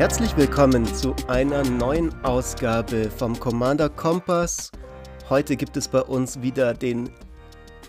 Herzlich 0.00 0.34
willkommen 0.34 0.86
zu 0.86 1.14
einer 1.28 1.62
neuen 1.62 2.24
Ausgabe 2.24 3.10
vom 3.10 3.38
Commander 3.38 3.90
Kompass. 3.90 4.72
Heute 5.28 5.56
gibt 5.56 5.76
es 5.76 5.88
bei 5.88 6.00
uns 6.00 6.40
wieder 6.40 6.72
den 6.72 7.10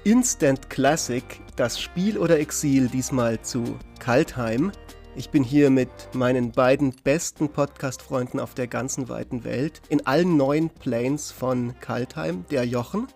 Instant 0.03 0.69
Classic, 0.69 1.23
das 1.55 1.79
Spiel 1.79 2.17
oder 2.17 2.37
Exil, 2.37 2.89
diesmal 2.89 3.39
zu 3.41 3.79
Kaltheim. 3.99 4.73
Ich 5.15 5.29
bin 5.29 5.41
hier 5.41 5.69
mit 5.69 5.87
meinen 6.13 6.51
beiden 6.51 6.93
besten 7.01 7.47
Podcast-Freunden 7.47 8.41
auf 8.41 8.55
der 8.55 8.67
ganzen 8.67 9.07
weiten 9.07 9.45
Welt, 9.45 9.81
in 9.87 10.05
allen 10.05 10.35
neuen 10.35 10.69
Planes 10.69 11.31
von 11.31 11.79
Kaltheim, 11.79 12.43
der 12.51 12.65
Jochen. 12.65 13.07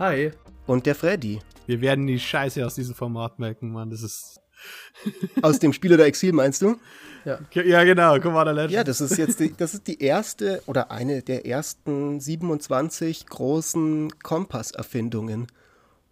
Hi. 0.00 0.32
Und 0.66 0.86
der 0.86 0.96
Freddy. 0.96 1.38
Wir 1.66 1.80
werden 1.80 2.08
die 2.08 2.18
Scheiße 2.18 2.66
aus 2.66 2.74
diesem 2.74 2.96
Format 2.96 3.38
merken, 3.38 3.70
Mann. 3.70 3.90
Das 3.90 4.02
ist. 4.02 4.40
aus 5.42 5.60
dem 5.60 5.72
Spiel 5.72 5.94
oder 5.94 6.06
Exil 6.06 6.32
meinst 6.32 6.62
du? 6.62 6.76
Ja, 7.24 7.38
ja 7.52 7.84
genau, 7.84 8.18
Commander 8.18 8.52
Legends. 8.52 8.74
Ja, 8.74 8.84
das 8.84 9.00
ist 9.00 9.16
jetzt 9.16 9.40
die, 9.40 9.54
das 9.56 9.74
ist 9.74 9.86
die 9.86 10.02
erste 10.02 10.62
oder 10.66 10.90
eine 10.90 11.22
der 11.22 11.46
ersten 11.46 12.20
27 12.20 13.26
großen 13.26 14.18
Kompass-Erfindungen. 14.22 15.46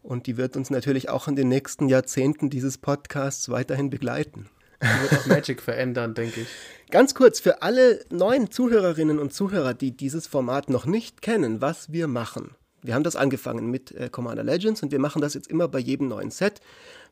Und 0.02 0.26
die 0.26 0.36
wird 0.36 0.56
uns 0.56 0.70
natürlich 0.70 1.10
auch 1.10 1.28
in 1.28 1.36
den 1.36 1.48
nächsten 1.48 1.88
Jahrzehnten 1.88 2.48
dieses 2.48 2.78
Podcasts 2.78 3.48
weiterhin 3.50 3.90
begleiten. 3.90 4.48
Die 4.82 5.02
wird 5.02 5.20
auch 5.20 5.26
Magic 5.26 5.60
verändern, 5.60 6.14
denke 6.14 6.40
ich. 6.40 6.48
Ganz 6.90 7.14
kurz, 7.14 7.38
für 7.38 7.62
alle 7.62 8.00
neuen 8.08 8.50
Zuhörerinnen 8.50 9.18
und 9.18 9.34
Zuhörer, 9.34 9.74
die 9.74 9.90
dieses 9.90 10.26
Format 10.26 10.70
noch 10.70 10.86
nicht 10.86 11.20
kennen, 11.20 11.60
was 11.60 11.92
wir 11.92 12.08
machen. 12.08 12.54
Wir 12.82 12.94
haben 12.94 13.04
das 13.04 13.16
angefangen 13.16 13.70
mit 13.70 13.92
äh, 13.92 14.08
Commander 14.10 14.44
Legends 14.44 14.82
und 14.82 14.92
wir 14.92 14.98
machen 14.98 15.20
das 15.22 15.34
jetzt 15.34 15.48
immer 15.48 15.68
bei 15.68 15.78
jedem 15.78 16.08
neuen 16.08 16.30
Set. 16.30 16.60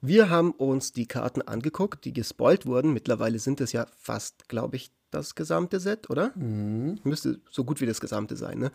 Wir 0.01 0.31
haben 0.31 0.53
uns 0.53 0.92
die 0.92 1.06
Karten 1.06 1.42
angeguckt, 1.42 2.05
die 2.05 2.12
gespoilt 2.12 2.67
wurden. 2.67 2.92
Mittlerweile 2.92 3.39
sind 3.39 3.61
es 3.61 3.73
ja 3.73 3.87
fast, 3.97 4.48
glaube 4.48 4.77
ich, 4.77 4.91
das 5.11 5.34
gesamte 5.34 5.81
Set, 5.81 6.11
oder? 6.11 6.33
Mhm. 6.37 6.98
Müsste 7.05 7.41
so 7.51 7.65
gut 7.65 7.81
wie 7.81 7.87
das 7.87 8.01
gesamte 8.01 8.37
sein, 8.37 8.59
ne? 8.59 8.70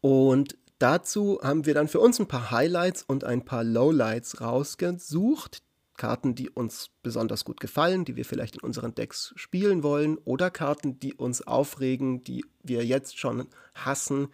Und 0.00 0.56
dazu 0.78 1.40
haben 1.42 1.64
wir 1.64 1.74
dann 1.74 1.88
für 1.88 2.00
uns 2.00 2.20
ein 2.20 2.28
paar 2.28 2.50
Highlights 2.50 3.02
und 3.02 3.24
ein 3.24 3.44
paar 3.44 3.64
Lowlights 3.64 4.40
rausgesucht. 4.40 5.62
Karten, 5.96 6.34
die 6.34 6.50
uns 6.50 6.90
besonders 7.02 7.44
gut 7.44 7.60
gefallen, 7.60 8.04
die 8.04 8.16
wir 8.16 8.24
vielleicht 8.24 8.56
in 8.56 8.62
unseren 8.62 8.94
Decks 8.94 9.32
spielen 9.36 9.82
wollen, 9.82 10.18
oder 10.18 10.50
Karten, 10.50 10.98
die 10.98 11.14
uns 11.14 11.46
aufregen, 11.46 12.24
die 12.24 12.44
wir 12.62 12.84
jetzt 12.84 13.18
schon 13.18 13.46
hassen 13.74 14.28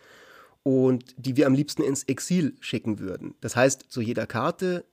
und 0.62 1.14
die 1.16 1.36
wir 1.36 1.46
am 1.46 1.54
liebsten 1.54 1.82
ins 1.82 2.04
Exil 2.04 2.56
schicken 2.60 2.98
würden. 2.98 3.34
Das 3.40 3.56
heißt, 3.56 3.86
zu 3.88 4.00
jeder 4.00 4.26
Karte 4.26 4.84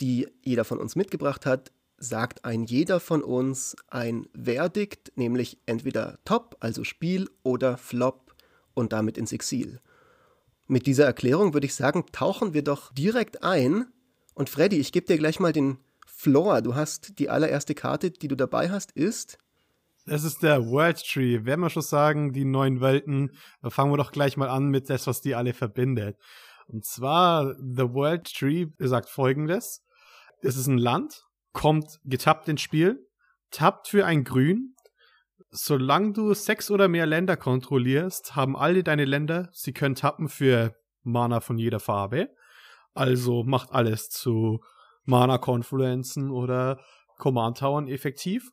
die 0.00 0.28
jeder 0.42 0.64
von 0.64 0.78
uns 0.78 0.96
mitgebracht 0.96 1.46
hat, 1.46 1.72
sagt 1.96 2.44
ein 2.44 2.64
jeder 2.64 3.00
von 3.00 3.22
uns 3.22 3.76
ein 3.88 4.26
Verdikt, 4.34 5.12
nämlich 5.16 5.58
entweder 5.66 6.18
Top, 6.24 6.56
also 6.60 6.84
Spiel, 6.84 7.30
oder 7.42 7.78
Flop 7.78 8.34
und 8.74 8.92
damit 8.92 9.16
ins 9.16 9.32
Exil. 9.32 9.80
Mit 10.66 10.86
dieser 10.86 11.04
Erklärung 11.04 11.54
würde 11.54 11.66
ich 11.66 11.74
sagen, 11.74 12.04
tauchen 12.10 12.54
wir 12.54 12.62
doch 12.62 12.92
direkt 12.92 13.42
ein. 13.42 13.86
Und 14.34 14.50
Freddy, 14.50 14.78
ich 14.78 14.92
gebe 14.92 15.06
dir 15.06 15.18
gleich 15.18 15.38
mal 15.38 15.52
den 15.52 15.78
Floor. 16.06 16.62
Du 16.62 16.74
hast 16.74 17.18
die 17.18 17.28
allererste 17.28 17.74
Karte, 17.74 18.10
die 18.10 18.28
du 18.28 18.36
dabei 18.36 18.70
hast, 18.70 18.92
ist. 18.92 19.38
Es 20.06 20.24
ist 20.24 20.42
der 20.42 20.66
World 20.66 21.02
Tree. 21.02 21.40
Wenn 21.44 21.60
wir 21.60 21.70
schon 21.70 21.82
sagen, 21.82 22.32
die 22.32 22.44
neuen 22.44 22.80
Welten, 22.80 23.32
dann 23.62 23.70
fangen 23.70 23.92
wir 23.92 23.96
doch 23.96 24.12
gleich 24.12 24.36
mal 24.36 24.48
an 24.48 24.68
mit 24.68 24.90
das, 24.90 25.06
was 25.06 25.20
die 25.20 25.34
alle 25.34 25.54
verbindet. 25.54 26.18
Und 26.66 26.84
zwar, 26.84 27.54
The 27.54 27.92
World 27.92 28.32
Tree 28.32 28.66
sagt 28.78 29.08
folgendes 29.08 29.84
es 30.44 30.56
ist 30.56 30.66
ein 30.66 30.78
Land, 30.78 31.24
kommt 31.52 32.00
getappt 32.04 32.48
ins 32.48 32.60
Spiel, 32.60 33.08
tappt 33.50 33.88
für 33.88 34.04
ein 34.04 34.24
Grün. 34.24 34.74
Solange 35.50 36.12
du 36.12 36.34
sechs 36.34 36.70
oder 36.70 36.88
mehr 36.88 37.06
Länder 37.06 37.36
kontrollierst, 37.36 38.36
haben 38.36 38.56
alle 38.56 38.82
deine 38.82 39.04
Länder, 39.04 39.48
sie 39.52 39.72
können 39.72 39.94
tappen 39.94 40.28
für 40.28 40.74
Mana 41.02 41.40
von 41.40 41.58
jeder 41.58 41.80
Farbe. 41.80 42.30
Also 42.92 43.44
macht 43.44 43.72
alles 43.72 44.10
zu 44.10 44.60
Mana-Konfluenzen 45.04 46.30
oder 46.30 46.80
Command-Towern 47.18 47.88
effektiv. 47.88 48.50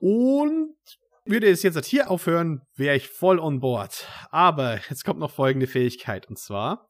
Und 0.00 0.74
würde 1.24 1.48
es 1.48 1.62
jetzt 1.62 1.84
hier 1.86 2.10
aufhören, 2.10 2.62
wäre 2.74 2.96
ich 2.96 3.08
voll 3.08 3.38
on 3.38 3.60
board. 3.60 4.06
Aber 4.30 4.78
jetzt 4.88 5.04
kommt 5.04 5.20
noch 5.20 5.30
folgende 5.30 5.66
Fähigkeit. 5.66 6.28
Und 6.28 6.38
zwar 6.38 6.88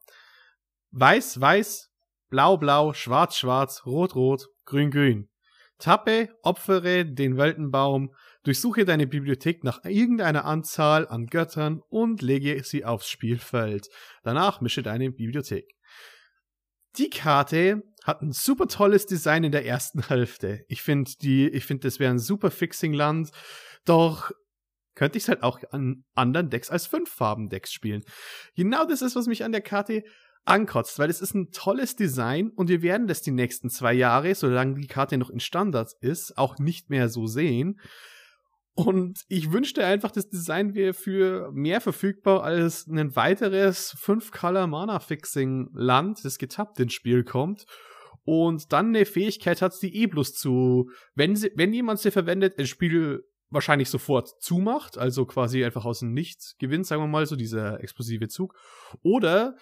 Weiß, 0.91 1.39
Weiß, 1.39 1.91
Blau, 2.29 2.57
Blau, 2.57 2.93
Schwarz, 2.93 3.37
Schwarz, 3.37 3.85
Rot, 3.85 4.15
Rot, 4.15 4.47
Grün, 4.65 4.91
Grün. 4.91 5.29
Tappe, 5.77 6.29
opfere 6.41 7.05
den 7.05 7.37
Weltenbaum, 7.37 8.13
durchsuche 8.43 8.85
deine 8.85 9.07
Bibliothek 9.07 9.63
nach 9.63 9.83
irgendeiner 9.83 10.45
Anzahl 10.45 11.07
an 11.07 11.27
Göttern 11.27 11.81
und 11.89 12.21
lege 12.21 12.63
sie 12.63 12.85
aufs 12.85 13.09
Spielfeld. 13.09 13.87
Danach 14.23 14.61
mische 14.61 14.83
deine 14.83 15.11
Bibliothek. 15.11 15.74
Die 16.97 17.09
Karte 17.09 17.83
hat 18.03 18.21
ein 18.21 18.31
super 18.31 18.67
tolles 18.67 19.05
Design 19.05 19.43
in 19.43 19.51
der 19.51 19.65
ersten 19.65 20.07
Hälfte. 20.07 20.63
Ich 20.67 20.81
finde 20.81 21.11
die, 21.21 21.47
ich 21.47 21.65
finde, 21.65 21.87
das 21.87 21.99
wäre 21.99 22.11
ein 22.11 22.19
super 22.19 22.51
Fixing-Land. 22.51 23.31
Doch 23.83 24.31
könnte 24.93 25.17
ich 25.17 25.25
es 25.25 25.29
halt 25.29 25.43
auch 25.43 25.59
an 25.71 26.05
anderen 26.13 26.49
Decks 26.49 26.69
als 26.69 26.87
Fünf-Farben-Decks 26.87 27.73
spielen. 27.73 28.03
Genau 28.55 28.85
das 28.85 29.01
ist, 29.01 29.15
was 29.15 29.27
mich 29.27 29.43
an 29.43 29.51
der 29.51 29.61
Karte 29.61 30.03
ankotzt, 30.45 30.99
weil 30.99 31.09
es 31.09 31.21
ist 31.21 31.33
ein 31.33 31.51
tolles 31.51 31.95
Design 31.95 32.49
und 32.49 32.69
wir 32.69 32.81
werden 32.81 33.07
das 33.07 33.21
die 33.21 33.31
nächsten 33.31 33.69
zwei 33.69 33.93
Jahre, 33.93 34.35
solange 34.35 34.79
die 34.79 34.87
Karte 34.87 35.17
noch 35.17 35.29
in 35.29 35.39
Standards 35.39 35.95
ist, 35.99 36.37
auch 36.37 36.59
nicht 36.59 36.89
mehr 36.89 37.09
so 37.09 37.25
sehen. 37.27 37.79
Und 38.75 39.23
ich 39.29 39.51
wünschte 39.53 39.85
einfach, 39.85 40.11
das 40.11 40.29
Design 40.29 40.75
wäre 40.75 40.93
für 40.93 41.49
mehr 41.53 41.79
verfügbar 41.79 42.43
als 42.43 42.85
ein 42.87 43.15
weiteres 43.15 43.95
5-Color-Mana-Fixing-Land, 43.95 46.25
das 46.25 46.37
getappt 46.37 46.81
ins 46.81 46.91
Spiel 46.91 47.23
kommt. 47.23 47.65
Und 48.25 48.73
dann 48.73 48.87
eine 48.87 49.05
Fähigkeit 49.05 49.61
hat, 49.61 49.81
die 49.81 49.95
E 49.95 50.07
plus 50.07 50.33
zu, 50.33 50.89
wenn, 51.13 51.37
sie, 51.37 51.53
wenn 51.55 51.71
jemand 51.71 51.99
sie 51.99 52.11
verwendet, 52.11 52.59
ein 52.59 52.67
Spiel 52.67 53.23
wahrscheinlich 53.49 53.89
sofort 53.89 54.41
zumacht, 54.41 54.97
also 54.97 55.25
quasi 55.25 55.63
einfach 55.63 55.85
aus 55.85 55.99
dem 55.99 56.11
Nichts 56.13 56.57
gewinnt, 56.57 56.85
sagen 56.85 57.01
wir 57.01 57.07
mal, 57.07 57.25
so 57.25 57.37
dieser 57.37 57.81
explosive 57.81 58.27
Zug. 58.27 58.53
Oder 59.03 59.55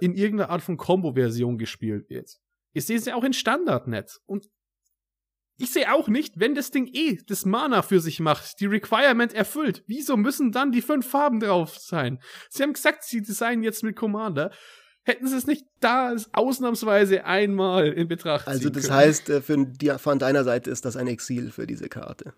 in 0.00 0.14
irgendeiner 0.14 0.48
Art 0.50 0.62
von 0.62 0.78
Combo-Version 0.78 1.58
gespielt 1.58 2.08
wird. 2.08 2.38
Ich 2.72 2.86
sehe 2.86 2.96
es 2.96 3.04
ja 3.04 3.14
auch 3.14 3.24
in 3.24 3.34
Standard 3.34 3.88
nicht. 3.88 4.20
Und 4.26 4.48
ich 5.58 5.70
sehe 5.72 5.92
auch 5.92 6.08
nicht, 6.08 6.38
wenn 6.38 6.54
das 6.54 6.70
Ding 6.70 6.88
eh 6.92 7.18
das 7.26 7.44
Mana 7.44 7.82
für 7.82 8.00
sich 8.00 8.20
macht, 8.20 8.60
die 8.60 8.66
Requirement 8.66 9.34
erfüllt, 9.34 9.82
wieso 9.86 10.16
müssen 10.16 10.52
dann 10.52 10.70
die 10.72 10.82
fünf 10.82 11.06
Farben 11.08 11.40
drauf 11.40 11.76
sein? 11.78 12.20
Sie 12.48 12.62
haben 12.62 12.72
gesagt, 12.72 13.04
sie 13.04 13.20
designen 13.22 13.64
jetzt 13.64 13.82
mit 13.82 13.96
Commander. 13.96 14.52
Hätten 15.02 15.26
sie 15.26 15.36
es 15.36 15.46
nicht 15.46 15.64
da 15.80 16.14
ausnahmsweise 16.32 17.24
einmal 17.24 17.88
in 17.88 18.08
Betracht 18.08 18.44
ziehen 18.44 18.52
Also 18.52 18.70
das 18.70 18.84
können. 18.84 18.96
heißt, 18.96 19.30
äh, 19.30 19.42
für 19.42 19.98
von 19.98 20.18
deiner 20.18 20.44
Seite 20.44 20.70
ist 20.70 20.84
das 20.84 20.96
ein 20.96 21.06
Exil 21.06 21.50
für 21.50 21.66
diese 21.66 21.88
Karte. 21.88 22.34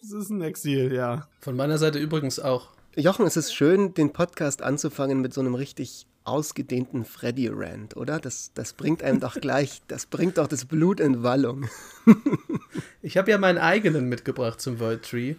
Das 0.00 0.10
ist 0.10 0.30
ein 0.30 0.42
Exil, 0.42 0.92
ja. 0.92 1.28
Von 1.40 1.54
meiner 1.54 1.78
Seite 1.78 1.98
übrigens 1.98 2.40
auch. 2.40 2.70
Jochen, 2.96 3.24
es 3.26 3.36
ist 3.36 3.54
schön, 3.54 3.94
den 3.94 4.12
Podcast 4.12 4.62
anzufangen 4.62 5.20
mit 5.20 5.32
so 5.32 5.40
einem 5.40 5.54
richtig 5.54 6.06
ausgedehnten 6.24 7.04
Freddy-Rant, 7.04 7.96
oder? 7.96 8.18
Das, 8.18 8.52
das 8.54 8.72
bringt 8.72 9.02
einem 9.02 9.20
doch 9.20 9.34
gleich, 9.40 9.82
das 9.88 10.06
bringt 10.06 10.38
doch 10.38 10.46
das 10.46 10.64
Blut 10.64 11.00
in 11.00 11.22
Wallung. 11.22 11.68
ich 13.02 13.16
habe 13.16 13.30
ja 13.30 13.38
meinen 13.38 13.58
eigenen 13.58 14.08
mitgebracht 14.08 14.60
zum 14.60 14.80
World 14.80 15.02
Tree, 15.02 15.34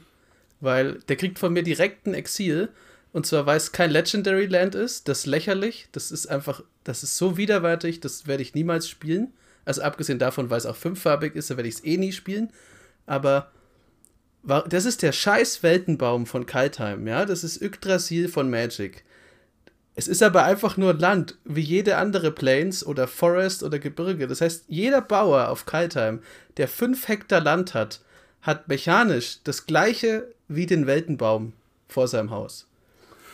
weil 0.60 1.00
der 1.08 1.16
kriegt 1.16 1.40
von 1.40 1.54
mir 1.54 1.64
direkt 1.64 2.08
ein 2.08 2.14
Exil. 2.14 2.70
Und 3.12 3.28
zwar, 3.28 3.46
weil 3.46 3.58
es 3.58 3.72
kein 3.72 3.92
Legendary 3.92 4.48
Land 4.48 4.74
ist, 4.74 5.08
das 5.08 5.20
ist 5.20 5.26
lächerlich, 5.28 5.88
das 5.92 6.12
ist 6.12 6.28
einfach, 6.28 6.64
das 6.84 7.04
ist 7.04 7.16
so 7.16 7.38
widerwärtig, 7.38 8.00
das 8.00 8.28
werde 8.28 8.42
ich 8.42 8.56
niemals 8.56 8.90
spielen. 8.90 9.34
Also 9.66 9.84
abgesehen 9.84 10.20
davon, 10.20 10.50
weil 10.50 10.58
es 10.58 10.66
auch 10.66 10.76
fünffarbig 10.76 11.36
ist, 11.36 11.50
da 11.50 11.58
werde 11.58 11.70
ich 11.70 11.76
es 11.76 11.86
eh 11.86 11.98
nie 11.98 12.12
spielen. 12.12 12.50
Aber 13.06 13.52
das 14.68 14.86
ist 14.86 15.02
der 15.02 15.12
scheiß 15.12 15.64
Weltenbaum 15.64 16.26
von 16.26 16.46
Kaltheim, 16.46 17.08
ja? 17.08 17.26
Das 17.26 17.44
ist 17.44 17.62
Yggdrasil 17.62 18.28
von 18.28 18.50
Magic. 18.50 19.06
Es 19.96 20.08
ist 20.08 20.24
aber 20.24 20.44
einfach 20.44 20.76
nur 20.76 20.94
Land, 20.94 21.38
wie 21.46 21.62
jede 21.62 21.98
andere 21.98 22.32
Plains 22.32 22.86
oder 22.86 23.08
Forest 23.08 23.62
oder 23.62 23.78
Gebirge. 23.78 24.28
Das 24.28 24.42
heißt, 24.42 24.66
jeder 24.68 25.02
Bauer 25.02 25.50
auf 25.50 25.66
Kaltheim, 25.66 26.22
der 26.58 26.68
fünf 26.68 27.08
Hektar 27.08 27.42
Land 27.42 27.74
hat, 27.74 28.02
hat 28.42 28.68
mechanisch 28.68 29.38
das 29.44 29.66
gleiche 29.68 30.28
wie 30.48 30.66
den 30.66 30.88
Weltenbaum 30.88 31.54
vor 31.88 32.08
seinem 32.08 32.32
Haus. 32.32 32.68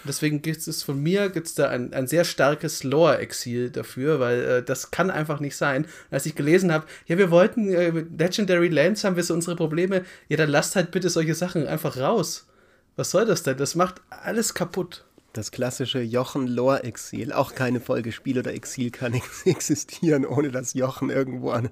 Deswegen 0.05 0.41
gibt 0.41 0.65
es 0.65 0.83
von 0.83 1.01
mir 1.01 1.29
gibt's 1.29 1.55
da 1.55 1.69
ein, 1.69 1.93
ein 1.93 2.07
sehr 2.07 2.23
starkes 2.23 2.83
Lore-Exil 2.83 3.69
dafür, 3.69 4.19
weil 4.19 4.43
äh, 4.43 4.63
das 4.63 4.91
kann 4.91 5.11
einfach 5.11 5.39
nicht 5.39 5.57
sein. 5.57 5.83
Und 5.83 6.13
als 6.13 6.25
ich 6.25 6.35
gelesen 6.35 6.71
habe, 6.71 6.85
ja, 7.07 7.17
wir 7.17 7.31
wollten 7.31 7.73
äh, 7.73 7.89
Legendary 8.17 8.69
Lands 8.69 9.03
haben 9.03 9.17
wir 9.17 9.23
so 9.23 9.33
unsere 9.33 9.55
Probleme, 9.55 10.05
ja, 10.29 10.37
dann 10.37 10.49
lasst 10.49 10.75
halt 10.75 10.91
bitte 10.91 11.09
solche 11.09 11.35
Sachen 11.35 11.67
einfach 11.67 11.97
raus. 11.97 12.47
Was 12.95 13.11
soll 13.11 13.25
das 13.25 13.43
denn? 13.43 13.57
Das 13.57 13.75
macht 13.75 14.01
alles 14.09 14.53
kaputt. 14.53 15.05
Das 15.33 15.51
klassische 15.51 16.01
Jochen-Lore-Exil. 16.01 17.33
Auch 17.33 17.53
keine 17.53 17.79
Folge 17.79 18.11
Spiel 18.11 18.39
oder 18.39 18.53
Exil 18.53 18.89
kann 18.89 19.13
existieren, 19.45 20.25
ohne 20.25 20.49
dass 20.49 20.73
Jochen 20.73 21.09
irgendwo 21.09 21.51
an, 21.51 21.69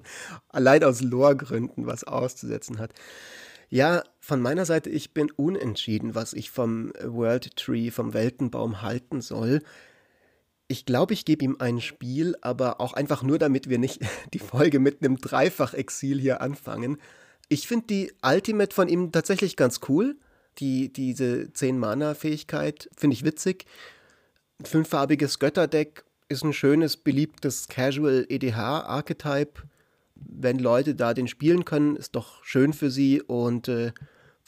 allein 0.48 0.84
aus 0.84 1.00
Lore-Gründen 1.00 1.86
was 1.86 2.04
auszusetzen 2.04 2.78
hat. 2.78 2.92
Ja, 3.68 4.02
von 4.20 4.40
meiner 4.40 4.64
Seite, 4.64 4.88
ich 4.88 5.12
bin 5.12 5.30
unentschieden, 5.30 6.14
was 6.14 6.32
ich 6.32 6.50
vom 6.50 6.92
World 7.02 7.56
Tree, 7.56 7.90
vom 7.90 8.14
Weltenbaum 8.14 8.80
halten 8.80 9.20
soll. 9.20 9.60
Ich 10.68 10.86
glaube, 10.86 11.12
ich 11.12 11.24
gebe 11.24 11.44
ihm 11.44 11.56
ein 11.58 11.80
Spiel, 11.80 12.36
aber 12.40 12.80
auch 12.80 12.92
einfach 12.94 13.22
nur, 13.22 13.38
damit 13.38 13.68
wir 13.68 13.78
nicht 13.78 14.00
die 14.32 14.38
Folge 14.38 14.78
mit 14.78 15.02
einem 15.02 15.18
Dreifach-Exil 15.18 16.20
hier 16.20 16.40
anfangen. 16.40 16.98
Ich 17.48 17.66
finde 17.66 17.86
die 17.86 18.12
Ultimate 18.22 18.74
von 18.74 18.88
ihm 18.88 19.10
tatsächlich 19.10 19.56
ganz 19.56 19.80
cool. 19.88 20.16
Die, 20.58 20.92
diese 20.92 21.50
10-Mana-Fähigkeit 21.54 22.90
finde 22.96 23.14
ich 23.14 23.24
witzig. 23.24 23.66
Fünffarbiges 24.62 25.38
Götterdeck 25.38 26.04
ist 26.28 26.44
ein 26.44 26.52
schönes, 26.52 26.96
beliebtes 26.96 27.68
Casual 27.68 28.26
EDH-Archetype. 28.28 29.62
Wenn 30.14 30.58
Leute 30.58 30.94
da 30.94 31.14
den 31.14 31.28
spielen 31.28 31.64
können, 31.64 31.96
ist 31.96 32.16
doch 32.16 32.44
schön 32.44 32.72
für 32.72 32.90
sie 32.90 33.22
und 33.22 33.68
äh, 33.68 33.92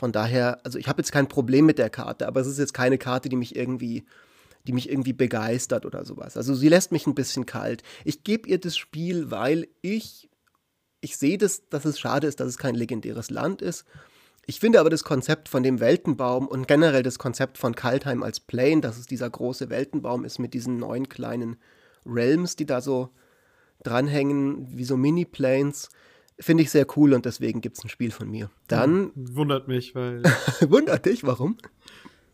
von 0.01 0.13
daher, 0.13 0.65
also 0.65 0.79
ich 0.79 0.89
habe 0.89 1.01
jetzt 1.01 1.13
kein 1.13 1.29
Problem 1.29 1.67
mit 1.67 1.79
der 1.79 1.91
Karte, 1.91 2.27
aber 2.27 2.41
es 2.41 2.47
ist 2.47 2.59
jetzt 2.59 2.75
keine 2.75 2.99
Karte, 2.99 3.29
die 3.29 3.37
mich 3.37 3.55
irgendwie, 3.55 4.05
die 4.67 4.73
mich 4.73 4.89
irgendwie 4.89 5.13
begeistert 5.13 5.87
oder 5.87 6.05
sowas. 6.05 6.37
Also 6.37 6.55
sie 6.55 6.69
lässt 6.69 6.91
mich 6.91 7.07
ein 7.07 7.15
bisschen 7.15 7.47
kalt. 7.47 7.83
Ich 8.05 8.25
gebe 8.25 8.49
ihr 8.49 8.59
das 8.59 8.77
Spiel, 8.77 9.31
weil 9.31 9.69
ich, 9.83 10.31
ich 11.03 11.19
sehe 11.19 11.39
das, 11.39 11.69
dass 11.69 11.85
es 11.85 12.01
schade 12.01 12.27
ist, 12.27 12.41
dass 12.41 12.49
es 12.49 12.59
kein 12.59 12.75
legendäres 12.75 13.31
Land 13.31 13.63
ist. 13.63 13.85
Ich 14.47 14.59
finde 14.59 14.81
aber 14.81 14.91
das 14.91 15.05
Konzept 15.05 15.49
von 15.49 15.63
dem 15.63 15.81
Weltenbaum 15.81 16.49
und 16.49 16.67
generell 16.67 17.03
das 17.03 17.19
Konzept 17.19 17.59
von 17.59 17.75
Kaltheim 17.75 18.23
als 18.23 18.41
Plane, 18.41 18.81
dass 18.81 18.99
es 18.99 19.07
dieser 19.07 19.31
große 19.31 19.71
Weltenbaum 19.71 20.25
ist 20.25 20.39
mit 20.39 20.55
diesen 20.55 20.79
neun 20.79 21.09
kleinen 21.09 21.57
Realms, 22.07 22.57
die 22.57 22.67
da 22.67 22.81
so 22.81 23.11
dranhängen, 23.83 24.77
wie 24.77 24.85
so 24.85 24.97
Mini-Planes, 24.97 25.91
finde 26.39 26.63
ich 26.63 26.71
sehr 26.71 26.87
cool 26.97 27.13
und 27.13 27.27
deswegen 27.27 27.61
gibt 27.61 27.79
es 27.79 27.85
ein 27.85 27.91
Spiel 27.91 28.11
von 28.11 28.31
mir. 28.31 28.51
Dann. 28.67 29.13
Wundert 29.15 29.69
mich, 29.69 29.95
weil. 29.95 30.23
wundert 30.69 31.07
dich, 31.07 31.25
warum? 31.25 31.57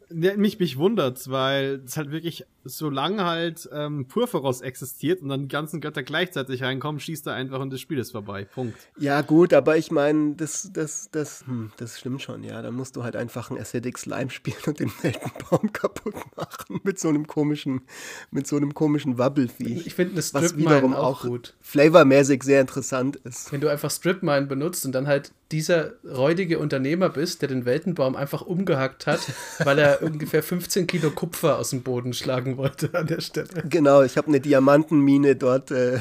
Ja, 0.09 0.37
mich, 0.37 0.59
mich 0.59 0.77
wundert's, 0.79 1.31
weil 1.31 1.83
es 1.85 1.97
halt 1.97 2.13
wirklich, 2.13 2.47
solange 2.67 3.25
halt 3.25 3.69
ähm, 3.73 4.07
Purphoros 4.07 4.61
existiert 4.61 5.23
und 5.23 5.29
dann 5.29 5.43
die 5.43 5.49
ganzen 5.49 5.81
Götter 5.81 6.03
gleichzeitig 6.03 6.63
reinkommen, 6.63 7.01
schießt 7.01 7.27
er 7.27 7.35
einfach 7.35 7.61
und 7.61 7.73
das 7.73 7.81
Spiel 7.81 7.99
ist 7.99 8.13
vorbei. 8.13 8.45
Punkt. 8.45 8.77
Ja, 8.99 9.23
gut, 9.23 9.53
aber 9.53 9.77
ich 9.77 9.91
meine, 9.91 10.35
das, 10.35 10.71
das, 10.73 11.11
das, 11.11 11.45
hm, 11.47 11.73
das 11.77 11.99
stimmt 11.99 12.23
schon, 12.23 12.43
ja. 12.43 12.63
Da 12.63 12.71
musst 12.71 12.97
du 12.97 13.05
halt 13.05 13.17
einfach 13.17 13.51
ein 13.51 13.59
Acidic 13.59 13.99
Slime 13.99 14.31
spielen 14.31 14.57
und 14.67 14.81
den 14.81 14.93
Weltenbaum 15.03 15.73
kaputt 15.73 16.15
machen 16.37 16.81
mit 16.83 16.99
so 16.99 17.09
einem 17.09 17.27
komischen, 17.27 17.83
mit 18.31 18.47
so 18.47 18.57
einem 18.57 18.75
komischen 18.75 19.19
Wabbelviech. 19.19 19.87
Ich 19.87 19.95
finde 19.95 20.17
das 20.17 20.35
was 20.35 20.57
wiederum 20.57 20.95
auch, 20.95 21.25
auch 21.25 21.29
gut. 21.29 21.55
flavormäßig 21.61 22.43
sehr 22.43 22.61
interessant 22.61 23.17
ist. 23.17 23.53
Wenn 23.53 23.61
du 23.61 23.69
einfach 23.69 23.91
Strip 23.91 24.23
Mine 24.23 24.47
benutzt 24.47 24.85
und 24.85 24.93
dann 24.93 25.07
halt 25.07 25.33
dieser 25.53 25.93
räudige 26.05 26.59
Unternehmer 26.59 27.09
bist, 27.09 27.41
der 27.41 27.49
den 27.49 27.65
Weltenbaum 27.65 28.17
einfach 28.17 28.43
umgehackt 28.43 29.07
hat, 29.07 29.21
weil 29.61 29.79
er 29.79 30.03
ungefähr 30.03 30.43
15 30.43 30.87
Kilo 30.87 31.11
Kupfer 31.11 31.59
aus 31.59 31.71
dem 31.71 31.83
Boden 31.83 32.13
schlagen 32.13 32.56
wollte 32.57 32.93
an 32.95 33.07
der 33.07 33.21
Stelle. 33.21 33.49
Genau, 33.69 34.03
ich 34.03 34.17
habe 34.17 34.29
eine 34.29 34.41
Diamantenmine 34.41 35.37
dort. 35.37 35.71
Äh 35.71 35.99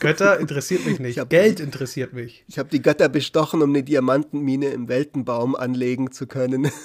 Götter 0.00 0.38
interessiert 0.40 0.86
mich 0.86 0.98
nicht. 0.98 1.18
Hab, 1.18 1.30
Geld 1.30 1.60
interessiert 1.60 2.12
mich. 2.12 2.44
Ich 2.48 2.58
habe 2.58 2.68
die 2.68 2.82
Götter 2.82 3.08
bestochen, 3.08 3.62
um 3.62 3.70
eine 3.70 3.82
Diamantenmine 3.82 4.68
im 4.68 4.88
Weltenbaum 4.88 5.56
anlegen 5.56 6.12
zu 6.12 6.26
können. 6.26 6.70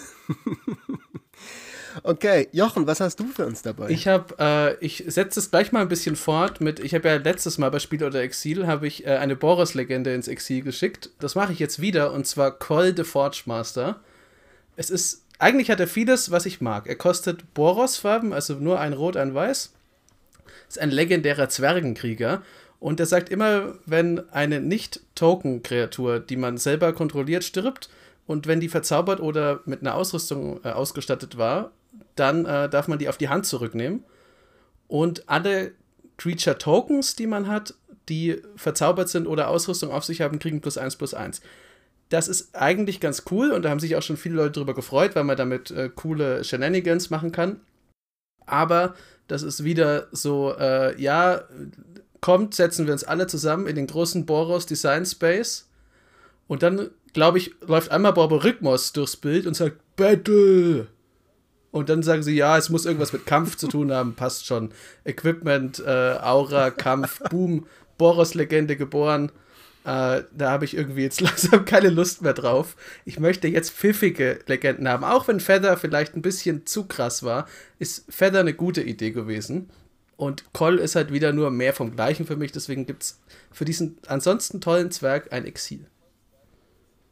Okay, 2.01 2.47
Jochen, 2.51 2.87
was 2.87 2.99
hast 2.99 3.19
du 3.19 3.25
für 3.27 3.45
uns 3.45 3.61
dabei? 3.61 3.89
Ich 3.89 4.07
habe, 4.07 4.35
äh, 4.39 4.83
ich 4.83 5.03
setze 5.07 5.39
es 5.39 5.51
gleich 5.51 5.71
mal 5.71 5.81
ein 5.81 5.89
bisschen 5.89 6.15
fort 6.15 6.59
mit, 6.59 6.79
ich 6.79 6.95
habe 6.95 7.07
ja 7.07 7.15
letztes 7.17 7.57
Mal 7.59 7.69
bei 7.69 7.79
Spiel 7.79 8.03
oder 8.03 8.21
Exil, 8.21 8.65
habe 8.65 8.87
ich 8.87 9.05
äh, 9.05 9.17
eine 9.17 9.35
Boros-Legende 9.35 10.13
ins 10.13 10.27
Exil 10.27 10.63
geschickt. 10.63 11.11
Das 11.19 11.35
mache 11.35 11.53
ich 11.53 11.59
jetzt 11.59 11.81
wieder 11.81 12.11
und 12.11 12.25
zwar 12.25 12.57
Call 12.57 12.95
the 12.95 13.03
Forge 13.03 13.43
Master. 13.45 13.99
Es 14.75 14.89
ist, 14.89 15.22
eigentlich 15.44 15.69
hat 15.69 15.80
er 15.80 15.88
vieles, 15.88 16.31
was 16.31 16.45
ich 16.45 16.62
mag. 16.62 16.88
Er 16.88 16.95
kostet 16.95 17.54
Boros-Farben, 17.54 18.34
also 18.34 18.56
nur 18.56 18.80
ein 18.80 18.94
Rot, 18.94 19.18
ein 19.18 19.34
Weiß. 19.34 19.74
Ist 20.68 20.80
ein 20.80 20.92
legendärer 20.92 21.50
Zwergenkrieger. 21.50 22.42
Und 22.80 23.00
er 23.00 23.06
sagt 23.06 23.30
immer, 23.30 23.75
wenn 23.86 24.30
eine 24.31 24.60
Nicht-Token-Kreatur, 24.60 26.19
die 26.19 26.38
man 26.38 26.57
selber 26.57 26.94
kontrolliert, 26.94 27.44
stirbt, 27.44 27.90
und 28.25 28.48
wenn 28.48 28.60
die 28.60 28.69
verzaubert 28.69 29.19
oder 29.19 29.60
mit 29.66 29.81
einer 29.81 29.95
Ausrüstung 29.95 30.62
äh, 30.63 30.69
ausgestattet 30.69 31.38
war, 31.38 31.72
dann 32.16 32.45
äh, 32.45 32.69
darf 32.69 32.88
man 32.88 33.00
die 33.00 33.10
auf 33.10 33.18
die 33.18 33.30
Hand 33.30 33.45
zurücknehmen. 33.45 34.04
Und 34.88 35.28
alle 35.28 35.74
Creature 36.18 36.57
Tokens, 36.57 37.16
die 37.16 37.28
man 37.28 37.48
hat, 37.48 37.74
die 38.10 38.42
verzaubert 38.56 39.10
sind 39.10 39.28
oder 39.28 39.50
Ausrüstung 39.50 39.92
auf 39.92 40.06
sich 40.06 40.22
haben, 40.22 40.40
kriegen 40.40 40.62
plus 40.62 40.78
1 40.78 40.95
plus 40.95 41.13
1. 41.13 41.42
Das 42.13 42.27
ist 42.27 42.56
eigentlich 42.56 43.00
ganz 43.00 43.24
cool 43.31 43.50
und 43.50 43.63
da 43.63 43.71
haben 43.71 43.80
sich 43.80 43.95
auch 43.95 44.04
schon 44.04 44.18
viele 44.18 44.36
Leute 44.36 44.51
darüber 44.51 44.75
gefreut, 44.75 45.15
weil 45.15 45.24
man 45.24 45.36
damit 45.36 45.71
äh, 45.71 45.89
coole 45.89 46.44
Shenanigans 46.44 47.10
machen 47.10 47.31
kann. 47.31 47.60
Aber 48.45 48.94
das 49.27 49.42
ist 49.42 49.63
wieder 49.63 50.10
so, 50.12 50.54
äh, 50.56 51.01
ja, 51.01 51.42
kommt, 52.21 52.54
setzen 52.54 52.86
wir 52.86 52.94
uns 52.94 53.04
alle 53.04 53.25
zusammen 53.25 53.65
in 53.65 53.75
den 53.75 53.88
großen 53.88 54.27
Boros 54.27 54.68
Design 54.68 55.07
Space 55.07 55.68
und 56.45 56.62
dann, 56.62 56.92
glaube 57.13 57.39
ich, 57.39 57.56
läuft 57.65 57.89
einmal 57.89 58.13
Rhythmus 58.13 58.94
durchs 58.94 59.18
Bild 59.18 59.48
und 59.48 59.56
sagt 59.56 59.77
Battle 59.95 60.89
und 61.71 61.89
dann 61.89 62.04
sagen 62.04 62.21
sie, 62.21 62.36
ja, 62.36 62.59
es 62.59 62.69
muss 62.69 62.86
irgendwas 62.86 63.12
mit 63.12 63.25
Kampf 63.25 63.57
zu 63.57 63.68
tun 63.68 63.92
haben, 63.92 64.13
passt 64.13 64.45
schon. 64.45 64.69
Equipment, 65.04 65.80
äh, 65.83 66.19
Aura, 66.21 66.69
Kampf, 66.69 67.21
Boom, 67.31 67.66
Boros-Legende 67.98 68.75
geboren. 68.77 69.31
Äh, 69.85 70.24
da 70.31 70.51
habe 70.51 70.65
ich 70.65 70.75
irgendwie 70.75 71.03
jetzt 71.03 71.21
langsam 71.21 71.65
keine 71.65 71.89
Lust 71.89 72.21
mehr 72.21 72.33
drauf. 72.33 72.75
Ich 73.06 73.19
möchte 73.19 73.47
jetzt 73.47 73.71
pfiffige 73.71 74.39
Legenden 74.47 74.88
haben. 74.88 75.03
Auch 75.03 75.27
wenn 75.27 75.39
Feather 75.39 75.77
vielleicht 75.77 76.15
ein 76.15 76.21
bisschen 76.21 76.65
zu 76.65 76.85
krass 76.85 77.24
war, 77.24 77.47
ist 77.80 78.06
Feather 78.09 78.39
eine 78.39 78.53
gute 78.53 78.81
Idee 78.81 79.12
gewesen. 79.12 79.69
Und 80.15 80.53
Koll 80.53 80.80
ist 80.80 80.95
halt 80.95 81.12
wieder 81.12 81.33
nur 81.33 81.51
mehr 81.51 81.74
vom 81.74 81.95
Gleichen 81.95 82.25
für 82.25 82.35
mich. 82.35 82.51
Deswegen 82.51 82.85
gibt 82.85 83.03
es 83.03 83.19
für 83.51 83.65
diesen 83.65 83.97
ansonsten 84.07 84.62
tollen 84.62 84.91
Zwerg 84.91 85.33
ein 85.33 85.45
Exil. 85.45 85.85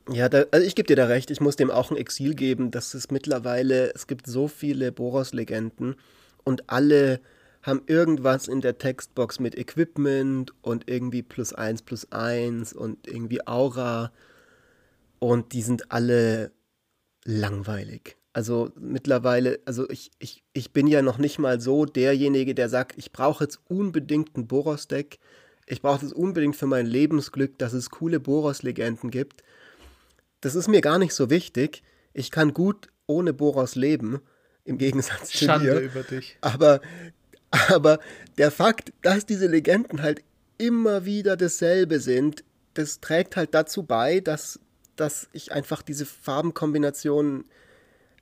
Ja, 0.10 0.30
da, 0.30 0.46
also 0.52 0.66
ich 0.66 0.76
gebe 0.76 0.88
dir 0.88 0.96
da 0.96 1.06
recht, 1.06 1.30
ich 1.30 1.42
muss 1.42 1.56
dem 1.56 1.72
auch 1.72 1.92
ein 1.92 1.98
Exil 1.98 2.34
geben, 2.34 2.72
dass 2.72 2.94
es 2.94 3.12
mittlerweile, 3.12 3.94
es 3.94 4.08
gibt 4.08 4.28
so 4.28 4.48
viele 4.48 4.92
Boros-Legenden 4.92 5.96
und 6.44 6.70
alle 6.70 7.22
haben 7.64 7.82
irgendwas 7.88 8.48
in 8.48 8.62
der 8.62 8.78
Textbox 8.78 9.40
mit 9.40 9.58
Equipment 9.58 10.54
und 10.62 10.90
irgendwie 10.90 11.22
plus 11.22 11.54
eins 11.54 11.82
plus 11.82 12.12
eins 12.12 12.74
und 12.74 13.08
irgendwie 13.08 13.46
Aura 13.48 14.12
und 15.20 15.54
die 15.54 15.62
sind 15.62 15.92
alle 15.92 16.52
langweilig. 17.24 18.18
Also 18.34 18.72
mittlerweile, 18.80 19.60
also 19.66 19.90
ich, 19.90 20.12
ich, 20.20 20.44
ich 20.54 20.72
bin 20.72 20.88
ja 20.88 21.02
noch 21.02 21.18
nicht 21.18 21.38
mal 21.38 21.60
so 21.60 21.86
derjenige, 21.86 22.56
der 22.56 22.70
sagt, 22.70 22.98
ich 22.98 23.12
brauche 23.12 23.44
jetzt 23.44 23.60
unbedingt 23.68 24.38
ein 24.38 24.48
Boros-Deck. 24.48 25.20
Ich 25.68 25.82
brauche 25.82 26.06
es 26.06 26.14
unbedingt 26.14 26.56
für 26.56 26.66
mein 26.66 26.86
Lebensglück, 26.86 27.60
dass 27.60 27.74
es 27.74 27.90
coole 27.90 28.20
Boros-Legenden 28.20 29.12
gibt 29.12 29.44
das 30.42 30.56
ist 30.56 30.68
mir 30.68 30.82
gar 30.82 31.00
nicht 31.00 31.14
so 31.14 31.30
wichtig. 31.30 31.84
Ich 32.14 32.32
kann 32.32 32.54
gut 32.54 32.90
ohne 33.08 33.32
Boros 33.34 33.76
leben, 33.76 34.20
im 34.66 34.78
Gegensatz 34.78 35.30
zu 35.30 35.46
Schande 35.46 35.72
dir. 35.72 35.80
über 35.80 36.04
dich. 36.04 36.38
Aber, 36.42 36.82
aber 37.52 38.00
der 38.38 38.52
Fakt, 38.52 38.94
dass 39.02 39.26
diese 39.26 39.48
Legenden 39.48 40.02
halt 40.02 40.24
immer 40.58 41.06
wieder 41.06 41.38
dasselbe 41.38 42.00
sind, 42.00 42.44
das 42.74 43.00
trägt 43.00 43.36
halt 43.36 43.54
dazu 43.54 43.84
bei, 43.84 44.20
dass, 44.20 44.60
dass 44.96 45.28
ich 45.34 45.52
einfach 45.52 45.82
diese 45.82 46.06
Farbenkombinationen, 46.06 47.46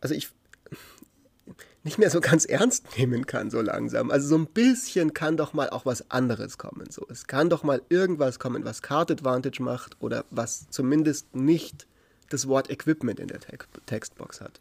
also 0.02 0.16
ich 0.16 0.30
nicht 1.84 1.98
mehr 1.98 2.10
so 2.10 2.20
ganz 2.20 2.46
ernst 2.46 2.98
nehmen 2.98 3.26
kann, 3.26 3.50
so 3.50 3.62
langsam. 3.62 4.12
Also 4.12 4.28
so 4.28 4.38
ein 4.38 4.48
bisschen 4.48 5.14
kann 5.14 5.38
doch 5.38 5.54
mal 5.54 5.70
auch 5.70 5.86
was 5.86 6.12
anderes 6.12 6.58
kommen. 6.58 6.90
So. 6.90 7.06
Es 7.10 7.28
kann 7.28 7.50
doch 7.50 7.64
mal 7.64 7.82
irgendwas 7.90 8.40
kommen, 8.40 8.66
was 8.66 8.82
Card 8.82 9.12
Advantage 9.12 9.64
macht 9.64 9.96
oder 10.02 10.26
was 10.30 10.70
zumindest 10.70 11.36
nicht 11.36 11.88
das 12.30 12.48
Wort 12.48 12.70
Equipment 12.70 13.20
in 13.20 13.28
der 13.28 13.40
Te 13.40 13.58
Textbox 13.86 14.42
hat. 14.42 14.60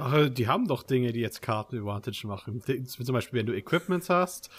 Ach, 0.00 0.28
die 0.28 0.48
haben 0.48 0.66
doch 0.66 0.82
Dinge, 0.82 1.12
die 1.12 1.20
jetzt 1.20 1.42
Karten 1.42 1.78
Advantage 1.78 2.26
machen. 2.26 2.62
Zum 2.86 3.12
Beispiel, 3.12 3.38
wenn 3.38 3.46
du 3.46 3.52
Equipment 3.52 4.08
hast. 4.08 4.50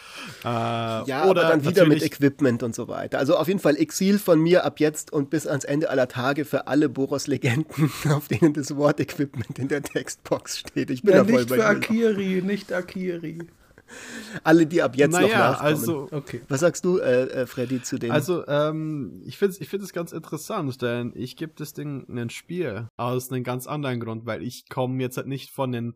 Äh, 0.44 0.48
ja, 0.48 1.26
oder 1.28 1.50
dann 1.50 1.66
wieder 1.66 1.86
mit 1.86 2.04
Equipment 2.04 2.64
und 2.64 2.76
so 2.76 2.88
weiter. 2.88 3.18
Also 3.18 3.36
auf 3.36 3.48
jeden 3.48 3.60
Fall 3.60 3.76
Exil 3.76 4.20
von 4.20 4.40
mir 4.40 4.66
ab 4.66 4.80
jetzt 4.80 5.12
und 5.12 5.30
bis 5.30 5.48
ans 5.48 5.64
Ende 5.64 5.90
aller 5.90 6.08
Tage 6.08 6.46
für 6.46 6.68
alle 6.68 6.90
Boros-Legenden, 6.90 7.92
auf 8.12 8.28
denen 8.28 8.54
das 8.54 8.76
Wort 8.76 9.00
Equipment 9.00 9.58
in 9.58 9.68
der 9.68 9.82
Textbox 9.82 10.60
steht. 10.60 10.90
Ich 10.90 11.02
bin 11.02 11.16
ja, 11.16 11.24
da 11.24 11.26
voll 11.26 11.42
nicht 11.42 11.50
bei 11.50 11.56
für 11.56 11.66
Akiri, 11.66 12.42
nicht 12.42 12.72
Akiri. 12.72 13.40
Alle, 14.44 14.66
die 14.66 14.82
ab 14.82 14.96
jetzt 14.96 15.12
naja, 15.12 15.28
noch 15.28 15.34
nachkommen. 15.34 15.68
Also, 15.68 16.08
okay. 16.12 16.42
Was 16.48 16.60
sagst 16.62 16.86
du, 16.86 16.98
äh, 17.00 17.24
äh, 17.24 17.46
Freddy, 17.46 17.82
zu 17.82 17.98
dem? 17.98 18.12
Also, 18.12 18.46
ähm, 18.48 19.22
ich 19.26 19.38
finde 19.38 19.54
es 19.56 19.62
ich 19.62 19.70
find 19.70 19.94
ganz 19.94 20.12
interessant, 20.12 20.82
denn 20.82 21.14
ich 21.16 21.36
gebe 21.36 21.54
das 21.56 21.74
Ding 21.74 22.06
ein 22.10 22.30
Spiel 22.30 22.88
aus 22.98 23.32
einem 23.32 23.44
ganz 23.44 23.68
anderen 23.68 24.00
Grund, 24.00 24.26
weil 24.26 24.44
ich 24.44 24.70
komme 24.70 25.02
jetzt 25.02 25.18
halt 25.18 25.28
nicht 25.28 25.52
von 25.52 25.72
den 25.72 25.96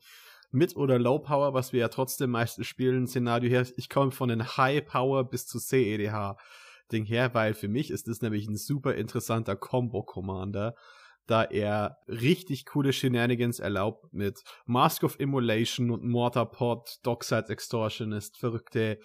Mid- 0.51 0.75
oder 0.75 0.97
Low-Power, 0.99 1.53
was 1.53 1.73
wir 1.73 1.81
ja 1.81 1.87
trotzdem 1.89 2.31
meistens 2.31 2.67
spielen, 2.67 3.07
Szenario 3.07 3.49
her. 3.49 3.65
Ich 3.77 3.89
komme 3.89 4.11
von 4.11 4.29
den 4.29 4.57
High-Power 4.57 5.29
bis 5.29 5.45
zu 5.47 5.59
CEDH. 5.59 6.37
Ding 6.91 7.05
her, 7.05 7.33
weil 7.33 7.53
für 7.53 7.67
mich 7.67 7.89
ist 7.89 8.07
das 8.07 8.21
nämlich 8.21 8.47
ein 8.47 8.57
super 8.57 8.95
interessanter 8.95 9.55
Combo-Commander, 9.55 10.75
da 11.27 11.43
er 11.43 11.97
richtig 12.07 12.65
coole 12.65 12.93
Shenanigans 12.93 13.59
erlaubt 13.59 14.13
mit 14.13 14.41
Mask 14.65 15.03
of 15.03 15.19
Immolation 15.19 15.91
und 15.91 16.03
Mortarpod, 16.03 16.99
Dockside 17.03 17.49
Extortionist, 17.49 18.37
verrückte 18.37 18.99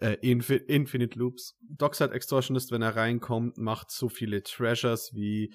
äh, 0.00 0.16
Infi 0.20 0.56
Infinite 0.56 1.18
Loops. 1.18 1.56
Dockside 1.60 2.12
Extortionist, 2.12 2.72
wenn 2.72 2.82
er 2.82 2.96
reinkommt, 2.96 3.58
macht 3.58 3.90
so 3.90 4.08
viele 4.08 4.42
Treasures 4.42 5.12
wie 5.14 5.54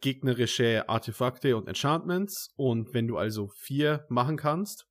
gegnerische 0.00 0.88
Artefakte 0.88 1.56
und 1.56 1.68
Enchantments. 1.68 2.52
Und 2.56 2.92
wenn 2.92 3.06
du 3.06 3.16
also 3.16 3.48
vier 3.48 4.04
machen 4.08 4.36
kannst 4.36 4.86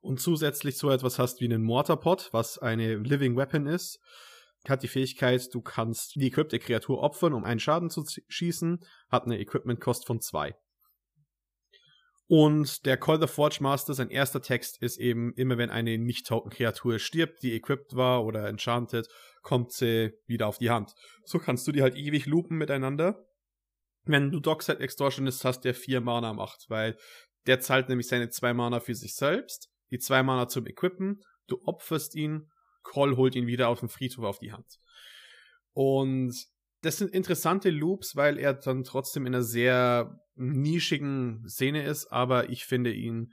und 0.00 0.20
zusätzlich 0.20 0.76
so 0.76 0.90
etwas 0.90 1.18
hast 1.18 1.40
wie 1.40 1.46
einen 1.46 1.62
Mortarpod, 1.62 2.28
was 2.32 2.58
eine 2.58 2.96
Living 2.96 3.36
Weapon 3.36 3.66
ist, 3.66 4.00
hat 4.70 4.82
die 4.82 4.88
Fähigkeit, 4.88 5.52
du 5.52 5.60
kannst 5.60 6.16
die 6.16 6.26
equipte 6.26 6.58
Kreatur 6.58 7.02
opfern, 7.02 7.34
um 7.34 7.44
einen 7.44 7.60
Schaden 7.60 7.90
zu 7.90 8.04
schießen, 8.28 8.84
hat 9.08 9.24
eine 9.24 9.38
Equipment-Kost 9.38 10.06
von 10.06 10.20
zwei. 10.20 10.54
Und 12.28 12.84
der 12.86 12.96
Call 12.96 13.20
the 13.20 13.28
Forge 13.28 13.58
Master, 13.60 13.94
sein 13.94 14.10
erster 14.10 14.42
Text 14.42 14.82
ist 14.82 14.98
eben, 14.98 15.32
immer 15.34 15.58
wenn 15.58 15.70
eine 15.70 15.96
Nicht-Token-Kreatur 15.96 16.98
stirbt, 16.98 17.42
die 17.42 17.54
equipped 17.54 17.94
war 17.94 18.24
oder 18.24 18.48
enchanted, 18.48 19.08
kommt 19.42 19.70
sie 19.72 20.12
wieder 20.26 20.48
auf 20.48 20.58
die 20.58 20.70
Hand. 20.70 20.94
So 21.24 21.38
kannst 21.38 21.66
du 21.68 21.72
die 21.72 21.82
halt 21.82 21.94
ewig 21.94 22.26
loopen 22.26 22.58
miteinander. 22.58 23.28
Wenn 24.04 24.32
du 24.32 24.40
Dockside 24.40 24.80
Extortionist 24.80 25.44
hast, 25.44 25.60
der 25.60 25.74
vier 25.74 26.00
Mana 26.00 26.32
macht, 26.32 26.66
weil 26.68 26.96
der 27.46 27.60
zahlt 27.60 27.88
nämlich 27.88 28.08
seine 28.08 28.28
zwei 28.28 28.54
Mana 28.54 28.80
für 28.80 28.94
sich 28.94 29.14
selbst, 29.14 29.70
die 29.92 29.98
zwei 29.98 30.24
Mana 30.24 30.48
zum 30.48 30.66
Equippen, 30.66 31.22
du 31.46 31.60
opferst 31.64 32.16
ihn, 32.16 32.50
Call 32.92 33.16
holt 33.16 33.34
ihn 33.34 33.46
wieder 33.46 33.68
auf 33.68 33.80
dem 33.80 33.88
Friedhof 33.88 34.24
auf 34.24 34.38
die 34.38 34.52
Hand. 34.52 34.78
Und 35.72 36.34
das 36.82 36.98
sind 36.98 37.12
interessante 37.12 37.70
Loops, 37.70 38.16
weil 38.16 38.38
er 38.38 38.54
dann 38.54 38.84
trotzdem 38.84 39.26
in 39.26 39.34
einer 39.34 39.44
sehr 39.44 40.20
nischigen 40.36 41.48
Szene 41.48 41.84
ist, 41.84 42.06
aber 42.06 42.50
ich 42.50 42.64
finde 42.64 42.92
ihn 42.92 43.32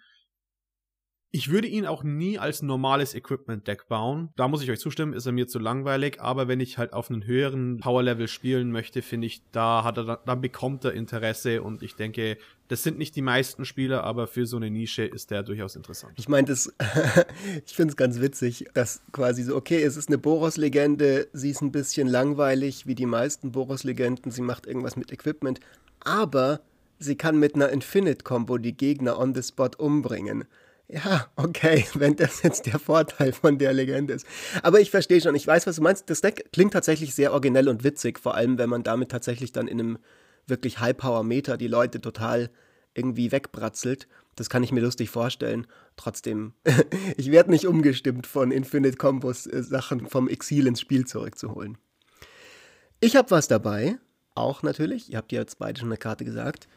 ich 1.36 1.50
würde 1.50 1.68
ihn 1.68 1.88
auch 1.88 2.04
nie 2.04 2.38
als 2.38 2.62
normales 2.62 3.16
Equipment-Deck 3.16 3.88
bauen. 3.88 4.30
Da 4.36 4.48
muss 4.48 4.62
ich 4.62 4.70
euch 4.70 4.80
zustimmen, 4.80 5.14
ist 5.14 5.26
er 5.26 5.32
mir 5.32 5.48
zu 5.48 5.58
langweilig. 5.58 6.22
Aber 6.22 6.48
wenn 6.48 6.60
ich 6.60 6.78
halt 6.78 6.94
auf 6.94 7.10
einen 7.10 7.26
höheren 7.26 7.80
Power-Level 7.80 8.28
spielen 8.28 8.72
möchte, 8.72 9.02
finde 9.02 9.26
ich, 9.26 9.42
da 9.52 9.84
hat 9.84 9.98
er, 9.98 10.22
da 10.24 10.36
bekommt 10.36 10.86
er 10.86 10.94
Interesse. 10.94 11.64
Und 11.64 11.82
ich 11.82 11.96
denke, 11.96 12.38
das 12.68 12.84
sind 12.84 13.00
nicht 13.00 13.16
die 13.16 13.24
meisten 13.24 13.66
Spieler, 13.66 14.04
aber 14.04 14.28
für 14.28 14.46
so 14.46 14.58
eine 14.58 14.70
Nische 14.70 15.06
ist 15.06 15.32
der 15.32 15.42
durchaus 15.42 15.76
interessant. 15.76 16.14
Ich 16.18 16.30
meine, 16.30 16.48
das, 16.48 16.72
ich 17.66 17.74
finde 17.74 17.94
es 17.94 17.98
ganz 17.98 18.22
witzig, 18.22 18.68
dass 18.76 19.02
quasi 19.12 19.42
so, 19.42 19.56
okay, 19.56 19.82
es 19.82 19.98
ist 19.98 20.10
eine 20.10 20.20
Boros-Legende, 20.20 21.30
sie 21.34 21.50
ist 21.50 21.64
ein 21.64 21.72
bisschen 21.72 22.08
langweilig, 22.08 22.86
wie 22.86 22.94
die 22.94 23.08
meisten 23.08 23.52
Boros-Legenden, 23.52 24.32
sie 24.32 24.44
macht 24.44 24.68
irgendwas 24.68 24.96
mit 24.96 25.12
Equipment, 25.12 25.60
aber 26.02 26.62
sie 27.00 27.16
kann 27.16 27.40
mit 27.40 27.56
einer 27.56 27.70
Infinite-Combo 27.70 28.60
die 28.60 28.78
Gegner 28.78 29.18
on 29.18 29.34
the 29.34 29.42
spot 29.42 29.72
umbringen. 29.80 30.46
Ja, 30.88 31.28
okay, 31.36 31.86
wenn 31.94 32.16
das 32.16 32.44
jetzt 32.44 32.66
der 32.66 32.80
Vorteil 32.80 33.34
von 33.34 33.58
der 33.58 33.74
Legende 33.74 34.14
ist. 34.14 34.26
Aber 34.62 34.80
ich 34.80 34.92
verstehe 34.92 35.22
schon, 35.22 35.36
ich 35.36 35.48
weiß, 35.48 35.68
was 35.68 35.78
du 35.78 35.82
meinst. 35.82 36.10
Das 36.10 36.22
Deck 36.22 36.52
klingt 36.52 36.74
tatsächlich 36.74 37.16
sehr 37.16 37.32
originell 37.32 37.70
und 37.70 37.84
witzig, 37.84 38.20
vor 38.20 38.36
allem 38.36 38.58
wenn 38.58 38.70
man 38.70 38.84
damit 38.84 39.10
tatsächlich 39.10 39.52
dann 39.52 39.68
in 39.68 39.80
einem 39.80 39.98
wirklich 40.48 40.80
High-Power-Meter 40.80 41.58
die 41.58 41.68
Leute 41.68 42.02
total 42.02 42.50
irgendwie 42.94 43.32
wegbratzelt. 43.32 44.08
Das 44.36 44.50
kann 44.50 44.64
ich 44.64 44.72
mir 44.72 44.82
lustig 44.82 45.10
vorstellen. 45.10 45.68
Trotzdem, 45.96 46.54
ich 47.18 47.32
werde 47.32 47.52
nicht 47.52 47.68
umgestimmt 47.68 48.28
von 48.28 48.52
Infinite 48.52 48.98
Combos 48.98 49.48
äh, 49.48 49.64
Sachen 49.64 50.08
vom 50.08 50.28
Exil 50.28 50.68
ins 50.68 50.82
Spiel 50.82 51.06
zurückzuholen. 51.06 51.78
Ich 53.00 53.16
habe 53.16 53.32
was 53.32 53.48
dabei, 53.48 53.98
auch 54.36 54.64
natürlich. 54.64 55.12
Ihr 55.12 55.18
habt 55.18 55.32
ja 55.32 55.42
jetzt 55.42 55.60
beide 55.60 55.80
schon 55.80 55.90
eine 55.90 55.98
Karte 55.98 56.26
gesagt. 56.26 56.68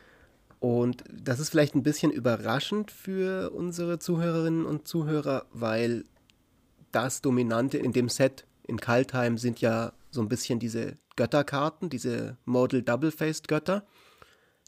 Und 0.58 1.04
das 1.12 1.38
ist 1.38 1.50
vielleicht 1.50 1.74
ein 1.74 1.82
bisschen 1.82 2.10
überraschend 2.10 2.90
für 2.90 3.50
unsere 3.50 3.98
Zuhörerinnen 3.98 4.64
und 4.64 4.88
Zuhörer, 4.88 5.46
weil 5.52 6.04
das 6.92 7.20
Dominante 7.20 7.78
in 7.78 7.92
dem 7.92 8.08
Set 8.08 8.46
in 8.66 8.80
Kaltheim 8.80 9.38
sind 9.38 9.60
ja 9.60 9.92
so 10.10 10.20
ein 10.20 10.28
bisschen 10.28 10.58
diese 10.58 10.96
Götterkarten, 11.16 11.90
diese 11.90 12.36
Model 12.44 12.82
Double-Faced 12.82 13.48
Götter. 13.48 13.86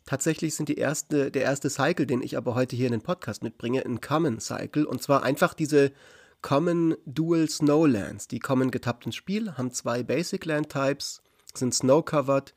Tatsächlich 0.05 0.55
sind 0.55 0.69
die 0.69 0.77
erste, 0.77 1.31
der 1.31 1.43
erste 1.43 1.69
Cycle, 1.69 2.07
den 2.07 2.23
ich 2.23 2.37
aber 2.37 2.55
heute 2.55 2.77
hier 2.77 2.87
in 2.87 2.93
den 2.93 3.03
Podcast 3.03 3.43
mitbringe, 3.43 3.85
ein 3.85 4.01
Common 4.01 4.41
Cycle. 4.41 4.87
Und 4.87 5.03
zwar 5.03 5.23
einfach 5.23 5.53
diese 5.53 5.93
Common 6.41 6.97
Dual 7.05 7.49
Snowlands. 7.49 8.29
Die 8.29 8.39
kommen 8.39 8.71
getappt 8.71 9.07
ins 9.07 9.17
Spiel, 9.17 9.53
haben 9.59 9.73
zwei 9.73 10.03
Basic 10.03 10.45
Land 10.45 10.71
Types, 10.71 11.23
sind 11.55 11.75
Snow-covered 11.75 12.55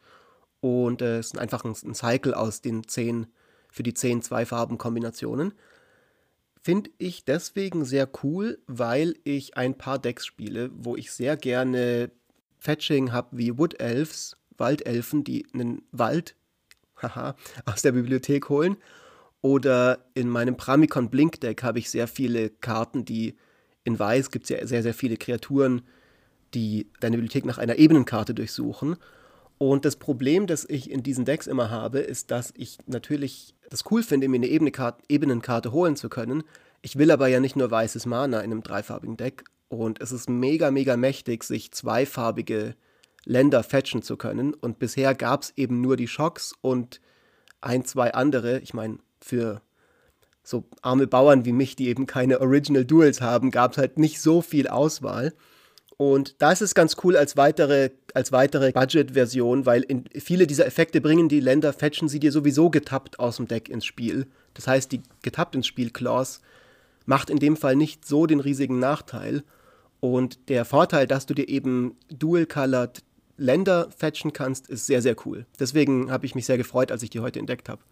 und 0.61 1.01
äh, 1.01 1.17
es 1.17 1.27
ist 1.27 1.37
einfach 1.37 1.65
ein, 1.65 1.75
ein, 1.83 1.95
Cycle 1.95 2.33
aus 2.33 2.61
den 2.61 2.87
zehn, 2.87 3.27
für 3.69 3.83
die 3.83 3.93
zehn 3.93 4.21
Zwei-Farben-Kombinationen. 4.21 5.53
Finde 6.61 6.91
ich 6.99 7.25
deswegen 7.25 7.83
sehr 7.83 8.07
cool, 8.23 8.59
weil 8.67 9.15
ich 9.23 9.57
ein 9.57 9.77
paar 9.77 9.97
Decks 9.97 10.25
spiele, 10.25 10.69
wo 10.73 10.95
ich 10.95 11.11
sehr 11.11 11.35
gerne 11.35 12.11
Fetching 12.59 13.11
habe 13.11 13.37
wie 13.37 13.57
Wood 13.57 13.79
Elves, 13.79 14.37
Waldelfen, 14.57 15.23
die 15.23 15.47
einen 15.53 15.81
Wald 15.91 16.35
haha, 17.01 17.35
aus 17.65 17.81
der 17.81 17.93
Bibliothek 17.93 18.49
holen. 18.49 18.77
Oder 19.41 20.05
in 20.13 20.29
meinem 20.29 20.55
Pramikon 20.55 21.09
Blink 21.09 21.41
Deck 21.41 21.63
habe 21.63 21.79
ich 21.79 21.89
sehr 21.89 22.07
viele 22.07 22.51
Karten, 22.51 23.05
die 23.05 23.35
in 23.83 23.97
Weiß 23.97 24.29
gibt 24.29 24.43
es 24.43 24.49
ja 24.49 24.67
sehr, 24.67 24.83
sehr 24.83 24.93
viele 24.93 25.17
Kreaturen, 25.17 25.81
die 26.53 26.91
deine 26.99 27.17
Bibliothek 27.17 27.45
nach 27.45 27.57
einer 27.57 27.77
Ebenenkarte 27.77 28.35
durchsuchen. 28.35 28.97
Und 29.61 29.85
das 29.85 29.97
Problem, 29.97 30.47
das 30.47 30.65
ich 30.67 30.89
in 30.89 31.03
diesen 31.03 31.23
Decks 31.23 31.45
immer 31.45 31.69
habe, 31.69 31.99
ist, 31.99 32.31
dass 32.31 32.51
ich 32.57 32.79
natürlich 32.87 33.53
das 33.69 33.83
cool 33.91 34.01
finde, 34.01 34.27
mir 34.27 34.37
eine 34.37 34.47
Ebenenkarte 34.47 35.71
holen 35.71 35.95
zu 35.95 36.09
können. 36.09 36.41
Ich 36.81 36.95
will 36.95 37.11
aber 37.11 37.27
ja 37.27 37.39
nicht 37.39 37.55
nur 37.55 37.69
weißes 37.69 38.07
Mana 38.07 38.39
in 38.39 38.51
einem 38.51 38.63
dreifarbigen 38.63 39.17
Deck. 39.17 39.43
Und 39.69 40.01
es 40.01 40.11
ist 40.11 40.31
mega, 40.31 40.71
mega 40.71 40.97
mächtig, 40.97 41.43
sich 41.43 41.71
zweifarbige 41.73 42.73
Länder 43.23 43.61
fetchen 43.61 44.01
zu 44.01 44.17
können. 44.17 44.55
Und 44.55 44.79
bisher 44.79 45.13
gab 45.13 45.43
es 45.43 45.53
eben 45.55 45.79
nur 45.79 45.95
die 45.95 46.07
Schocks 46.07 46.55
und 46.61 46.99
ein, 47.61 47.85
zwei 47.85 48.15
andere. 48.15 48.61
Ich 48.61 48.73
meine, 48.73 48.97
für 49.19 49.61
so 50.41 50.63
arme 50.81 51.05
Bauern 51.05 51.45
wie 51.45 51.53
mich, 51.53 51.75
die 51.75 51.89
eben 51.89 52.07
keine 52.07 52.41
Original 52.41 52.83
Duels 52.83 53.21
haben, 53.21 53.51
gab 53.51 53.73
es 53.73 53.77
halt 53.77 53.99
nicht 53.99 54.21
so 54.21 54.41
viel 54.41 54.67
Auswahl. 54.67 55.35
Und 56.01 56.33
da 56.39 56.51
ist 56.51 56.73
ganz 56.73 56.97
cool 57.03 57.15
als 57.15 57.37
weitere, 57.37 57.91
als 58.15 58.31
weitere 58.31 58.71
Budget-Version, 58.71 59.67
weil 59.67 59.85
viele 60.17 60.47
dieser 60.47 60.65
Effekte 60.65 60.99
bringen 60.99 61.29
die 61.29 61.39
Länder, 61.39 61.73
fetchen 61.73 62.09
sie 62.09 62.19
dir 62.19 62.31
sowieso 62.31 62.71
getappt 62.71 63.19
aus 63.19 63.35
dem 63.35 63.47
Deck 63.47 63.69
ins 63.69 63.85
Spiel. 63.85 64.25
Das 64.55 64.65
heißt, 64.65 64.91
die 64.91 65.03
getappt 65.21 65.53
ins 65.53 65.67
Spiel-Clause 65.67 66.39
macht 67.05 67.29
in 67.29 67.37
dem 67.37 67.55
Fall 67.55 67.75
nicht 67.75 68.03
so 68.03 68.25
den 68.25 68.39
riesigen 68.39 68.79
Nachteil. 68.79 69.43
Und 69.99 70.49
der 70.49 70.65
Vorteil, 70.65 71.05
dass 71.05 71.27
du 71.27 71.35
dir 71.35 71.47
eben 71.47 71.95
dual-colored 72.09 73.03
Länder 73.37 73.87
fetchen 73.95 74.33
kannst, 74.33 74.71
ist 74.71 74.87
sehr, 74.87 75.03
sehr 75.03 75.15
cool. 75.27 75.45
Deswegen 75.59 76.09
habe 76.09 76.25
ich 76.25 76.33
mich 76.33 76.47
sehr 76.47 76.57
gefreut, 76.57 76.91
als 76.91 77.03
ich 77.03 77.11
die 77.11 77.19
heute 77.19 77.37
entdeckt 77.37 77.69
habe 77.69 77.83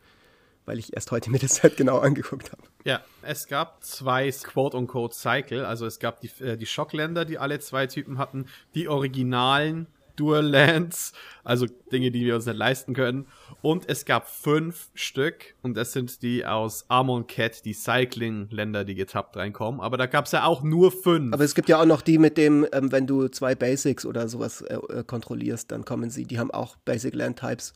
weil 0.66 0.80
ich 0.80 0.94
erst 0.94 1.12
heute 1.12 1.30
mir 1.30 1.39
das 1.39 1.56
Set 1.56 1.78
genau 1.78 2.00
angeguckt 2.00 2.51
habe. 2.51 2.63
Ja, 2.86 3.01
es 3.22 3.48
gab 3.48 3.84
zwei 3.84 4.30
Quote-unquote 4.32 5.16
Cycle, 5.16 5.66
also 5.66 5.86
es 5.86 6.00
gab 6.00 6.22
die, 6.22 6.30
äh, 6.42 6.58
die 6.58 6.66
Schockländer, 6.66 7.25
die 7.25 7.38
alle 7.38 7.60
zwei 7.60 7.88
Typen 7.88 8.18
hatten, 8.18 8.46
die 8.75 8.88
originalen 8.88 9.88
Dual 10.20 10.46
Lands, 10.46 11.13
also 11.46 11.66
Dinge, 11.92 12.12
die 12.12 12.25
wir 12.25 12.36
uns 12.36 12.46
nicht 12.46 12.58
leisten 12.58 12.94
können. 12.94 13.25
Und 13.62 13.88
es 13.88 14.04
gab 14.04 14.28
fünf 14.28 14.89
Stück 14.94 15.56
und 15.62 15.75
das 15.78 15.94
sind 15.94 16.22
die 16.22 16.46
aus 16.46 16.86
Amon 16.89 17.25
Cat, 17.25 17.63
die 17.63 17.74
Cycling-Länder, 17.74 18.84
die 18.84 18.96
getappt 18.96 19.38
reinkommen. 19.38 19.80
Aber 19.80 19.98
da 19.98 20.08
gab 20.08 20.25
es 20.25 20.34
ja 20.34 20.44
auch 20.44 20.62
nur 20.62 20.92
fünf. 20.92 21.34
Aber 21.34 21.44
es 21.44 21.56
gibt 21.56 21.70
ja 21.70 21.80
auch 21.82 21.86
noch 21.86 22.01
die 22.01 22.18
mit 22.18 22.38
dem, 22.38 22.68
ähm, 22.74 22.92
wenn 22.92 23.08
du 23.08 23.30
zwei 23.30 23.56
Basics 23.56 24.06
oder 24.06 24.28
sowas 24.28 24.62
äh, 24.62 24.75
äh 24.75 25.04
kontrollierst, 25.06 25.72
dann 25.72 25.86
kommen 25.86 26.10
sie. 26.10 26.25
Die 26.25 26.38
haben 26.38 26.51
auch 26.51 26.75
Basic 26.84 27.16
Land 27.16 27.39
Types. 27.39 27.74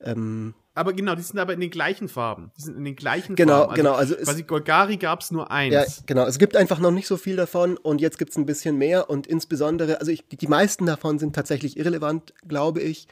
Ähm, 0.00 0.54
aber 0.74 0.92
genau, 0.92 1.14
die 1.14 1.22
sind 1.22 1.38
aber 1.38 1.52
in 1.52 1.60
den 1.60 1.70
gleichen 1.70 2.08
Farben. 2.08 2.50
Die 2.58 2.62
sind 2.62 2.76
in 2.76 2.84
den 2.84 2.96
gleichen 2.96 3.36
genau, 3.36 3.66
Farben. 3.66 3.70
Also 3.70 3.82
genau, 3.82 3.94
also 3.94 4.16
quasi 4.16 4.42
Golgari 4.42 4.96
gab 4.96 5.20
es 5.20 5.30
nur 5.30 5.50
eins. 5.50 5.72
Ja, 5.72 5.84
genau. 6.06 6.26
Es 6.26 6.38
gibt 6.38 6.56
einfach 6.56 6.80
noch 6.80 6.90
nicht 6.90 7.06
so 7.06 7.16
viel 7.16 7.36
davon 7.36 7.76
und 7.76 8.00
jetzt 8.00 8.18
gibt 8.18 8.32
es 8.32 8.36
ein 8.36 8.44
bisschen 8.44 8.76
mehr 8.76 9.08
und 9.08 9.28
insbesondere, 9.28 10.00
also 10.00 10.10
ich, 10.10 10.26
die 10.26 10.48
meisten 10.48 10.86
davon 10.86 11.20
sind 11.20 11.34
tatsächlich 11.34 11.76
irrelevant, 11.76 12.34
glaube 12.46 12.80
ich. 12.80 13.06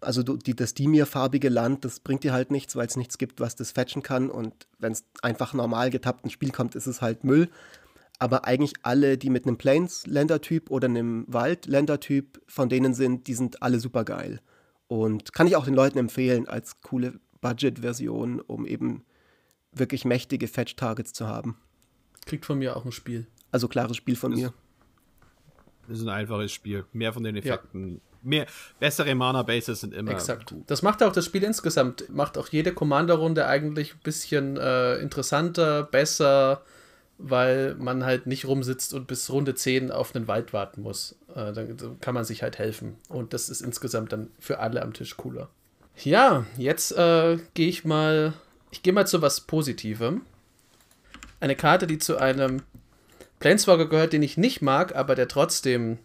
Also 0.00 0.22
die, 0.22 0.54
das 0.54 0.74
Dimir-farbige 0.74 1.48
Land, 1.48 1.84
das 1.84 2.00
bringt 2.00 2.24
dir 2.24 2.32
halt 2.32 2.50
nichts, 2.50 2.76
weil 2.76 2.86
es 2.86 2.96
nichts 2.96 3.16
gibt, 3.16 3.40
was 3.40 3.54
das 3.56 3.70
fetchen 3.70 4.02
kann 4.02 4.28
und 4.28 4.52
wenn 4.78 4.92
es 4.92 5.04
einfach 5.22 5.54
normal 5.54 5.90
getappt 5.90 6.24
ins 6.24 6.32
Spiel 6.32 6.50
kommt, 6.50 6.74
ist 6.74 6.86
es 6.86 7.00
halt 7.00 7.24
Müll. 7.24 7.48
Aber 8.18 8.44
eigentlich 8.44 8.74
alle, 8.82 9.18
die 9.18 9.30
mit 9.30 9.46
einem 9.46 9.56
Plains-Ländertyp 9.56 10.70
oder 10.70 10.88
einem 10.88 11.24
Wald-Ländertyp 11.28 12.42
von 12.46 12.68
denen 12.68 12.92
sind, 12.92 13.28
die 13.28 13.34
sind 13.34 13.62
alle 13.62 13.80
super 13.80 14.04
geil. 14.04 14.40
Und 14.88 15.32
kann 15.32 15.46
ich 15.46 15.56
auch 15.56 15.64
den 15.64 15.74
Leuten 15.74 15.98
empfehlen 15.98 16.48
als 16.48 16.80
coole 16.80 17.18
Budget-Version, 17.40 18.40
um 18.40 18.66
eben 18.66 19.04
wirklich 19.72 20.04
mächtige 20.04 20.48
Fetch-Targets 20.48 21.12
zu 21.12 21.26
haben. 21.26 21.58
Kriegt 22.26 22.46
von 22.46 22.58
mir 22.58 22.76
auch 22.76 22.84
ein 22.84 22.92
Spiel. 22.92 23.26
Also 23.50 23.68
klares 23.68 23.96
Spiel 23.96 24.16
von 24.16 24.32
das, 24.32 24.40
mir. 24.40 24.54
Das 25.88 25.98
ist 25.98 26.04
ein 26.04 26.10
einfaches 26.10 26.52
Spiel. 26.52 26.84
Mehr 26.92 27.12
von 27.12 27.22
den 27.22 27.36
Effekten 27.36 28.00
mehr, 28.24 28.46
bessere 28.80 29.14
Mana-Bases 29.14 29.80
sind 29.80 29.94
immer 29.94 30.12
Exakt. 30.12 30.50
Gut. 30.50 30.62
Das 30.66 30.82
macht 30.82 31.02
auch 31.02 31.12
das 31.12 31.24
Spiel 31.24 31.42
insgesamt, 31.44 32.08
macht 32.08 32.38
auch 32.38 32.48
jede 32.48 32.72
Commander-Runde 32.72 33.46
eigentlich 33.46 33.94
ein 33.94 34.00
bisschen 34.02 34.56
äh, 34.56 34.96
interessanter, 34.96 35.84
besser, 35.84 36.62
weil 37.18 37.74
man 37.76 38.04
halt 38.04 38.26
nicht 38.26 38.46
rumsitzt 38.46 38.94
und 38.94 39.06
bis 39.06 39.30
Runde 39.30 39.54
10 39.54 39.90
auf 39.90 40.14
einen 40.14 40.28
Wald 40.28 40.52
warten 40.52 40.82
muss. 40.82 41.16
Äh, 41.34 41.52
dann, 41.52 41.98
kann 42.00 42.14
man 42.14 42.24
sich 42.24 42.42
halt 42.42 42.58
helfen. 42.58 42.96
Und 43.08 43.32
das 43.32 43.48
ist 43.48 43.60
insgesamt 43.60 44.12
dann 44.12 44.30
für 44.38 44.58
alle 44.58 44.82
am 44.82 44.92
Tisch 44.92 45.16
cooler. 45.16 45.48
Ja, 46.02 46.44
jetzt 46.56 46.92
äh, 46.92 47.38
gehe 47.54 47.68
ich 47.68 47.84
mal, 47.84 48.34
ich 48.70 48.82
gehe 48.82 48.92
mal 48.92 49.06
zu 49.06 49.22
was 49.22 49.42
Positivem. 49.42 50.22
Eine 51.40 51.56
Karte, 51.56 51.86
die 51.86 51.98
zu 51.98 52.18
einem 52.18 52.62
Planeswalker 53.38 53.86
gehört, 53.86 54.12
den 54.12 54.22
ich 54.22 54.36
nicht 54.36 54.62
mag, 54.62 54.96
aber 54.96 55.14
der 55.14 55.28
trotzdem 55.28 55.98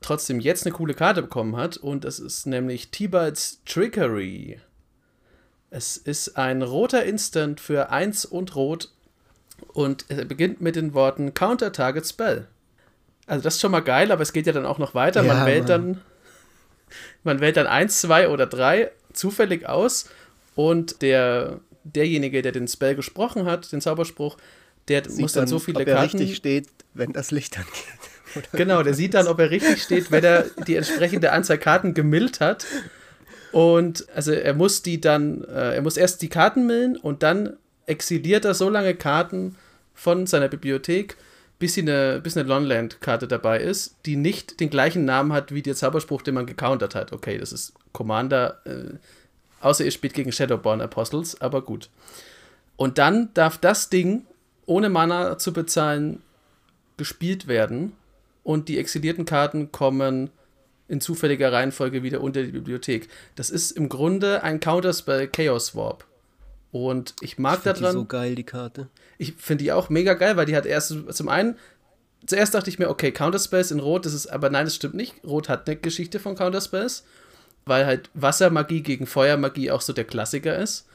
trotzdem 0.00 0.40
jetzt 0.40 0.66
eine 0.66 0.74
coole 0.74 0.94
Karte 0.94 1.22
bekommen 1.22 1.56
hat. 1.56 1.76
Und 1.76 2.04
es 2.04 2.18
ist 2.18 2.46
nämlich 2.46 2.90
T-Bites 2.90 3.62
Trickery. 3.66 4.60
Es 5.70 5.96
ist 5.96 6.36
ein 6.36 6.62
roter 6.62 7.04
Instant 7.04 7.60
für 7.60 7.90
1 7.90 8.24
und 8.24 8.54
Rot. 8.54 8.92
Und 9.72 10.06
er 10.08 10.24
beginnt 10.24 10.60
mit 10.60 10.76
den 10.76 10.94
Worten 10.94 11.34
Counter 11.34 11.72
Target 11.72 12.06
Spell. 12.06 12.46
Also 13.26 13.42
das 13.42 13.56
ist 13.56 13.60
schon 13.60 13.72
mal 13.72 13.80
geil, 13.80 14.12
aber 14.12 14.22
es 14.22 14.32
geht 14.32 14.46
ja 14.46 14.52
dann 14.52 14.66
auch 14.66 14.78
noch 14.78 14.94
weiter. 14.94 15.22
Ja, 15.22 15.34
man 15.34 15.46
wählt 15.46 15.68
Mann. 15.68 15.94
dann 15.94 16.00
man 17.24 17.40
wählt 17.40 17.56
dann 17.56 17.66
1, 17.66 18.00
2 18.02 18.28
oder 18.28 18.46
3 18.46 18.90
zufällig 19.12 19.68
aus 19.68 20.08
und 20.54 21.02
der 21.02 21.60
derjenige, 21.84 22.42
der 22.42 22.52
den 22.52 22.68
Spell 22.68 22.94
gesprochen 22.94 23.44
hat, 23.46 23.70
den 23.72 23.80
Zauberspruch, 23.80 24.36
der 24.88 25.04
Sieht 25.04 25.20
muss 25.20 25.32
dann, 25.32 25.42
dann 25.42 25.48
so 25.48 25.58
viele 25.58 25.80
ob 25.80 25.88
er 25.88 25.94
Karten 25.94 26.18
richtig 26.18 26.36
steht, 26.36 26.68
wenn 26.94 27.12
das 27.12 27.30
Licht 27.30 27.58
angeht. 27.58 27.72
Genau, 28.52 28.82
der 28.82 28.92
sieht 28.92 29.14
dann, 29.14 29.28
ob 29.28 29.38
er 29.38 29.50
richtig 29.50 29.82
steht, 29.82 30.10
wenn 30.10 30.22
er 30.22 30.44
die 30.66 30.74
entsprechende 30.74 31.32
Anzahl 31.32 31.56
Karten 31.56 31.94
gemillt 31.94 32.40
hat. 32.40 32.66
Und 33.50 34.06
also 34.14 34.32
er 34.32 34.52
muss 34.52 34.82
die 34.82 35.00
dann, 35.00 35.42
äh, 35.44 35.76
er 35.76 35.80
muss 35.80 35.96
erst 35.96 36.20
die 36.20 36.28
Karten 36.28 36.66
millen 36.66 36.98
und 36.98 37.22
dann 37.22 37.56
exiliert 37.86 38.44
er 38.44 38.54
so 38.54 38.68
lange 38.68 38.94
Karten 38.94 39.56
von 39.94 40.26
seiner 40.26 40.48
Bibliothek, 40.48 41.16
bis, 41.58 41.78
eine, 41.78 42.20
bis 42.22 42.36
eine 42.36 42.48
Lonland-Karte 42.48 43.26
dabei 43.26 43.60
ist, 43.60 43.96
die 44.04 44.16
nicht 44.16 44.60
den 44.60 44.68
gleichen 44.68 45.04
Namen 45.04 45.32
hat 45.32 45.52
wie 45.52 45.62
der 45.62 45.74
Zauberspruch, 45.74 46.22
den 46.22 46.34
man 46.34 46.46
gecountert 46.46 46.94
hat. 46.94 47.12
Okay, 47.12 47.38
das 47.38 47.52
ist 47.52 47.72
Commander, 47.92 48.60
äh, 48.66 48.96
außer 49.60 49.84
ihr 49.84 49.90
spielt 49.90 50.14
gegen 50.14 50.32
Shadowborn 50.32 50.82
Apostles, 50.82 51.40
aber 51.40 51.62
gut. 51.62 51.88
Und 52.76 52.98
dann 52.98 53.30
darf 53.32 53.56
das 53.56 53.88
Ding, 53.88 54.26
ohne 54.66 54.90
Mana 54.90 55.38
zu 55.38 55.52
bezahlen, 55.52 56.22
gespielt 56.98 57.46
werden 57.46 57.92
und 58.42 58.68
die 58.68 58.78
exilierten 58.78 59.24
Karten 59.24 59.72
kommen 59.72 60.30
in 60.88 61.00
zufälliger 61.00 61.52
Reihenfolge 61.52 62.02
wieder 62.02 62.20
unter 62.20 62.42
die 62.42 62.52
Bibliothek. 62.52 63.08
Das 63.34 63.50
ist 63.50 63.72
im 63.72 63.88
Grunde 63.88 64.42
ein 64.42 64.60
Counterspell 64.60 65.26
Chaos 65.28 65.74
Warp. 65.74 66.04
Und 66.84 67.14
ich 67.20 67.38
mag 67.38 67.58
ich 67.58 67.64
daran. 67.64 67.82
Die 67.82 67.92
so 67.92 68.04
geil, 68.04 68.34
die 68.34 68.44
Karte. 68.44 68.88
Ich 69.18 69.34
finde 69.34 69.64
die 69.64 69.72
auch 69.72 69.88
mega 69.88 70.14
geil, 70.14 70.36
weil 70.36 70.46
die 70.46 70.56
hat 70.56 70.66
erst 70.66 70.94
zum 71.10 71.28
einen. 71.28 71.56
Zuerst 72.26 72.54
dachte 72.54 72.70
ich 72.70 72.78
mir, 72.78 72.90
okay, 72.90 73.12
Counterspells 73.12 73.70
in 73.70 73.80
Rot, 73.80 74.04
das 74.04 74.12
ist, 74.12 74.26
aber 74.26 74.50
nein, 74.50 74.64
das 74.64 74.74
stimmt 74.74 74.94
nicht. 74.94 75.14
Rot 75.24 75.48
hat 75.48 75.68
eine 75.68 75.76
Geschichte 75.76 76.18
von 76.18 76.34
Counterspells, 76.34 77.04
weil 77.64 77.86
halt 77.86 78.10
Wassermagie 78.14 78.82
gegen 78.82 79.06
Feuermagie 79.06 79.70
auch 79.70 79.80
so 79.80 79.92
der 79.92 80.04
Klassiker 80.04 80.58
ist. 80.58 80.86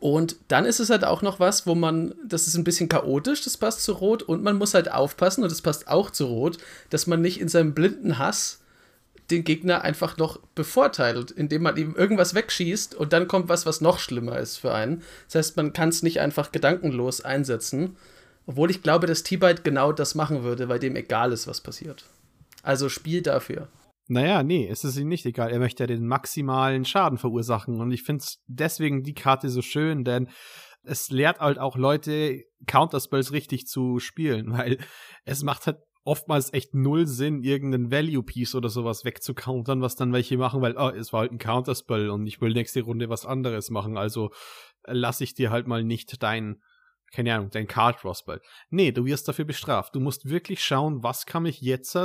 Und 0.00 0.36
dann 0.48 0.64
ist 0.64 0.80
es 0.80 0.90
halt 0.90 1.04
auch 1.04 1.22
noch 1.22 1.40
was, 1.40 1.66
wo 1.66 1.74
man, 1.74 2.14
das 2.26 2.46
ist 2.46 2.56
ein 2.56 2.64
bisschen 2.64 2.88
chaotisch, 2.88 3.42
das 3.42 3.56
passt 3.56 3.82
zu 3.82 3.92
Rot, 3.92 4.22
und 4.22 4.42
man 4.42 4.56
muss 4.56 4.74
halt 4.74 4.90
aufpassen, 4.90 5.42
und 5.42 5.50
das 5.50 5.62
passt 5.62 5.88
auch 5.88 6.10
zu 6.10 6.26
Rot, 6.26 6.58
dass 6.90 7.06
man 7.06 7.22
nicht 7.22 7.40
in 7.40 7.48
seinem 7.48 7.74
blinden 7.74 8.18
Hass 8.18 8.60
den 9.30 9.44
Gegner 9.44 9.82
einfach 9.82 10.16
noch 10.16 10.38
bevorteilt, 10.54 11.30
indem 11.30 11.62
man 11.62 11.76
ihm 11.76 11.94
irgendwas 11.94 12.34
wegschießt 12.34 12.94
und 12.94 13.12
dann 13.12 13.26
kommt 13.28 13.48
was, 13.48 13.64
was 13.66 13.80
noch 13.80 13.98
schlimmer 13.98 14.38
ist 14.38 14.58
für 14.58 14.72
einen. 14.74 15.02
Das 15.26 15.36
heißt, 15.36 15.56
man 15.56 15.72
kann 15.72 15.88
es 15.88 16.02
nicht 16.02 16.20
einfach 16.20 16.52
gedankenlos 16.52 17.22
einsetzen, 17.22 17.96
obwohl 18.46 18.70
ich 18.70 18.82
glaube, 18.82 19.06
dass 19.06 19.22
T-Bite 19.22 19.62
genau 19.62 19.92
das 19.92 20.14
machen 20.14 20.42
würde, 20.42 20.68
weil 20.68 20.78
dem 20.78 20.96
egal 20.96 21.32
ist, 21.32 21.46
was 21.46 21.62
passiert. 21.62 22.04
Also 22.62 22.88
Spiel 22.88 23.22
dafür. 23.22 23.68
Naja, 24.06 24.42
nee, 24.42 24.68
es 24.68 24.84
ist 24.84 24.98
ihm 24.98 25.08
nicht 25.08 25.24
egal. 25.24 25.50
Er 25.50 25.58
möchte 25.58 25.82
ja 25.82 25.86
den 25.86 26.06
maximalen 26.06 26.84
Schaden 26.84 27.16
verursachen. 27.16 27.80
Und 27.80 27.90
ich 27.90 28.02
finde 28.02 28.24
deswegen 28.46 29.02
die 29.02 29.14
Karte 29.14 29.48
so 29.48 29.62
schön, 29.62 30.04
denn 30.04 30.28
es 30.82 31.08
lehrt 31.08 31.40
halt 31.40 31.58
auch 31.58 31.76
Leute, 31.76 32.42
Counterspells 32.66 33.32
richtig 33.32 33.66
zu 33.66 33.98
spielen, 33.98 34.52
weil 34.52 34.78
es 35.24 35.42
macht 35.42 35.66
halt 35.66 35.78
oftmals 36.04 36.52
echt 36.52 36.74
null 36.74 37.06
Sinn, 37.06 37.42
irgendeinen 37.42 37.90
Value-Piece 37.90 38.54
oder 38.54 38.68
sowas 38.68 39.04
wegzucountern, 39.04 39.80
was 39.80 39.96
dann 39.96 40.12
welche 40.12 40.36
machen, 40.36 40.60
weil, 40.60 40.76
oh, 40.76 40.90
es 40.90 41.12
war 41.12 41.20
halt 41.20 41.32
ein 41.32 41.38
Counterspell 41.38 42.10
und 42.10 42.26
ich 42.26 42.40
will 42.40 42.52
nächste 42.52 42.82
Runde 42.82 43.08
was 43.08 43.24
anderes 43.24 43.70
machen, 43.70 43.96
also 43.96 44.30
lasse 44.86 45.24
ich 45.24 45.34
dir 45.34 45.50
halt 45.50 45.66
mal 45.66 45.82
nicht 45.82 46.22
dein, 46.22 46.62
keine 47.12 47.34
Ahnung, 47.34 47.50
dein 47.50 47.66
Card 47.66 48.02
Draw 48.02 48.14
Spell. 48.14 48.40
Nee, 48.70 48.92
du 48.92 49.06
wirst 49.06 49.26
dafür 49.28 49.46
bestraft. 49.46 49.94
Du 49.94 50.00
musst 50.00 50.28
wirklich 50.28 50.62
schauen, 50.62 51.02
was 51.02 51.26
kann 51.26 51.44
mich 51.44 51.60
jetzt 51.60 51.96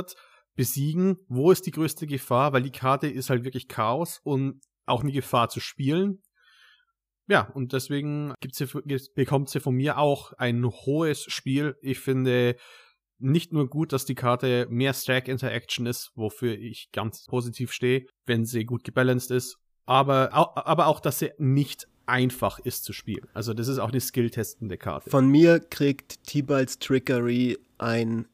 besiegen, 0.54 1.18
wo 1.28 1.50
ist 1.50 1.66
die 1.66 1.72
größte 1.72 2.06
Gefahr, 2.06 2.52
weil 2.52 2.62
die 2.62 2.72
Karte 2.72 3.06
ist 3.06 3.28
halt 3.28 3.44
wirklich 3.44 3.68
Chaos 3.68 4.20
und 4.24 4.60
auch 4.86 5.02
eine 5.02 5.12
Gefahr 5.12 5.48
zu 5.48 5.60
spielen. 5.60 6.22
Ja, 7.28 7.48
und 7.54 7.72
deswegen 7.72 8.34
gibt's 8.40 8.58
hier, 8.58 9.00
bekommt 9.14 9.50
sie 9.50 9.60
von 9.60 9.74
mir 9.74 9.98
auch 9.98 10.32
ein 10.32 10.64
hohes 10.64 11.24
Spiel. 11.24 11.76
Ich 11.80 12.00
finde 12.00 12.56
nicht 13.20 13.52
nur 13.52 13.68
gut, 13.68 13.92
dass 13.92 14.04
die 14.04 14.14
Karte 14.14 14.66
mehr 14.70 14.94
Stack 14.94 15.28
Interaction 15.28 15.86
ist, 15.86 16.12
wofür 16.14 16.54
ich 16.54 16.90
ganz 16.92 17.26
positiv 17.26 17.72
stehe, 17.72 18.06
wenn 18.26 18.44
sie 18.44 18.64
gut 18.64 18.84
gebalanced 18.84 19.30
ist, 19.30 19.58
aber, 19.86 20.32
aber 20.32 20.86
auch, 20.86 21.00
dass 21.00 21.18
sie 21.18 21.32
nicht 21.38 21.88
einfach 22.06 22.58
ist 22.58 22.84
zu 22.84 22.92
spielen. 22.92 23.28
Also 23.34 23.54
das 23.54 23.68
ist 23.68 23.78
auch 23.78 23.90
eine 23.90 24.00
skill-testende 24.00 24.76
Karte. 24.78 25.10
Von 25.10 25.28
mir 25.28 25.60
kriegt 25.60 26.24
T-Balls 26.24 26.78
Trickery 26.78 27.58
ein 27.78 28.26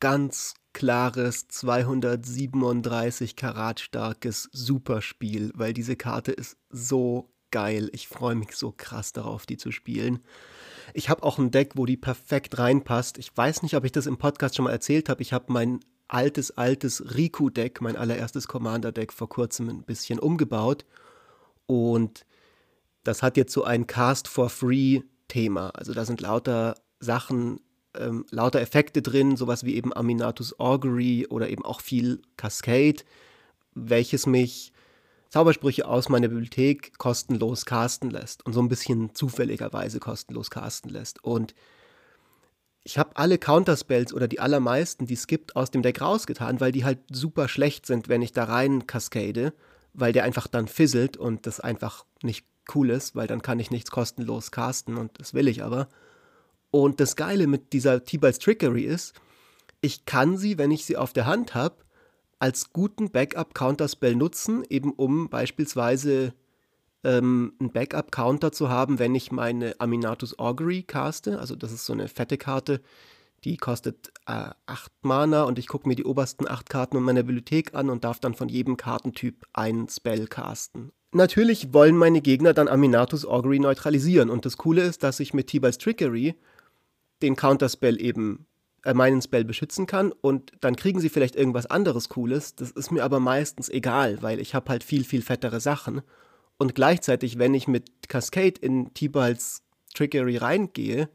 ganz 0.00 0.54
klares 0.72 1.48
237 1.48 3.36
Karat 3.36 3.80
starkes 3.80 4.48
Superspiel, 4.52 5.52
weil 5.54 5.72
diese 5.72 5.96
Karte 5.96 6.32
ist 6.32 6.56
so 6.70 7.30
geil. 7.50 7.88
Ich 7.92 8.08
freue 8.08 8.34
mich 8.34 8.52
so 8.52 8.72
krass 8.76 9.12
darauf, 9.12 9.46
die 9.46 9.56
zu 9.56 9.70
spielen. 9.70 10.20
Ich 10.92 11.08
habe 11.08 11.22
auch 11.22 11.38
ein 11.38 11.50
Deck, 11.50 11.72
wo 11.74 11.86
die 11.86 11.96
perfekt 11.96 12.58
reinpasst. 12.58 13.18
Ich 13.18 13.34
weiß 13.36 13.62
nicht, 13.62 13.76
ob 13.76 13.84
ich 13.84 13.92
das 13.92 14.06
im 14.06 14.18
Podcast 14.18 14.56
schon 14.56 14.64
mal 14.64 14.72
erzählt 14.72 15.08
habe. 15.08 15.22
Ich 15.22 15.32
habe 15.32 15.52
mein 15.52 15.80
altes, 16.08 16.56
altes 16.56 17.16
Riku-Deck, 17.16 17.80
mein 17.80 17.96
allererstes 17.96 18.48
Commander-Deck 18.48 19.12
vor 19.12 19.28
kurzem 19.28 19.68
ein 19.68 19.82
bisschen 19.82 20.18
umgebaut. 20.18 20.84
Und 21.66 22.26
das 23.04 23.22
hat 23.22 23.36
jetzt 23.36 23.52
so 23.52 23.64
ein 23.64 23.86
Cast 23.86 24.28
for 24.28 24.50
Free-Thema. 24.50 25.70
Also 25.70 25.94
da 25.94 26.04
sind 26.04 26.20
lauter 26.20 26.74
Sachen 27.00 27.60
ähm, 27.96 28.26
lauter 28.30 28.60
Effekte 28.60 29.02
drin, 29.02 29.36
sowas 29.36 29.64
wie 29.64 29.74
eben 29.74 29.94
Aminatus 29.94 30.58
Augury 30.58 31.26
oder 31.28 31.48
eben 31.48 31.64
auch 31.64 31.80
viel 31.80 32.22
Cascade, 32.36 33.02
welches 33.74 34.26
mich 34.26 34.72
Zaubersprüche 35.30 35.86
aus 35.86 36.08
meiner 36.08 36.28
Bibliothek 36.28 36.96
kostenlos 36.98 37.66
casten 37.66 38.10
lässt 38.10 38.46
und 38.46 38.52
so 38.52 38.60
ein 38.60 38.68
bisschen 38.68 39.14
zufälligerweise 39.14 39.98
kostenlos 39.98 40.50
casten 40.50 40.90
lässt. 40.90 41.22
Und 41.24 41.54
ich 42.84 42.98
habe 42.98 43.16
alle 43.16 43.38
Counterspells 43.38 44.12
oder 44.12 44.28
die 44.28 44.40
allermeisten, 44.40 45.06
die 45.06 45.14
es 45.14 45.26
gibt, 45.26 45.56
aus 45.56 45.70
dem 45.70 45.82
Deck 45.82 46.00
rausgetan, 46.00 46.60
weil 46.60 46.70
die 46.70 46.84
halt 46.84 46.98
super 47.10 47.48
schlecht 47.48 47.86
sind, 47.86 48.08
wenn 48.08 48.22
ich 48.22 48.32
da 48.32 48.44
rein 48.44 48.86
cascade, 48.86 49.54
weil 49.94 50.12
der 50.12 50.24
einfach 50.24 50.46
dann 50.46 50.68
fizzelt 50.68 51.16
und 51.16 51.46
das 51.46 51.60
einfach 51.60 52.04
nicht 52.22 52.46
cool 52.74 52.90
ist, 52.90 53.16
weil 53.16 53.26
dann 53.26 53.42
kann 53.42 53.58
ich 53.58 53.70
nichts 53.70 53.90
kostenlos 53.90 54.50
casten 54.50 54.96
und 54.96 55.18
das 55.18 55.34
will 55.34 55.48
ich 55.48 55.62
aber. 55.62 55.88
Und 56.70 57.00
das 57.00 57.16
Geile 57.16 57.46
mit 57.46 57.72
dieser 57.72 58.04
T-Bites 58.04 58.38
Trickery 58.38 58.82
ist, 58.82 59.14
ich 59.80 60.06
kann 60.06 60.36
sie, 60.36 60.58
wenn 60.58 60.70
ich 60.70 60.84
sie 60.84 60.96
auf 60.96 61.12
der 61.12 61.26
Hand 61.26 61.54
habe, 61.54 61.83
als 62.44 62.74
guten 62.74 63.10
Backup-Counterspell 63.10 64.14
nutzen, 64.14 64.64
eben 64.68 64.92
um 64.92 65.30
beispielsweise 65.30 66.34
ähm, 67.02 67.54
einen 67.58 67.72
Backup-Counter 67.72 68.52
zu 68.52 68.68
haben, 68.68 68.98
wenn 68.98 69.14
ich 69.14 69.32
meine 69.32 69.80
Aminatus 69.80 70.38
Augury 70.38 70.82
caste. 70.82 71.38
Also 71.38 71.56
das 71.56 71.72
ist 71.72 71.86
so 71.86 71.94
eine 71.94 72.06
fette 72.06 72.36
Karte, 72.36 72.82
die 73.44 73.56
kostet 73.56 74.12
äh, 74.26 74.50
8 74.66 74.92
Mana 75.00 75.44
und 75.44 75.58
ich 75.58 75.68
gucke 75.68 75.88
mir 75.88 75.96
die 75.96 76.04
obersten 76.04 76.46
8 76.46 76.68
Karten 76.68 76.98
in 76.98 77.04
meiner 77.04 77.22
Bibliothek 77.22 77.74
an 77.74 77.88
und 77.88 78.04
darf 78.04 78.20
dann 78.20 78.34
von 78.34 78.50
jedem 78.50 78.76
Kartentyp 78.76 79.46
einen 79.54 79.88
Spell 79.88 80.26
casten. 80.26 80.92
Natürlich 81.12 81.72
wollen 81.72 81.96
meine 81.96 82.20
Gegner 82.20 82.52
dann 82.52 82.68
Aminatus 82.68 83.24
Augury 83.24 83.58
neutralisieren 83.58 84.28
und 84.28 84.44
das 84.44 84.58
Coole 84.58 84.82
ist, 84.82 85.02
dass 85.02 85.18
ich 85.18 85.32
mit 85.32 85.46
T-Bites 85.46 85.78
Trickery 85.78 86.34
den 87.22 87.36
Counterspell 87.36 87.98
eben 88.02 88.44
äh, 88.84 88.94
meinen 88.94 89.22
Spell 89.22 89.44
beschützen 89.44 89.86
kann 89.86 90.12
und 90.12 90.52
dann 90.60 90.76
kriegen 90.76 91.00
sie 91.00 91.08
vielleicht 91.08 91.36
irgendwas 91.36 91.66
anderes 91.66 92.08
Cooles. 92.08 92.54
Das 92.54 92.70
ist 92.70 92.90
mir 92.90 93.04
aber 93.04 93.20
meistens 93.20 93.68
egal, 93.68 94.22
weil 94.22 94.40
ich 94.40 94.54
habe 94.54 94.68
halt 94.70 94.84
viel, 94.84 95.04
viel 95.04 95.22
fettere 95.22 95.60
Sachen. 95.60 96.02
Und 96.58 96.74
gleichzeitig, 96.74 97.38
wenn 97.38 97.54
ich 97.54 97.66
mit 97.66 98.08
Cascade 98.08 98.60
in 98.60 98.94
T-Balls 98.94 99.62
Trickery 99.94 100.36
reingehe, 100.36 101.08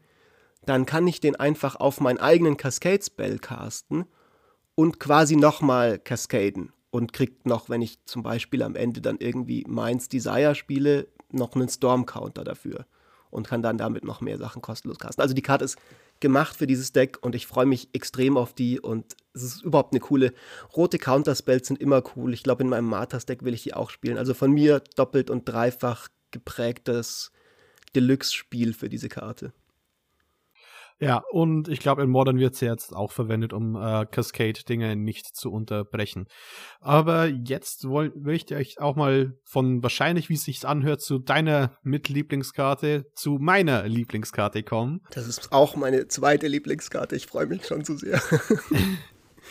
dann 0.66 0.84
kann 0.84 1.06
ich 1.06 1.20
den 1.20 1.36
einfach 1.36 1.76
auf 1.76 2.00
meinen 2.00 2.18
eigenen 2.18 2.56
Cascade-Spell 2.56 3.38
casten 3.38 4.04
und 4.74 5.00
quasi 5.00 5.36
nochmal 5.36 5.98
cascaden. 5.98 6.72
und 6.90 7.12
kriegt 7.12 7.46
noch, 7.46 7.68
wenn 7.70 7.82
ich 7.82 8.04
zum 8.04 8.22
Beispiel 8.22 8.62
am 8.62 8.74
Ende 8.74 9.00
dann 9.00 9.18
irgendwie 9.18 9.64
Minds 9.68 10.08
Desire 10.08 10.54
spiele, 10.54 11.06
noch 11.30 11.54
einen 11.54 11.68
Storm-Counter 11.68 12.42
dafür 12.42 12.84
und 13.30 13.46
kann 13.46 13.62
dann 13.62 13.78
damit 13.78 14.04
noch 14.04 14.20
mehr 14.20 14.38
Sachen 14.38 14.60
kostenlos 14.60 14.98
casten. 14.98 15.22
Also 15.22 15.34
die 15.34 15.42
Karte 15.42 15.64
ist 15.64 15.78
gemacht 16.20 16.56
für 16.56 16.66
dieses 16.66 16.92
Deck 16.92 17.18
und 17.22 17.34
ich 17.34 17.46
freue 17.46 17.66
mich 17.66 17.88
extrem 17.92 18.36
auf 18.36 18.52
die 18.52 18.78
und 18.78 19.16
es 19.32 19.42
ist 19.42 19.62
überhaupt 19.62 19.92
eine 19.92 20.00
coole. 20.00 20.32
Rote 20.76 20.98
Counterspells 20.98 21.68
sind 21.68 21.80
immer 21.80 22.02
cool. 22.14 22.34
Ich 22.34 22.42
glaube, 22.42 22.62
in 22.62 22.68
meinem 22.68 22.86
Marthas-Deck 22.86 23.44
will 23.44 23.54
ich 23.54 23.62
die 23.62 23.74
auch 23.74 23.90
spielen. 23.90 24.18
Also 24.18 24.34
von 24.34 24.52
mir 24.52 24.82
doppelt 24.96 25.30
und 25.30 25.48
dreifach 25.48 26.08
geprägtes 26.30 27.32
Deluxe-Spiel 27.94 28.72
für 28.74 28.88
diese 28.88 29.08
Karte. 29.08 29.52
Ja, 31.00 31.22
und 31.30 31.68
ich 31.68 31.80
glaube, 31.80 32.02
in 32.02 32.10
Modern 32.10 32.38
wird 32.38 32.54
sie 32.54 32.66
jetzt 32.66 32.94
auch 32.94 33.10
verwendet, 33.10 33.54
um 33.54 33.74
äh, 33.74 34.04
Cascade-Dinge 34.04 34.96
nicht 34.96 35.34
zu 35.34 35.50
unterbrechen. 35.50 36.26
Aber 36.80 37.26
jetzt 37.26 37.88
woll, 37.88 38.12
möchte 38.14 38.60
ich 38.60 38.80
auch 38.80 38.96
mal 38.96 39.32
von 39.44 39.82
wahrscheinlich, 39.82 40.28
wie 40.28 40.34
es 40.34 40.44
sich 40.44 40.66
anhört, 40.66 41.00
zu 41.00 41.18
deiner 41.18 41.78
Mitlieblingskarte, 41.82 43.06
zu 43.14 43.38
meiner 43.40 43.88
Lieblingskarte 43.88 44.62
kommen. 44.62 45.00
Das 45.10 45.26
ist 45.26 45.52
auch 45.52 45.74
meine 45.74 46.06
zweite 46.08 46.48
Lieblingskarte. 46.48 47.16
Ich 47.16 47.26
freue 47.26 47.46
mich 47.46 47.64
schon 47.64 47.82
zu 47.82 47.96
sehr. 47.96 48.20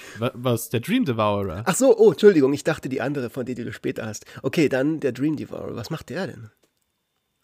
Was, 0.17 0.69
der 0.69 0.79
Dream 0.79 1.05
Devourer? 1.05 1.63
Ach 1.65 1.75
so, 1.75 1.97
oh, 1.97 2.11
Entschuldigung, 2.11 2.53
ich 2.53 2.63
dachte 2.63 2.89
die 2.89 3.01
andere, 3.01 3.29
von 3.29 3.45
der 3.45 3.55
die 3.55 3.63
du 3.63 3.73
später 3.73 4.05
hast. 4.05 4.25
Okay, 4.43 4.69
dann 4.69 4.99
der 4.99 5.11
Dream 5.11 5.35
Devourer. 5.35 5.75
Was 5.75 5.89
macht 5.89 6.09
der 6.09 6.27
denn? 6.27 6.51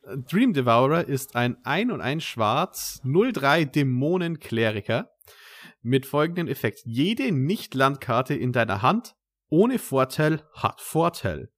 Dream 0.06 0.54
Devourer 0.54 1.08
ist 1.08 1.36
ein 1.36 1.58
1 1.66 1.92
und 1.92 2.02
1 2.02 2.24
Schwarz 2.24 3.02
03 3.04 3.66
Dämonenkleriker 3.66 5.10
mit 5.82 6.06
folgendem 6.06 6.48
Effekt. 6.48 6.82
Jede 6.86 7.32
Nicht-Landkarte 7.32 8.36
in 8.36 8.52
deiner 8.52 8.84
Hand 8.84 9.16
ohne 9.50 9.80
Vorteil 9.80 10.44
hat 10.54 10.80
Vorteil. 10.80 11.50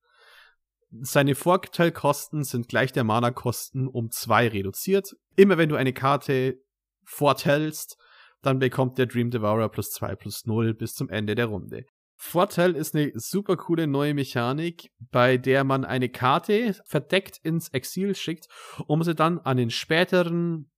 Seine 1.02 1.36
Vorteilkosten 1.36 2.46
sind 2.46 2.70
gleich 2.70 2.94
der 2.94 3.04
Mana-Kosten 3.04 3.88
um 3.88 4.12
2 4.12 4.48
reduziert. 4.50 5.14
Immer 5.36 5.58
wenn 5.58 5.68
du 5.68 5.76
eine 5.76 5.92
Karte 5.92 6.62
vorteilst, 7.04 7.98
dann 8.42 8.60
bekommt 8.60 8.98
der 8.98 9.08
Dream 9.08 9.30
Devourer 9.30 9.68
plus 9.68 9.92
2 9.92 10.16
plus 10.16 10.46
0 10.46 10.74
bis 10.74 10.94
zum 10.94 11.10
Ende 11.10 11.36
der 11.36 11.48
Runde. 11.48 11.86
Vorteil 12.18 12.76
ist 12.76 12.96
eine 12.96 13.12
super 13.14 13.58
coole 13.58 13.86
neue 13.86 14.16
Mechanik, 14.16 14.92
bei 15.12 15.38
der 15.38 15.64
man 15.64 15.86
eine 15.86 16.10
Karte 16.10 16.76
verdeckt 16.86 17.40
ins 17.44 17.70
Exil 17.70 18.16
schickt, 18.16 18.48
um 18.88 19.04
sie 19.04 19.14
dann 19.14 19.40
an 19.40 19.58
den 19.58 19.70
späteren 19.70 20.70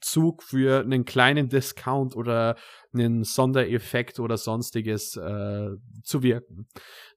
Zug 0.00 0.42
für 0.42 0.80
einen 0.80 1.04
kleinen 1.04 1.48
Discount 1.48 2.16
oder 2.16 2.56
einen 2.92 3.24
Sondereffekt 3.24 4.20
oder 4.20 4.36
sonstiges 4.36 5.16
äh, 5.16 5.70
zu 6.02 6.22
wirken. 6.22 6.66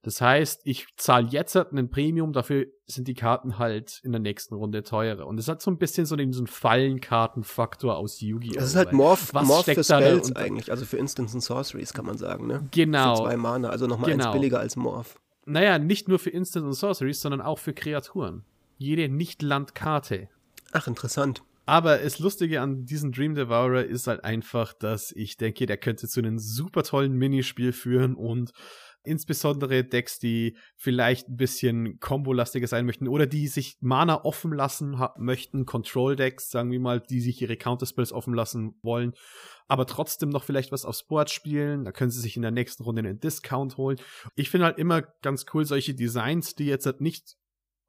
Das 0.02 0.20
heißt, 0.20 0.62
ich 0.64 0.86
zahle 0.96 1.28
jetzt 1.28 1.56
einen 1.56 1.90
Premium, 1.90 2.32
dafür 2.32 2.66
sind 2.86 3.08
die 3.08 3.14
Karten 3.14 3.58
halt 3.58 4.00
in 4.02 4.12
der 4.12 4.20
nächsten 4.20 4.54
Runde 4.54 4.82
teurer. 4.82 5.26
Und 5.26 5.38
es 5.38 5.48
hat 5.48 5.62
so 5.62 5.70
ein 5.70 5.78
bisschen 5.78 6.06
so 6.06 6.16
diesen 6.16 6.46
Fallenkartenfaktor 6.46 7.96
aus 7.96 8.20
Yu-Gi-Oh! 8.20 8.54
Das 8.54 8.64
ist 8.64 8.76
halt 8.76 8.92
Morph, 8.92 9.32
Was 9.32 9.46
Morph 9.46 9.64
für 9.64 9.84
Spells 9.84 10.34
eigentlich, 10.36 10.70
also 10.70 10.84
für 10.84 10.96
Instants 10.96 11.34
und 11.34 11.40
Sorceries 11.40 11.92
kann 11.92 12.06
man 12.06 12.18
sagen, 12.18 12.46
ne? 12.46 12.66
Genau. 12.70 13.16
Für 13.16 13.22
zwei 13.22 13.36
Mana, 13.36 13.68
also 13.68 13.86
nochmal 13.86 14.10
genau. 14.10 14.26
eins 14.26 14.32
billiger 14.32 14.58
als 14.58 14.76
Morph. 14.76 15.18
Naja, 15.46 15.78
nicht 15.78 16.08
nur 16.08 16.18
für 16.18 16.30
Instants 16.30 16.66
und 16.66 16.74
Sorceries, 16.74 17.20
sondern 17.20 17.40
auch 17.40 17.58
für 17.58 17.72
Kreaturen. 17.72 18.44
Jede 18.76 19.08
Nicht-Landkarte. 19.08 20.28
Ach, 20.72 20.86
interessant. 20.86 21.42
Aber 21.70 21.98
das 21.98 22.18
Lustige 22.18 22.62
an 22.62 22.84
diesem 22.84 23.12
Dream 23.12 23.36
Devourer 23.36 23.84
ist 23.84 24.08
halt 24.08 24.24
einfach, 24.24 24.72
dass 24.72 25.12
ich 25.12 25.36
denke, 25.36 25.66
der 25.66 25.76
könnte 25.76 26.08
zu 26.08 26.18
einem 26.18 26.36
super 26.40 26.82
tollen 26.82 27.12
Minispiel 27.12 27.72
führen 27.72 28.16
und 28.16 28.50
insbesondere 29.04 29.84
Decks, 29.84 30.18
die 30.18 30.56
vielleicht 30.74 31.28
ein 31.28 31.36
bisschen 31.36 32.00
kombolastiger 32.00 32.66
sein 32.66 32.86
möchten 32.86 33.06
oder 33.06 33.28
die 33.28 33.46
sich 33.46 33.76
Mana 33.80 34.24
offen 34.24 34.52
lassen 34.52 35.00
möchten, 35.16 35.64
Control-Decks, 35.64 36.50
sagen 36.50 36.72
wir 36.72 36.80
mal, 36.80 36.98
die 36.98 37.20
sich 37.20 37.40
ihre 37.40 37.56
Counterspells 37.56 38.12
offen 38.12 38.34
lassen 38.34 38.74
wollen, 38.82 39.12
aber 39.68 39.86
trotzdem 39.86 40.30
noch 40.30 40.42
vielleicht 40.42 40.72
was 40.72 40.84
aufs 40.84 41.06
Board 41.06 41.30
spielen, 41.30 41.84
da 41.84 41.92
können 41.92 42.10
sie 42.10 42.20
sich 42.20 42.34
in 42.34 42.42
der 42.42 42.50
nächsten 42.50 42.82
Runde 42.82 42.98
einen 42.98 43.20
Discount 43.20 43.76
holen. 43.76 43.98
Ich 44.34 44.50
finde 44.50 44.66
halt 44.66 44.78
immer 44.78 45.02
ganz 45.22 45.46
cool 45.54 45.64
solche 45.64 45.94
Designs, 45.94 46.56
die 46.56 46.66
jetzt 46.66 46.86
halt 46.86 47.00
nicht 47.00 47.36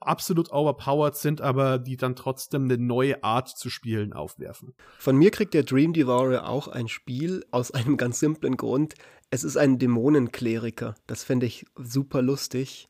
absolut 0.02 0.52
overpowered 0.52 1.16
sind, 1.16 1.42
aber 1.42 1.80
die 1.80 1.98
dann 1.98 2.16
trotzdem 2.16 2.66
eine 2.66 2.78
neue 2.78 3.24
Art 3.24 3.50
zu 3.50 3.70
spielen 3.70 4.14
aufwerfen. 4.14 4.74
Von 5.00 5.16
mir 5.16 5.32
kriegt 5.32 5.54
der 5.54 5.64
Dream 5.64 5.94
Devourer 5.94 6.48
auch 6.48 6.68
ein 6.68 6.88
Spiel 6.88 7.46
aus 7.52 7.72
einem 7.72 7.98
ganz 7.98 8.20
simplen 8.20 8.58
Grund. 8.58 8.96
Es 9.30 9.44
ist 9.44 9.58
ein 9.58 9.80
Dämonenkleriker. 9.80 10.96
Das 11.08 11.24
finde 11.24 11.46
ich 11.46 11.66
super 11.78 12.22
lustig. 12.22 12.88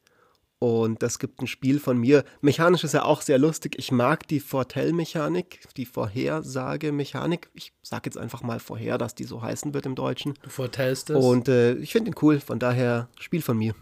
Und 0.64 1.02
das 1.02 1.18
gibt 1.18 1.42
ein 1.42 1.48
Spiel 1.48 1.80
von 1.80 1.98
mir. 1.98 2.24
Mechanisch 2.42 2.84
ist 2.84 2.94
er 2.94 3.08
auch 3.08 3.22
sehr 3.22 3.40
lustig. 3.40 3.74
Ich 3.80 3.92
mag 3.92 4.28
die 4.28 4.40
Vortell-Mechanik, 4.40 5.62
die 5.76 5.88
Vorhersage-Mechanik. 5.88 7.50
Ich 7.56 7.74
sage 7.82 8.04
jetzt 8.06 8.18
einfach 8.20 8.44
mal 8.44 8.60
vorher, 8.60 9.00
dass 9.00 9.16
die 9.16 9.24
so 9.24 9.42
heißen 9.42 9.74
wird 9.74 9.88
im 9.88 9.96
Deutschen. 9.96 10.36
Du 10.44 10.52
vortellst 10.52 11.10
es. 11.10 11.18
Und 11.18 11.48
äh, 11.48 11.74
ich 11.74 11.92
finde 11.92 12.12
ihn 12.12 12.16
cool. 12.22 12.40
Von 12.40 12.60
daher, 12.60 13.10
Spiel 13.20 13.42
von 13.42 13.58
mir. 13.58 13.74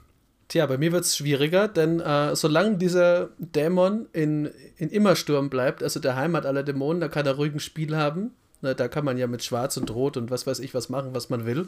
Tja, 0.49 0.65
bei 0.65 0.79
mir 0.79 0.91
wird 0.91 1.05
es 1.05 1.15
schwieriger, 1.15 1.67
denn 1.67 1.99
äh, 1.99 2.35
solange 2.35 2.77
dieser 2.77 3.29
Dämon 3.37 4.07
in, 4.13 4.49
in 4.77 4.89
Immersturm 4.89 5.51
bleibt, 5.51 5.83
also 5.83 5.99
der 5.99 6.15
Heimat 6.15 6.47
aller 6.47 6.63
Dämonen, 6.63 6.99
da 6.99 7.07
kann 7.07 7.27
er 7.27 7.35
ruhig 7.35 7.53
ein 7.53 7.59
Spiel 7.59 7.95
haben. 7.95 8.31
Na, 8.61 8.73
da 8.73 8.87
kann 8.87 9.05
man 9.05 9.19
ja 9.19 9.27
mit 9.27 9.43
Schwarz 9.43 9.77
und 9.77 9.91
Rot 9.91 10.17
und 10.17 10.31
was 10.31 10.47
weiß 10.47 10.59
ich 10.59 10.73
was 10.73 10.89
machen, 10.89 11.13
was 11.13 11.29
man 11.29 11.45
will. 11.45 11.67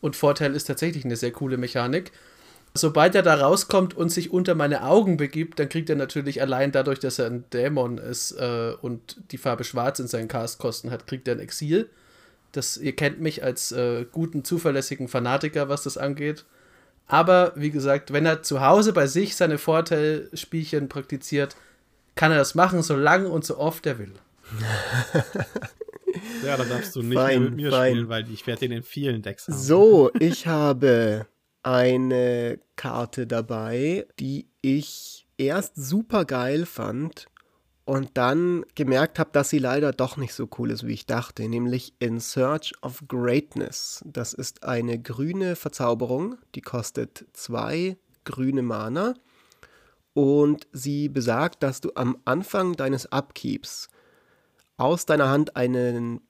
Und 0.00 0.16
Vorteil 0.16 0.54
ist 0.54 0.64
tatsächlich 0.64 1.04
eine 1.04 1.16
sehr 1.16 1.30
coole 1.30 1.58
Mechanik. 1.58 2.10
Sobald 2.72 3.14
er 3.14 3.22
da 3.22 3.34
rauskommt 3.34 3.94
und 3.94 4.08
sich 4.08 4.32
unter 4.32 4.54
meine 4.54 4.84
Augen 4.84 5.18
begibt, 5.18 5.58
dann 5.58 5.68
kriegt 5.68 5.90
er 5.90 5.96
natürlich 5.96 6.40
allein 6.40 6.72
dadurch, 6.72 6.98
dass 6.98 7.18
er 7.18 7.26
ein 7.26 7.44
Dämon 7.52 7.98
ist 7.98 8.32
äh, 8.32 8.72
und 8.80 9.18
die 9.30 9.38
Farbe 9.38 9.64
Schwarz 9.64 9.98
in 9.98 10.06
seinen 10.06 10.28
Castkosten 10.28 10.90
hat, 10.90 11.06
kriegt 11.06 11.28
er 11.28 11.34
ein 11.34 11.40
Exil. 11.40 11.90
Das, 12.52 12.78
ihr 12.78 12.96
kennt 12.96 13.20
mich 13.20 13.44
als 13.44 13.72
äh, 13.72 14.06
guten, 14.10 14.42
zuverlässigen 14.42 15.08
Fanatiker, 15.08 15.68
was 15.68 15.82
das 15.82 15.98
angeht. 15.98 16.46
Aber 17.06 17.52
wie 17.54 17.70
gesagt, 17.70 18.12
wenn 18.12 18.26
er 18.26 18.42
zu 18.42 18.60
Hause 18.60 18.92
bei 18.92 19.06
sich 19.06 19.36
seine 19.36 19.58
Vorteilspielchen 19.58 20.88
praktiziert, 20.88 21.56
kann 22.14 22.32
er 22.32 22.38
das 22.38 22.54
machen, 22.54 22.82
so 22.82 22.96
lange 22.96 23.28
und 23.28 23.44
so 23.44 23.58
oft 23.58 23.86
er 23.86 23.98
will. 23.98 24.12
ja, 26.44 26.56
dann 26.56 26.68
darfst 26.68 26.96
du 26.96 27.02
nicht 27.02 27.18
fein, 27.18 27.42
mit 27.44 27.56
mir 27.56 27.70
fein. 27.70 27.92
spielen, 27.92 28.08
weil 28.08 28.30
ich 28.30 28.46
werde 28.46 28.60
den 28.60 28.72
in 28.72 28.82
vielen 28.82 29.22
Decks 29.22 29.46
haben. 29.46 29.56
So, 29.56 30.10
ich 30.18 30.46
habe 30.46 31.26
eine 31.62 32.58
Karte 32.76 33.26
dabei, 33.26 34.06
die 34.18 34.48
ich 34.62 35.26
erst 35.38 35.76
super 35.76 36.24
geil 36.24 36.66
fand 36.66 37.26
und 37.86 38.10
dann 38.14 38.64
gemerkt 38.74 39.18
habe, 39.20 39.30
dass 39.32 39.48
sie 39.48 39.60
leider 39.60 39.92
doch 39.92 40.16
nicht 40.16 40.34
so 40.34 40.48
cool 40.58 40.72
ist, 40.72 40.86
wie 40.86 40.92
ich 40.92 41.06
dachte, 41.06 41.48
nämlich 41.48 41.94
In 42.00 42.18
Search 42.18 42.74
of 42.82 43.04
Greatness. 43.06 44.02
Das 44.04 44.34
ist 44.34 44.64
eine 44.64 45.00
grüne 45.00 45.54
Verzauberung, 45.54 46.36
die 46.56 46.62
kostet 46.62 47.26
zwei 47.32 47.96
grüne 48.24 48.62
Mana 48.62 49.14
und 50.14 50.66
sie 50.72 51.08
besagt, 51.08 51.62
dass 51.62 51.80
du 51.80 51.92
am 51.94 52.18
Anfang 52.24 52.72
deines 52.72 53.12
Upkeeps 53.12 53.88
aus 54.78 55.06
deiner 55.06 55.28
Hand 55.28 55.54
einen 55.54 56.22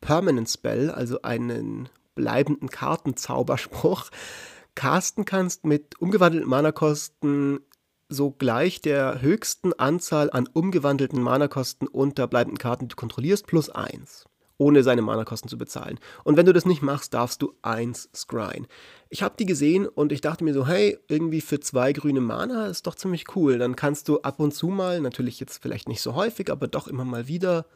Permanent 0.00 0.48
Spell, 0.48 0.90
also 0.90 1.20
einen 1.20 1.90
bleibenden 2.14 2.70
Kartenzauberspruch, 2.70 4.10
casten 4.74 5.26
kannst 5.26 5.66
mit 5.66 6.00
umgewandelten 6.00 6.48
Mana-Kosten 6.48 7.60
so 8.08 8.30
gleich 8.30 8.80
der 8.80 9.20
höchsten 9.20 9.72
Anzahl 9.72 10.30
an 10.30 10.48
umgewandelten 10.52 11.20
Mana-Kosten 11.20 11.86
unter 11.86 12.26
bleibenden 12.26 12.58
Karten, 12.58 12.84
die 12.84 12.88
du 12.88 12.96
kontrollierst, 12.96 13.46
plus 13.46 13.68
1. 13.70 14.26
Ohne 14.58 14.82
seine 14.82 15.02
Mana-Kosten 15.02 15.48
zu 15.48 15.58
bezahlen. 15.58 15.98
Und 16.24 16.36
wenn 16.36 16.46
du 16.46 16.52
das 16.52 16.64
nicht 16.64 16.80
machst, 16.80 17.12
darfst 17.12 17.42
du 17.42 17.52
1 17.62 18.08
scryen. 18.14 18.66
Ich 19.10 19.22
habe 19.22 19.34
die 19.38 19.44
gesehen 19.44 19.86
und 19.86 20.12
ich 20.12 20.22
dachte 20.22 20.44
mir 20.44 20.54
so, 20.54 20.66
hey, 20.66 20.98
irgendwie 21.08 21.42
für 21.42 21.60
zwei 21.60 21.92
grüne 21.92 22.20
Mana 22.20 22.66
ist 22.66 22.86
doch 22.86 22.94
ziemlich 22.94 23.36
cool. 23.36 23.58
Dann 23.58 23.76
kannst 23.76 24.08
du 24.08 24.20
ab 24.22 24.40
und 24.40 24.54
zu 24.54 24.68
mal, 24.68 25.00
natürlich 25.00 25.40
jetzt 25.40 25.60
vielleicht 25.60 25.88
nicht 25.88 26.00
so 26.00 26.14
häufig, 26.14 26.50
aber 26.50 26.68
doch 26.68 26.88
immer 26.88 27.04
mal 27.04 27.28
wieder 27.28 27.66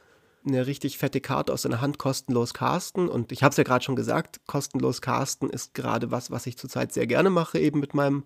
eine 0.47 0.66
richtig 0.66 0.97
fette 0.97 1.21
Karte 1.21 1.53
aus 1.53 1.62
deiner 1.62 1.83
Hand 1.83 1.99
kostenlos 1.99 2.55
casten. 2.55 3.09
Und 3.09 3.31
ich 3.33 3.43
habe 3.43 3.51
es 3.51 3.59
ja 3.59 3.64
gerade 3.64 3.85
schon 3.85 3.97
gesagt, 3.97 4.40
kostenlos 4.47 5.03
casten 5.03 5.51
ist 5.51 5.75
gerade 5.75 6.11
was, 6.11 6.31
was 6.31 6.47
ich 6.47 6.57
zurzeit 6.57 6.93
sehr 6.93 7.07
gerne 7.07 7.31
mache, 7.31 7.59
eben 7.59 7.81
mit 7.81 7.93
meinem 7.95 8.25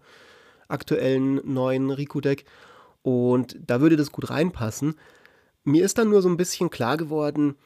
aktuellen 0.69 1.41
neuen 1.45 1.91
Riku-Deck. 1.91 2.45
Und 3.03 3.59
da 3.67 3.81
würde 3.81 3.97
das 3.97 4.13
gut 4.13 4.31
reinpassen. 4.31 4.95
Mir 5.65 5.85
ist 5.85 5.99
dann 5.99 6.11
nur 6.11 6.23
so 6.23 6.29
ein 6.29 6.37
bisschen 6.37 6.71
klar 6.71 6.97
geworden, 6.97 7.57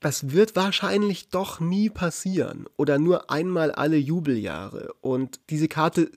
das 0.00 0.30
wird 0.32 0.56
wahrscheinlich 0.56 1.30
doch 1.30 1.60
nie 1.60 1.90
passieren 1.90 2.66
oder 2.76 2.98
nur 2.98 3.30
einmal 3.30 3.72
alle 3.72 3.96
Jubeljahre. 3.96 4.92
Und 5.00 5.40
diese 5.50 5.68
Karte, 5.68 6.10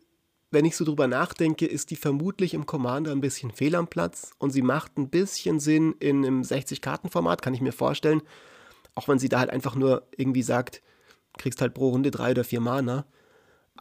wenn 0.52 0.66
ich 0.66 0.76
so 0.76 0.86
drüber 0.86 1.08
nachdenke, 1.08 1.66
ist 1.66 1.92
die 1.92 1.96
vermutlich 1.96 2.54
im 2.54 2.66
Commander 2.66 3.12
ein 3.12 3.22
bisschen 3.22 3.52
fehl 3.52 3.76
am 3.76 3.88
Platz 3.88 4.32
und 4.38 4.52
sie 4.52 4.62
macht 4.62 4.98
ein 4.98 5.10
bisschen 5.10 5.60
Sinn 5.60 5.96
in 6.00 6.26
einem 6.26 6.42
60-Karten-Format, 6.42 7.42
kann 7.42 7.54
ich 7.54 7.62
mir 7.62 7.72
vorstellen. 7.72 8.22
Auch 8.96 9.08
wenn 9.08 9.20
sie 9.20 9.30
da 9.30 9.40
halt 9.40 9.50
einfach 9.50 9.76
nur 9.76 10.08
irgendwie 10.18 10.44
sagt, 10.44 10.82
kriegst 11.38 11.62
halt 11.62 11.74
pro 11.74 11.90
Runde 11.90 12.12
drei 12.12 12.32
oder 12.32 12.44
vier 12.44 12.60
Mana. 12.60 13.06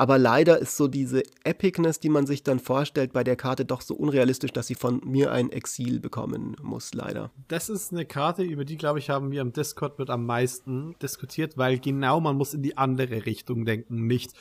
Aber 0.00 0.16
leider 0.16 0.60
ist 0.60 0.76
so 0.76 0.86
diese 0.86 1.24
Epicness, 1.42 1.98
die 1.98 2.08
man 2.08 2.24
sich 2.24 2.44
dann 2.44 2.60
vorstellt 2.60 3.12
bei 3.12 3.24
der 3.24 3.34
Karte, 3.34 3.64
doch 3.64 3.80
so 3.80 3.96
unrealistisch, 3.96 4.52
dass 4.52 4.68
sie 4.68 4.76
von 4.76 5.00
mir 5.04 5.32
ein 5.32 5.50
Exil 5.50 5.98
bekommen 5.98 6.54
muss, 6.62 6.94
leider. 6.94 7.32
Das 7.48 7.68
ist 7.68 7.92
eine 7.92 8.04
Karte, 8.04 8.44
über 8.44 8.64
die, 8.64 8.76
glaube 8.76 9.00
ich, 9.00 9.10
haben 9.10 9.32
wir 9.32 9.40
im 9.40 9.52
Discord 9.52 9.98
mit 9.98 10.08
am 10.08 10.24
meisten 10.24 10.94
diskutiert, 11.02 11.58
weil 11.58 11.80
genau 11.80 12.20
man 12.20 12.36
muss 12.36 12.54
in 12.54 12.62
die 12.62 12.78
andere 12.78 13.26
Richtung 13.26 13.64
denken. 13.64 14.06
Nicht 14.06 14.34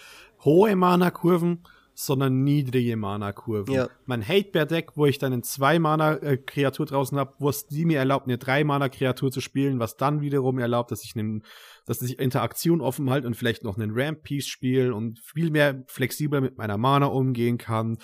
hohe 0.46 0.76
Mana-Kurven, 0.76 1.64
sondern 2.00 2.44
niedrige 2.44 2.96
Mana-Kurven. 2.96 3.74
Ja. 3.74 3.90
Mein 4.06 4.26
Hate-Bear-Deck, 4.26 4.92
wo 4.96 5.08
ich 5.08 5.18
dann 5.18 5.34
eine 5.34 5.42
2-Mana-Kreatur 5.42 6.86
draußen 6.86 7.18
habe, 7.18 7.34
wo 7.40 7.50
es 7.50 7.66
die 7.66 7.86
mir 7.86 7.98
erlaubt, 7.98 8.28
eine 8.28 8.38
3-Mana-Kreatur 8.38 9.32
zu 9.32 9.42
spielen, 9.42 9.80
was 9.80 9.98
dann 9.98 10.22
wiederum 10.22 10.60
erlaubt, 10.60 10.92
dass 10.92 11.04
ich 11.04 11.16
einen 11.16 11.44
dass 11.88 12.02
ich 12.02 12.20
Interaktion 12.20 12.82
offen 12.82 13.10
halte 13.10 13.28
und 13.28 13.36
vielleicht 13.36 13.64
noch 13.64 13.78
einen 13.78 13.92
Ramp-Piece 13.96 14.48
spiele 14.48 14.94
und 14.94 15.20
viel 15.20 15.50
mehr 15.50 15.84
flexibler 15.88 16.42
mit 16.42 16.58
meiner 16.58 16.78
Mana 16.78 17.06
umgehen 17.06 17.58
kann. 17.58 17.98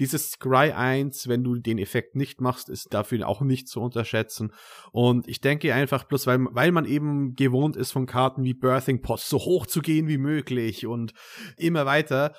Dieses 0.00 0.30
Scry 0.32 0.72
1, 0.72 1.28
wenn 1.28 1.44
du 1.44 1.56
den 1.56 1.78
Effekt 1.78 2.16
nicht 2.16 2.40
machst, 2.40 2.68
ist 2.68 2.92
dafür 2.94 3.28
auch 3.28 3.42
nicht 3.42 3.68
zu 3.68 3.80
unterschätzen. 3.80 4.52
Und 4.90 5.28
ich 5.28 5.40
denke 5.40 5.72
einfach 5.74 6.04
bloß, 6.04 6.26
weil, 6.26 6.46
weil 6.50 6.72
man 6.72 6.86
eben 6.86 7.34
gewohnt 7.34 7.76
ist 7.76 7.92
von 7.92 8.06
Karten 8.06 8.42
wie 8.42 8.54
Birthing 8.54 9.02
Pots 9.02 9.28
so 9.28 9.38
hoch 9.38 9.66
zu 9.66 9.82
gehen 9.82 10.08
wie 10.08 10.18
möglich 10.18 10.86
und 10.86 11.12
immer 11.58 11.84
weiter, 11.84 12.34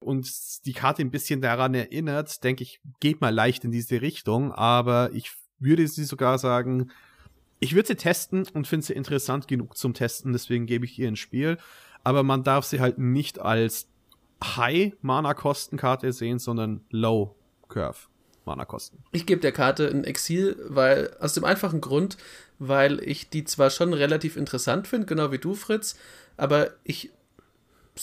und 0.00 0.64
die 0.66 0.72
Karte 0.72 1.02
ein 1.02 1.10
bisschen 1.10 1.40
daran 1.40 1.74
erinnert, 1.74 2.42
denke 2.42 2.62
ich, 2.64 2.80
geht 3.00 3.20
mal 3.20 3.34
leicht 3.34 3.64
in 3.64 3.70
diese 3.70 4.00
Richtung, 4.00 4.52
aber 4.52 5.10
ich 5.12 5.32
würde 5.58 5.86
sie 5.86 6.04
sogar 6.04 6.38
sagen, 6.38 6.90
ich 7.60 7.74
würde 7.74 7.88
sie 7.88 7.94
testen 7.94 8.46
und 8.54 8.66
finde 8.66 8.86
sie 8.86 8.94
interessant 8.94 9.46
genug 9.46 9.76
zum 9.76 9.94
Testen, 9.94 10.32
deswegen 10.32 10.66
gebe 10.66 10.86
ich 10.86 10.98
ihr 10.98 11.08
ein 11.08 11.16
Spiel. 11.16 11.58
Aber 12.02 12.22
man 12.22 12.42
darf 12.42 12.64
sie 12.64 12.80
halt 12.80 12.98
nicht 12.98 13.38
als 13.38 13.88
High-Mana-Kosten-Karte 14.42 16.12
sehen, 16.12 16.38
sondern 16.38 16.80
Low-Curve. 16.90 18.08
Mana-Kosten. 18.46 19.04
Ich 19.12 19.26
gebe 19.26 19.42
der 19.42 19.52
Karte 19.52 19.88
ein 19.88 20.04
Exil, 20.04 20.56
weil 20.68 21.14
aus 21.20 21.34
dem 21.34 21.44
einfachen 21.44 21.82
Grund, 21.82 22.16
weil 22.58 23.00
ich 23.00 23.28
die 23.28 23.44
zwar 23.44 23.68
schon 23.68 23.92
relativ 23.92 24.36
interessant 24.36 24.88
finde, 24.88 25.06
genau 25.06 25.30
wie 25.30 25.38
du, 25.38 25.54
Fritz, 25.54 25.96
aber 26.38 26.70
ich 26.84 27.10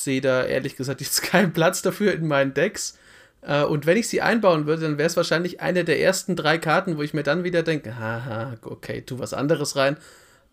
sehe 0.03 0.21
da 0.21 0.45
ehrlich 0.45 0.75
gesagt 0.75 1.01
jetzt 1.01 1.21
keinen 1.23 1.53
Platz 1.53 1.81
dafür 1.81 2.13
in 2.13 2.27
meinen 2.27 2.53
Decks. 2.53 2.97
Äh, 3.41 3.63
und 3.63 3.85
wenn 3.85 3.97
ich 3.97 4.07
sie 4.07 4.21
einbauen 4.21 4.65
würde, 4.65 4.83
dann 4.83 4.97
wäre 4.97 5.07
es 5.07 5.17
wahrscheinlich 5.17 5.61
eine 5.61 5.83
der 5.83 5.99
ersten 6.01 6.35
drei 6.35 6.57
Karten, 6.57 6.97
wo 6.97 7.01
ich 7.01 7.13
mir 7.13 7.23
dann 7.23 7.43
wieder 7.43 7.63
denke, 7.63 7.97
haha, 7.97 8.57
okay, 8.63 9.01
tu 9.01 9.19
was 9.19 9.33
anderes 9.33 9.75
rein. 9.75 9.97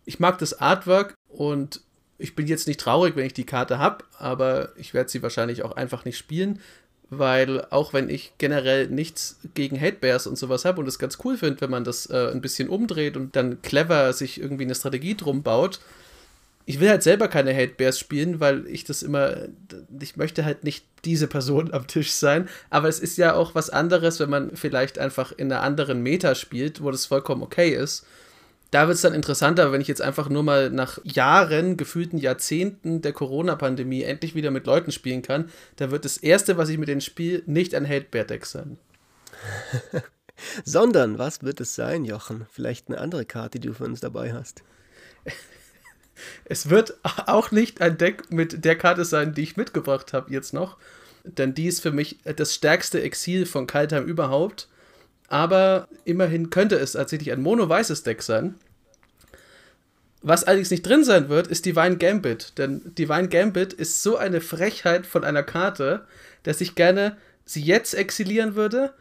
Ich 0.05 0.19
mag 0.19 0.37
das 0.37 0.59
Artwork 0.59 1.13
und 1.27 1.81
ich 2.17 2.35
bin 2.35 2.47
jetzt 2.47 2.67
nicht 2.67 2.79
traurig, 2.79 3.15
wenn 3.15 3.25
ich 3.25 3.33
die 3.33 3.45
Karte 3.45 3.79
habe, 3.79 4.05
aber 4.17 4.69
ich 4.77 4.93
werde 4.93 5.09
sie 5.09 5.21
wahrscheinlich 5.21 5.63
auch 5.63 5.75
einfach 5.75 6.05
nicht 6.05 6.17
spielen, 6.17 6.61
weil 7.09 7.65
auch 7.71 7.93
wenn 7.93 8.09
ich 8.09 8.33
generell 8.37 8.87
nichts 8.87 9.39
gegen 9.53 9.79
Hate 9.79 9.97
Bears 9.99 10.27
und 10.27 10.37
sowas 10.37 10.65
habe 10.65 10.79
und 10.79 10.87
es 10.87 10.99
ganz 10.99 11.17
cool 11.23 11.37
finde, 11.37 11.61
wenn 11.61 11.71
man 11.71 11.83
das 11.83 12.09
äh, 12.09 12.31
ein 12.31 12.41
bisschen 12.41 12.69
umdreht 12.69 13.17
und 13.17 13.35
dann 13.35 13.61
clever 13.61 14.13
sich 14.13 14.39
irgendwie 14.39 14.63
eine 14.63 14.75
Strategie 14.75 15.15
drum 15.15 15.43
baut, 15.43 15.79
ich 16.65 16.79
will 16.79 16.89
halt 16.89 17.03
selber 17.03 17.27
keine 17.27 17.53
Hate 17.53 17.73
Bears 17.77 17.99
spielen, 17.99 18.39
weil 18.39 18.65
ich 18.67 18.83
das 18.83 19.03
immer, 19.03 19.35
ich 19.99 20.17
möchte 20.17 20.45
halt 20.45 20.63
nicht 20.63 20.85
diese 21.05 21.27
Person 21.27 21.71
am 21.73 21.85
Tisch 21.87 22.11
sein, 22.11 22.49
aber 22.69 22.87
es 22.87 22.99
ist 22.99 23.17
ja 23.17 23.35
auch 23.35 23.53
was 23.53 23.69
anderes, 23.69 24.19
wenn 24.19 24.29
man 24.29 24.55
vielleicht 24.55 24.97
einfach 24.97 25.31
in 25.31 25.51
einer 25.51 25.61
anderen 25.61 26.01
Meta 26.01 26.33
spielt, 26.33 26.81
wo 26.81 26.89
das 26.89 27.05
vollkommen 27.05 27.43
okay 27.43 27.69
ist. 27.69 28.05
Da 28.71 28.87
wird 28.87 28.95
es 28.95 29.03
dann 29.03 29.13
interessanter, 29.13 29.71
wenn 29.71 29.79
ich 29.79 29.87
jetzt 29.87 30.01
einfach 30.01 30.27
nur 30.27 30.41
mal 30.41 30.71
nach 30.71 30.99
Jahren, 31.03 31.77
gefühlten 31.77 32.17
Jahrzehnten 32.17 33.01
der 33.01 33.13
Corona-Pandemie 33.13 34.01
endlich 34.01 34.33
wieder 34.33 34.49
mit 34.49 34.65
Leuten 34.65 34.91
spielen 34.91 35.21
kann. 35.21 35.49
Da 35.75 35.91
wird 35.91 36.03
das 36.03 36.17
Erste, 36.17 36.57
was 36.57 36.69
ich 36.69 36.79
mit 36.79 36.89
denen 36.89 36.99
spiele, 36.99 37.43
nicht 37.45 37.75
ein 37.75 37.87
Hate 37.87 38.07
Bear 38.09 38.25
Deck 38.25 38.45
sein. 38.45 38.77
Sondern, 40.65 41.19
was 41.19 41.43
wird 41.43 41.61
es 41.61 41.75
sein, 41.75 42.03
Jochen? 42.03 42.47
Vielleicht 42.51 42.89
eine 42.89 42.97
andere 42.97 43.25
Karte, 43.25 43.59
die 43.59 43.67
du 43.67 43.73
für 43.75 43.85
uns 43.85 44.01
dabei 44.01 44.33
hast. 44.33 44.63
Es 46.45 46.69
wird 46.69 46.97
auch 47.03 47.51
nicht 47.51 47.81
ein 47.81 47.97
Deck 47.97 48.31
mit 48.31 48.65
der 48.65 48.77
Karte 48.77 49.05
sein, 49.05 49.33
die 49.33 49.43
ich 49.43 49.57
mitgebracht 49.57 50.13
habe 50.13 50.31
jetzt 50.31 50.53
noch. 50.53 50.77
Denn 51.23 51.53
die 51.53 51.67
ist 51.67 51.81
für 51.81 51.91
mich 51.91 52.19
das 52.23 52.53
stärkste 52.53 53.01
Exil 53.01 53.45
von 53.45 53.67
Kaltheim 53.67 54.05
überhaupt. 54.05 54.67
Aber 55.27 55.87
immerhin 56.03 56.49
könnte 56.49 56.75
es 56.75 56.93
tatsächlich 56.93 57.31
ein 57.31 57.41
mono-weißes 57.41 58.03
Deck 58.03 58.21
sein. 58.21 58.55
Was 60.21 60.43
allerdings 60.43 60.71
nicht 60.71 60.83
drin 60.83 61.03
sein 61.03 61.29
wird, 61.29 61.47
ist 61.47 61.65
Divine 61.65 61.97
Gambit. 61.97 62.57
Denn 62.57 62.93
Divine 62.95 63.27
Gambit 63.27 63.73
ist 63.73 64.01
so 64.03 64.17
eine 64.17 64.41
Frechheit 64.41 65.05
von 65.05 65.23
einer 65.23 65.43
Karte, 65.43 66.05
dass 66.43 66.61
ich 66.61 66.75
gerne 66.75 67.17
sie 67.45 67.61
jetzt 67.61 67.93
exilieren 67.93 68.55
würde 68.55 68.93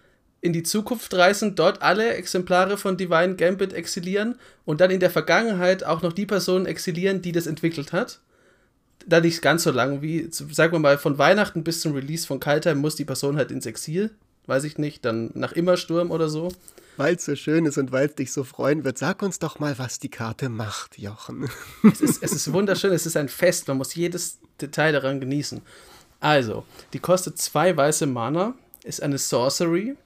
in 0.45 0.53
die 0.53 0.63
Zukunft 0.63 1.15
reisen, 1.15 1.55
dort 1.55 1.81
alle 1.81 2.13
Exemplare 2.17 2.77
von 2.77 2.99
Divine 2.99 3.35
Gambit 3.35 3.73
exilieren 3.73 4.35
und 4.67 4.83
dann 4.83 4.91
in 4.91 5.01
der 5.01 5.09
Vergangenheit 5.09 5.85
auch 5.85 6.03
noch 6.03 6.13
die 6.13 6.27
Person 6.27 6.67
exilieren, 6.67 7.23
die 7.23 7.33
das 7.33 7.47
entwickelt 7.47 7.95
hat. 7.95 8.21
Da 9.07 9.21
nicht 9.21 9.41
ganz 9.41 9.63
so 9.63 9.71
lang 9.71 10.03
wie, 10.03 10.29
sagen 10.31 10.73
wir 10.73 10.81
mal, 10.81 10.99
von 10.99 11.17
Weihnachten 11.17 11.65
bis 11.65 11.81
zum 11.81 11.95
Release 11.95 12.27
von 12.27 12.41
Kaltheim 12.41 12.77
muss 12.77 12.95
die 12.95 13.07
Person 13.07 13.39
halt 13.39 13.51
ins 13.51 13.65
Exil. 13.65 14.11
Weiß 14.45 14.65
ich 14.65 14.77
nicht, 14.77 15.07
dann 15.07 15.31
nach 15.33 15.53
Immersturm 15.53 16.11
oder 16.11 16.29
so. 16.29 16.53
Weil 16.99 17.15
es 17.15 17.25
so 17.25 17.37
schön 17.37 17.65
ist 17.65 17.79
und 17.79 17.91
weil 17.91 18.09
es 18.09 18.15
dich 18.15 18.31
so 18.31 18.45
freuen 18.45 18.85
wird, 18.85 18.99
sag 18.99 19.23
uns 19.23 19.39
doch 19.39 19.61
mal, 19.61 19.79
was 19.79 19.99
die 19.99 20.11
Karte 20.11 20.51
macht, 20.51 20.99
Jochen. 20.99 21.49
Es 21.91 22.03
ist, 22.03 22.23
es 22.23 22.33
ist 22.33 22.53
wunderschön, 22.53 22.93
es 22.93 23.07
ist 23.07 23.17
ein 23.17 23.31
Fest, 23.31 23.67
man 23.69 23.79
muss 23.79 23.95
jedes 23.95 24.41
Detail 24.61 24.93
daran 24.93 25.21
genießen. 25.21 25.63
Also, 26.21 26.67
die 26.93 26.99
kostet 26.99 27.39
zwei 27.39 27.75
weiße 27.75 28.05
Mana, 28.05 28.55
ist 28.85 29.03
eine 29.03 29.17
Sorcery 29.17 29.97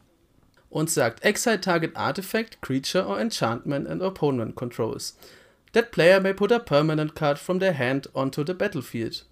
und 0.71 0.91
sagt 0.91 1.25
Exile 1.25 1.61
target 1.61 1.97
artifact, 1.97 2.61
creature 2.61 3.07
or 3.07 3.19
enchantment 3.19 3.89
and 3.89 4.03
opponent 4.03 4.57
controls. 4.57 5.17
That 5.73 5.91
player 5.91 6.21
may 6.21 6.33
put 6.33 6.53
a 6.53 6.59
permanent 6.59 7.15
card 7.15 7.39
from 7.39 7.61
their 7.61 7.77
hand 7.77 8.09
onto 8.15 8.45
the 8.45 8.55
battlefield. 8.55 9.25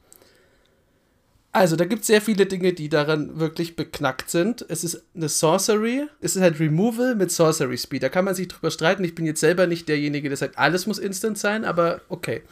Also, 1.53 1.75
da 1.75 1.87
gibt 1.87 2.03
es 2.03 2.09
sehr 2.09 2.21
viele 2.21 2.45
Dinge, 2.45 2.75
die 2.75 2.91
daran 2.91 3.41
wirklich 3.41 3.77
beknackt 3.77 4.29
sind. 4.29 4.63
Es 4.69 4.85
ist 4.85 5.03
eine 5.15 5.31
Sorcery, 5.31 6.07
es 6.21 6.37
ist 6.37 6.43
halt 6.43 6.61
Removal 6.61 7.15
mit 7.15 7.33
Sorcery 7.33 7.79
Speed. 7.79 8.03
Da 8.03 8.11
kann 8.11 8.27
man 8.27 8.35
sich 8.35 8.49
drüber 8.49 8.71
streiten. 8.71 9.03
Ich 9.05 9.15
bin 9.15 9.25
jetzt 9.25 9.41
selber 9.41 9.67
nicht 9.67 9.89
derjenige, 9.89 10.29
der 10.29 10.37
sagt, 10.37 10.59
alles 10.59 10.87
muss 10.87 10.99
instant 10.99 11.39
sein, 11.39 11.65
aber 11.65 12.03
okay. 12.11 12.43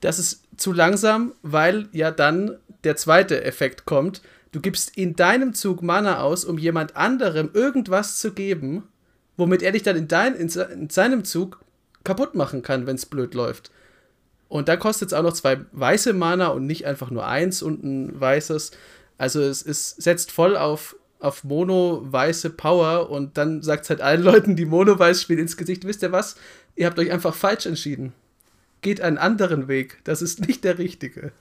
Das 0.00 0.18
ist 0.18 0.44
zu 0.56 0.72
langsam, 0.72 1.34
weil 1.42 1.90
ja 1.92 2.10
dann 2.10 2.56
der 2.84 2.96
zweite 2.96 3.44
Effekt 3.44 3.84
kommt, 3.84 4.22
Du 4.52 4.60
gibst 4.60 4.96
in 4.96 5.14
deinem 5.14 5.52
Zug 5.54 5.82
Mana 5.82 6.20
aus, 6.20 6.44
um 6.44 6.58
jemand 6.58 6.96
anderem 6.96 7.50
irgendwas 7.52 8.18
zu 8.18 8.32
geben, 8.32 8.84
womit 9.36 9.62
er 9.62 9.72
dich 9.72 9.82
dann 9.82 9.96
in, 9.96 10.08
dein, 10.08 10.34
in, 10.34 10.48
in 10.48 10.90
seinem 10.90 11.24
Zug 11.24 11.60
kaputt 12.04 12.34
machen 12.34 12.62
kann, 12.62 12.86
wenn 12.86 12.96
es 12.96 13.06
blöd 13.06 13.34
läuft. 13.34 13.70
Und 14.48 14.68
da 14.68 14.76
kostet 14.76 15.08
es 15.08 15.12
auch 15.12 15.22
noch 15.22 15.34
zwei 15.34 15.60
weiße 15.72 16.14
Mana 16.14 16.48
und 16.48 16.66
nicht 16.66 16.86
einfach 16.86 17.10
nur 17.10 17.26
eins 17.26 17.62
und 17.62 17.84
ein 17.84 18.18
weißes. 18.18 18.70
Also 19.18 19.42
es, 19.42 19.64
es 19.64 19.90
setzt 19.90 20.32
voll 20.32 20.56
auf, 20.56 20.96
auf 21.20 21.44
Mono-weiße 21.44 22.50
Power 22.50 23.10
und 23.10 23.36
dann 23.36 23.62
sagt 23.62 23.84
es 23.84 23.90
halt 23.90 24.00
allen 24.00 24.22
Leuten, 24.24 24.56
die 24.56 24.64
Mono-weiß 24.64 25.20
spielen, 25.20 25.40
ins 25.40 25.58
Gesicht, 25.58 25.86
wisst 25.86 26.02
ihr 26.02 26.12
was? 26.12 26.36
Ihr 26.76 26.86
habt 26.86 26.98
euch 26.98 27.10
einfach 27.10 27.34
falsch 27.34 27.66
entschieden. 27.66 28.14
Geht 28.80 29.00
einen 29.00 29.18
anderen 29.18 29.68
Weg. 29.68 29.98
Das 30.04 30.22
ist 30.22 30.46
nicht 30.46 30.64
der 30.64 30.78
richtige. 30.78 31.32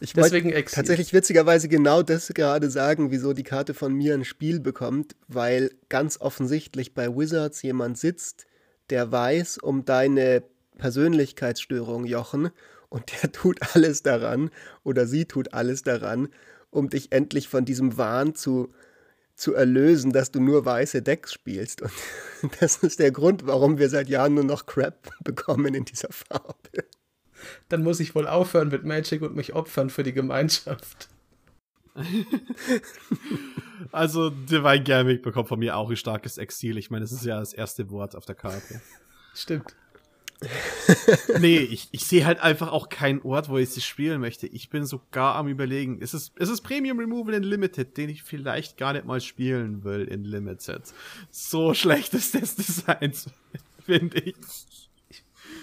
Ich 0.00 0.12
Deswegen 0.12 0.50
Exil. 0.50 0.76
tatsächlich 0.76 1.12
witzigerweise 1.12 1.68
genau 1.68 2.02
das 2.02 2.28
gerade 2.28 2.70
sagen, 2.70 3.10
wieso 3.10 3.32
die 3.32 3.42
Karte 3.42 3.74
von 3.74 3.92
mir 3.92 4.14
ein 4.14 4.24
Spiel 4.24 4.60
bekommt, 4.60 5.16
weil 5.26 5.70
ganz 5.88 6.20
offensichtlich 6.20 6.94
bei 6.94 7.08
Wizards 7.16 7.62
jemand 7.62 7.98
sitzt, 7.98 8.46
der 8.90 9.10
weiß 9.10 9.58
um 9.58 9.84
deine 9.84 10.44
Persönlichkeitsstörung, 10.78 12.04
Jochen, 12.04 12.50
und 12.88 13.12
der 13.22 13.32
tut 13.32 13.58
alles 13.74 14.04
daran, 14.04 14.50
oder 14.84 15.06
sie 15.06 15.24
tut 15.24 15.52
alles 15.52 15.82
daran, 15.82 16.28
um 16.70 16.88
dich 16.88 17.10
endlich 17.10 17.48
von 17.48 17.64
diesem 17.64 17.96
Wahn 17.98 18.36
zu, 18.36 18.72
zu 19.34 19.54
erlösen, 19.54 20.12
dass 20.12 20.30
du 20.30 20.40
nur 20.40 20.64
weiße 20.64 21.02
Decks 21.02 21.32
spielst. 21.32 21.82
Und 21.82 21.90
das 22.60 22.76
ist 22.78 23.00
der 23.00 23.10
Grund, 23.10 23.46
warum 23.46 23.78
wir 23.78 23.88
seit 23.88 24.08
Jahren 24.08 24.34
nur 24.34 24.44
noch 24.44 24.66
Crap 24.66 25.10
bekommen 25.24 25.74
in 25.74 25.84
dieser 25.84 26.12
Farbe 26.12 26.84
dann 27.68 27.82
muss 27.82 28.00
ich 28.00 28.14
wohl 28.14 28.26
aufhören 28.26 28.68
mit 28.68 28.84
Magic 28.84 29.22
und 29.22 29.36
mich 29.36 29.54
opfern 29.54 29.90
für 29.90 30.02
die 30.02 30.12
Gemeinschaft. 30.12 31.08
also, 33.92 34.30
Divine 34.30 34.84
Gambit 34.84 35.22
bekommt 35.22 35.48
von 35.48 35.58
mir 35.58 35.76
auch 35.76 35.90
ein 35.90 35.96
starkes 35.96 36.38
Exil. 36.38 36.78
Ich 36.78 36.90
meine, 36.90 37.04
das 37.04 37.12
ist 37.12 37.24
ja 37.24 37.38
das 37.38 37.52
erste 37.52 37.90
Wort 37.90 38.14
auf 38.14 38.24
der 38.24 38.34
Karte. 38.34 38.80
Stimmt. 39.34 39.74
nee, 41.40 41.58
ich, 41.58 41.88
ich 41.90 42.04
sehe 42.04 42.24
halt 42.24 42.40
einfach 42.40 42.70
auch 42.70 42.88
keinen 42.88 43.20
Ort, 43.22 43.48
wo 43.48 43.58
ich 43.58 43.70
sie 43.70 43.80
spielen 43.80 44.20
möchte. 44.20 44.46
Ich 44.46 44.70
bin 44.70 44.86
sogar 44.86 45.34
am 45.34 45.48
überlegen. 45.48 45.98
Es 46.00 46.14
ist, 46.14 46.32
es 46.36 46.48
ist 46.48 46.60
Premium 46.60 46.98
Removal 46.98 47.34
in 47.34 47.42
Limited, 47.42 47.96
den 47.96 48.08
ich 48.08 48.22
vielleicht 48.22 48.76
gar 48.76 48.92
nicht 48.92 49.04
mal 49.04 49.20
spielen 49.20 49.82
will 49.82 50.04
in 50.04 50.24
Limited. 50.24 50.82
So 51.30 51.74
schlecht 51.74 52.14
ist 52.14 52.36
das 52.36 52.54
Design, 52.54 53.12
finde 53.84 54.20
ich 54.20 54.36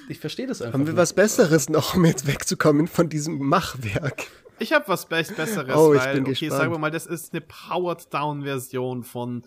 ich 0.09 0.19
verstehe 0.19 0.47
das 0.47 0.61
einfach. 0.61 0.73
Haben 0.73 0.85
wir 0.85 0.93
nicht. 0.93 0.99
was 0.99 1.13
Besseres 1.13 1.69
noch, 1.69 1.95
um 1.95 2.05
jetzt 2.05 2.27
wegzukommen 2.27 2.87
von 2.87 3.09
diesem 3.09 3.39
Machwerk? 3.39 4.27
Ich 4.59 4.71
habe 4.71 4.87
was 4.87 5.07
Besseres, 5.07 5.75
oh, 5.75 5.93
ich 5.93 5.99
weil, 5.99 6.13
bin 6.13 6.23
okay, 6.23 6.31
gespannt. 6.31 6.51
sagen 6.53 6.71
wir 6.71 6.79
mal, 6.79 6.91
das 6.91 7.05
ist 7.05 7.33
eine 7.33 7.41
Powered-Down-Version 7.41 9.03
von 9.03 9.43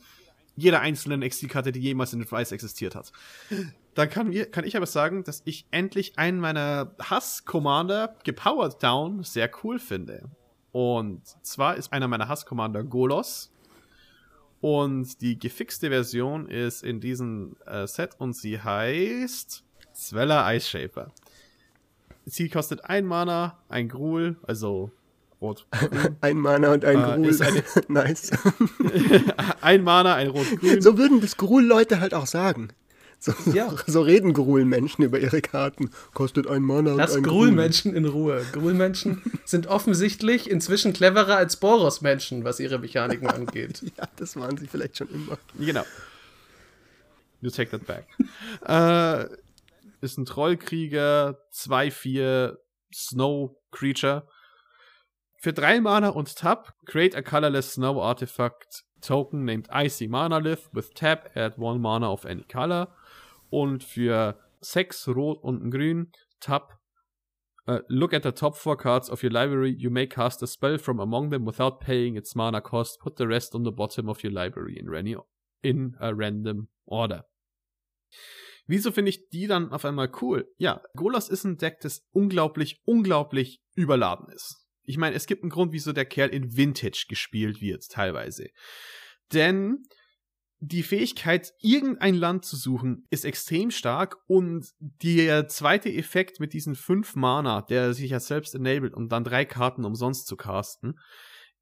jeder 0.57 0.81
einzelnen 0.81 1.27
XD-Karte, 1.27 1.73
die 1.73 1.81
jemals 1.81 2.13
in 2.13 2.21
Advice 2.21 2.53
existiert 2.53 2.95
hat. 2.95 3.13
Dann 3.95 4.11
kann, 4.11 4.29
mir, 4.29 4.47
kann 4.47 4.65
ich 4.65 4.77
aber 4.77 4.87
sagen, 4.87 5.25
dass 5.25 5.43
ich 5.45 5.67
endlich 5.71 6.19
einen 6.19 6.41
meiner 6.41 6.95
Hass-Commander 7.01 8.17
gepowered 8.25 8.83
down 8.83 9.23
sehr 9.23 9.51
cool 9.63 9.79
finde. 9.79 10.31
Und 10.73 11.23
zwar 11.43 11.77
ist 11.77 11.93
einer 11.93 12.09
meiner 12.09 12.29
Hass-Commander 12.29 12.85
Golos. 12.85 13.53
Und 14.61 15.21
die 15.21 15.39
gefixte 15.39 15.89
Version 15.89 16.49
ist 16.49 16.83
in 16.83 17.01
diesem 17.01 17.57
äh, 17.65 17.87
Set 17.87 18.17
und 18.19 18.37
sie 18.37 18.61
heißt 18.61 19.65
Zweller 20.09 20.55
Ice 20.55 20.69
Shaper. 20.69 21.11
Sie 22.25 22.49
kostet 22.49 22.85
ein 22.85 23.05
Mana, 23.05 23.59
ein 23.69 23.89
Gruul, 23.89 24.37
also 24.47 24.93
rot. 25.41 25.67
Ein 26.21 26.39
Mana 26.39 26.73
und 26.73 26.85
ein 26.85 26.99
Äh, 26.99 27.03
Gruul. 27.03 27.43
eine- 27.43 27.63
nice. 27.89 28.31
ein 29.61 29.83
Mana, 29.83 30.15
ein 30.15 30.29
rot-grün. 30.29 30.81
So 30.83 30.99
würden 30.99 31.21
das 31.21 31.37
Gruul-Leute 31.37 32.01
halt 32.01 32.15
auch 32.15 32.27
sagen. 32.27 32.69
So, 33.21 33.33
Ja. 33.53 33.75
so 33.89 34.03
reden 34.03 34.33
Gruul-Menschen 34.35 35.03
über 35.05 35.19
ihre 35.19 35.41
Karten. 35.41 35.91
Kostet 36.15 36.47
ein 36.47 36.63
Mana 36.63 36.93
und 36.93 36.99
Lass 36.99 37.17
ein 37.17 37.23
Gruulmenschen 37.25 37.95
in 37.95 38.05
Ruhe. 38.05 38.45
Gruulmenschen 38.53 39.23
sind 39.45 39.67
offensichtlich 39.67 40.49
inzwischen 40.49 40.93
cleverer 40.93 41.37
als 41.37 41.57
Boros-Menschen, 41.57 42.45
was 42.45 42.61
ihre 42.61 42.79
Mechaniken 42.79 43.27
angeht. 43.29 43.83
Ja, 43.97 44.07
das 44.17 44.37
waren 44.37 44.57
sie 44.57 44.69
vielleicht 44.69 44.97
schon 44.99 45.09
immer. 45.11 45.39
Genau. 45.59 45.83
You 47.41 47.51
take 47.51 47.71
that 47.71 47.87
back. 47.87 48.07
äh, 48.67 49.37
ist 50.01 50.19
ein 50.19 50.25
Trollkrieger, 50.25 51.39
2-4 51.53 52.57
Snow 52.93 53.57
Creature. 53.71 54.27
Für 55.41 55.53
drei 55.53 55.81
Mana 55.81 56.09
und 56.11 56.35
Tap, 56.37 56.75
create 56.87 57.15
a 57.15 57.23
colorless 57.23 57.75
Snow 57.75 58.01
Artifact 58.01 58.85
Token 59.01 59.45
named 59.45 59.69
Icy 59.71 60.09
Manalith 60.09 60.69
with 60.73 60.93
Tap, 60.95 61.31
add 61.37 61.57
one 61.57 61.79
Mana 61.81 62.11
of 62.11 62.25
any 62.25 62.43
color. 62.45 62.89
Und 63.51 63.85
für 63.85 64.39
sechs 64.61 65.07
Rot 65.07 65.43
und 65.43 65.63
ein 65.63 65.71
Grün, 65.71 66.13
Tap, 66.41 66.79
uh, 67.69 67.81
look 67.89 68.13
at 68.13 68.23
the 68.23 68.33
top 68.33 68.57
four 68.57 68.77
cards 68.77 69.09
of 69.09 69.23
your 69.23 69.31
library. 69.31 69.75
You 69.77 69.91
may 69.91 70.07
cast 70.07 70.43
a 70.43 70.47
spell 70.47 70.79
from 70.79 70.99
among 70.99 71.31
them 71.31 71.45
without 71.45 71.81
paying 71.81 72.17
its 72.17 72.35
mana 72.35 72.61
cost. 72.61 72.99
Put 73.01 73.17
the 73.17 73.29
rest 73.29 73.55
on 73.55 73.63
the 73.63 73.73
bottom 73.73 74.09
of 74.09 74.25
your 74.25 74.33
library 74.33 74.79
in, 74.79 74.89
in 75.63 75.95
a 76.01 76.15
random 76.15 76.69
order. 76.87 77.23
Wieso 78.69 78.93
finde 78.93 79.09
ich 79.09 79.31
die 79.31 79.47
dann 79.47 79.73
auf 79.73 79.87
einmal 79.87 80.13
cool? 80.21 80.47
Ja, 80.59 80.83
Golas 80.95 81.31
ist 81.31 81.45
ein 81.45 81.57
Deck, 81.57 81.81
das 81.81 82.03
unglaublich, 82.13 82.83
unglaublich 82.85 83.63
überladen 83.75 84.29
ist. 84.33 84.57
Ich 84.83 84.99
meine, 84.99 85.17
es 85.17 85.27
gibt 85.27 85.43
einen 85.43 85.51
Grund, 85.51 85.73
wieso 85.73 85.93
der 85.93 86.05
Kerl 86.05 86.29
in 86.29 86.55
Vintage 86.55 87.07
gespielt 87.09 87.63
wird, 87.63 87.89
teilweise. 87.89 88.49
Denn 89.33 89.85
die 90.61 90.83
Fähigkeit, 90.83 91.53
irgendein 91.61 92.15
Land 92.15 92.45
zu 92.45 92.57
suchen, 92.57 93.07
ist 93.11 93.25
extrem 93.25 93.71
stark 93.71 94.17
und 94.27 94.67
der 94.79 95.49
zweite 95.49 95.91
Effekt 95.91 96.39
mit 96.39 96.53
diesen 96.53 96.75
fünf 96.75 97.17
Mana, 97.17 97.63
der 97.63 97.95
sich 97.95 98.11
ja 98.11 98.21
selbst 98.21 98.55
enabled, 98.55 98.93
um 98.93 99.09
dann 99.09 99.25
drei 99.25 99.47
Karten 99.47 99.87
umsonst 99.87 100.27
zu 100.27 100.37
casten, 100.37 100.99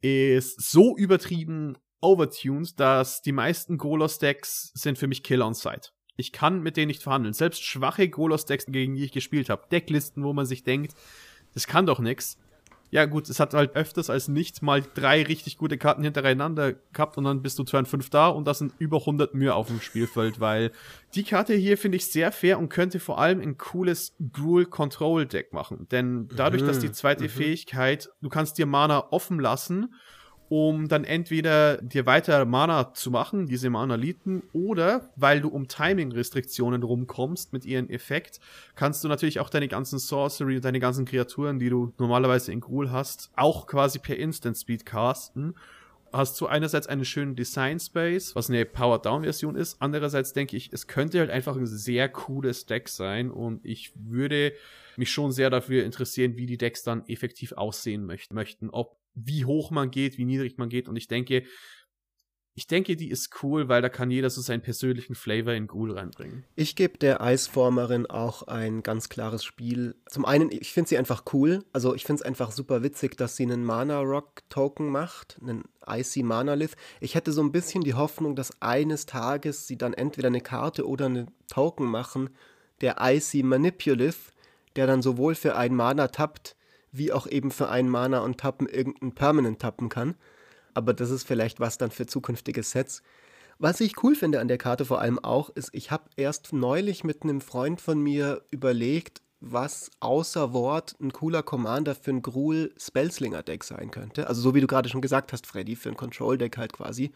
ist 0.01 0.61
so 0.61 0.97
übertrieben 0.97 1.77
overtuned, 2.01 2.81
dass 2.81 3.23
die 3.23 3.33
meisten 3.33 3.79
Golos-Decks 3.79 4.73
sind 4.75 4.99
für 4.99 5.07
mich 5.07 5.23
Killer 5.23 5.47
on 5.47 5.55
Sight. 5.55 5.93
Ich 6.17 6.33
kann 6.33 6.63
mit 6.63 6.77
denen 6.77 6.89
nicht 6.89 7.03
verhandeln. 7.03 7.35
Selbst 7.35 7.65
schwache 7.65 8.09
Golos-Decks, 8.09 8.67
gegen 8.67 8.95
die 8.95 9.05
ich 9.05 9.13
gespielt 9.13 9.51
habe, 9.51 9.67
Decklisten, 9.71 10.25
wo 10.25 10.33
man 10.33 10.47
sich 10.47 10.65
denkt, 10.65 10.95
das 11.55 11.67
kann 11.67 11.87
doch 11.87 12.01
nix. 12.01 12.39
Ja 12.91 13.05
gut, 13.05 13.29
es 13.29 13.41
hat 13.41 13.53
halt 13.53 13.75
öfters 13.75 14.11
als 14.11 14.29
nicht 14.29 14.63
mal 14.63 14.83
drei 14.95 15.25
richtig 15.25 15.59
gute 15.59 15.77
Karten 15.77 16.05
hintereinander 16.05 16.75
gehabt 16.93 17.19
und 17.19 17.25
dann 17.25 17.43
bist 17.43 17.59
du 17.59 17.65
Turn 17.65 17.85
5 17.85 18.11
da 18.11 18.29
und 18.29 18.47
da 18.47 18.55
sind 18.55 18.75
über 18.79 19.01
100 19.01 19.35
Mühe 19.35 19.55
auf 19.55 19.67
dem 19.67 19.81
Spielfeld, 19.81 20.39
weil 20.39 20.71
die 21.15 21.25
Karte 21.25 21.55
hier 21.55 21.79
finde 21.79 21.97
ich 21.97 22.07
sehr 22.07 22.31
fair 22.31 22.59
und 22.59 22.69
könnte 22.69 23.01
vor 23.01 23.19
allem 23.19 23.41
ein 23.41 23.59
cooles 23.59 24.15
Gruul 24.33 24.67
Control 24.67 25.27
Deck 25.27 25.53
machen. 25.53 25.89
Denn 25.91 26.29
dadurch, 26.37 26.63
dass 26.63 26.79
die 26.79 26.93
zweite 26.93 27.29
Fähigkeit, 27.29 28.09
du 28.23 28.29
kannst 28.29 28.57
dir 28.57 28.67
Mana 28.67 29.09
offen 29.11 29.41
lassen, 29.41 29.93
um 30.49 30.89
dann 30.89 31.05
entweder 31.05 31.79
dir 31.79 32.07
weiter 32.07 32.45
Mana 32.45 32.95
zu 32.95 33.11
machen, 33.11 33.47
diese 33.47 33.71
Mana-Liten, 33.71 34.43
oder 34.53 35.11
weil 35.17 35.41
du 35.41 35.49
um 35.49 35.69
Timing-Restriktionen 35.69 36.83
rumkommst 36.83 37.53
mit 37.53 37.65
ihren 37.65 37.91
Effekt, 37.91 38.41
kannst 38.75 39.03
du 39.03 39.09
natürlich 39.09 39.41
auch 39.41 39.51
deine 39.51 39.69
ganzen 39.69 39.99
Sorcery 39.99 40.57
und 40.57 40.65
deine 40.65 40.81
ganzen 40.81 41.05
Kreaturen, 41.05 41.59
die 41.59 41.71
du 41.71 41.93
normalerweise 41.99 42.53
in 42.53 42.61
Gruul 42.61 42.91
hast, 42.91 43.31
auch 43.35 43.67
quasi 43.67 43.99
per 43.99 44.17
Instant 44.17 44.57
Speed 44.57 44.87
casten. 44.87 45.55
Hast 46.13 46.41
du 46.41 46.47
einerseits 46.47 46.87
einen 46.87 47.05
schönen 47.05 47.35
Design 47.35 47.81
Space, 47.81 48.37
was 48.37 48.49
eine 48.49 48.65
Power-Down-Version 48.65 49.57
ist. 49.57 49.77
Andererseits 49.81 50.33
denke 50.33 50.57
ich, 50.57 50.73
es 50.73 50.87
könnte 50.87 51.19
halt 51.19 51.31
einfach 51.31 51.57
ein 51.57 51.67
sehr 51.67 52.09
cooles 52.09 52.67
Deck 52.67 52.89
sein 52.89 53.31
und 53.31 53.65
ich 53.65 53.93
würde 53.97 54.53
mich 54.97 55.11
schon 55.11 55.33
sehr 55.33 55.51
dafür 55.51 55.85
interessieren, 55.85 56.37
wie 56.37 56.47
die 56.47 56.57
Decks 56.57 56.85
dann 56.85 57.07
effektiv 57.09 57.53
aussehen 57.53 58.07
möcht 58.07 58.33
möchten. 58.33 58.71
Ob 58.71 58.97
wie 59.17 59.45
hoch 59.45 59.71
man 59.73 59.91
geht, 59.91 60.19
wie 60.19 60.25
niedrig 60.25 60.59
man 60.59 60.69
geht. 60.69 60.89
Und 60.89 60.97
ich 60.97 61.09
denke, 61.09 61.43
ich 62.59 62.67
denke, 62.67 62.97
die 62.97 63.11
ist 63.11 63.43
cool, 63.43 63.69
weil 63.69 63.83
da 63.83 63.91
kann 63.91 64.11
jeder 64.11 64.31
so 64.31 64.41
seinen 64.41 64.63
persönlichen 64.63 65.15
Flavor 65.15 65.53
in 65.53 65.67
Ghoul 65.67 65.93
reinbringen. 65.93 66.47
Ich 66.55 66.75
gebe 66.75 66.97
der 66.97 67.21
Eisformerin 67.21 68.07
auch 68.07 68.45
ein 68.45 68.83
ganz 68.83 69.11
klares 69.11 69.45
Spiel. 69.45 69.95
Zum 70.09 70.25
einen, 70.25 70.51
ich 70.51 70.73
finde 70.73 70.89
sie 70.89 70.97
einfach 70.97 71.25
cool. 71.35 71.65
Also 71.75 71.95
ich 71.95 72.05
finde 72.05 72.21
es 72.21 72.27
einfach 72.27 72.53
super 72.53 72.83
witzig, 72.83 73.19
dass 73.19 73.37
sie 73.37 73.43
einen 73.43 73.63
Mana 73.63 74.01
Rock 74.01 74.41
Token 74.49 74.89
macht, 74.89 75.39
einen 75.43 75.65
Icy 75.87 76.23
Manalith. 76.23 76.77
Ich 77.01 77.15
hätte 77.15 77.33
so 77.33 77.43
ein 77.43 77.53
bisschen 77.53 77.85
die 77.85 77.93
Hoffnung, 77.93 78.37
dass 78.37 78.63
eines 78.63 79.05
Tages 79.05 79.67
sie 79.67 79.77
dann 79.77 79.93
entweder 79.93 80.29
eine 80.29 80.41
Karte 80.41 80.89
oder 80.89 81.07
eine 81.07 81.27
Token 81.49 81.87
machen, 81.87 82.31
der 82.81 82.97
Icy 83.01 83.43
Manipulith, 83.43 84.33
der 84.77 84.87
dann 84.87 85.03
sowohl 85.03 85.35
für 85.35 85.57
ein 85.57 85.75
Mana 85.75 86.09
tappt, 86.09 86.56
wie 86.97 87.13
auch 87.13 87.27
eben 87.27 87.51
für 87.51 87.69
ein 87.69 87.89
Mana 87.89 88.21
und 88.21 88.39
Tappen 88.39 88.69
irgendeinen 88.69 89.15
Permanent 89.15 89.61
tappen 89.61 89.89
kann. 89.89 90.15
Aber 90.75 90.93
das 90.93 91.11
ist 91.11 91.27
vielleicht 91.27 91.61
was 91.61 91.79
dann 91.79 91.91
für 91.91 92.07
zukünftige 92.07 92.63
Sets. 92.63 93.03
Was 93.59 93.81
ich 93.81 94.03
cool 94.03 94.15
finde 94.15 94.41
an 94.41 94.49
der 94.49 94.59
Karte 94.59 94.85
vor 94.85 95.01
allem 95.01 95.19
auch, 95.19 95.49
ist, 95.51 95.71
ich 95.73 95.91
habe 95.91 96.05
erst 96.17 96.53
neulich 96.53 97.05
mit 97.05 97.23
einem 97.23 97.41
Freund 97.41 97.81
von 97.81 97.99
mir 97.99 98.43
überlegt, 98.51 99.23
was 99.41 99.91
außer 100.01 100.53
Wort 100.53 100.97
ein 101.01 101.13
cooler 101.13 101.43
Commander 101.43 101.95
für 101.95 102.11
ein 102.11 102.23
Gruul 102.23 102.73
Spellslinger 102.79 103.43
Deck 103.43 103.65
sein 103.65 103.91
könnte. 103.91 104.27
Also 104.27 104.41
so 104.41 104.55
wie 104.55 104.61
du 104.61 104.67
gerade 104.67 104.89
schon 104.89 105.01
gesagt 105.01 105.33
hast, 105.33 105.47
Freddy, 105.47 105.77
für 105.77 105.89
ein 105.89 105.97
Control 105.97 106.37
Deck 106.37 106.59
halt 106.59 106.73
quasi. 106.73 107.13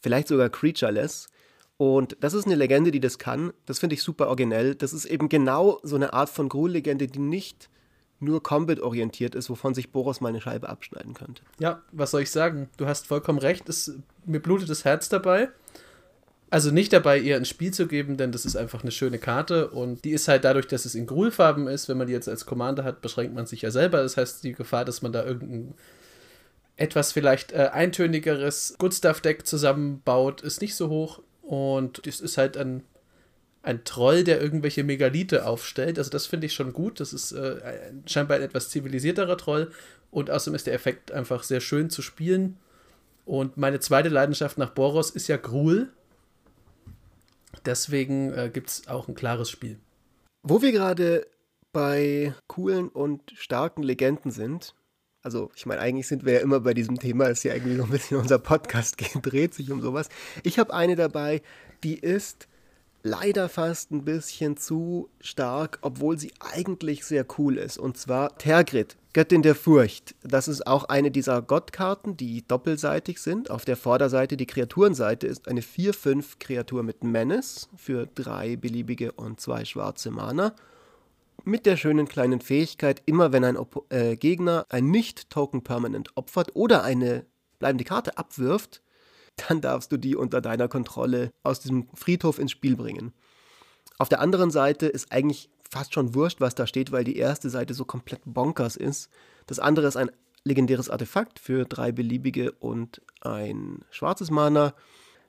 Vielleicht 0.00 0.28
sogar 0.28 0.48
Creatureless. 0.48 1.28
Und 1.76 2.16
das 2.20 2.34
ist 2.34 2.46
eine 2.46 2.56
Legende, 2.56 2.90
die 2.90 3.00
das 3.00 3.18
kann. 3.18 3.52
Das 3.66 3.78
finde 3.78 3.94
ich 3.94 4.02
super 4.02 4.28
originell. 4.28 4.74
Das 4.74 4.92
ist 4.92 5.06
eben 5.06 5.28
genau 5.28 5.80
so 5.82 5.96
eine 5.96 6.12
Art 6.12 6.28
von 6.28 6.48
Gruul-Legende, 6.48 7.06
die 7.06 7.18
nicht 7.18 7.70
nur 8.20 8.42
Combat-orientiert 8.42 9.34
ist, 9.34 9.50
wovon 9.50 9.74
sich 9.74 9.90
Boros 9.90 10.20
mal 10.20 10.28
eine 10.28 10.40
Scheibe 10.40 10.68
abschneiden 10.68 11.14
könnte. 11.14 11.42
Ja, 11.58 11.82
was 11.92 12.10
soll 12.10 12.22
ich 12.22 12.30
sagen? 12.30 12.68
Du 12.76 12.86
hast 12.86 13.06
vollkommen 13.06 13.38
recht. 13.38 13.68
Es, 13.68 13.94
mir 14.24 14.40
blutet 14.40 14.68
das 14.68 14.84
Herz 14.84 15.08
dabei. 15.08 15.48
Also 16.50 16.72
nicht 16.72 16.92
dabei, 16.92 17.18
ihr 17.18 17.36
ins 17.36 17.48
Spiel 17.48 17.72
zu 17.72 17.86
geben, 17.86 18.16
denn 18.16 18.32
das 18.32 18.44
ist 18.44 18.56
einfach 18.56 18.82
eine 18.82 18.90
schöne 18.90 19.18
Karte 19.18 19.70
und 19.70 20.04
die 20.04 20.10
ist 20.10 20.26
halt 20.26 20.44
dadurch, 20.44 20.66
dass 20.66 20.84
es 20.84 20.96
in 20.96 21.06
Grulfarben 21.06 21.68
ist, 21.68 21.88
wenn 21.88 21.96
man 21.96 22.08
die 22.08 22.12
jetzt 22.12 22.28
als 22.28 22.44
Commander 22.44 22.82
hat, 22.82 23.02
beschränkt 23.02 23.34
man 23.36 23.46
sich 23.46 23.62
ja 23.62 23.70
selber. 23.70 24.02
Das 24.02 24.16
heißt, 24.16 24.42
die 24.42 24.52
Gefahr, 24.52 24.84
dass 24.84 25.00
man 25.00 25.12
da 25.12 25.24
irgendein 25.24 25.74
etwas 26.76 27.12
vielleicht 27.12 27.52
äh, 27.52 27.70
eintönigeres 27.72 28.74
Good 28.78 28.94
Stuff 28.94 29.20
Deck 29.20 29.46
zusammenbaut, 29.46 30.40
ist 30.40 30.60
nicht 30.60 30.74
so 30.74 30.88
hoch 30.88 31.22
und 31.42 32.04
es 32.04 32.20
ist 32.20 32.36
halt 32.36 32.56
ein 32.56 32.82
ein 33.62 33.84
Troll, 33.84 34.24
der 34.24 34.40
irgendwelche 34.40 34.84
Megalite 34.84 35.46
aufstellt. 35.46 35.98
Also 35.98 36.10
das 36.10 36.26
finde 36.26 36.46
ich 36.46 36.54
schon 36.54 36.72
gut. 36.72 37.00
Das 37.00 37.12
ist 37.12 37.32
äh, 37.32 37.60
ein, 37.62 38.02
scheinbar 38.06 38.38
ein 38.38 38.42
etwas 38.42 38.70
zivilisierterer 38.70 39.36
Troll. 39.36 39.70
Und 40.10 40.30
außerdem 40.30 40.54
ist 40.54 40.66
der 40.66 40.74
Effekt 40.74 41.12
einfach 41.12 41.42
sehr 41.42 41.60
schön 41.60 41.90
zu 41.90 42.02
spielen. 42.02 42.56
Und 43.24 43.56
meine 43.56 43.80
zweite 43.80 44.08
Leidenschaft 44.08 44.58
nach 44.58 44.70
Boros 44.70 45.10
ist 45.10 45.28
ja 45.28 45.36
Gruul. 45.36 45.92
Deswegen 47.64 48.32
äh, 48.32 48.50
gibt 48.52 48.70
es 48.70 48.88
auch 48.88 49.08
ein 49.08 49.14
klares 49.14 49.50
Spiel. 49.50 49.78
Wo 50.42 50.62
wir 50.62 50.72
gerade 50.72 51.26
bei 51.72 52.34
coolen 52.46 52.88
und 52.88 53.32
starken 53.36 53.82
Legenden 53.82 54.30
sind, 54.30 54.74
also 55.22 55.50
ich 55.54 55.66
meine, 55.66 55.82
eigentlich 55.82 56.08
sind 56.08 56.24
wir 56.24 56.34
ja 56.34 56.40
immer 56.40 56.60
bei 56.60 56.72
diesem 56.72 56.98
Thema, 56.98 57.26
ist 57.26 57.44
ja 57.44 57.52
eigentlich 57.52 57.76
so 57.76 57.84
ein 57.84 57.90
bisschen 57.90 58.16
unser 58.16 58.38
Podcast 58.38 58.96
geht, 58.98 59.18
dreht 59.20 59.54
sich 59.54 59.70
um 59.70 59.82
sowas. 59.82 60.08
Ich 60.42 60.58
habe 60.58 60.72
eine 60.72 60.96
dabei, 60.96 61.42
die 61.84 61.98
ist 61.98 62.48
leider 63.02 63.48
fast 63.48 63.90
ein 63.90 64.04
bisschen 64.04 64.56
zu 64.56 65.08
stark, 65.20 65.78
obwohl 65.82 66.18
sie 66.18 66.32
eigentlich 66.40 67.04
sehr 67.04 67.26
cool 67.38 67.58
ist. 67.58 67.78
Und 67.78 67.96
zwar 67.96 68.36
Tergrid, 68.38 68.96
Göttin 69.12 69.42
der 69.42 69.54
Furcht. 69.54 70.14
Das 70.22 70.48
ist 70.48 70.66
auch 70.66 70.84
eine 70.84 71.10
dieser 71.10 71.42
Gottkarten, 71.42 72.16
die 72.16 72.46
doppelseitig 72.46 73.20
sind. 73.20 73.50
Auf 73.50 73.64
der 73.64 73.76
Vorderseite, 73.76 74.36
die 74.36 74.46
Kreaturenseite, 74.46 75.26
ist 75.26 75.48
eine 75.48 75.62
4-5 75.62 76.38
Kreatur 76.38 76.82
mit 76.82 77.02
Menace 77.02 77.68
für 77.76 78.06
drei 78.06 78.56
beliebige 78.56 79.12
und 79.12 79.40
zwei 79.40 79.64
schwarze 79.64 80.10
Mana. 80.10 80.54
mit 81.44 81.66
der 81.66 81.76
schönen 81.76 82.06
kleinen 82.06 82.40
Fähigkeit, 82.40 83.02
immer 83.06 83.32
wenn 83.32 83.44
ein 83.44 83.56
Op 83.56 83.86
äh, 83.90 84.16
Gegner 84.16 84.66
ein 84.68 84.90
Nicht-Token 84.90 85.62
permanent 85.62 86.10
opfert 86.14 86.50
oder 86.54 86.82
eine 86.82 87.24
bleibende 87.58 87.84
Karte 87.84 88.18
abwirft, 88.18 88.82
dann 89.48 89.60
darfst 89.60 89.92
du 89.92 89.96
die 89.96 90.16
unter 90.16 90.40
deiner 90.40 90.68
Kontrolle 90.68 91.30
aus 91.42 91.60
diesem 91.60 91.88
Friedhof 91.94 92.38
ins 92.38 92.50
Spiel 92.50 92.76
bringen. 92.76 93.12
Auf 93.98 94.08
der 94.08 94.20
anderen 94.20 94.50
Seite 94.50 94.86
ist 94.86 95.12
eigentlich 95.12 95.50
fast 95.68 95.94
schon 95.94 96.14
wurscht, 96.14 96.40
was 96.40 96.54
da 96.54 96.66
steht, 96.66 96.90
weil 96.92 97.04
die 97.04 97.16
erste 97.16 97.50
Seite 97.50 97.74
so 97.74 97.84
komplett 97.84 98.22
bonkers 98.24 98.76
ist. 98.76 99.08
Das 99.46 99.58
andere 99.58 99.86
ist 99.86 99.96
ein 99.96 100.10
legendäres 100.44 100.90
Artefakt 100.90 101.38
für 101.38 101.64
drei 101.64 101.92
beliebige 101.92 102.52
und 102.52 103.02
ein 103.20 103.84
schwarzes 103.90 104.30
Mana. 104.30 104.74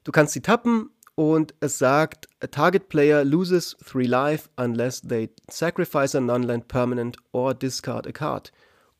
Du 0.03 0.11
kannst 0.11 0.33
sie 0.33 0.41
tappen 0.41 0.89
und 1.15 1.53
es 1.59 1.77
sagt, 1.77 2.27
a 2.39 2.47
target 2.47 2.89
player 2.89 3.23
loses 3.23 3.77
three 3.85 4.05
life 4.05 4.49
unless 4.55 5.01
they 5.01 5.29
sacrifice 5.49 6.15
a 6.15 6.21
non-land 6.21 6.67
permanent 6.67 7.17
or 7.31 7.53
discard 7.53 8.07
a 8.07 8.11
card. 8.11 8.51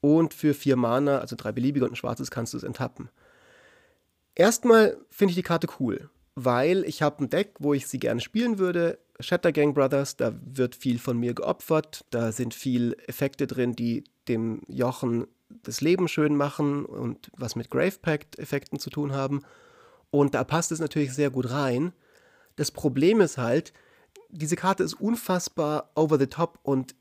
Und 0.02 0.34
für 0.34 0.54
vier 0.54 0.76
Mana, 0.76 1.20
also 1.20 1.36
drei 1.36 1.52
beliebige 1.52 1.86
und 1.86 1.94
ein 1.94 1.96
schwarzes, 1.96 2.32
kannst 2.32 2.54
du 2.54 2.58
es 2.58 2.64
enttappen. 2.64 3.10
Erstmal 4.36 4.98
finde 5.10 5.32
ich 5.32 5.36
die 5.36 5.44
Karte 5.44 5.68
cool, 5.80 6.10
weil 6.36 6.84
ich 6.86 7.02
habe 7.02 7.24
ein 7.24 7.30
Deck, 7.30 7.56
wo 7.60 7.74
ich 7.74 7.88
sie 7.88 8.00
gerne 8.00 8.22
spielen 8.22 8.60
würde. 8.60 9.00
Shatter 9.20 9.52
Gang 9.52 9.76
Brothers, 9.76 10.16
da 10.16 10.34
wird 10.44 10.76
viel 10.76 10.98
von 10.98 11.18
mir 11.18 11.34
geopfert, 11.34 12.06
da 12.10 12.32
sind 12.32 12.54
viel 12.54 12.96
Effekte 13.08 13.46
drin, 13.46 13.76
die 13.76 14.04
dem 14.28 14.62
Jochen 14.68 15.28
das 15.64 15.82
Leben 15.82 16.08
schön 16.08 16.36
machen 16.36 16.86
und 16.86 17.30
was 17.38 17.56
mit 17.56 17.70
Grave 17.70 17.98
Pact 18.02 18.40
Effekten 18.40 18.80
zu 18.80 18.90
tun 18.90 19.14
haben. 19.14 19.44
Und 20.10 20.34
da 20.34 20.44
passt 20.44 20.72
es 20.72 20.80
natürlich 20.80 21.14
sehr 21.14 21.30
gut 21.30 21.52
rein. 21.52 21.94
Das 22.56 22.72
Problem 22.72 23.22
ist 23.22 23.38
halt, 23.38 23.74
diese 24.30 24.56
Karte 24.56 24.84
ist 24.84 24.96
unfassbar 24.96 25.92
over 25.96 26.18
the 26.18 26.28
top 26.28 26.60
und 26.64 26.96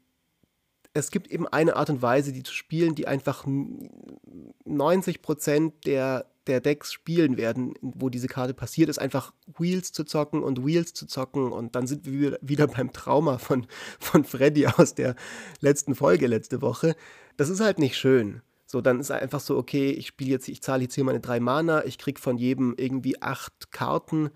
es 0.92 1.10
gibt 1.10 1.30
eben 1.30 1.46
eine 1.46 1.76
Art 1.76 1.90
und 1.90 2.02
Weise, 2.02 2.32
die 2.32 2.42
zu 2.42 2.52
spielen, 2.52 2.96
die 2.96 3.06
einfach 3.06 3.46
90% 3.46 5.72
der, 5.86 6.26
der 6.50 6.60
Decks 6.60 6.92
spielen 6.92 7.36
werden, 7.36 7.74
wo 7.80 8.08
diese 8.08 8.26
Karte 8.26 8.54
passiert, 8.54 8.88
ist 8.88 8.98
einfach 8.98 9.32
Wheels 9.56 9.92
zu 9.92 10.04
zocken 10.04 10.42
und 10.42 10.66
Wheels 10.66 10.92
zu 10.92 11.06
zocken 11.06 11.52
und 11.52 11.76
dann 11.76 11.86
sind 11.86 12.06
wir 12.06 12.38
wieder 12.42 12.66
beim 12.66 12.92
Trauma 12.92 13.38
von, 13.38 13.66
von 14.00 14.24
Freddy 14.24 14.66
aus 14.66 14.94
der 14.94 15.14
letzten 15.60 15.94
Folge 15.94 16.26
letzte 16.26 16.60
Woche. 16.60 16.96
Das 17.36 17.48
ist 17.48 17.60
halt 17.60 17.78
nicht 17.78 17.96
schön. 17.96 18.42
So, 18.66 18.80
dann 18.80 19.00
ist 19.00 19.10
einfach 19.10 19.40
so, 19.40 19.56
okay, 19.56 19.90
ich 19.90 20.08
spiele 20.08 20.30
jetzt, 20.30 20.48
ich 20.48 20.62
zahle 20.62 20.82
jetzt 20.82 20.94
hier 20.94 21.04
meine 21.04 21.20
drei 21.20 21.40
Mana, 21.40 21.84
ich 21.84 21.98
krieg 21.98 22.18
von 22.18 22.36
jedem 22.36 22.74
irgendwie 22.76 23.20
acht 23.22 23.72
Karten. 23.72 24.30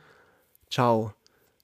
Ciao. 0.71 1.13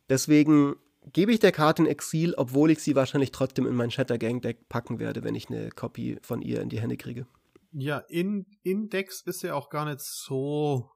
Deswegen 0.09 0.77
gebe 1.13 1.33
ich 1.33 1.39
der 1.39 1.53
Karte 1.53 1.83
in 1.83 1.89
Exil, 1.89 2.35
obwohl 2.37 2.71
ich 2.71 2.81
sie 2.81 2.97
wahrscheinlich 2.97 3.31
trotzdem 3.31 3.67
in 3.67 3.75
mein 3.75 3.91
Shatter 3.91 4.19
Gang 4.19 4.43
Deck 4.43 4.69
packen 4.69 4.99
werde, 4.99 5.23
wenn 5.23 5.35
ich 5.35 5.49
eine 5.49 5.71
Copy 5.71 6.19
von 6.23 6.43
ihr 6.43 6.61
in 6.61 6.69
die 6.69 6.81
Hände 6.81 6.97
kriege. 6.97 7.27
Ja, 7.73 7.99
in, 8.09 8.47
in 8.63 8.89
Decks 8.89 9.23
ist 9.23 9.43
ja 9.43 9.55
auch 9.55 9.71
gar 9.71 9.85
nicht 9.85 10.01
so 10.01 10.91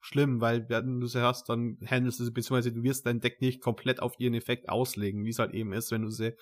schlimm, 0.00 0.40
weil 0.40 0.68
wenn 0.68 1.00
du 1.00 1.06
sie 1.06 1.22
hast, 1.22 1.48
dann 1.48 1.78
handelst 1.86 2.20
du 2.20 2.24
sie, 2.24 2.30
beziehungsweise 2.30 2.72
du 2.72 2.82
wirst 2.82 3.06
dein 3.06 3.20
Deck 3.20 3.40
nicht 3.40 3.60
komplett 3.60 4.00
auf 4.00 4.14
ihren 4.18 4.34
Effekt 4.34 4.68
auslegen, 4.68 5.24
wie 5.24 5.30
es 5.30 5.38
halt 5.38 5.54
eben 5.54 5.72
ist, 5.72 5.90
wenn 5.90 6.02
du 6.02 6.10
sie 6.10 6.34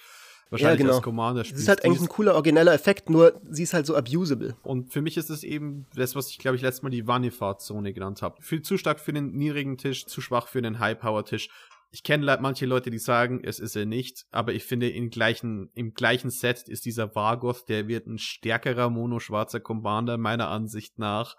wahrscheinlich 0.51 0.81
ja, 0.81 0.85
genau. 0.85 0.97
als 0.97 1.03
Commander 1.03 1.45
spielst. 1.45 1.59
Das 1.59 1.63
ist 1.63 1.69
halt 1.69 1.85
eigentlich 1.85 2.03
ein 2.03 2.09
cooler, 2.09 2.35
origineller 2.35 2.75
Effekt, 2.75 3.09
nur 3.09 3.41
sie 3.49 3.63
ist 3.63 3.73
halt 3.73 3.87
so 3.87 3.97
abusable. 3.97 4.57
Und 4.63 4.93
für 4.93 5.01
mich 5.01 5.17
ist 5.17 5.31
es 5.31 5.45
eben 5.45 5.87
das, 5.95 6.15
was 6.15 6.29
ich, 6.29 6.39
glaube 6.39 6.57
ich, 6.57 6.63
letztes 6.63 6.83
Mal 6.83 6.91
die 6.91 7.07
Vanifahrt-Zone 7.07 7.93
genannt 7.93 8.21
habe. 8.23 8.43
Viel 8.43 8.63
zu 8.63 8.77
stark 8.77 9.01
für 9.01 9.13
den 9.13 9.33
niedrigen 9.33 9.79
Tisch, 9.79 10.07
zu 10.07 10.21
schwach 10.21 10.49
für 10.49 10.61
den 10.61 10.79
High-Power-Tisch 10.79 11.49
ich 11.95 12.03
kenne 12.03 12.39
manche 12.41 12.65
Leute, 12.65 12.91
die 12.91 12.99
sagen, 12.99 13.43
es 13.45 13.61
ist 13.61 13.77
er 13.77 13.85
nicht, 13.85 14.25
aber 14.31 14.55
ich 14.55 14.65
finde, 14.65 14.89
im 14.89 15.11
gleichen, 15.11 15.71
im 15.75 15.93
gleichen 15.93 16.31
Set 16.31 16.67
ist 16.67 16.87
dieser 16.87 17.15
Vargoth, 17.15 17.69
der 17.69 17.87
wird 17.87 18.07
ein 18.07 18.17
stärkerer 18.17 18.89
mono-schwarzer 18.89 19.61
Commander, 19.61 20.17
meiner 20.17 20.49
Ansicht 20.49 20.99
nach, 20.99 21.37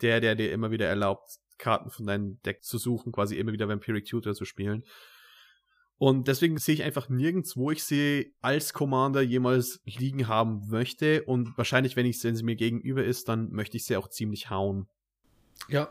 der, 0.00 0.20
der 0.20 0.34
dir 0.34 0.50
immer 0.50 0.70
wieder 0.70 0.86
erlaubt, 0.86 1.36
Karten 1.58 1.90
von 1.90 2.06
deinem 2.06 2.40
Deck 2.40 2.64
zu 2.64 2.78
suchen, 2.78 3.12
quasi 3.12 3.36
immer 3.36 3.52
wieder 3.52 3.68
Vampiric 3.68 4.06
Tutor 4.06 4.32
zu 4.32 4.46
spielen. 4.46 4.82
Und 5.98 6.26
deswegen 6.26 6.56
sehe 6.56 6.74
ich 6.74 6.82
einfach 6.82 7.10
nirgends, 7.10 7.54
wo 7.54 7.70
ich 7.70 7.84
sie 7.84 8.34
als 8.40 8.72
Commander 8.72 9.20
jemals 9.20 9.82
liegen 9.84 10.26
haben 10.26 10.68
möchte. 10.68 11.22
Und 11.24 11.56
wahrscheinlich, 11.58 11.96
wenn 11.96 12.06
ich, 12.06 12.24
wenn 12.24 12.34
sie 12.34 12.44
mir 12.44 12.56
gegenüber 12.56 13.04
ist, 13.04 13.28
dann 13.28 13.50
möchte 13.50 13.76
ich 13.76 13.84
sie 13.84 13.96
auch 13.98 14.08
ziemlich 14.08 14.48
hauen. 14.48 14.88
Ja, 15.68 15.90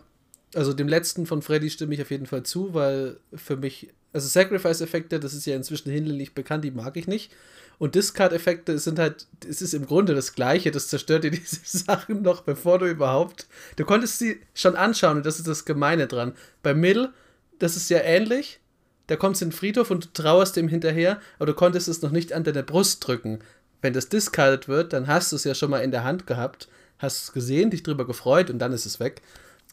also 0.56 0.74
dem 0.74 0.88
letzten 0.88 1.26
von 1.26 1.41
Freddy 1.41 1.70
stimme 1.70 1.93
ich 1.93 2.02
auf 2.02 2.12
jeden 2.12 2.26
Fall 2.26 2.43
zu, 2.43 2.74
weil 2.74 3.18
für 3.34 3.58
mich, 3.58 3.89
also 4.14 4.28
Sacrifice-Effekte, 4.28 5.20
das 5.20 5.34
ist 5.34 5.45
ja 5.45 5.56
inzwischen 5.56 5.91
hinlänglich 5.91 6.34
bekannt, 6.34 6.64
die 6.64 6.72
mag 6.72 6.97
ich 6.97 7.08
nicht. 7.08 7.32
Und 7.78 7.95
Discard-Effekte 7.95 8.78
sind 8.78 8.99
halt, 8.99 9.28
es 9.47 9.62
ist 9.62 9.74
im 9.74 9.88
Grunde 9.88 10.14
das 10.14 10.36
Gleiche, 10.36 10.70
das 10.72 10.89
zerstört 10.89 11.24
dir 11.24 11.32
diese 11.32 11.62
Sachen 11.64 12.22
noch, 12.22 12.41
bevor 12.41 12.80
du 12.80 12.86
überhaupt, 12.86 13.47
du 13.78 13.86
konntest 13.86 14.20
sie 14.20 14.39
schon 14.54 14.76
anschauen 14.76 15.18
und 15.18 15.26
das 15.26 15.39
ist 15.39 15.47
das 15.47 15.66
Gemeine 15.66 16.08
dran. 16.08 16.34
Bei 16.62 16.74
Middle, 16.74 17.12
das 17.60 17.78
ist 17.78 17.89
ja 17.89 17.99
ähnlich, 17.99 18.60
da 19.08 19.16
kommst 19.16 19.41
du 19.41 19.45
in 19.45 19.49
den 19.49 19.58
Friedhof 19.58 19.89
und 19.89 20.06
du 20.06 20.10
trauerst 20.14 20.56
dem 20.56 20.68
hinterher, 20.68 21.20
aber 21.38 21.47
du 21.47 21.54
konntest 21.54 21.88
es 21.88 22.02
noch 22.02 22.12
nicht 22.12 22.34
an 22.34 22.43
deine 22.43 22.64
Brust 22.64 23.06
drücken. 23.06 23.39
Wenn 23.82 23.93
das 23.93 24.10
discarded 24.10 24.68
wird, 24.68 24.93
dann 24.93 25.08
hast 25.08 25.32
du 25.32 25.36
es 25.38 25.43
ja 25.43 25.56
schon 25.56 25.72
mal 25.72 25.80
in 25.80 25.91
der 25.91 26.04
Hand 26.04 26.28
gehabt, 26.28 26.70
hast 26.99 27.24
es 27.24 27.34
gesehen, 27.34 27.72
dich 27.72 27.82
drüber 27.82 28.06
gefreut 28.06 28.52
und 28.52 28.60
dann 28.60 28.74
ist 28.74 28.86
es 28.86 28.99
weg 28.99 29.22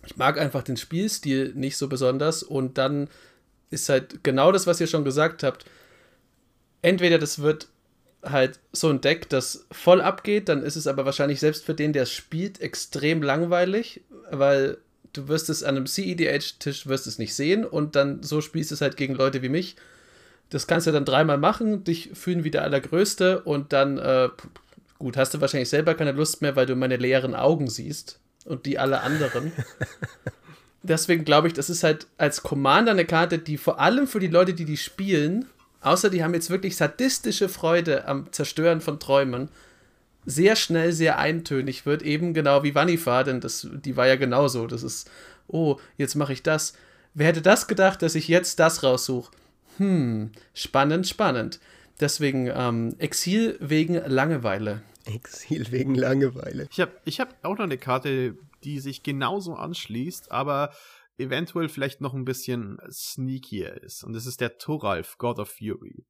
ich 0.09 0.17
mag 0.17 0.41
einfach 0.41 0.63
den 0.63 0.79
Spielstil 0.79 1.53
nicht 1.55 1.77
so 1.77 1.87
besonders 1.87 2.43
und 2.43 2.79
dann 2.79 3.09
ist 3.69 3.91
halt 3.91 4.25
genau 4.25 4.53
das, 4.53 4.67
was 4.67 4.81
ihr 4.81 4.87
schon 4.87 5.05
gesagt 5.05 5.43
habt. 5.43 5.67
Entweder 6.81 7.19
das 7.19 7.41
wird 7.41 7.69
halt 8.23 8.59
so 8.73 8.89
ein 8.89 9.03
Deck, 9.03 9.29
das 9.29 9.67
voll 9.71 10.01
abgeht, 10.01 10.49
dann 10.49 10.63
ist 10.63 10.77
es 10.77 10.87
aber 10.87 11.05
wahrscheinlich 11.05 11.41
selbst 11.41 11.63
für 11.67 11.75
den, 11.75 11.93
der 11.93 12.05
es 12.05 12.13
spielt, 12.13 12.59
extrem 12.63 13.23
langweilig, 13.23 14.01
weil 14.31 14.79
du 15.13 15.29
wirst 15.29 15.51
es 15.51 15.63
an 15.63 15.77
einem 15.77 15.87
CEDH-Tisch 15.87 16.87
wirst 16.87 17.07
es 17.07 17.19
nicht 17.19 17.35
sehen 17.35 17.67
und 17.67 17.95
dann 17.95 18.23
so 18.23 18.41
spielst 18.41 18.71
du 18.71 18.77
es 18.77 18.81
halt 18.81 18.97
gegen 18.97 19.15
Leute 19.15 19.43
wie 19.43 19.51
mich. 19.51 19.77
Das 20.49 20.67
kannst 20.67 20.87
du 20.87 20.93
dann 20.93 21.05
dreimal 21.05 21.37
machen, 21.37 21.85
dich 21.85 22.11
fühlen 22.15 22.45
wie 22.45 22.51
der 22.51 22.63
Allergrößte 22.63 23.43
und 23.43 23.75
dann, 23.75 23.99
äh, 23.99 24.31
gut, 24.99 25.19
hast 25.19 25.35
du 25.35 25.43
wahrscheinlich 25.43 25.69
selber 25.69 25.95
keine 25.95 26.13
Lust 26.13 26.41
mehr, 26.41 26.57
weil 26.57 26.65
du 26.65 26.77
meine 26.77 26.97
leeren 26.97 27.35
Augen 27.35 27.69
siehst 27.69 28.21
und 28.49 28.67
die 28.67 28.79
alle 28.79 29.03
anderen. 29.03 29.53
Deswegen 30.83 31.25
glaube 31.25 31.49
ich, 31.49 31.55
das 31.55 31.71
ist 31.71 31.85
halt 31.85 32.07
als 32.17 32.43
Commander 32.43 32.93
eine 32.93 33.05
Karte, 33.05 33.39
die 33.39 33.59
vor 33.59 33.81
allem 33.81 34.07
für 34.07 34.21
die 34.21 34.29
Leute, 34.29 34.55
die 34.55 34.65
die 34.65 34.77
spielen, 34.77 35.47
außer 35.81 36.09
die 36.09 36.23
haben 36.23 36.35
jetzt 36.35 36.51
wirklich 36.51 36.77
sadistische 36.77 37.49
Freude 37.49 38.07
am 38.07 38.33
Zerstören 38.33 38.81
von 38.81 38.99
Träumen, 38.99 39.49
sehr 40.25 40.57
schnell 40.57 40.93
sehr 40.93 41.19
eintönig 41.19 41.87
wird, 41.87 42.03
eben 42.03 42.35
genau 42.35 42.63
wie 42.63 42.75
Vanifa, 42.75 43.25
denn 43.25 43.41
das, 43.41 43.67
die 43.73 43.97
war 43.97 44.07
ja 44.07 44.17
genauso. 44.17 44.67
Das 44.67 44.83
ist, 44.83 45.11
oh, 45.47 45.77
jetzt 45.97 46.15
mache 46.15 46.33
ich 46.33 46.43
das. 46.43 46.75
Wer 47.15 47.29
hätte 47.29 47.43
das 47.43 47.67
gedacht, 47.67 48.03
dass 48.03 48.15
ich 48.15 48.29
jetzt 48.29 48.61
das 48.61 48.83
raussuche? 48.83 49.33
Hm, 49.79 50.31
spannend, 50.55 51.09
spannend. 51.09 51.61
Deswegen 52.01 52.51
ähm, 52.55 52.95
Exil 52.99 53.57
wegen 53.61 53.95
Langeweile. 53.95 54.83
Exil 55.09 55.71
wegen 55.71 55.95
Langeweile. 55.95 56.69
Ich 56.71 56.81
habe 56.81 56.93
ich 57.05 57.21
hab 57.21 57.45
auch 57.45 57.57
noch 57.57 57.65
eine 57.65 57.79
Karte, 57.79 58.37
die 58.65 58.81
sich 58.81 59.03
genauso 59.03 59.55
anschließt, 59.55 60.31
aber 60.31 60.73
eventuell 61.17 61.69
vielleicht 61.69 62.01
noch 62.01 62.15
ein 62.15 62.25
bisschen 62.25 62.79
sneakier 62.91 63.83
ist. 63.83 64.05
Und 64.05 64.13
das 64.13 64.27
ist 64.27 64.41
der 64.41 64.59
Thoralf, 64.59 65.19
God 65.19 65.39
of 65.39 65.51
Fury. 65.51 66.07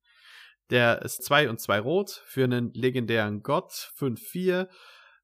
Der 0.70 1.02
ist 1.02 1.24
2 1.24 1.48
und 1.48 1.60
2 1.60 1.80
rot 1.80 2.22
für 2.26 2.44
einen 2.44 2.72
legendären 2.74 3.42
Gott, 3.42 3.92
5-4. 3.98 4.68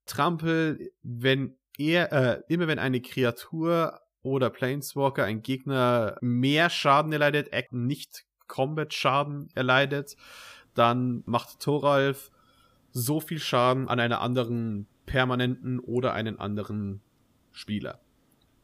Trampel, 0.06 0.90
wenn 1.02 1.58
er, 1.76 2.12
äh, 2.12 2.42
immer 2.48 2.66
wenn 2.66 2.78
eine 2.78 3.02
Kreatur 3.02 4.00
oder 4.22 4.48
Planeswalker, 4.48 5.24
ein 5.24 5.42
Gegner 5.42 6.16
mehr 6.22 6.70
Schaden 6.70 7.12
erleidet, 7.12 7.48
nicht 7.72 8.24
Combat-Schaden 8.46 9.48
erleidet, 9.54 10.16
dann 10.74 11.22
macht 11.26 11.60
Thoralf 11.60 12.30
so 12.94 13.20
viel 13.20 13.40
Schaden 13.40 13.88
an 13.88 14.00
einer 14.00 14.20
anderen 14.20 14.86
permanenten 15.04 15.80
oder 15.80 16.14
einen 16.14 16.38
anderen 16.38 17.02
Spieler. 17.52 18.00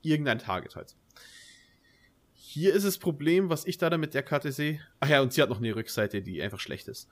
Irgendein 0.02 0.38
Target 0.38 0.76
halt. 0.76 0.96
Hier 2.32 2.72
ist 2.74 2.84
das 2.84 2.98
Problem, 2.98 3.50
was 3.50 3.66
ich 3.66 3.76
da 3.78 3.96
mit 3.96 4.14
der 4.14 4.22
Karte 4.22 4.50
sehe. 4.50 4.80
Ach 5.00 5.08
ja, 5.08 5.20
und 5.20 5.32
sie 5.32 5.42
hat 5.42 5.50
noch 5.50 5.58
eine 5.58 5.74
Rückseite, 5.74 6.22
die 6.22 6.42
einfach 6.42 6.58
schlecht 6.58 6.88
ist. 6.88 7.08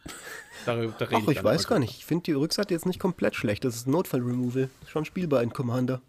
Darüber, 0.64 0.94
da 0.98 1.06
Ach, 1.12 1.28
ich, 1.28 1.44
weiß 1.44 1.68
gar 1.68 1.78
nicht. 1.78 1.96
Ich 1.98 2.06
finde 2.06 2.24
die 2.24 2.32
Rückseite 2.32 2.72
jetzt 2.72 2.86
nicht 2.86 2.98
komplett 2.98 3.36
schlecht. 3.36 3.64
Das 3.64 3.76
ist 3.76 3.86
Notfall-Removal. 3.86 4.70
Schon 4.88 5.04
spielbar 5.04 5.42
in 5.42 5.52
Commander. 5.52 6.00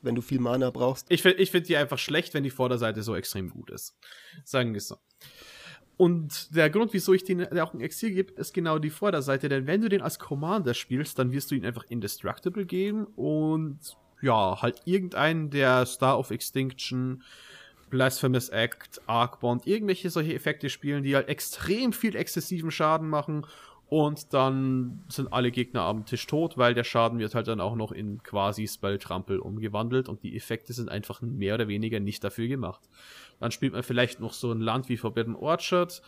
Wenn 0.00 0.14
du 0.14 0.22
viel 0.22 0.40
Mana 0.40 0.70
brauchst. 0.70 1.06
Ich 1.08 1.22
finde 1.22 1.42
ich 1.42 1.50
find 1.50 1.68
die 1.68 1.76
einfach 1.76 1.98
schlecht, 1.98 2.34
wenn 2.34 2.42
die 2.42 2.50
Vorderseite 2.50 3.02
so 3.02 3.16
extrem 3.16 3.50
gut 3.50 3.70
ist. 3.70 3.96
Sagen 4.44 4.72
wir 4.72 4.78
es 4.78 4.88
so. 4.88 4.96
Und 5.96 6.54
der 6.56 6.70
Grund, 6.70 6.92
wieso 6.92 7.12
ich 7.12 7.24
den 7.24 7.46
auch 7.58 7.74
ein 7.74 7.80
Exil 7.80 8.12
gebe, 8.12 8.32
ist 8.32 8.54
genau 8.54 8.78
die 8.78 8.90
Vorderseite. 8.90 9.48
Denn 9.48 9.66
wenn 9.66 9.80
du 9.80 9.88
den 9.88 10.02
als 10.02 10.18
Commander 10.18 10.74
spielst, 10.74 11.18
dann 11.18 11.32
wirst 11.32 11.50
du 11.50 11.54
ihn 11.54 11.66
einfach 11.66 11.84
indestructible 11.88 12.64
geben 12.64 13.06
und 13.16 13.78
ja, 14.20 14.62
halt 14.62 14.80
irgendeinen 14.84 15.50
der 15.50 15.84
Star 15.84 16.18
of 16.18 16.30
Extinction, 16.30 17.22
Blasphemous 17.90 18.48
Act, 18.48 19.02
Arc 19.06 19.40
Bond, 19.40 19.66
irgendwelche 19.66 20.08
solche 20.08 20.34
Effekte 20.34 20.70
spielen, 20.70 21.02
die 21.02 21.14
halt 21.14 21.28
extrem 21.28 21.92
viel 21.92 22.16
exzessiven 22.16 22.70
Schaden 22.70 23.08
machen 23.08 23.44
und 23.92 24.32
dann 24.32 25.04
sind 25.08 25.34
alle 25.34 25.50
Gegner 25.50 25.82
am 25.82 26.06
Tisch 26.06 26.26
tot, 26.26 26.56
weil 26.56 26.72
der 26.72 26.82
Schaden 26.82 27.18
wird 27.18 27.34
halt 27.34 27.46
dann 27.46 27.60
auch 27.60 27.76
noch 27.76 27.92
in 27.92 28.22
quasi 28.22 28.66
Spelltrampel 28.66 29.38
umgewandelt 29.38 30.08
und 30.08 30.22
die 30.22 30.34
Effekte 30.34 30.72
sind 30.72 30.88
einfach 30.88 31.20
mehr 31.20 31.56
oder 31.56 31.68
weniger 31.68 32.00
nicht 32.00 32.24
dafür 32.24 32.48
gemacht. 32.48 32.80
Dann 33.38 33.50
spielt 33.50 33.74
man 33.74 33.82
vielleicht 33.82 34.18
noch 34.18 34.32
so 34.32 34.50
ein 34.50 34.62
Land 34.62 34.88
wie 34.88 34.96
Forbidden 34.96 35.36
Orchard, 35.36 36.00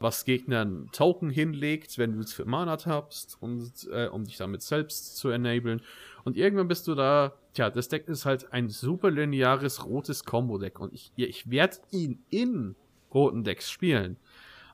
was 0.00 0.26
Gegnern 0.26 0.90
Token 0.92 1.30
hinlegt, 1.30 1.96
wenn 1.96 2.12
du 2.12 2.20
es 2.20 2.34
für 2.34 2.44
Mana 2.44 2.76
tappst, 2.76 3.38
und, 3.40 3.88
äh, 3.90 4.08
um 4.08 4.24
dich 4.24 4.36
damit 4.36 4.60
selbst 4.60 5.16
zu 5.16 5.30
enablen. 5.30 5.80
Und 6.24 6.36
irgendwann 6.36 6.68
bist 6.68 6.88
du 6.88 6.94
da, 6.94 7.32
tja, 7.54 7.70
das 7.70 7.88
Deck 7.88 8.06
ist 8.06 8.26
halt 8.26 8.52
ein 8.52 8.68
super 8.68 9.10
lineares 9.10 9.86
rotes 9.86 10.26
Combo-Deck 10.26 10.78
und 10.78 10.92
ich, 10.92 11.10
ich 11.16 11.50
werde 11.50 11.78
ihn 11.90 12.22
in 12.28 12.76
roten 13.14 13.44
Decks 13.44 13.70
spielen. 13.70 14.18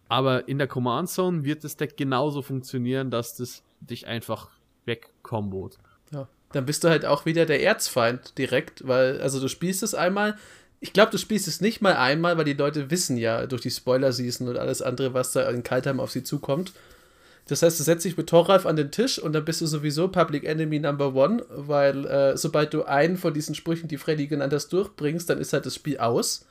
Aber 0.09 0.49
in 0.49 0.59
der 0.59 0.69
Command 0.69 1.09
Zone 1.09 1.45
wird 1.45 1.65
das 1.65 1.77
Deck 1.77 1.97
genauso 1.97 2.43
funktionieren, 2.43 3.11
dass 3.11 3.37
das 3.37 3.63
dich 3.81 4.07
einfach 4.07 4.51
wegkombot. 4.85 5.79
Ja, 6.13 6.29
dann 6.53 6.67
bist 6.67 6.85
du 6.85 6.89
halt 6.89 7.05
auch 7.05 7.27
wieder 7.27 7.45
der 7.47 7.63
Erzfeind 7.63 8.39
direkt, 8.39 8.87
weil, 8.87 9.21
also 9.21 9.41
du 9.41 9.49
spielst 9.49 9.83
es 9.83 9.95
einmal. 9.95 10.37
Ich 10.79 10.93
glaube, 10.93 11.11
du 11.11 11.19
spielst 11.19 11.49
es 11.49 11.61
nicht 11.61 11.81
mal 11.81 11.97
einmal, 11.97 12.37
weil 12.39 12.45
die 12.45 12.53
Leute 12.53 12.91
wissen 12.91 13.17
ja 13.17 13.47
durch 13.47 13.63
die 13.63 13.71
Spoiler-Season 13.71 14.47
und 14.47 14.59
alles 14.59 14.83
andere, 14.83 15.15
was 15.15 15.33
da 15.33 15.49
in 15.49 15.63
Kaltheim 15.63 16.01
auf 16.01 16.11
sie 16.11 16.23
zukommt. 16.23 16.73
Das 17.49 17.63
heißt, 17.63 17.79
du 17.79 17.85
setzt 17.85 18.05
dich 18.05 18.17
mit 18.17 18.29
Torralf 18.29 18.67
an 18.67 18.77
den 18.77 18.91
Tisch 18.91 19.19
und 19.21 19.33
dann 19.33 19.45
bist 19.45 19.61
du 19.61 19.67
sowieso 19.67 20.09
Public 20.09 20.45
Enemy 20.45 20.81
Number 20.81 21.15
One, 21.15 21.45
weil 21.49 22.05
äh, 22.07 22.37
sobald 22.37 22.75
du 22.75 22.85
einen 22.85 23.17
von 23.17 23.35
diesen 23.35 23.55
Sprüchen, 23.55 23.89
die 23.89 23.99
Freddy 23.99 24.27
genannt 24.27 24.53
hast, 24.53 24.69
durchbringst, 24.73 25.31
dann 25.31 25.39
ist 25.39 25.53
halt 25.53 25.65
das 25.65 25.77
Spiel 25.77 25.99
aus. 25.99 26.45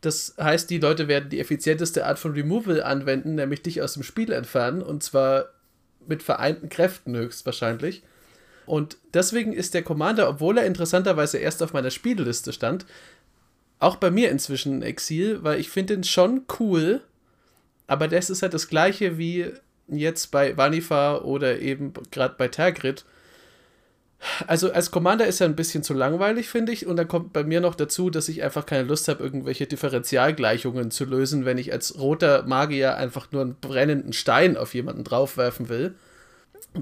Das 0.00 0.34
heißt, 0.40 0.70
die 0.70 0.78
Leute 0.78 1.08
werden 1.08 1.28
die 1.28 1.40
effizienteste 1.40 2.06
Art 2.06 2.18
von 2.18 2.32
Removal 2.32 2.82
anwenden, 2.82 3.34
nämlich 3.34 3.62
dich 3.62 3.82
aus 3.82 3.94
dem 3.94 4.02
Spiel 4.02 4.32
entfernen 4.32 4.82
und 4.82 5.02
zwar 5.02 5.50
mit 6.06 6.22
vereinten 6.22 6.68
Kräften 6.68 7.14
höchstwahrscheinlich. 7.14 8.02
Und 8.66 8.96
deswegen 9.12 9.52
ist 9.52 9.74
der 9.74 9.82
Commander, 9.82 10.28
obwohl 10.28 10.58
er 10.58 10.66
interessanterweise 10.66 11.38
erst 11.38 11.62
auf 11.62 11.72
meiner 11.72 11.90
Spielliste 11.90 12.52
stand, 12.52 12.86
auch 13.78 13.96
bei 13.96 14.10
mir 14.10 14.30
inzwischen 14.30 14.78
ein 14.78 14.82
Exil, 14.82 15.42
weil 15.42 15.58
ich 15.58 15.70
finde 15.70 15.94
ihn 15.94 16.04
schon 16.04 16.42
cool, 16.58 17.00
aber 17.86 18.08
das 18.08 18.30
ist 18.30 18.42
halt 18.42 18.54
das 18.54 18.68
gleiche 18.68 19.18
wie 19.18 19.52
jetzt 19.88 20.30
bei 20.30 20.56
Vanifa 20.56 21.18
oder 21.18 21.58
eben 21.58 21.92
gerade 22.10 22.34
bei 22.38 22.48
Tergrid 22.48 23.04
also 24.46 24.72
als 24.72 24.90
Commander 24.90 25.26
ist 25.26 25.40
er 25.40 25.48
ein 25.48 25.56
bisschen 25.56 25.82
zu 25.82 25.94
langweilig, 25.94 26.48
finde 26.48 26.72
ich. 26.72 26.86
Und 26.86 26.96
dann 26.96 27.08
kommt 27.08 27.32
bei 27.32 27.44
mir 27.44 27.60
noch 27.60 27.74
dazu, 27.74 28.10
dass 28.10 28.28
ich 28.28 28.42
einfach 28.42 28.66
keine 28.66 28.82
Lust 28.82 29.08
habe, 29.08 29.22
irgendwelche 29.22 29.66
Differentialgleichungen 29.66 30.90
zu 30.90 31.04
lösen, 31.04 31.44
wenn 31.44 31.58
ich 31.58 31.72
als 31.72 31.98
roter 31.98 32.42
Magier 32.44 32.96
einfach 32.96 33.32
nur 33.32 33.42
einen 33.42 33.56
brennenden 33.56 34.12
Stein 34.12 34.56
auf 34.56 34.74
jemanden 34.74 35.04
draufwerfen 35.04 35.68
will. 35.68 35.94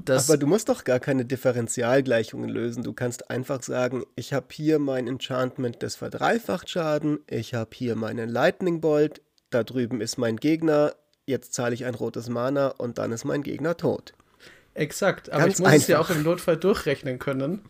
Das 0.05 0.28
Aber 0.28 0.36
du 0.36 0.47
musst 0.47 0.68
doch 0.68 0.84
gar 0.84 1.01
keine 1.01 1.24
Differentialgleichungen 1.24 2.51
lösen. 2.51 2.82
Du 2.82 2.93
kannst 2.93 3.30
einfach 3.30 3.62
sagen, 3.62 4.05
ich 4.16 4.32
habe 4.32 4.47
hier 4.53 4.78
mein 4.78 5.07
Enchantment, 5.09 5.82
das 5.82 5.97
verdreifacht 5.97 6.68
Schaden. 6.68 7.20
Ich 7.26 7.55
habe 7.55 7.70
hier 7.72 7.97
meinen 7.97 8.28
Lightning 8.28 8.80
Bolt. 8.80 9.22
Da 9.51 9.64
drüben 9.64 10.01
ist 10.01 10.18
mein 10.18 10.36
Gegner. 10.36 10.95
Jetzt 11.24 11.55
zahle 11.55 11.74
ich 11.74 11.86
ein 11.86 11.95
rotes 11.95 12.28
Mana 12.28 12.68
und 12.68 12.99
dann 12.99 13.12
ist 13.12 13.24
mein 13.24 13.43
Gegner 13.43 13.76
tot. 13.76 14.12
Exakt, 14.79 15.31
aber 15.31 15.43
Ganz 15.43 15.55
ich 15.55 15.59
muss 15.59 15.68
einfach. 15.68 15.83
es 15.83 15.89
ja 15.89 15.99
auch 15.99 16.11
im 16.11 16.22
Notfall 16.22 16.57
durchrechnen 16.57 17.18
können. 17.18 17.62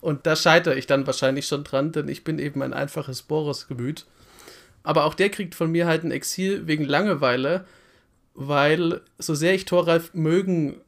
Und 0.00 0.26
da 0.26 0.36
scheitere 0.36 0.74
ich 0.74 0.86
dann 0.86 1.06
wahrscheinlich 1.06 1.46
schon 1.46 1.64
dran, 1.64 1.92
denn 1.92 2.08
ich 2.08 2.24
bin 2.24 2.38
eben 2.38 2.62
ein 2.62 2.72
einfaches 2.72 3.22
Boris-Gemüt. 3.22 4.06
Aber 4.82 5.04
auch 5.04 5.14
der 5.14 5.28
kriegt 5.30 5.54
von 5.54 5.70
mir 5.70 5.86
halt 5.86 6.02
ein 6.02 6.10
Exil 6.10 6.66
wegen 6.66 6.84
Langeweile, 6.84 7.66
weil 8.34 9.02
so 9.18 9.34
sehr 9.34 9.54
ich 9.54 9.66
Thoralf 9.66 10.14
mögen 10.14 10.80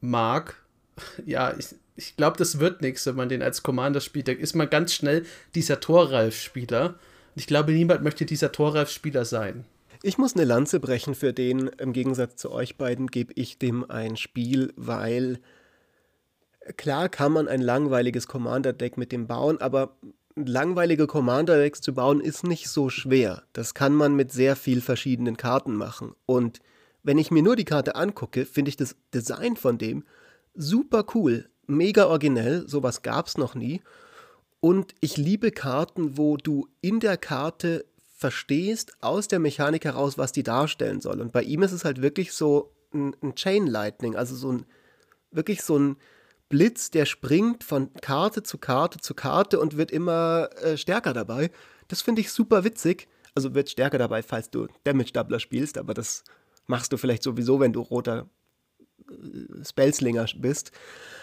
mag, 0.00 0.56
ja, 1.26 1.54
ich, 1.58 1.74
ich 1.96 2.16
glaube, 2.16 2.38
das 2.38 2.58
wird 2.58 2.80
nichts, 2.80 3.04
wenn 3.06 3.16
man 3.16 3.28
den 3.28 3.42
als 3.42 3.62
Commander 3.62 4.00
spielt. 4.00 4.28
Da 4.28 4.32
ist 4.32 4.54
man 4.54 4.70
ganz 4.70 4.94
schnell 4.94 5.26
dieser 5.54 5.80
Thoralf-Spieler. 5.80 6.86
Und 6.86 6.96
ich 7.36 7.46
glaube, 7.46 7.72
niemand 7.72 8.02
möchte 8.02 8.24
dieser 8.24 8.52
Thoralf-Spieler 8.52 9.26
sein. 9.26 9.66
Ich 10.02 10.16
muss 10.16 10.34
eine 10.34 10.44
Lanze 10.44 10.80
brechen 10.80 11.14
für 11.14 11.34
den, 11.34 11.68
im 11.78 11.92
Gegensatz 11.92 12.36
zu 12.36 12.50
euch 12.50 12.78
beiden 12.78 13.08
gebe 13.08 13.34
ich 13.36 13.58
dem 13.58 13.90
ein 13.90 14.16
Spiel, 14.16 14.72
weil 14.76 15.40
klar 16.78 17.10
kann 17.10 17.32
man 17.32 17.48
ein 17.48 17.60
langweiliges 17.60 18.26
Commander-Deck 18.26 18.96
mit 18.96 19.12
dem 19.12 19.26
bauen, 19.26 19.60
aber 19.60 19.96
langweilige 20.36 21.06
Commander-Decks 21.06 21.82
zu 21.82 21.92
bauen 21.92 22.22
ist 22.22 22.44
nicht 22.44 22.68
so 22.68 22.88
schwer. 22.88 23.42
Das 23.52 23.74
kann 23.74 23.94
man 23.94 24.16
mit 24.16 24.32
sehr 24.32 24.56
viel 24.56 24.80
verschiedenen 24.80 25.36
Karten 25.36 25.74
machen. 25.74 26.14
Und 26.24 26.60
wenn 27.02 27.18
ich 27.18 27.30
mir 27.30 27.42
nur 27.42 27.56
die 27.56 27.66
Karte 27.66 27.94
angucke, 27.94 28.46
finde 28.46 28.70
ich 28.70 28.78
das 28.78 28.96
Design 29.12 29.56
von 29.56 29.76
dem 29.76 30.04
super 30.54 31.04
cool, 31.14 31.50
mega 31.66 32.06
originell, 32.06 32.66
sowas 32.66 33.02
gab 33.02 33.26
es 33.26 33.36
noch 33.36 33.54
nie. 33.54 33.82
Und 34.60 34.94
ich 35.00 35.18
liebe 35.18 35.50
Karten, 35.50 36.16
wo 36.18 36.36
du 36.36 36.68
in 36.80 37.00
der 37.00 37.16
Karte 37.16 37.84
verstehst 38.20 38.92
aus 39.00 39.28
der 39.28 39.38
Mechanik 39.38 39.86
heraus, 39.86 40.18
was 40.18 40.30
die 40.30 40.42
darstellen 40.42 41.00
soll. 41.00 41.22
Und 41.22 41.32
bei 41.32 41.42
ihm 41.42 41.62
ist 41.62 41.72
es 41.72 41.86
halt 41.86 42.02
wirklich 42.02 42.34
so 42.34 42.70
ein, 42.92 43.16
ein 43.22 43.34
Chain 43.34 43.66
Lightning, 43.66 44.14
also 44.14 44.36
so 44.36 44.52
ein 44.52 44.66
wirklich 45.30 45.62
so 45.62 45.78
ein 45.78 45.96
Blitz, 46.50 46.90
der 46.90 47.06
springt 47.06 47.64
von 47.64 47.90
Karte 47.94 48.42
zu 48.42 48.58
Karte 48.58 48.98
zu 48.98 49.14
Karte 49.14 49.58
und 49.58 49.78
wird 49.78 49.90
immer 49.90 50.50
äh, 50.62 50.76
stärker 50.76 51.14
dabei. 51.14 51.50
Das 51.88 52.02
finde 52.02 52.20
ich 52.20 52.30
super 52.30 52.62
witzig. 52.62 53.08
Also 53.34 53.54
wird 53.54 53.70
stärker 53.70 53.96
dabei, 53.96 54.22
falls 54.22 54.50
du 54.50 54.66
Damage 54.84 55.12
Doubler 55.12 55.40
spielst, 55.40 55.78
aber 55.78 55.94
das 55.94 56.24
machst 56.66 56.92
du 56.92 56.98
vielleicht 56.98 57.22
sowieso, 57.22 57.58
wenn 57.58 57.72
du 57.72 57.80
roter 57.80 58.28
äh, 59.08 59.64
Spellslinger 59.64 60.26
bist. 60.36 60.72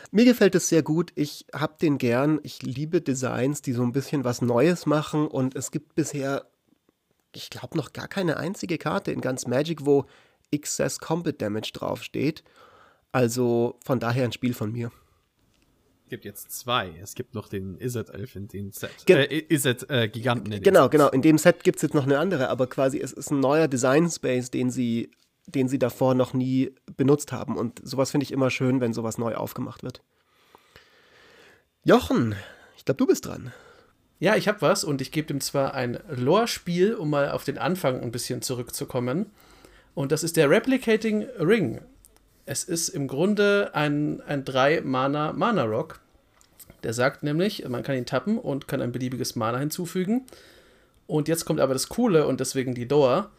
Mir 0.10 0.26
gefällt 0.26 0.56
es 0.56 0.68
sehr 0.68 0.82
gut. 0.82 1.12
Ich 1.14 1.46
habe 1.54 1.76
den 1.80 2.00
gern. 2.00 2.40
Ich 2.42 2.64
liebe 2.64 3.02
Designs, 3.02 3.62
die 3.62 3.74
so 3.74 3.84
ein 3.84 3.92
bisschen 3.92 4.24
was 4.24 4.42
Neues 4.42 4.88
machen 4.88 5.28
und 5.28 5.56
es 5.56 5.70
gibt 5.70 5.94
bisher 5.94 6.48
ich 7.38 7.50
glaube, 7.50 7.78
noch 7.78 7.94
gar 7.94 8.08
keine 8.08 8.38
einzige 8.38 8.78
Karte 8.78 9.12
in 9.12 9.22
ganz 9.22 9.48
Magic, 9.48 9.86
wo 9.86 10.06
Excess 10.52 11.00
Combat 11.00 11.42
Damage 11.42 11.72
draufsteht. 11.74 12.44
Also 13.12 13.78
von 13.86 14.00
daher 14.00 14.26
ein 14.26 14.32
Spiel 14.32 14.54
von 14.54 14.72
mir. 14.72 14.92
Es 16.04 16.10
gibt 16.10 16.26
jetzt 16.26 16.52
zwei. 16.52 16.94
Es 17.02 17.16
gibt 17.16 17.36
noch 17.36 17.50
den 17.50 17.78
Izzet 17.80 18.10
Elf 18.10 18.36
in 18.36 18.48
dem 18.48 18.72
Set. 18.72 18.92
Ge 19.06 19.26
äh, 19.26 19.54
Izzet 19.54 19.90
äh, 19.90 20.08
Giganten 20.08 20.52
in 20.54 20.64
Genau, 20.64 20.84
Set. 20.84 20.92
genau. 20.92 21.10
In 21.10 21.22
dem 21.22 21.38
Set 21.38 21.64
gibt 21.64 21.78
es 21.78 21.82
jetzt 21.82 21.94
noch 21.94 22.06
eine 22.06 22.18
andere, 22.18 22.50
aber 22.50 22.68
quasi 22.68 23.00
es 23.00 23.12
ist 23.12 23.30
ein 23.32 23.40
neuer 23.40 23.68
Design 23.68 24.10
Space, 24.10 24.50
den 24.50 24.72
sie, 24.72 25.12
den 25.48 25.68
sie 25.68 25.80
davor 25.80 26.14
noch 26.16 26.34
nie 26.34 26.74
benutzt 26.96 27.32
haben. 27.34 27.58
Und 27.58 27.82
sowas 27.84 28.12
finde 28.12 28.24
ich 28.24 28.32
immer 28.32 28.50
schön, 28.50 28.80
wenn 28.80 28.94
sowas 28.94 29.18
neu 29.18 29.36
aufgemacht 29.36 29.84
wird. 29.84 30.02
Jochen, 31.84 32.36
ich 32.78 32.86
glaube, 32.86 32.98
du 32.98 33.08
bist 33.08 33.26
dran. 33.26 33.52
Ja, 34.20 34.36
ich 34.36 34.48
habe 34.48 34.62
was 34.62 34.84
und 34.84 35.02
ich 35.02 35.12
gebe 35.12 35.28
dem 35.28 35.42
zwar 35.42 35.76
ein 35.76 36.00
Lore-Spiel, 36.10 36.96
um 36.96 37.12
mal 37.12 37.30
auf 37.30 37.44
den 37.44 37.58
Anfang 37.58 38.02
ein 38.02 38.12
bisschen 38.12 38.42
zurückzukommen. 38.42 39.28
Und 39.94 40.12
das 40.12 40.24
ist 40.24 40.38
der 40.38 40.50
Replicating 40.50 41.28
Ring. 41.40 41.82
Es 42.46 42.64
ist 42.64 42.90
im 42.90 43.08
Grunde 43.08 43.72
ein, 43.74 44.22
ein 44.22 44.44
3-Mana-Mana-Rock. 44.44 46.00
Der 46.84 46.94
sagt 46.94 47.22
nämlich, 47.22 47.68
man 47.68 47.84
kann 47.84 47.96
ihn 47.96 48.06
tappen 48.06 48.40
und 48.40 48.68
kann 48.68 48.82
ein 48.82 48.92
beliebiges 48.92 49.36
Mana 49.36 49.60
hinzufügen. 49.60 50.26
Und 51.06 51.28
jetzt 51.28 51.46
kommt 51.46 51.60
aber 51.60 51.74
das 51.74 51.90
Coole 51.90 52.26
und 52.26 52.40
deswegen 52.40 52.74
die 52.74 52.86
Lore. 52.86 53.30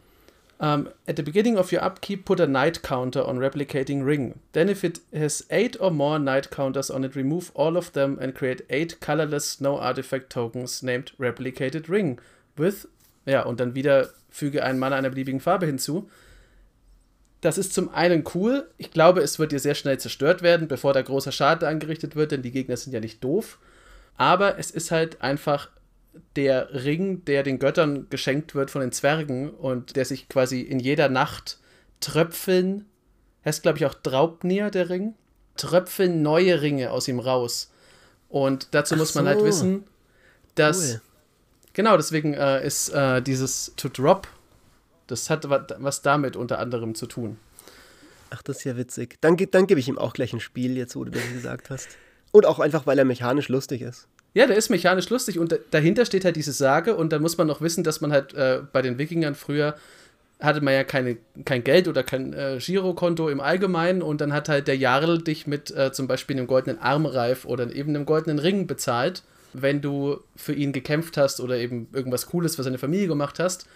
Um, 0.61 0.89
at 1.07 1.15
the 1.15 1.23
beginning 1.23 1.57
of 1.57 1.71
your 1.71 1.83
upkeep, 1.85 2.25
put 2.25 2.41
a 2.41 2.47
night 2.47 2.83
counter 2.83 3.23
on 3.23 3.39
replicating 3.39 4.05
ring. 4.05 4.41
Then, 4.53 4.69
if 4.69 4.83
it 4.83 5.01
has 5.15 5.47
8 5.51 5.81
or 5.81 5.93
more 5.93 6.19
night 6.19 6.51
counters 6.51 6.91
on 6.91 7.05
it, 7.05 7.15
remove 7.15 7.53
all 7.55 7.77
of 7.77 7.93
them 7.93 8.19
and 8.21 8.35
create 8.35 8.63
8 8.69 9.01
colorless 9.01 9.49
snow 9.49 9.79
artifact 9.79 10.31
tokens 10.31 10.83
named 10.83 11.13
replicated 11.19 11.89
ring. 11.89 12.19
With, 12.57 12.89
ja, 13.25 13.43
und 13.43 13.61
dann 13.61 13.77
wieder 13.77 14.11
füge 14.31 14.65
einen 14.65 14.81
Mana 14.81 14.97
einer 14.97 15.11
beliebigen 15.11 15.41
Farbe 15.41 15.67
hinzu. 15.67 16.11
Das 17.41 17.57
ist 17.57 17.73
zum 17.73 17.95
einen 17.95 18.25
cool. 18.35 18.69
Ich 18.79 18.91
glaube, 18.91 19.21
es 19.21 19.39
wird 19.39 19.53
dir 19.53 19.61
sehr 19.61 19.77
schnell 19.77 19.99
zerstört 19.99 20.43
werden, 20.43 20.67
bevor 20.67 20.93
da 20.93 21.03
großer 21.03 21.31
Schaden 21.31 21.69
angerichtet 21.69 22.17
wird, 22.17 22.33
denn 22.33 22.43
die 22.43 22.51
Gegner 22.51 22.77
sind 22.77 22.93
ja 22.93 22.99
nicht 22.99 23.23
doof. 23.23 23.59
Aber 24.17 24.59
es 24.59 24.73
ist 24.73 24.91
halt 24.91 25.23
einfach 25.23 25.69
der 26.37 26.85
Ring, 26.85 27.25
der 27.25 27.43
den 27.43 27.59
Göttern 27.59 28.09
geschenkt 28.11 28.55
wird 28.55 28.71
von 28.71 28.81
den 28.81 28.93
Zwergen 28.93 29.51
und 29.51 29.97
der 29.97 30.05
sich 30.05 30.29
quasi 30.29 30.61
in 30.61 30.81
jeder 30.81 31.09
Nacht 31.09 31.59
tröpfeln, 32.01 32.87
heißt 33.45 33.63
glaube 33.63 33.79
ich 33.79 33.87
auch 33.87 33.95
Draupnir, 33.95 34.71
der 34.71 34.89
Ring, 34.91 35.15
tröpfeln 35.57 36.23
neue 36.23 36.63
Ringe 36.63 36.91
aus 36.91 37.09
ihm 37.09 37.19
raus. 37.19 37.71
Und 38.29 38.69
dazu 38.73 38.95
Ach 38.95 38.99
muss 38.99 39.15
man 39.15 39.27
halt 39.27 39.39
so. 39.39 39.45
halt 39.45 39.55
wissen, 39.55 39.85
dass. 40.55 40.93
Cool. 40.93 41.01
Genau, 41.75 41.97
deswegen 41.97 42.35
äh, 42.35 42.67
ist 42.67 42.89
äh, 42.89 43.23
dieses 43.23 43.73
To 43.77 43.89
Drop, 43.89 44.27
das 45.07 45.31
hat 45.31 45.49
was 45.49 46.03
damit 46.03 46.35
unter 46.35 46.59
anderem 46.59 46.97
zu 46.97 47.07
tun. 47.07 47.39
Ach, 48.31 48.43
das 48.43 48.59
ist 48.59 48.65
ja 48.65 48.77
witzig. 48.77 49.19
Dann, 49.21 49.37
dann 49.37 49.67
gebe 49.67 49.79
ich 49.79 49.89
ihm 49.89 49.97
auch 49.97 50.13
gleich 50.13 50.33
ein 50.33 50.41
Spiel, 50.41 50.77
jetzt 50.77 50.97
wo 50.97 51.05
du 51.05 51.13
das 51.13 51.23
gesagt 51.33 51.71
hast. 51.71 51.89
Und 52.33 52.47
auch 52.47 52.59
einfach, 52.59 52.87
weil 52.87 52.99
er 52.99 53.05
mechanisch 53.05 53.49
lustig 53.49 53.83
ist. 53.83 54.09
Ja, 54.35 54.47
der 54.47 54.57
ist 54.57 54.69
mechanisch 54.69 55.09
lustig 55.09 55.39
und 55.39 55.59
dahinter 55.71 56.05
steht 56.05 56.25
halt 56.25 56.37
diese 56.37 56.53
Sage 56.53 56.95
und 56.95 57.13
dann 57.13 57.23
muss 57.23 57.39
man 57.39 57.47
noch 57.47 57.61
wissen, 57.61 57.83
dass 57.83 58.01
man 58.01 58.13
halt 58.13 58.35
äh, 58.35 58.61
bei 58.73 58.83
den 58.83 58.99
Wikingern 58.99 59.35
früher 59.35 59.75
hatte 60.41 60.61
man 60.61 60.75
ja 60.75 60.85
keine, 60.85 61.17
kein 61.45 61.65
Geld 61.65 61.89
oder 61.89 62.05
kein 62.05 62.33
äh, 62.33 62.59
Girokonto 62.61 63.29
im 63.29 63.41
Allgemeinen 63.41 64.03
und 64.03 64.21
dann 64.21 64.33
hat 64.33 64.49
halt 64.49 64.69
der 64.69 64.77
Jarl 64.77 65.19
dich 65.19 65.47
mit 65.47 65.71
äh, 65.73 65.93
zum 65.93 66.07
Beispiel 66.07 66.37
einem 66.37 66.47
goldenen 66.47 66.79
Armreif 66.81 67.45
oder 67.45 67.73
eben 67.75 67.91
einem 67.91 68.07
goldenen 68.07 68.39
Ring 68.39 68.67
bezahlt, 68.67 69.25
wenn 69.53 69.81
du 69.81 70.21
für 70.37 70.53
ihn 70.53 70.73
gekämpft 70.73 71.17
hast 71.17 71.41
oder 71.41 71.57
eben 71.57 71.89
irgendwas 71.93 72.27
Cooles 72.27 72.57
für 72.57 72.63
seine 72.63 72.79
Familie 72.79 73.09
gemacht 73.09 73.41
hast. 73.41 73.67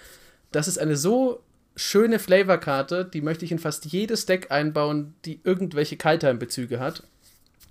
Das 0.52 0.68
ist 0.68 0.78
eine 0.78 0.96
so 0.96 1.42
schöne 1.74 2.18
Flavorkarte, 2.18 3.04
die 3.04 3.22
möchte 3.22 3.44
ich 3.44 3.50
in 3.50 3.58
fast 3.58 3.86
jedes 3.86 4.26
Deck 4.26 4.52
einbauen, 4.52 5.14
die 5.24 5.40
irgendwelche 5.42 5.96
Kaltheim-Bezüge 5.96 6.78
hat. 6.78 7.02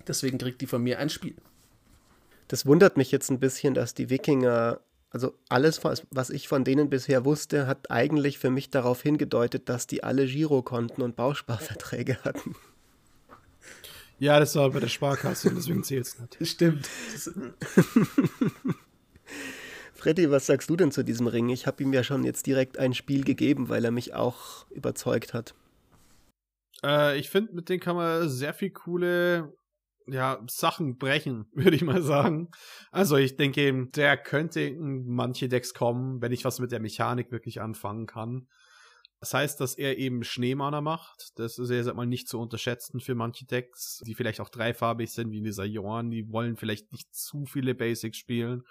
Deswegen 0.06 0.38
kriegt 0.38 0.60
die 0.60 0.66
von 0.66 0.82
mir 0.82 0.98
ein 0.98 1.08
Spiel. 1.08 1.34
Das 2.48 2.66
wundert 2.66 2.96
mich 2.96 3.10
jetzt 3.10 3.30
ein 3.30 3.38
bisschen, 3.38 3.74
dass 3.74 3.94
die 3.94 4.10
Wikinger, 4.10 4.80
also 5.10 5.34
alles, 5.48 5.82
was 5.84 6.30
ich 6.30 6.48
von 6.48 6.64
denen 6.64 6.90
bisher 6.90 7.24
wusste, 7.24 7.66
hat 7.66 7.90
eigentlich 7.90 8.38
für 8.38 8.50
mich 8.50 8.70
darauf 8.70 9.02
hingedeutet, 9.02 9.68
dass 9.68 9.86
die 9.86 10.04
alle 10.04 10.26
Girokonten 10.26 11.02
und 11.02 11.16
Bausparverträge 11.16 12.18
hatten. 12.24 12.54
Ja, 14.18 14.38
das 14.38 14.54
war 14.54 14.70
bei 14.70 14.78
der 14.78 14.88
Sparkasse 14.88 15.48
und 15.48 15.56
deswegen 15.56 15.82
zählt 15.82 16.06
es 16.06 16.16
nicht. 16.18 16.46
Stimmt. 16.46 16.88
Freddy, 19.94 20.30
was 20.30 20.46
sagst 20.46 20.70
du 20.70 20.76
denn 20.76 20.92
zu 20.92 21.02
diesem 21.02 21.26
Ring? 21.26 21.48
Ich 21.48 21.66
habe 21.66 21.82
ihm 21.82 21.92
ja 21.92 22.04
schon 22.04 22.22
jetzt 22.24 22.46
direkt 22.46 22.78
ein 22.78 22.94
Spiel 22.94 23.24
gegeben, 23.24 23.68
weil 23.68 23.84
er 23.84 23.90
mich 23.90 24.14
auch 24.14 24.66
überzeugt 24.70 25.34
hat. 25.34 25.54
Äh, 26.84 27.18
ich 27.18 27.30
finde, 27.30 27.54
mit 27.54 27.68
dem 27.68 27.80
kann 27.80 27.96
man 27.96 28.28
sehr 28.28 28.54
viel 28.54 28.70
coole 28.70 29.52
ja, 30.06 30.42
Sachen 30.48 30.98
brechen, 30.98 31.46
würde 31.52 31.76
ich 31.76 31.82
mal 31.82 32.02
sagen. 32.02 32.50
Also 32.90 33.16
ich 33.16 33.36
denke, 33.36 33.86
der 33.88 34.16
könnte 34.16 34.60
in 34.60 35.06
manche 35.06 35.48
Decks 35.48 35.74
kommen, 35.74 36.20
wenn 36.20 36.32
ich 36.32 36.44
was 36.44 36.58
mit 36.58 36.72
der 36.72 36.80
Mechanik 36.80 37.30
wirklich 37.30 37.60
anfangen 37.60 38.06
kann. 38.06 38.48
Das 39.20 39.34
heißt, 39.34 39.60
dass 39.60 39.76
er 39.76 39.98
eben 39.98 40.24
Schneemana 40.24 40.80
macht. 40.80 41.30
Das 41.36 41.56
ist 41.58 41.70
ja 41.70 41.82
sag 41.84 41.94
mal 41.94 42.06
nicht 42.06 42.28
zu 42.28 42.40
unterschätzen 42.40 42.98
für 42.98 43.14
manche 43.14 43.46
Decks, 43.46 44.02
die 44.04 44.14
vielleicht 44.14 44.40
auch 44.40 44.48
dreifarbig 44.48 45.12
sind, 45.12 45.30
wie 45.30 45.40
dieser 45.40 45.64
Jorn. 45.64 46.10
Die 46.10 46.28
wollen 46.32 46.56
vielleicht 46.56 46.90
nicht 46.90 47.14
zu 47.14 47.46
viele 47.46 47.76
Basics 47.76 48.18
spielen 48.18 48.64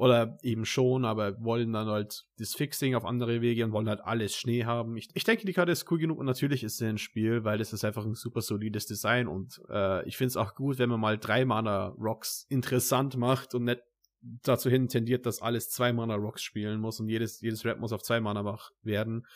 oder 0.00 0.38
eben 0.42 0.64
schon, 0.64 1.04
aber 1.04 1.44
wollen 1.44 1.74
dann 1.74 1.86
halt 1.86 2.24
das 2.38 2.54
Fixing 2.54 2.94
auf 2.94 3.04
andere 3.04 3.42
Wege 3.42 3.66
und 3.66 3.72
wollen 3.72 3.86
halt 3.86 4.00
alles 4.00 4.34
Schnee 4.34 4.64
haben. 4.64 4.96
Ich, 4.96 5.10
ich 5.12 5.24
denke, 5.24 5.44
die 5.44 5.52
Karte 5.52 5.72
ist 5.72 5.92
cool 5.92 5.98
genug 5.98 6.18
und 6.18 6.24
natürlich 6.24 6.64
ist 6.64 6.78
sie 6.78 6.86
ein 6.86 6.96
Spiel, 6.96 7.44
weil 7.44 7.60
es 7.60 7.74
ist 7.74 7.84
einfach 7.84 8.06
ein 8.06 8.14
super 8.14 8.40
solides 8.40 8.86
Design 8.86 9.28
und 9.28 9.60
äh, 9.68 10.08
ich 10.08 10.16
finde 10.16 10.28
es 10.28 10.36
auch 10.38 10.54
gut, 10.54 10.78
wenn 10.78 10.88
man 10.88 11.00
mal 11.00 11.18
drei 11.18 11.44
Mana 11.44 11.88
Rocks 11.98 12.46
interessant 12.48 13.18
macht 13.18 13.54
und 13.54 13.64
nicht 13.64 13.82
dazu 14.22 14.70
hin 14.70 14.88
tendiert, 14.88 15.26
dass 15.26 15.42
alles 15.42 15.68
zwei 15.68 15.92
Mana 15.92 16.14
Rocks 16.14 16.42
spielen 16.42 16.80
muss 16.80 16.98
und 16.98 17.10
jedes, 17.10 17.42
jedes 17.42 17.66
Rap 17.66 17.78
muss 17.78 17.92
auf 17.92 18.02
zwei 18.02 18.20
Mana 18.20 18.42
wach 18.42 18.70
werden, 18.82 19.26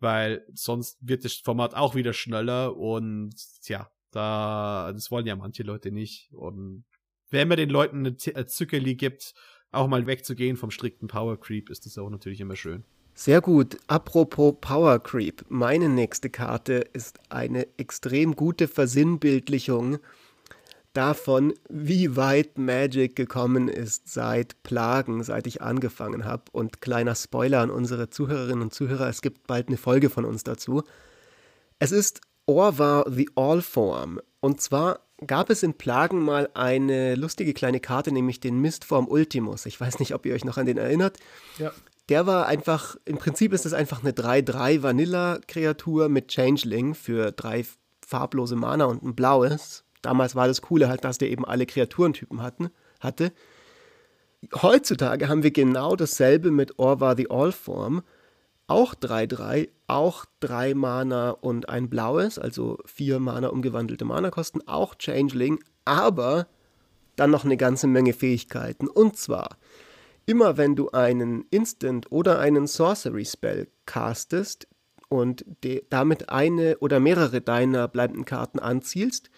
weil 0.00 0.46
sonst 0.54 0.96
wird 1.06 1.26
das 1.26 1.34
Format 1.34 1.74
auch 1.74 1.94
wieder 1.94 2.14
schneller 2.14 2.74
und 2.78 3.34
tja, 3.60 3.90
da, 4.10 4.90
das 4.90 5.10
wollen 5.10 5.26
ja 5.26 5.36
manche 5.36 5.64
Leute 5.64 5.90
nicht 5.90 6.32
und 6.32 6.86
wenn 7.28 7.48
man 7.48 7.56
den 7.56 7.68
Leuten 7.68 8.06
eine 8.06 8.46
Zückerli 8.46 8.94
gibt, 8.94 9.34
auch 9.74 9.88
mal 9.88 10.06
wegzugehen 10.06 10.56
vom 10.56 10.70
strikten 10.70 11.08
Power 11.08 11.38
Creep, 11.38 11.70
ist 11.70 11.86
das 11.86 11.98
auch 11.98 12.10
natürlich 12.10 12.40
immer 12.40 12.56
schön. 12.56 12.84
Sehr 13.16 13.40
gut. 13.40 13.78
Apropos 13.86 14.54
Power 14.60 14.98
Creep. 14.98 15.44
Meine 15.48 15.88
nächste 15.88 16.30
Karte 16.30 16.84
ist 16.92 17.20
eine 17.28 17.68
extrem 17.76 18.34
gute 18.34 18.66
Versinnbildlichung 18.66 19.98
davon, 20.94 21.54
wie 21.68 22.16
weit 22.16 22.58
Magic 22.58 23.14
gekommen 23.14 23.68
ist 23.68 24.08
seit 24.08 24.62
Plagen, 24.64 25.22
seit 25.22 25.46
ich 25.46 25.62
angefangen 25.62 26.24
habe. 26.24 26.44
Und 26.50 26.80
kleiner 26.80 27.14
Spoiler 27.14 27.60
an 27.60 27.70
unsere 27.70 28.10
Zuhörerinnen 28.10 28.62
und 28.62 28.74
Zuhörer, 28.74 29.08
es 29.08 29.22
gibt 29.22 29.46
bald 29.46 29.68
eine 29.68 29.76
Folge 29.76 30.10
von 30.10 30.24
uns 30.24 30.42
dazu. 30.42 30.82
Es 31.78 31.92
ist 31.92 32.20
Orvar 32.46 33.04
the 33.08 33.28
Allform. 33.36 34.20
Und 34.40 34.60
zwar 34.60 35.00
gab 35.26 35.50
es 35.50 35.62
in 35.62 35.74
Plagen 35.74 36.20
mal 36.20 36.48
eine 36.54 37.14
lustige 37.14 37.54
kleine 37.54 37.80
Karte, 37.80 38.12
nämlich 38.12 38.40
den 38.40 38.60
Mistform 38.60 39.08
Ultimus. 39.08 39.66
Ich 39.66 39.80
weiß 39.80 39.98
nicht, 39.98 40.14
ob 40.14 40.26
ihr 40.26 40.34
euch 40.34 40.44
noch 40.44 40.58
an 40.58 40.66
den 40.66 40.78
erinnert. 40.78 41.18
Ja. 41.58 41.72
Der 42.08 42.26
war 42.26 42.46
einfach, 42.46 42.96
im 43.04 43.16
Prinzip 43.16 43.52
ist 43.52 43.64
es 43.64 43.72
einfach 43.72 44.02
eine 44.02 44.12
3-3 44.12 44.82
Vanilla-Kreatur 44.82 46.08
mit 46.08 46.28
Changeling 46.28 46.94
für 46.94 47.32
drei 47.32 47.64
farblose 48.06 48.56
Mana 48.56 48.84
und 48.84 49.02
ein 49.02 49.14
blaues. 49.14 49.84
Damals 50.02 50.34
war 50.34 50.46
das 50.46 50.60
Coole 50.60 50.88
halt, 50.88 51.04
dass 51.04 51.16
der 51.16 51.30
eben 51.30 51.46
alle 51.46 51.64
Kreaturentypen 51.64 52.42
hatten, 52.42 52.68
hatte. 53.00 53.32
Heutzutage 54.60 55.28
haben 55.28 55.42
wir 55.42 55.50
genau 55.50 55.96
dasselbe 55.96 56.50
mit 56.50 56.78
Orvar 56.78 57.16
the 57.16 57.30
Allform 57.30 58.02
auch 58.66 58.94
3-3, 58.94 59.68
auch 59.86 60.24
3 60.40 60.74
Mana 60.74 61.30
und 61.30 61.68
ein 61.68 61.90
blaues, 61.90 62.38
also 62.38 62.78
4 62.86 63.20
Mana 63.20 63.48
umgewandelte 63.48 64.04
Mana 64.04 64.30
kosten, 64.30 64.66
auch 64.66 64.94
Changeling, 64.94 65.62
aber 65.84 66.46
dann 67.16 67.30
noch 67.30 67.44
eine 67.44 67.56
ganze 67.56 67.86
Menge 67.86 68.12
Fähigkeiten. 68.12 68.88
Und 68.88 69.16
zwar, 69.16 69.58
immer 70.26 70.56
wenn 70.56 70.76
du 70.76 70.90
einen 70.90 71.44
Instant 71.50 72.10
oder 72.10 72.38
einen 72.38 72.66
Sorcery 72.66 73.24
Spell 73.24 73.68
castest 73.86 74.66
und 75.08 75.44
damit 75.90 76.30
eine 76.30 76.78
oder 76.78 77.00
mehrere 77.00 77.40
deiner 77.40 77.86
bleibenden 77.86 78.24
Karten 78.24 78.58
anzielst, 78.58 79.30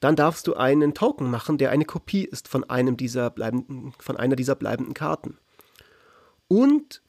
dann 0.00 0.14
darfst 0.14 0.46
du 0.46 0.54
einen 0.54 0.94
Token 0.94 1.30
machen, 1.30 1.58
der 1.58 1.70
eine 1.70 1.84
Kopie 1.84 2.24
ist 2.24 2.48
von 2.48 2.64
einem 2.64 2.96
dieser 2.96 3.30
bleibenden, 3.30 3.92
von 3.98 4.16
einer 4.16 4.36
dieser 4.36 4.54
bleibenden 4.54 4.94
Karten. 4.94 5.38
Und 6.48 7.02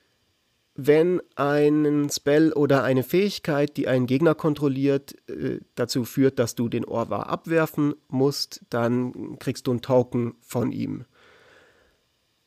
wenn 0.78 1.22
ein 1.36 2.08
Spell 2.12 2.54
oder 2.54 2.84
eine 2.84 3.02
Fähigkeit, 3.02 3.76
die 3.78 3.88
einen 3.88 4.06
Gegner 4.06 4.36
kontrolliert, 4.36 5.16
äh, 5.28 5.60
dazu 5.74 6.06
führt, 6.06 6.38
dass 6.38 6.54
du 6.54 6.70
den 6.70 6.86
Orvar 6.86 7.30
abwerfen 7.30 7.96
musst, 8.08 8.62
dann 8.70 9.40
kriegst 9.40 9.66
du 9.66 9.72
einen 9.72 9.82
Token 9.82 10.36
von 10.40 10.72
ihm. 10.72 11.06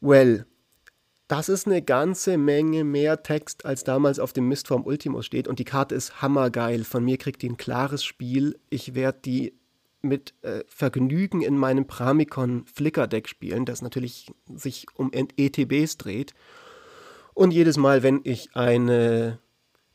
Well, 0.00 0.46
das 1.26 1.48
ist 1.48 1.66
eine 1.66 1.82
ganze 1.82 2.38
Menge 2.38 2.84
mehr 2.84 3.22
Text, 3.22 3.64
als 3.64 3.82
damals 3.82 4.20
auf 4.20 4.32
dem 4.32 4.48
Mistform 4.48 4.84
Ultimus 4.84 5.26
steht. 5.26 5.48
Und 5.48 5.58
die 5.58 5.64
Karte 5.64 5.96
ist 5.96 6.22
hammergeil. 6.22 6.84
Von 6.84 7.04
mir 7.04 7.18
kriegt 7.18 7.42
die 7.42 7.50
ein 7.50 7.56
klares 7.56 8.04
Spiel. 8.04 8.58
Ich 8.70 8.94
werde 8.94 9.18
die 9.24 9.54
mit 10.02 10.34
äh, 10.42 10.64
Vergnügen 10.68 11.42
in 11.42 11.56
meinem 11.56 11.86
Pramikon 11.86 12.64
Flicker 12.66 13.06
Deck 13.06 13.28
spielen, 13.28 13.64
das 13.64 13.82
natürlich 13.82 14.32
sich 14.52 14.86
um 14.94 15.12
ETBs 15.12 15.98
dreht. 15.98 16.32
Und 17.40 17.52
jedes 17.52 17.78
Mal, 17.78 18.02
wenn 18.02 18.20
ich 18.24 18.50
eine 18.52 19.38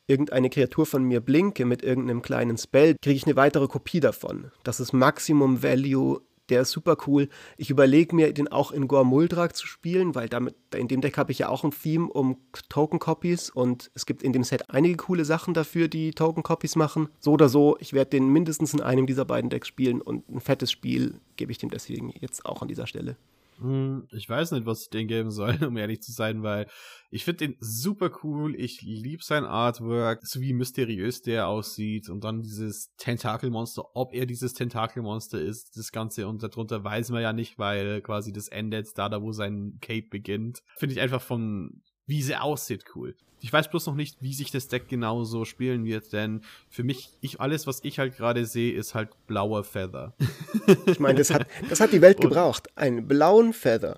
irgendeine 0.08 0.50
Kreatur 0.50 0.88
von 0.88 1.04
mir 1.04 1.22
blinke 1.22 1.66
mit 1.66 1.84
irgendeinem 1.84 2.24
kleinen 2.24 2.58
Spell, 2.58 2.96
kriege 3.00 3.18
ich 3.18 3.28
eine 3.28 3.36
weitere 3.36 3.68
Kopie 3.68 4.00
davon. 4.00 4.50
Das 4.64 4.80
ist 4.80 4.94
Maximum 4.94 5.62
Value, 5.62 6.22
der 6.50 6.62
ist 6.62 6.72
super 6.72 6.98
cool. 7.06 7.30
Ich 7.56 7.70
überlege 7.70 8.16
mir, 8.16 8.34
den 8.34 8.48
auch 8.48 8.72
in 8.72 8.88
Gormuldrak 8.88 9.56
zu 9.56 9.68
spielen, 9.68 10.16
weil 10.16 10.28
damit, 10.28 10.56
in 10.74 10.88
dem 10.88 11.02
Deck 11.02 11.20
habe 11.20 11.32
ich 11.32 11.38
ja 11.38 11.50
auch 11.50 11.64
ein 11.64 11.70
Theme 11.70 12.08
um 12.08 12.40
Token-Copies 12.70 13.52
und 13.52 13.92
es 13.94 14.08
gibt 14.08 14.24
in 14.24 14.34
dem 14.34 14.44
Set 14.44 14.72
einige 14.72 14.98
coole 14.98 15.24
Sachen 15.24 15.54
dafür, 15.54 15.88
die 15.88 16.14
Token-Copies 16.14 16.76
machen. 16.76 17.10
So 17.20 17.34
oder 17.34 17.48
so, 17.48 17.78
ich 17.80 17.94
werde 17.94 18.10
den 18.10 18.28
mindestens 18.28 18.74
in 18.74 18.82
einem 18.82 19.06
dieser 19.06 19.26
beiden 19.26 19.52
Decks 19.52 19.68
spielen 19.68 20.02
und 20.02 20.28
ein 20.30 20.40
fettes 20.40 20.72
Spiel 20.72 21.20
gebe 21.36 21.52
ich 21.52 21.60
dem 21.60 21.70
deswegen 21.70 22.12
jetzt 22.20 22.44
auch 22.44 22.64
an 22.64 22.68
dieser 22.68 22.88
Stelle. 22.88 23.18
Hm, 23.60 24.08
ich 24.12 24.28
weiß 24.28 24.52
nicht, 24.52 24.66
was 24.66 24.84
ich 24.84 24.90
den 24.90 25.08
geben 25.08 25.32
soll, 25.32 25.56
um 25.64 25.78
ehrlich 25.78 26.02
zu 26.02 26.12
sein, 26.12 26.44
weil 26.44 26.68
ich 27.10 27.24
finde 27.24 27.48
den 27.48 27.58
super 27.60 28.12
cool. 28.24 28.56
Ich 28.56 28.82
liebe 28.82 29.24
sein 29.24 29.46
Artwork, 29.46 30.26
so 30.26 30.42
wie 30.42 30.54
mysteriös 30.54 31.22
der 31.22 31.48
aussieht 31.48 32.10
und 32.10 32.24
dann 32.24 32.42
dieses 32.42 32.94
Tentakelmonster, 32.98 33.84
ob 33.94 34.14
er 34.14 34.26
dieses 34.26 34.54
Tentakelmonster 34.54 35.40
ist, 35.40 35.78
das 35.78 35.92
Ganze 35.92 36.28
und 36.28 36.44
darunter 36.44 36.84
weiß 36.84 37.10
man 37.12 37.22
ja 37.22 37.34
nicht, 37.34 37.58
weil 37.58 38.02
quasi 38.02 38.34
das 38.34 38.48
endet 38.48 38.98
da, 38.98 39.10
da 39.10 39.22
wo 39.22 39.32
sein 39.32 39.78
Cape 39.82 40.08
beginnt. 40.10 40.62
Finde 40.78 40.94
ich 40.94 41.02
einfach 41.02 41.22
von 41.22 41.82
wie 42.06 42.22
sie 42.22 42.36
aussieht, 42.36 42.86
cool. 42.96 43.16
Ich 43.42 43.52
weiß 43.52 43.70
bloß 43.70 43.86
noch 43.88 43.96
nicht, 43.96 44.18
wie 44.22 44.34
sich 44.34 44.50
das 44.50 44.68
Deck 44.68 44.88
genau 44.88 45.24
so 45.24 45.46
spielen 45.46 45.86
wird, 45.86 46.14
denn 46.14 46.42
für 46.70 46.84
mich, 46.84 47.10
ich, 47.22 47.40
alles, 47.40 47.68
was 47.68 47.84
ich 47.84 48.00
halt 48.00 48.16
gerade 48.16 48.46
sehe, 48.46 48.74
ist 48.74 48.96
halt 48.96 49.10
blauer 49.28 49.64
Feather. 49.64 50.16
Ich 50.88 51.00
meine, 51.00 51.20
das 51.20 51.30
hat, 51.32 51.46
das 51.70 51.80
hat 51.80 51.92
die 51.94 52.02
Welt 52.02 52.20
gebraucht. 52.20 52.70
Einen 52.76 53.08
blauen 53.08 53.54
Feather. 53.54 53.98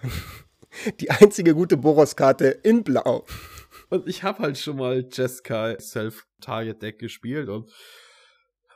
Die 0.99 1.11
einzige 1.11 1.53
gute 1.53 1.77
Boros-Karte 1.77 2.47
in 2.47 2.83
Blau. 2.83 3.25
Und 3.89 4.07
ich 4.07 4.23
habe 4.23 4.39
halt 4.39 4.57
schon 4.57 4.77
mal 4.77 5.07
Jessica 5.09 5.79
Self-Target-Deck 5.79 6.99
gespielt 6.99 7.47
und 7.47 7.71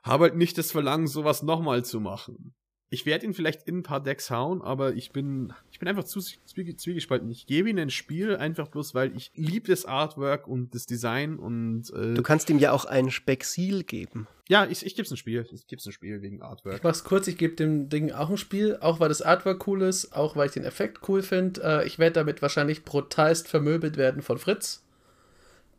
habe 0.03 0.25
halt 0.25 0.35
nicht 0.35 0.57
das 0.57 0.71
Verlangen, 0.71 1.07
sowas 1.07 1.43
nochmal 1.43 1.83
zu 1.83 1.99
machen 1.99 2.53
ich 2.93 3.05
werde 3.05 3.25
ihn 3.25 3.33
vielleicht 3.33 3.63
in 3.69 3.77
ein 3.77 3.83
paar 3.83 4.03
Decks 4.03 4.29
hauen, 4.29 4.61
aber 4.61 4.93
ich 4.93 5.13
bin, 5.13 5.53
ich 5.71 5.79
bin 5.79 5.87
einfach 5.87 6.03
zu 6.03 6.19
zwiegespalten. 6.19 7.31
Ich 7.31 7.47
gebe 7.47 7.69
ihm 7.69 7.77
ein 7.77 7.89
Spiel 7.89 8.35
einfach 8.35 8.67
bloß, 8.67 8.93
weil 8.93 9.15
ich 9.15 9.31
liebe 9.33 9.69
das 9.69 9.85
Artwork 9.85 10.45
und 10.45 10.75
das 10.75 10.87
Design 10.87 11.37
und 11.37 11.89
äh, 11.93 12.13
Du 12.13 12.21
kannst 12.21 12.49
ihm 12.49 12.59
ja 12.59 12.73
auch 12.73 12.83
ein 12.83 13.09
Spexil 13.09 13.85
geben. 13.85 14.27
Ja, 14.49 14.67
ich, 14.69 14.85
ich 14.85 14.93
gebe 14.95 15.05
es 15.05 15.11
ein 15.11 15.15
Spiel. 15.15 15.47
Ich 15.53 15.67
gebe 15.67 15.79
es 15.79 15.85
ein 15.85 15.93
Spiel 15.93 16.21
wegen 16.21 16.41
Artwork. 16.41 16.75
Ich 16.75 16.83
mach's 16.83 17.05
kurz, 17.05 17.27
ich 17.27 17.37
gebe 17.37 17.55
dem 17.55 17.87
Ding 17.87 18.11
auch 18.11 18.29
ein 18.29 18.35
Spiel, 18.35 18.77
auch 18.81 18.99
weil 18.99 19.07
das 19.07 19.21
Artwork 19.21 19.65
cool 19.67 19.83
ist, 19.83 20.13
auch 20.13 20.35
weil 20.35 20.47
ich 20.47 20.53
den 20.53 20.65
Effekt 20.65 21.07
cool 21.07 21.23
finde. 21.23 21.63
Äh, 21.63 21.87
ich 21.87 21.97
werde 21.97 22.15
damit 22.15 22.41
wahrscheinlich 22.41 22.83
brutalst 22.83 23.47
vermöbelt 23.47 23.95
werden 23.95 24.21
von 24.21 24.37
Fritz. 24.37 24.83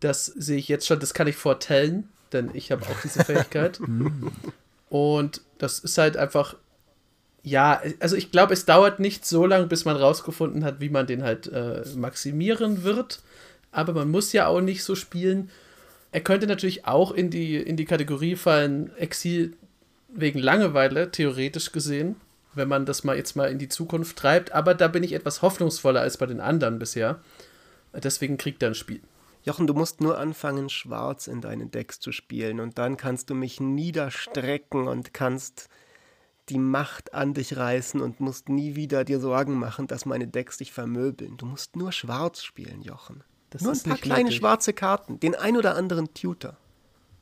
Das 0.01 0.25
sehe 0.25 0.57
ich 0.57 0.69
jetzt 0.69 0.87
schon, 0.87 0.99
das 0.99 1.13
kann 1.13 1.27
ich 1.27 1.37
vortellen, 1.37 2.09
denn 2.33 2.53
ich 2.55 2.73
habe 2.73 2.87
auch 2.87 3.01
diese 3.03 3.23
Fähigkeit. 3.25 3.81
Und 4.89 5.43
das 5.59 5.79
ist 5.79 5.99
halt 5.99 6.17
einfach, 6.17 6.57
ja, 7.43 7.83
also 7.99 8.17
ich 8.17 8.31
glaube, 8.31 8.53
es 8.53 8.65
dauert 8.65 9.01
nicht 9.01 9.27
so 9.27 9.47
lange, 9.47 9.67
bis 9.67 9.85
man 9.85 9.97
rausgefunden 9.97 10.65
hat, 10.65 10.81
wie 10.81 10.91
man 10.91 11.07
den 11.07 11.25
halt 11.25 11.49
äh, 11.49 11.83
maximieren 11.97 12.85
wird. 12.85 13.21
Aber 13.73 13.93
man 13.93 14.11
muss 14.11 14.33
ja 14.33 14.47
auch 14.47 14.61
nicht 14.61 14.85
so 14.85 14.95
spielen. 14.95 15.51
Er 16.13 16.21
könnte 16.21 16.47
natürlich 16.47 16.87
auch 16.87 17.11
in 17.11 17.31
die, 17.31 17.57
in 17.57 17.77
die 17.77 17.85
Kategorie 17.85 18.37
fallen, 18.37 18.95
Exil 18.97 19.55
wegen 20.15 20.39
Langeweile, 20.39 21.11
theoretisch 21.11 21.73
gesehen, 21.73 22.17
wenn 22.55 22.69
man 22.69 22.87
das 22.87 23.03
mal 23.03 23.17
jetzt 23.17 23.35
mal 23.35 23.51
in 23.51 23.59
die 23.59 23.69
Zukunft 23.69 24.17
treibt. 24.17 24.53
Aber 24.53 24.75
da 24.75 24.89
bin 24.89 25.03
ich 25.03 25.15
etwas 25.15 25.43
hoffnungsvoller 25.43 26.01
als 26.01 26.19
bei 26.19 26.27
den 26.27 26.41
anderen 26.41 26.79
bisher. 26.79 27.21
Deswegen 27.95 28.37
kriegt 28.37 28.63
er 28.63 28.71
ein 28.71 28.75
Spiel. 28.75 29.01
Jochen, 29.45 29.67
du 29.67 29.75
musst 29.75 30.01
nur 30.01 30.19
anfangen, 30.19 30.69
schwarz 30.69 31.27
in 31.27 31.41
deinen 31.41 31.73
Decks 31.73 31.99
zu 31.99 32.13
spielen 32.13 32.61
und 32.61 32.79
dann 32.79 32.97
kannst 32.97 33.29
du 33.29 33.35
mich 33.35 33.61
niederstrecken 33.61 34.87
und 34.87 35.13
kannst 35.13 35.69
die 36.49 36.59
Macht 36.59 37.15
an 37.15 37.35
dich 37.35 37.57
reißen 37.57 38.01
und 38.01 38.21
musst 38.21 38.49
nie 38.49 38.75
wieder 38.75 39.05
dir 39.05 39.21
Sorgen 39.21 39.59
machen, 39.59 39.87
dass 39.87 40.07
meine 40.07 40.27
Decks 40.27 40.59
dich 40.59 40.73
vermöbeln. 40.73 41.37
Du 41.37 41.47
musst 41.47 41.77
nur 41.77 41.93
schwarz 41.93 42.43
spielen, 42.43 42.83
Jochen. 42.83 43.23
Das 43.51 43.63
nur 43.63 43.73
ein 43.73 43.83
paar 43.83 43.99
kleine 43.99 44.25
nötig. 44.25 44.39
schwarze 44.39 44.73
Karten, 44.73 45.21
den 45.21 45.35
ein 45.35 45.57
oder 45.57 45.77
anderen 45.77 46.13
Tutor. 46.15 46.57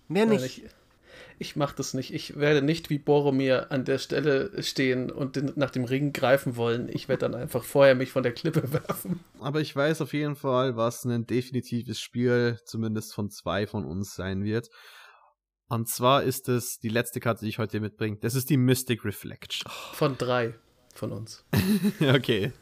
Mehr 0.08 0.26
nicht. 0.26 0.44
ich, 0.44 0.64
ich 1.38 1.56
mache 1.56 1.74
das 1.76 1.94
nicht. 1.94 2.12
Ich 2.12 2.36
werde 2.36 2.62
nicht 2.62 2.90
wie 2.90 2.98
Boromir 2.98 3.72
an 3.72 3.84
der 3.84 3.98
Stelle 3.98 4.62
stehen 4.62 5.10
und 5.10 5.36
den, 5.36 5.52
nach 5.56 5.70
dem 5.70 5.84
Ring 5.84 6.12
greifen 6.12 6.56
wollen. 6.56 6.88
Ich 6.88 7.08
werde 7.08 7.28
dann 7.28 7.34
einfach 7.34 7.64
vorher 7.64 7.94
mich 7.94 8.12
von 8.12 8.22
der 8.22 8.32
Klippe 8.32 8.72
werfen. 8.72 9.20
Aber 9.40 9.60
ich 9.60 9.74
weiß 9.74 10.02
auf 10.02 10.12
jeden 10.12 10.36
Fall, 10.36 10.76
was 10.76 11.04
ein 11.04 11.26
definitives 11.26 12.00
Spiel, 12.00 12.58
zumindest 12.64 13.14
von 13.14 13.30
zwei 13.30 13.66
von 13.66 13.84
uns 13.84 14.14
sein 14.14 14.44
wird. 14.44 14.70
Und 15.70 15.88
zwar 15.88 16.24
ist 16.24 16.48
es 16.48 16.80
die 16.80 16.88
letzte 16.88 17.20
Karte, 17.20 17.44
die 17.44 17.48
ich 17.48 17.58
heute 17.58 17.80
mitbringe. 17.80 18.16
Das 18.16 18.34
ist 18.34 18.50
die 18.50 18.56
Mystic 18.56 19.04
Reflection. 19.04 19.70
Von 19.92 20.18
drei 20.18 20.54
von 20.94 21.12
uns. 21.12 21.44
okay. 22.00 22.52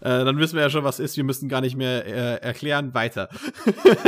Äh, 0.00 0.24
dann 0.24 0.38
wissen 0.38 0.56
wir 0.56 0.62
ja 0.62 0.70
schon, 0.70 0.82
was 0.82 0.98
ist. 0.98 1.16
Wir 1.18 1.24
müssen 1.24 1.48
gar 1.50 1.60
nicht 1.60 1.76
mehr 1.76 2.06
äh, 2.06 2.42
erklären. 2.42 2.94
Weiter. 2.94 3.28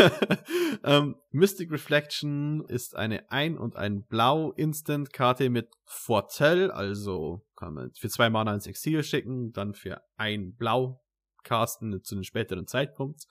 ähm, 0.84 1.16
Mystic 1.30 1.70
Reflection 1.70 2.64
ist 2.66 2.96
eine 2.96 3.30
Ein- 3.30 3.58
und 3.58 3.76
ein 3.76 4.04
Blau-Instant-Karte 4.04 5.50
mit 5.50 5.68
Vorteil. 5.84 6.70
Also 6.70 7.46
kann 7.56 7.74
man 7.74 7.92
für 7.94 8.08
zwei 8.08 8.30
Mana 8.30 8.54
ins 8.54 8.66
Exil 8.66 9.02
schicken, 9.02 9.52
dann 9.52 9.74
für 9.74 10.00
ein 10.16 10.54
Blau 10.56 11.04
casten 11.44 12.02
zu 12.02 12.14
einem 12.14 12.24
späteren 12.24 12.66
Zeitpunkt. 12.66 13.26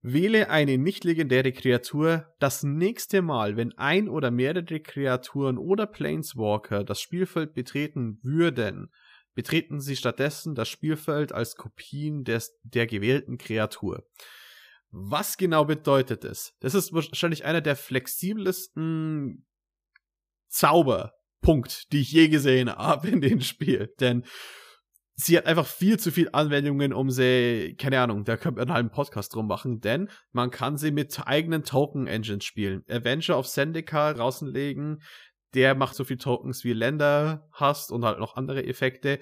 Wähle 0.00 0.48
eine 0.50 0.78
nicht 0.78 1.04
legendäre 1.04 1.52
Kreatur 1.52 2.32
das 2.38 2.62
nächste 2.62 3.20
Mal, 3.20 3.56
wenn 3.56 3.76
ein 3.76 4.08
oder 4.08 4.30
mehrere 4.30 4.80
Kreaturen 4.80 5.58
oder 5.58 5.86
Planeswalker 5.86 6.84
das 6.84 7.00
Spielfeld 7.00 7.54
betreten 7.54 8.20
würden, 8.22 8.92
betreten 9.34 9.80
sie 9.80 9.96
stattdessen 9.96 10.54
das 10.54 10.68
Spielfeld 10.68 11.32
als 11.32 11.56
Kopien 11.56 12.24
des, 12.24 12.58
der 12.62 12.86
gewählten 12.86 13.38
Kreatur. 13.38 14.06
Was 14.90 15.36
genau 15.36 15.64
bedeutet 15.64 16.24
es? 16.24 16.54
Das 16.60 16.74
ist 16.74 16.92
wahrscheinlich 16.92 17.44
einer 17.44 17.60
der 17.60 17.76
flexibelsten 17.76 19.46
Zauberpunkt, 20.48 21.92
die 21.92 22.00
ich 22.00 22.12
je 22.12 22.28
gesehen 22.28 22.70
habe 22.70 23.08
in 23.08 23.20
dem 23.20 23.40
Spiel. 23.40 23.92
Denn 24.00 24.24
sie 25.20 25.36
hat 25.36 25.46
einfach 25.46 25.66
viel 25.66 25.98
zu 25.98 26.12
viel 26.12 26.30
Anwendungen, 26.32 26.92
um 26.92 27.10
sie, 27.10 27.74
keine 27.78 28.00
Ahnung, 28.00 28.24
da 28.24 28.36
könnte 28.36 28.60
man 28.60 28.68
einen 28.68 28.74
halben 28.74 28.90
Podcast 28.90 29.34
drum 29.34 29.48
machen, 29.48 29.80
denn 29.80 30.08
man 30.32 30.50
kann 30.50 30.78
sie 30.78 30.92
mit 30.92 31.20
eigenen 31.26 31.64
Token-Engines 31.64 32.44
spielen. 32.44 32.84
Avenger 32.88 33.36
of 33.36 33.48
Zendikar 33.48 34.16
rauslegen, 34.16 35.02
der 35.54 35.74
macht 35.74 35.96
so 35.96 36.04
viel 36.04 36.18
Tokens 36.18 36.62
wie 36.62 36.72
Länder 36.72 37.48
hast 37.52 37.90
und 37.90 38.04
halt 38.04 38.20
noch 38.20 38.36
andere 38.36 38.64
Effekte. 38.64 39.18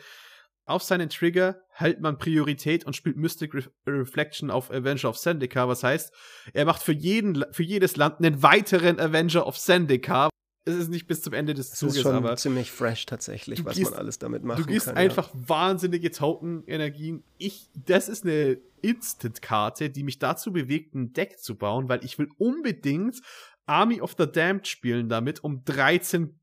Auf 0.66 0.82
seinen 0.82 1.09
Trigger 1.09 1.62
hält 1.70 2.01
man 2.01 2.18
Priorität 2.18 2.84
und 2.84 2.94
spielt 2.94 3.16
Mystic 3.16 3.55
Re 3.55 3.62
Reflection 3.86 4.51
auf 4.51 4.70
Avenger 4.70 5.09
of 5.09 5.18
Zendikar, 5.18 5.68
was 5.68 5.82
heißt, 5.82 6.12
er 6.53 6.64
macht 6.66 6.82
für 6.82 6.92
jeden, 6.92 7.42
für 7.53 7.62
jedes 7.62 7.97
Land 7.97 8.18
einen 8.18 8.42
weiteren 8.42 9.01
Avenger 9.01 9.47
of 9.47 9.57
Zendikar, 9.59 10.28
es 10.66 10.74
ist 10.74 10.88
nicht 10.90 11.06
bis 11.06 11.22
zum 11.22 11.32
Ende 11.32 11.54
des 11.54 11.70
Zuges, 11.70 11.94
das 11.94 11.96
ist 11.98 12.02
schon 12.02 12.14
aber 12.16 12.36
ziemlich 12.36 12.72
fresh 12.72 13.06
tatsächlich, 13.06 13.64
was 13.64 13.76
gehst, 13.76 13.92
man 13.92 14.00
alles 14.00 14.18
damit 14.18 14.42
machen 14.42 14.58
kann. 14.58 14.66
Du 14.66 14.72
gehst 14.72 14.88
einfach 14.88 15.32
ja. 15.32 15.40
wahnsinnige 15.46 16.10
Token-Energien. 16.10 17.22
Ich, 17.38 17.70
das 17.74 18.08
ist 18.08 18.24
eine 18.24 18.58
Instant-Karte, 18.82 19.90
die 19.90 20.02
mich 20.02 20.18
dazu 20.18 20.52
bewegt, 20.52 20.94
ein 20.94 21.12
Deck 21.12 21.38
zu 21.38 21.56
bauen, 21.56 21.88
weil 21.88 22.04
ich 22.04 22.18
will 22.18 22.28
unbedingt 22.38 23.22
Army 23.66 24.00
of 24.00 24.16
the 24.18 24.26
Damned 24.30 24.66
spielen 24.66 25.08
damit, 25.08 25.44
um 25.44 25.64
13 25.64 26.38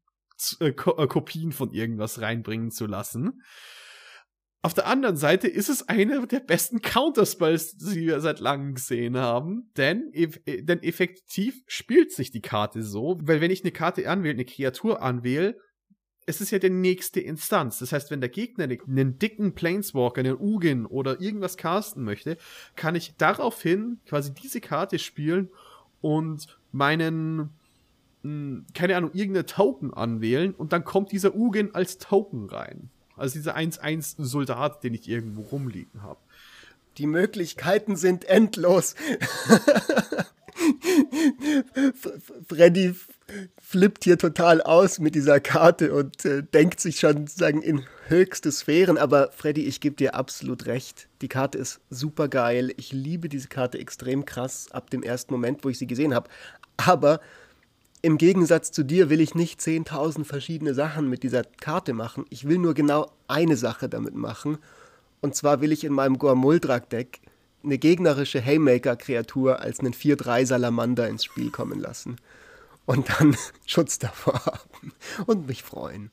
äh, 0.62 0.68
äh, 0.68 0.72
Kopien 0.74 1.52
von 1.52 1.72
irgendwas 1.72 2.22
reinbringen 2.22 2.72
zu 2.72 2.86
lassen. 2.86 3.42
Auf 4.66 4.74
der 4.74 4.88
anderen 4.88 5.18
Seite 5.18 5.50
ist 5.50 5.68
es 5.68 5.90
einer 5.90 6.26
der 6.26 6.40
besten 6.40 6.82
Counterspells, 6.82 7.76
die 7.76 8.08
wir 8.08 8.22
seit 8.22 8.40
langem 8.40 8.76
gesehen 8.76 9.18
haben, 9.18 9.70
denn, 9.76 10.10
äh, 10.14 10.64
denn 10.64 10.82
effektiv 10.82 11.62
spielt 11.68 12.14
sich 12.14 12.32
die 12.32 12.42
Karte 12.42 12.82
so, 12.82 13.20
weil 13.22 13.42
wenn 13.42 13.52
ich 13.52 13.64
eine 13.64 13.74
Karte 13.74 14.10
anwähle, 14.10 14.36
eine 14.36 14.46
Kreatur 14.46 15.02
anwähle, 15.02 15.58
es 16.26 16.40
ist 16.40 16.52
ja 16.52 16.60
die 16.60 16.70
nächste 16.70 17.20
Instanz. 17.20 17.80
Das 17.80 17.92
heißt, 17.92 18.10
wenn 18.10 18.22
der 18.22 18.30
Gegner 18.30 18.64
einen 18.64 19.20
dicken 19.20 19.54
Planeswalker, 19.54 20.22
einen 20.22 20.40
Ugin 20.40 20.86
oder 20.86 21.20
irgendwas 21.20 21.58
casten 21.58 22.06
möchte, 22.06 22.38
kann 22.78 22.96
ich 22.96 23.16
daraufhin 23.18 24.00
quasi 24.06 24.34
diese 24.34 24.62
Karte 24.62 24.98
spielen 24.98 25.50
und 26.00 26.58
meinen, 26.72 27.50
hm, 28.22 28.66
keine 28.74 28.96
Ahnung, 28.96 29.12
irgendeine 29.14 29.46
Token 29.46 29.94
anwählen 29.94 30.56
und 30.56 30.72
dann 30.72 30.86
kommt 30.86 31.12
dieser 31.12 31.36
Ugin 31.36 31.76
als 31.76 31.98
Token 31.98 32.50
rein. 32.50 32.90
Also 33.16 33.36
dieser 33.36 33.56
1-1-Soldat, 33.56 34.84
den 34.84 34.94
ich 34.94 35.08
irgendwo 35.08 35.42
rumliegen 35.42 36.02
habe. 36.02 36.20
Die 36.98 37.08
Möglichkeiten 37.08 37.96
sind 37.96 38.26
endlos. 38.26 38.96
Freddy 42.48 42.96
flippt 43.60 44.04
hier 44.04 44.18
total 44.18 44.62
aus 44.62 45.00
mit 45.00 45.16
dieser 45.16 45.40
Karte 45.40 45.94
und 45.94 46.24
äh, 46.26 46.44
denkt 46.44 46.80
sich 46.80 47.00
schon 47.00 47.26
sagen 47.28 47.62
in 47.62 47.84
höchste 48.08 48.52
Sphären. 48.52 48.98
Aber 48.98 49.32
Freddy, 49.32 49.64
ich 49.64 49.80
gebe 49.82 49.96
dir 49.96 50.16
absolut 50.16 50.66
recht. 50.68 51.08
Die 51.22 51.28
Karte 51.28 51.58
ist 51.58 51.80
super 51.90 52.28
geil. 52.28 52.74
Ich 52.78 52.92
liebe 52.92 53.30
diese 53.30 53.48
Karte 53.48 53.80
extrem 53.80 54.26
krass 54.26 54.68
ab 54.72 54.90
dem 54.90 55.02
ersten 55.04 55.34
Moment, 55.34 55.64
wo 55.64 55.70
ich 55.70 55.80
sie 55.80 55.88
gesehen 55.88 56.14
habe. 56.14 56.30
Aber 56.78 57.20
im 58.04 58.18
Gegensatz 58.18 58.70
zu 58.72 58.84
dir 58.84 59.10
will 59.10 59.22
ich 59.22 59.34
nicht 59.34 59.62
10.000 59.62 60.26
verschiedene 60.26 60.74
Sachen 60.74 61.10
mit 61.10 61.24
dieser 61.24 61.44
Karte 61.44 61.94
machen. 61.94 62.26
Ich 62.30 62.46
will 62.46 62.58
nur 62.58 62.74
genau 62.74 63.10
eine 63.30 63.56
Sache 63.56 63.88
damit 63.88 64.14
machen. 64.14 64.58
Und 65.22 65.36
zwar 65.36 65.62
will 65.62 65.72
ich 65.72 65.86
in 65.86 65.94
meinem 65.94 66.18
Gormuldrak-Deck 66.18 67.22
eine 67.64 67.78
gegnerische 67.78 68.42
Haymaker-Kreatur 68.42 69.62
als 69.62 69.80
einen 69.80 69.94
4-3 69.94 70.46
Salamander 70.46 71.08
ins 71.08 71.24
Spiel 71.24 71.50
kommen 71.50 71.80
lassen. 71.80 72.18
Und 72.86 73.08
dann 73.08 73.38
Schutz 73.66 74.00
davor 74.00 74.46
haben 74.46 74.92
und 75.26 75.48
mich 75.48 75.64
freuen. 75.64 76.12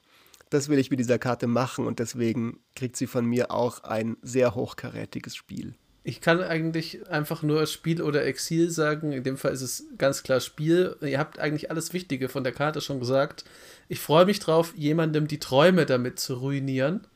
Das 0.48 0.68
will 0.68 0.78
ich 0.78 0.90
mit 0.90 1.00
dieser 1.00 1.18
Karte 1.18 1.48
machen 1.48 1.88
und 1.88 1.98
deswegen 1.98 2.60
kriegt 2.76 2.96
sie 2.96 3.08
von 3.08 3.26
mir 3.26 3.50
auch 3.50 3.82
ein 3.82 4.16
sehr 4.22 4.54
hochkarätiges 4.54 5.34
Spiel. 5.34 5.74
Ich 6.10 6.20
kann 6.20 6.42
eigentlich 6.42 7.08
einfach 7.08 7.44
nur 7.44 7.64
Spiel 7.68 8.02
oder 8.02 8.24
Exil 8.24 8.68
sagen. 8.68 9.12
In 9.12 9.22
dem 9.22 9.36
Fall 9.36 9.52
ist 9.52 9.62
es 9.62 9.84
ganz 9.96 10.24
klar 10.24 10.40
Spiel. 10.40 10.96
Ihr 11.02 11.20
habt 11.20 11.38
eigentlich 11.38 11.70
alles 11.70 11.92
Wichtige 11.92 12.28
von 12.28 12.42
der 12.42 12.52
Karte 12.52 12.80
schon 12.80 12.98
gesagt. 12.98 13.44
Ich 13.88 14.00
freue 14.00 14.24
mich 14.24 14.40
drauf, 14.40 14.74
jemandem 14.76 15.28
die 15.28 15.38
Träume 15.38 15.86
damit 15.86 16.18
zu 16.18 16.34
ruinieren. 16.34 17.06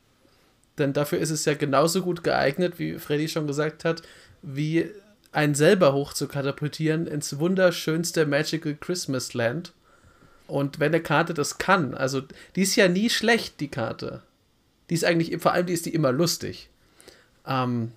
Denn 0.77 0.93
dafür 0.93 1.19
ist 1.19 1.29
es 1.29 1.43
ja 1.43 1.55
genauso 1.55 2.03
gut 2.03 2.23
geeignet, 2.23 2.79
wie 2.79 2.97
Freddy 2.97 3.27
schon 3.27 3.47
gesagt 3.47 3.83
hat, 3.83 4.01
wie 4.41 4.89
einen 5.33 5.55
selber 5.55 5.91
hoch 5.91 6.13
zu 6.13 6.29
katapultieren 6.29 7.05
ins 7.05 7.37
wunderschönste 7.37 8.25
Magical 8.25 8.77
Christmas 8.79 9.33
Land. 9.33 9.73
Und 10.47 10.79
wenn 10.79 10.93
eine 10.93 11.03
Karte 11.03 11.33
das 11.33 11.57
kann, 11.57 11.95
also 11.95 12.21
die 12.55 12.61
ist 12.61 12.77
ja 12.77 12.87
nie 12.87 13.09
schlecht, 13.09 13.59
die 13.59 13.67
Karte. 13.67 14.21
Die 14.89 14.93
ist 14.93 15.03
eigentlich, 15.03 15.37
vor 15.41 15.51
allem 15.51 15.65
die 15.65 15.73
ist 15.73 15.85
die 15.85 15.93
immer 15.93 16.13
lustig. 16.13 16.69
Ähm, 17.45 17.91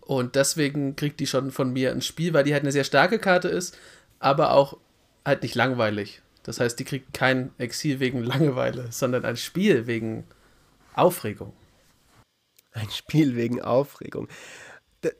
und 0.00 0.34
deswegen 0.34 0.96
kriegt 0.96 1.20
die 1.20 1.26
schon 1.26 1.50
von 1.50 1.72
mir 1.72 1.90
ein 1.90 2.02
Spiel, 2.02 2.32
weil 2.34 2.44
die 2.44 2.52
halt 2.52 2.62
eine 2.62 2.72
sehr 2.72 2.84
starke 2.84 3.18
Karte 3.18 3.48
ist, 3.48 3.76
aber 4.18 4.52
auch 4.52 4.78
halt 5.24 5.42
nicht 5.42 5.54
langweilig. 5.54 6.22
Das 6.42 6.60
heißt, 6.60 6.78
die 6.78 6.84
kriegt 6.84 7.12
kein 7.12 7.50
Exil 7.58 8.00
wegen 8.00 8.22
Langeweile, 8.22 8.90
sondern 8.90 9.24
ein 9.24 9.36
Spiel 9.36 9.86
wegen 9.86 10.24
Aufregung. 10.94 11.52
Ein 12.72 12.90
Spiel 12.90 13.36
wegen 13.36 13.60
Aufregung. 13.60 14.28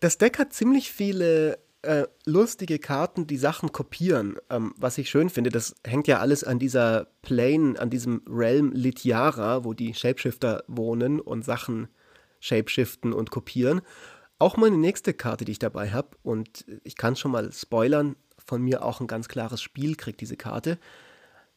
Das 0.00 0.18
Deck 0.18 0.38
hat 0.38 0.52
ziemlich 0.52 0.90
viele 0.90 1.58
äh, 1.82 2.06
lustige 2.24 2.78
Karten, 2.78 3.26
die 3.26 3.36
Sachen 3.36 3.72
kopieren. 3.72 4.36
Ähm, 4.50 4.74
was 4.76 4.98
ich 4.98 5.10
schön 5.10 5.30
finde, 5.30 5.50
das 5.50 5.74
hängt 5.84 6.08
ja 6.08 6.18
alles 6.18 6.44
an 6.44 6.58
dieser 6.58 7.08
Plane, 7.22 7.78
an 7.78 7.90
diesem 7.90 8.22
Realm 8.28 8.72
Litiara, 8.72 9.64
wo 9.64 9.74
die 9.74 9.94
Shapeshifter 9.94 10.64
wohnen 10.66 11.20
und 11.20 11.44
Sachen 11.44 11.88
shapeshiften 12.40 13.12
und 13.12 13.30
kopieren. 13.30 13.80
Auch 14.38 14.56
meine 14.56 14.76
nächste 14.76 15.14
Karte, 15.14 15.44
die 15.44 15.52
ich 15.52 15.58
dabei 15.58 15.90
habe, 15.90 16.10
und 16.22 16.64
ich 16.84 16.96
kann 16.96 17.16
schon 17.16 17.32
mal 17.32 17.52
spoilern, 17.52 18.16
von 18.44 18.62
mir 18.62 18.84
auch 18.84 19.00
ein 19.00 19.06
ganz 19.06 19.28
klares 19.28 19.60
Spiel 19.60 19.94
kriegt 19.96 20.20
diese 20.20 20.36
Karte. 20.36 20.78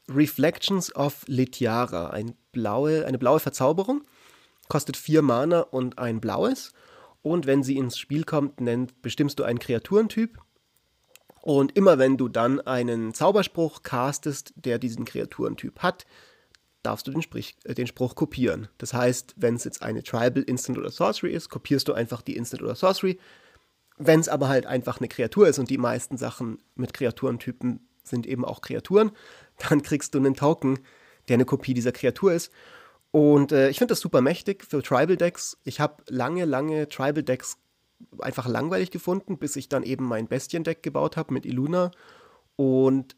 Reflections 0.09 0.93
of 0.95 1.23
Litiara, 1.27 2.09
ein 2.09 2.35
blaue, 2.51 3.05
eine 3.05 3.17
blaue 3.17 3.39
Verzauberung, 3.39 4.03
kostet 4.67 4.97
vier 4.97 5.21
Mana 5.21 5.61
und 5.61 5.99
ein 5.99 6.19
blaues. 6.19 6.73
Und 7.21 7.45
wenn 7.45 7.63
sie 7.63 7.77
ins 7.77 7.97
Spiel 7.97 8.23
kommt, 8.23 8.59
nennt, 8.61 9.01
bestimmst 9.01 9.39
du 9.39 9.43
einen 9.43 9.59
Kreaturentyp. 9.59 10.39
Und 11.41 11.75
immer 11.77 11.97
wenn 11.97 12.17
du 12.17 12.27
dann 12.27 12.59
einen 12.59 13.13
Zauberspruch 13.13 13.83
castest, 13.83 14.53
der 14.55 14.79
diesen 14.79 15.05
Kreaturentyp 15.05 15.79
hat, 15.79 16.05
darfst 16.83 17.07
du 17.07 17.11
den, 17.11 17.21
Sprich, 17.21 17.55
äh, 17.63 17.73
den 17.73 17.87
Spruch 17.87 18.15
kopieren. 18.15 18.67
Das 18.77 18.93
heißt, 18.93 19.35
wenn 19.37 19.55
es 19.55 19.63
jetzt 19.63 19.81
eine 19.81 20.03
Tribal, 20.03 20.43
Instant 20.43 20.77
oder 20.77 20.91
Sorcery 20.91 21.33
ist, 21.33 21.49
kopierst 21.49 21.87
du 21.87 21.93
einfach 21.93 22.21
die 22.21 22.35
Instant 22.35 22.63
oder 22.63 22.75
Sorcery. 22.75 23.19
Wenn 23.97 24.19
es 24.19 24.29
aber 24.29 24.49
halt 24.49 24.65
einfach 24.65 24.99
eine 24.99 25.07
Kreatur 25.07 25.47
ist 25.47 25.59
und 25.59 25.69
die 25.69 25.77
meisten 25.77 26.17
Sachen 26.17 26.57
mit 26.75 26.93
Kreaturentypen 26.93 27.87
sind 28.03 28.25
eben 28.25 28.45
auch 28.45 28.61
Kreaturen, 28.61 29.11
dann 29.69 29.81
kriegst 29.83 30.15
du 30.15 30.19
einen 30.19 30.35
Token, 30.35 30.79
der 31.27 31.35
eine 31.35 31.45
Kopie 31.45 31.73
dieser 31.73 31.91
Kreatur 31.91 32.33
ist. 32.33 32.51
Und 33.11 33.51
äh, 33.51 33.69
ich 33.69 33.77
finde 33.77 33.91
das 33.91 33.99
super 33.99 34.21
mächtig 34.21 34.63
für 34.63 34.81
Tribal 34.81 35.17
Decks. 35.17 35.57
Ich 35.65 35.79
habe 35.79 36.01
lange, 36.07 36.45
lange 36.45 36.87
Tribal 36.87 37.23
Decks 37.23 37.57
einfach 38.19 38.47
langweilig 38.47 38.89
gefunden, 38.89 39.37
bis 39.37 39.55
ich 39.55 39.69
dann 39.69 39.83
eben 39.83 40.05
mein 40.05 40.27
Bestien-Deck 40.27 40.81
gebaut 40.81 41.17
habe 41.17 41.33
mit 41.33 41.45
Iluna. 41.45 41.91
Und 42.55 43.15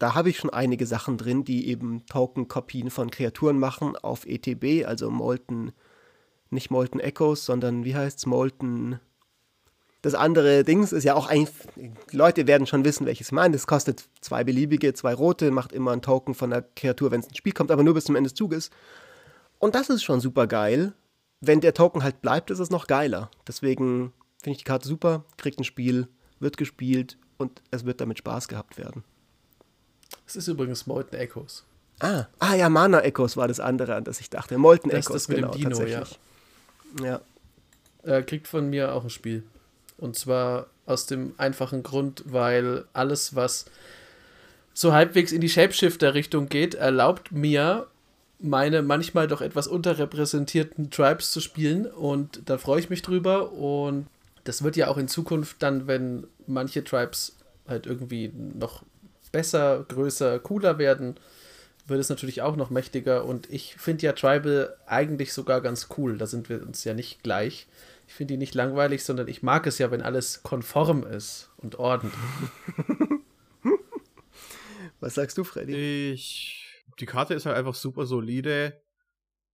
da 0.00 0.14
habe 0.14 0.30
ich 0.30 0.38
schon 0.38 0.50
einige 0.50 0.86
Sachen 0.86 1.18
drin, 1.18 1.44
die 1.44 1.68
eben 1.68 2.06
Token-Kopien 2.06 2.90
von 2.90 3.10
Kreaturen 3.10 3.58
machen 3.58 3.96
auf 3.96 4.24
ETB, 4.24 4.86
also 4.86 5.10
Molten, 5.10 5.72
nicht 6.48 6.70
Molten 6.70 7.00
Echoes, 7.00 7.44
sondern 7.44 7.84
wie 7.84 7.94
heißt 7.94 8.18
es, 8.18 8.26
Molten. 8.26 8.98
Das 10.00 10.14
andere 10.14 10.64
Dings 10.64 10.92
ist 10.92 11.04
ja 11.04 11.14
auch 11.14 11.28
eigentlich, 11.28 11.54
Leute 12.12 12.46
werden 12.46 12.66
schon 12.66 12.86
wissen, 12.86 13.04
welches 13.04 13.28
ich 13.28 13.32
meine. 13.32 13.52
Das 13.52 13.66
kostet 13.66 14.08
zwei 14.22 14.42
beliebige, 14.42 14.94
zwei 14.94 15.12
rote, 15.12 15.50
macht 15.50 15.72
immer 15.72 15.90
ein 15.90 16.00
Token 16.00 16.34
von 16.34 16.48
der 16.48 16.62
Kreatur, 16.62 17.10
wenn 17.10 17.20
es 17.20 17.26
ins 17.26 17.36
Spiel 17.36 17.52
kommt, 17.52 17.70
aber 17.70 17.82
nur 17.82 17.92
bis 17.92 18.06
zum 18.06 18.16
Ende 18.16 18.30
des 18.30 18.34
Zuges. 18.34 18.70
Und 19.58 19.74
das 19.74 19.90
ist 19.90 20.02
schon 20.02 20.20
super 20.20 20.46
geil. 20.46 20.94
Wenn 21.42 21.60
der 21.60 21.74
Token 21.74 22.02
halt 22.02 22.22
bleibt, 22.22 22.50
ist 22.50 22.58
es 22.58 22.70
noch 22.70 22.86
geiler. 22.86 23.30
Deswegen 23.46 24.14
finde 24.42 24.52
ich 24.52 24.58
die 24.58 24.64
Karte 24.64 24.88
super, 24.88 25.26
kriegt 25.36 25.58
ein 25.60 25.64
Spiel, 25.64 26.08
wird 26.38 26.56
gespielt 26.56 27.18
und 27.36 27.60
es 27.70 27.84
wird 27.84 28.00
damit 28.00 28.16
Spaß 28.16 28.48
gehabt 28.48 28.78
werden. 28.78 29.04
Es 30.26 30.36
ist 30.36 30.48
übrigens 30.48 30.86
Molten 30.86 31.16
Echoes. 31.16 31.64
Ah, 32.00 32.26
ah 32.38 32.54
ja, 32.54 32.68
Mana 32.68 33.00
Echoes 33.00 33.36
war 33.36 33.48
das 33.48 33.60
andere, 33.60 33.94
an 33.94 34.04
das 34.04 34.20
ich 34.20 34.30
dachte. 34.30 34.56
Molten 34.58 34.88
Das 34.88 35.00
ist 35.00 35.06
Echoes, 35.06 35.22
das 35.22 35.28
mit 35.28 35.38
dem 35.38 35.42
genau, 35.42 35.54
Dino, 35.54 35.68
tatsächlich. 35.70 36.18
Ja. 37.02 37.20
Äh, 38.02 38.22
kriegt 38.22 38.48
von 38.48 38.70
mir 38.70 38.94
auch 38.94 39.04
ein 39.04 39.10
Spiel. 39.10 39.42
Und 39.98 40.16
zwar 40.16 40.66
aus 40.86 41.06
dem 41.06 41.34
einfachen 41.36 41.82
Grund, 41.82 42.24
weil 42.26 42.84
alles, 42.94 43.36
was 43.36 43.66
so 44.72 44.92
halbwegs 44.92 45.30
in 45.32 45.42
die 45.42 45.50
Shapeshifter-Richtung 45.50 46.48
geht, 46.48 46.74
erlaubt 46.74 47.32
mir, 47.32 47.86
meine 48.38 48.80
manchmal 48.80 49.28
doch 49.28 49.42
etwas 49.42 49.66
unterrepräsentierten 49.66 50.90
Tribes 50.90 51.30
zu 51.30 51.40
spielen. 51.40 51.84
Und 51.86 52.40
da 52.46 52.56
freue 52.56 52.80
ich 52.80 52.88
mich 52.88 53.02
drüber. 53.02 53.52
Und 53.52 54.06
das 54.44 54.62
wird 54.62 54.76
ja 54.76 54.88
auch 54.88 54.96
in 54.96 55.08
Zukunft 55.08 55.56
dann, 55.62 55.86
wenn 55.86 56.26
manche 56.46 56.82
Tribes 56.82 57.36
halt 57.68 57.86
irgendwie 57.86 58.32
noch 58.34 58.82
besser, 59.32 59.84
größer, 59.88 60.38
cooler 60.40 60.78
werden, 60.78 61.18
wird 61.86 62.00
es 62.00 62.08
natürlich 62.08 62.42
auch 62.42 62.56
noch 62.56 62.70
mächtiger. 62.70 63.24
Und 63.24 63.50
ich 63.50 63.74
finde 63.74 64.06
ja 64.06 64.12
Tribal 64.12 64.76
eigentlich 64.86 65.32
sogar 65.32 65.60
ganz 65.60 65.88
cool. 65.96 66.18
Da 66.18 66.26
sind 66.26 66.48
wir 66.48 66.62
uns 66.62 66.84
ja 66.84 66.94
nicht 66.94 67.22
gleich. 67.22 67.66
Ich 68.06 68.14
finde 68.14 68.34
die 68.34 68.38
nicht 68.38 68.54
langweilig, 68.54 69.04
sondern 69.04 69.28
ich 69.28 69.42
mag 69.42 69.66
es 69.66 69.78
ja, 69.78 69.90
wenn 69.90 70.02
alles 70.02 70.42
konform 70.42 71.04
ist 71.04 71.50
und 71.58 71.76
ordentlich. 71.78 72.18
Was 75.00 75.14
sagst 75.14 75.38
du, 75.38 75.44
Freddy? 75.44 76.12
Ich. 76.12 76.66
Die 76.98 77.06
Karte 77.06 77.34
ist 77.34 77.46
halt 77.46 77.56
einfach 77.56 77.74
super 77.74 78.06
solide. 78.06 78.82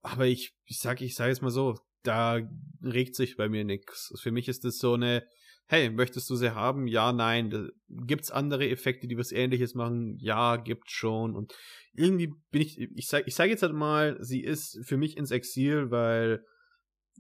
Aber 0.03 0.27
ich, 0.27 0.57
ich 0.65 0.81
sag, 0.81 1.01
ich 1.01 1.15
sag 1.15 1.29
jetzt 1.29 1.43
mal 1.43 1.51
so, 1.51 1.79
da 2.03 2.41
regt 2.83 3.15
sich 3.15 3.37
bei 3.37 3.49
mir 3.49 3.65
nichts. 3.65 4.13
Für 4.21 4.31
mich 4.31 4.49
ist 4.49 4.65
das 4.65 4.79
so 4.79 4.95
eine, 4.95 5.27
hey, 5.67 5.91
möchtest 5.91 6.31
du 6.31 6.37
sie 6.37 6.55
haben? 6.55 6.87
Ja, 6.87 7.13
nein. 7.13 7.71
Gibt's 7.89 8.31
andere 8.31 8.69
Effekte, 8.69 9.07
die 9.07 9.19
was 9.19 9.33
ähnliches 9.33 9.75
machen? 9.75 10.17
Ja, 10.19 10.57
gibt's 10.57 10.93
schon. 10.93 11.35
Und 11.35 11.55
irgendwie 11.93 12.33
bin 12.51 12.63
ich, 12.63 12.79
ich 12.79 13.09
sag, 13.09 13.27
ich 13.27 13.35
sag 13.35 13.49
jetzt 13.49 13.63
halt 13.63 13.75
mal, 13.75 14.17
sie 14.21 14.43
ist 14.43 14.79
für 14.85 14.97
mich 14.97 15.17
ins 15.17 15.31
Exil, 15.31 15.91
weil 15.91 16.45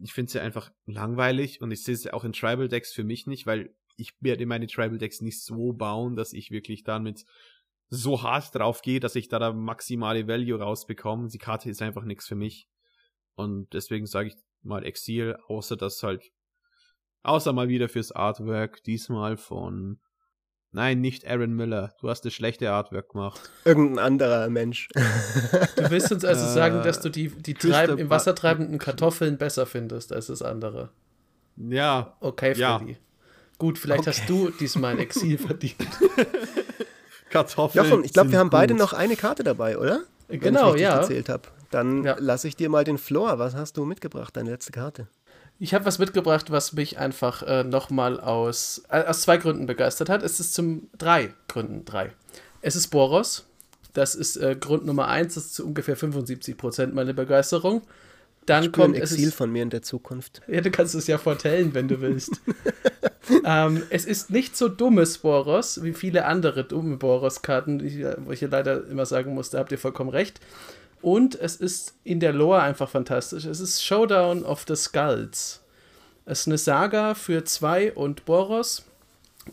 ich 0.02 0.12
finde 0.12 0.30
sie 0.30 0.40
einfach 0.40 0.70
langweilig 0.84 1.60
und 1.60 1.70
ich 1.70 1.82
sehe 1.82 1.96
sie 1.96 2.12
auch 2.12 2.24
in 2.24 2.32
Tribal 2.32 2.68
Decks 2.68 2.92
für 2.92 3.04
mich 3.04 3.26
nicht, 3.26 3.46
weil 3.46 3.74
ich 3.96 4.12
werde 4.20 4.46
meine 4.46 4.66
Tribal 4.66 4.98
Decks 4.98 5.22
nicht 5.22 5.42
so 5.42 5.72
bauen, 5.72 6.16
dass 6.16 6.32
ich 6.32 6.50
wirklich 6.50 6.84
damit 6.84 7.24
so 7.88 8.22
hart 8.22 8.54
drauf 8.54 8.82
gehe, 8.82 9.00
dass 9.00 9.16
ich 9.16 9.28
da 9.28 9.38
da 9.38 9.52
maximale 9.52 10.28
Value 10.28 10.58
rausbekomme. 10.58 11.28
Die 11.28 11.38
Karte 11.38 11.70
ist 11.70 11.82
einfach 11.82 12.04
nichts 12.04 12.26
für 12.26 12.34
mich. 12.34 12.68
Und 13.34 13.72
deswegen 13.72 14.06
sage 14.06 14.28
ich 14.28 14.34
mal 14.62 14.84
Exil, 14.84 15.36
außer 15.46 15.76
dass 15.76 16.02
halt, 16.02 16.30
außer 17.26 17.52
mal 17.52 17.68
wieder 17.68 17.88
fürs 17.88 18.12
Artwork, 18.12 18.82
diesmal 18.84 19.36
von, 19.36 19.98
nein, 20.72 21.00
nicht 21.00 21.26
Aaron 21.26 21.52
Miller. 21.54 21.92
Du 22.00 22.08
hast 22.08 22.22
das 22.24 22.32
schlechte 22.34 22.70
Artwork 22.70 23.10
gemacht. 23.10 23.50
Irgendein 23.64 23.98
anderer 24.04 24.48
Mensch. 24.48 24.88
Du 24.94 25.90
willst 25.90 26.12
uns 26.12 26.24
also 26.24 26.44
Äh, 26.46 26.52
sagen, 26.52 26.82
dass 26.82 27.00
du 27.00 27.08
die, 27.08 27.28
die 27.28 27.54
Christoph 27.54 27.86
treib, 27.86 27.98
im 27.98 28.10
Wasser 28.10 28.34
treibenden 28.34 28.78
Kartoffeln 28.78 29.38
besser 29.38 29.66
findest 29.66 30.12
als 30.12 30.26
das 30.28 30.42
andere. 30.42 30.90
Ja, 31.56 32.16
Okay, 32.20 32.52
Ja. 32.56 32.78
Freddy. 32.78 32.96
Gut, 33.58 33.78
vielleicht 33.78 34.06
hast 34.06 34.28
du 34.28 34.50
diesmal 34.50 34.92
ein 34.92 34.98
Exil 34.98 35.38
verdient. 35.46 35.76
Kartoffeln. 37.30 37.84
Jochen, 37.84 38.04
ich 38.04 38.12
glaube, 38.12 38.30
wir 38.30 38.38
haben 38.38 38.50
beide 38.50 38.74
gut. 38.74 38.80
noch 38.82 38.92
eine 38.92 39.16
Karte 39.16 39.42
dabei, 39.44 39.78
oder? 39.78 40.02
Wenn 40.28 40.40
Genau, 40.40 40.74
ich 40.74 40.82
ja. 40.82 40.98
gezählt 41.00 41.28
habe. 41.28 41.42
Dann 41.70 42.04
Ja. 42.04 42.16
lasse 42.18 42.48
ich 42.48 42.56
dir 42.56 42.68
mal 42.68 42.84
den 42.84 42.98
Floor. 42.98 43.38
Was 43.38 43.54
hast 43.54 43.76
du 43.76 43.84
mitgebracht, 43.84 44.36
deine 44.36 44.50
letzte 44.50 44.72
Karte? 44.72 45.08
Ich 45.58 45.72
habe 45.72 45.86
was 45.86 45.98
mitgebracht, 45.98 46.50
was 46.50 46.72
mich 46.74 46.98
einfach 46.98 47.42
äh, 47.42 47.64
nochmal 47.64 48.20
aus, 48.20 48.82
äh, 48.90 49.04
aus 49.04 49.22
zwei 49.22 49.38
Gründen 49.38 49.66
begeistert 49.66 50.08
hat. 50.10 50.22
Es 50.22 50.38
ist 50.38 50.52
zum 50.54 50.88
drei 50.98 51.32
Gründen 51.48 51.84
drei. 51.84 52.12
Es 52.60 52.76
ist 52.76 52.88
Boros. 52.88 53.46
Das 53.94 54.14
ist 54.14 54.36
äh, 54.36 54.54
Grund 54.60 54.84
Nummer 54.84 55.08
eins. 55.08 55.34
Das 55.34 55.46
ist 55.46 55.54
zu 55.54 55.66
ungefähr 55.66 55.96
75 55.96 56.58
Prozent 56.58 56.94
meine 56.94 57.14
Begeisterung. 57.14 57.80
Dann 58.44 58.64
ein 58.64 58.72
kommt 58.72 58.96
es 58.96 59.12
Exil 59.12 59.28
ist, 59.28 59.34
von 59.34 59.50
mir 59.50 59.62
in 59.62 59.70
der 59.70 59.82
Zukunft. 59.82 60.42
Ja, 60.46 60.60
du 60.60 60.70
kannst 60.70 60.94
es 60.94 61.06
ja 61.06 61.16
vortellen, 61.18 61.72
wenn 61.74 61.88
du 61.88 62.00
willst. 62.02 62.40
ähm, 63.44 63.82
es 63.90 64.04
ist 64.04 64.30
nicht 64.30 64.56
so 64.56 64.68
dummes 64.68 65.18
Boros 65.18 65.82
wie 65.82 65.94
viele 65.94 66.26
andere 66.26 66.64
dumme 66.64 66.96
Boros-Karten, 66.96 67.80
ich- 67.84 68.04
wo 68.18 68.30
ich 68.32 68.42
ja 68.42 68.48
leider 68.48 68.86
immer 68.86 69.06
sagen 69.06 69.34
musste, 69.34 69.58
habt 69.58 69.72
ihr 69.72 69.78
vollkommen 69.78 70.10
recht. 70.10 70.38
Und 71.06 71.36
es 71.36 71.54
ist 71.54 71.94
in 72.02 72.18
der 72.18 72.32
Lore 72.32 72.62
einfach 72.62 72.90
fantastisch. 72.90 73.44
Es 73.44 73.60
ist 73.60 73.80
Showdown 73.80 74.44
of 74.44 74.64
the 74.66 74.74
Skulls. 74.74 75.60
Es 76.24 76.40
ist 76.40 76.46
eine 76.48 76.58
Saga 76.58 77.14
für 77.14 77.44
zwei 77.44 77.92
und 77.92 78.24
Boros. 78.24 78.82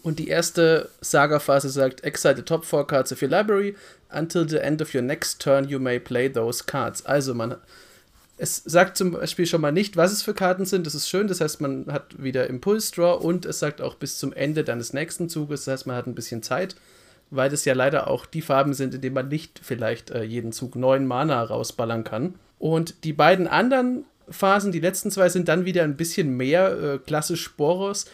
Und 0.02 0.18
die 0.18 0.30
erste 0.30 0.90
Saga-Phase 1.02 1.70
sagt, 1.70 2.04
exile 2.04 2.38
the 2.38 2.42
top 2.42 2.66
four 2.66 2.88
cards 2.88 3.12
of 3.12 3.22
your 3.22 3.30
library. 3.30 3.76
Until 4.10 4.50
the 4.50 4.58
end 4.58 4.82
of 4.82 4.96
your 4.96 5.04
next 5.04 5.44
turn 5.44 5.70
you 5.70 5.78
may 5.78 6.00
play 6.00 6.28
those 6.28 6.64
cards. 6.64 7.06
Also 7.06 7.36
man 7.36 7.58
es 8.38 8.64
sagt 8.66 8.98
zum 8.98 9.12
Beispiel 9.12 9.46
schon 9.46 9.62
mal 9.62 9.72
nicht, 9.72 9.96
was 9.96 10.12
es 10.12 10.24
für 10.24 10.34
Karten 10.34 10.66
sind. 10.66 10.88
Das 10.88 10.96
ist 10.96 11.08
schön. 11.08 11.28
Das 11.28 11.40
heißt, 11.40 11.62
man 11.62 11.86
hat 11.92 12.16
wieder 12.18 12.48
Impulsdraw 12.48 13.24
und 13.24 13.46
es 13.46 13.60
sagt 13.60 13.80
auch 13.80 13.94
bis 13.94 14.18
zum 14.18 14.34
Ende 14.34 14.64
deines 14.64 14.92
nächsten 14.92 15.30
Zuges. 15.30 15.66
Das 15.66 15.74
heißt, 15.74 15.86
man 15.86 15.98
hat 15.98 16.08
ein 16.08 16.16
bisschen 16.16 16.42
Zeit, 16.42 16.76
weil 17.36 17.50
das 17.50 17.66
ja 17.66 17.74
leider 17.74 18.08
auch 18.08 18.26
die 18.26 18.42
Farben 18.42 18.74
sind, 18.74 18.94
in 18.94 19.02
denen 19.02 19.16
man 19.16 19.28
nicht 19.28 19.60
vielleicht 19.64 20.12
äh, 20.12 20.24
jeden 20.24 20.52
Zug 20.52 20.76
neun 20.76 21.06
Mana 21.08 21.44
rausballern 21.44 22.04
kann. 22.04 22.36
Und 22.60 23.04
die 23.04 23.14
beiden 23.14 23.48
anderen 23.48 24.06
Phasen, 24.30 24.72
die 24.72 24.80
letzten 24.80 25.12
zwei, 25.12 25.30
sind 25.30 25.48
dann 25.48 25.66
wieder 25.66 25.84
ein 25.84 25.98
bisschen 25.98 26.38
mehr 26.38 26.72
äh, 26.72 26.98
klassisch 27.00 27.56
Boros. 27.56 28.06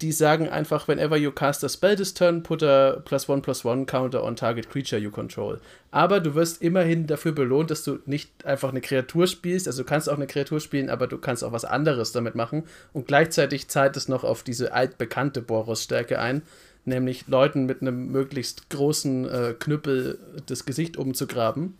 Die 0.00 0.12
sagen 0.12 0.48
einfach, 0.48 0.88
whenever 0.88 1.18
you 1.18 1.30
cast 1.30 1.62
a 1.62 1.68
spell 1.68 1.94
this 1.94 2.14
turn, 2.14 2.42
put 2.42 2.62
a 2.62 3.02
plus 3.04 3.28
one 3.28 3.42
plus 3.42 3.66
one 3.66 3.84
counter 3.84 4.24
on 4.24 4.34
target 4.34 4.70
creature 4.70 5.00
you 5.00 5.10
control. 5.10 5.60
Aber 5.90 6.20
du 6.20 6.34
wirst 6.34 6.62
immerhin 6.62 7.06
dafür 7.06 7.32
belohnt, 7.32 7.70
dass 7.70 7.84
du 7.84 7.98
nicht 8.06 8.46
einfach 8.46 8.70
eine 8.70 8.80
Kreatur 8.80 9.26
spielst. 9.26 9.66
Also 9.66 9.82
du 9.82 9.88
kannst 9.88 10.08
auch 10.08 10.16
eine 10.16 10.26
Kreatur 10.26 10.60
spielen, 10.60 10.88
aber 10.88 11.06
du 11.06 11.18
kannst 11.18 11.44
auch 11.44 11.52
was 11.52 11.66
anderes 11.66 12.12
damit 12.12 12.34
machen. 12.34 12.64
Und 12.94 13.06
gleichzeitig 13.06 13.68
zahlt 13.68 13.94
es 13.98 14.08
noch 14.08 14.24
auf 14.24 14.42
diese 14.42 14.72
altbekannte 14.72 15.42
Boros-Stärke 15.42 16.18
ein, 16.18 16.42
nämlich 16.84 17.26
Leuten 17.28 17.66
mit 17.66 17.82
einem 17.82 18.10
möglichst 18.10 18.70
großen 18.70 19.28
äh, 19.28 19.54
Knüppel 19.58 20.18
das 20.46 20.64
Gesicht 20.64 20.96
umzugraben. 20.96 21.76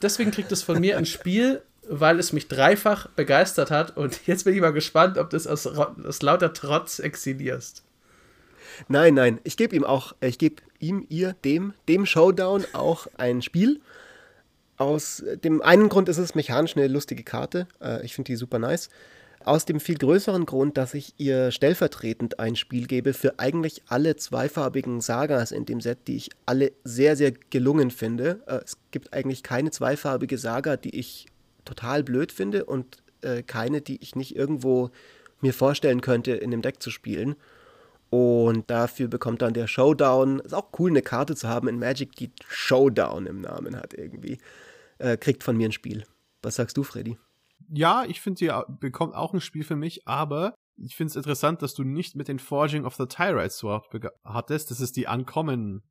Deswegen 0.00 0.30
kriegt 0.30 0.52
es 0.52 0.62
von 0.62 0.80
mir 0.80 0.98
ein 0.98 1.06
Spiel, 1.06 1.62
weil 1.88 2.18
es 2.18 2.32
mich 2.32 2.48
dreifach 2.48 3.08
begeistert 3.08 3.70
hat. 3.70 3.96
Und 3.96 4.26
jetzt 4.26 4.44
bin 4.44 4.54
ich 4.54 4.60
mal 4.60 4.72
gespannt, 4.72 5.18
ob 5.18 5.30
du 5.30 5.36
es 5.36 5.46
aus, 5.46 5.66
aus 5.66 6.22
lauter 6.22 6.52
Trotz 6.52 6.98
exilierst. 6.98 7.82
Nein, 8.88 9.14
nein, 9.14 9.40
ich 9.44 9.56
gebe 9.56 9.76
ihm 9.76 9.84
auch, 9.84 10.14
ich 10.20 10.38
gebe 10.38 10.62
ihm, 10.78 11.06
ihr, 11.08 11.34
dem, 11.44 11.74
dem 11.88 12.06
Showdown 12.06 12.64
auch 12.72 13.06
ein 13.16 13.42
Spiel. 13.42 13.80
Aus 14.76 15.22
dem 15.44 15.62
einen 15.62 15.88
Grund 15.88 16.08
ist 16.08 16.18
es 16.18 16.34
mechanisch 16.34 16.76
eine 16.76 16.88
lustige 16.88 17.22
Karte. 17.22 17.68
Äh, 17.80 18.04
ich 18.04 18.14
finde 18.14 18.32
die 18.32 18.36
super 18.36 18.58
nice. 18.58 18.88
Aus 19.44 19.64
dem 19.64 19.80
viel 19.80 19.96
größeren 19.96 20.46
Grund, 20.46 20.76
dass 20.76 20.94
ich 20.94 21.14
ihr 21.18 21.50
stellvertretend 21.50 22.38
ein 22.38 22.56
Spiel 22.56 22.86
gebe 22.86 23.12
für 23.12 23.38
eigentlich 23.38 23.82
alle 23.86 24.16
zweifarbigen 24.16 25.00
Sagas 25.00 25.52
in 25.52 25.64
dem 25.64 25.80
Set, 25.80 26.06
die 26.06 26.16
ich 26.16 26.30
alle 26.46 26.72
sehr, 26.84 27.16
sehr 27.16 27.32
gelungen 27.32 27.90
finde. 27.90 28.42
Äh, 28.46 28.60
es 28.64 28.76
gibt 28.90 29.12
eigentlich 29.12 29.42
keine 29.42 29.70
zweifarbige 29.70 30.38
Saga, 30.38 30.76
die 30.76 30.98
ich 30.98 31.26
total 31.64 32.02
blöd 32.02 32.32
finde 32.32 32.64
und 32.64 33.02
äh, 33.22 33.42
keine, 33.42 33.80
die 33.80 34.02
ich 34.02 34.16
nicht 34.16 34.36
irgendwo 34.36 34.90
mir 35.40 35.54
vorstellen 35.54 36.00
könnte, 36.00 36.32
in 36.32 36.50
dem 36.50 36.62
Deck 36.62 36.82
zu 36.82 36.90
spielen. 36.90 37.36
Und 38.10 38.70
dafür 38.70 39.08
bekommt 39.08 39.42
dann 39.42 39.54
der 39.54 39.66
Showdown, 39.66 40.40
ist 40.40 40.54
auch 40.54 40.68
cool, 40.78 40.90
eine 40.90 41.02
Karte 41.02 41.34
zu 41.34 41.48
haben 41.48 41.66
in 41.68 41.78
Magic, 41.78 42.14
die 42.16 42.30
Showdown 42.46 43.26
im 43.26 43.40
Namen 43.40 43.76
hat 43.76 43.94
irgendwie, 43.94 44.38
äh, 44.98 45.16
kriegt 45.16 45.42
von 45.42 45.56
mir 45.56 45.68
ein 45.68 45.72
Spiel. 45.72 46.04
Was 46.42 46.56
sagst 46.56 46.76
du, 46.76 46.82
Freddy? 46.82 47.16
Ja, 47.72 48.04
ich 48.06 48.20
finde, 48.20 48.38
sie 48.38 48.50
bekommt 48.80 49.14
auch 49.14 49.32
ein 49.32 49.40
Spiel 49.40 49.64
für 49.64 49.76
mich, 49.76 50.06
aber 50.06 50.54
ich 50.76 50.96
finde 50.96 51.10
es 51.10 51.16
interessant, 51.16 51.62
dass 51.62 51.74
du 51.74 51.84
nicht 51.84 52.16
mit 52.16 52.28
den 52.28 52.38
Forging 52.38 52.84
of 52.84 52.96
the 52.96 53.06
Tyrite 53.06 53.50
Sword 53.50 53.86
hattest. 54.24 54.70
Das 54.70 54.80
ist 54.80 54.96
die 54.96 55.06
Uncommon 55.06 55.82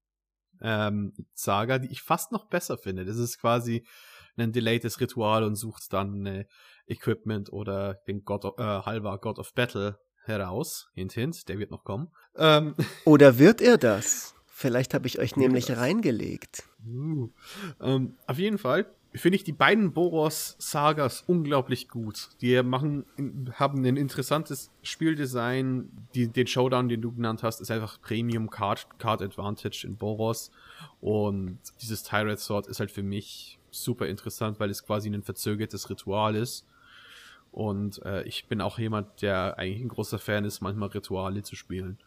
ähm, 0.61 1.13
Saga, 1.33 1.79
die 1.79 1.91
ich 1.91 2.01
fast 2.01 2.31
noch 2.31 2.45
besser 2.45 2.77
finde. 2.77 3.05
Das 3.05 3.17
ist 3.17 3.39
quasi 3.39 3.85
ein 4.37 4.51
delayedes 4.51 4.99
Ritual 4.99 5.43
und 5.43 5.55
sucht 5.55 5.91
dann 5.91 6.25
äh, 6.25 6.45
Equipment 6.87 7.51
oder 7.51 7.95
den 8.07 8.23
God 8.23 8.45
of, 8.45 8.59
äh, 8.59 8.63
Halva 8.63 9.17
God 9.17 9.39
of 9.39 9.53
Battle 9.53 9.99
heraus. 10.23 10.89
Hint, 10.93 11.13
hint, 11.13 11.49
der 11.49 11.57
wird 11.57 11.71
noch 11.71 11.83
kommen. 11.83 12.11
Ähm. 12.35 12.75
Oder 13.05 13.39
wird 13.39 13.59
er 13.59 13.77
das? 13.77 14.35
Vielleicht 14.45 14.93
habe 14.93 15.07
ich 15.07 15.17
euch 15.17 15.35
nämlich 15.35 15.75
reingelegt. 15.75 16.69
Uh, 16.85 17.29
ähm, 17.81 18.17
auf 18.27 18.37
jeden 18.37 18.59
Fall 18.59 18.85
finde 19.13 19.35
ich 19.35 19.43
die 19.43 19.51
beiden 19.51 19.91
Boros-Sagas 19.93 21.23
unglaublich 21.27 21.89
gut. 21.89 22.29
Die 22.39 22.61
machen, 22.63 23.05
haben 23.53 23.85
ein 23.85 23.97
interessantes 23.97 24.71
Spieldesign. 24.83 25.89
Die, 26.15 26.27
den 26.27 26.47
Showdown, 26.47 26.87
den 26.87 27.01
du 27.01 27.11
genannt 27.11 27.43
hast, 27.43 27.59
ist 27.59 27.71
einfach 27.71 28.01
Premium 28.01 28.49
Card, 28.49 28.87
Card 28.99 29.21
Advantage 29.21 29.85
in 29.85 29.97
Boros. 29.97 30.51
Und 31.01 31.59
dieses 31.81 32.03
Tyrant 32.03 32.39
Sword 32.39 32.67
ist 32.67 32.79
halt 32.79 32.91
für 32.91 33.03
mich 33.03 33.59
super 33.69 34.07
interessant, 34.07 34.59
weil 34.59 34.69
es 34.69 34.85
quasi 34.85 35.09
ein 35.09 35.23
verzögertes 35.23 35.89
Ritual 35.89 36.35
ist. 36.35 36.65
Und 37.51 38.01
äh, 38.05 38.23
ich 38.23 38.45
bin 38.45 38.61
auch 38.61 38.79
jemand, 38.79 39.21
der 39.21 39.57
eigentlich 39.57 39.81
ein 39.81 39.89
großer 39.89 40.19
Fan 40.19 40.45
ist, 40.45 40.61
manchmal 40.61 40.89
Rituale 40.89 41.43
zu 41.43 41.57
spielen. 41.57 41.97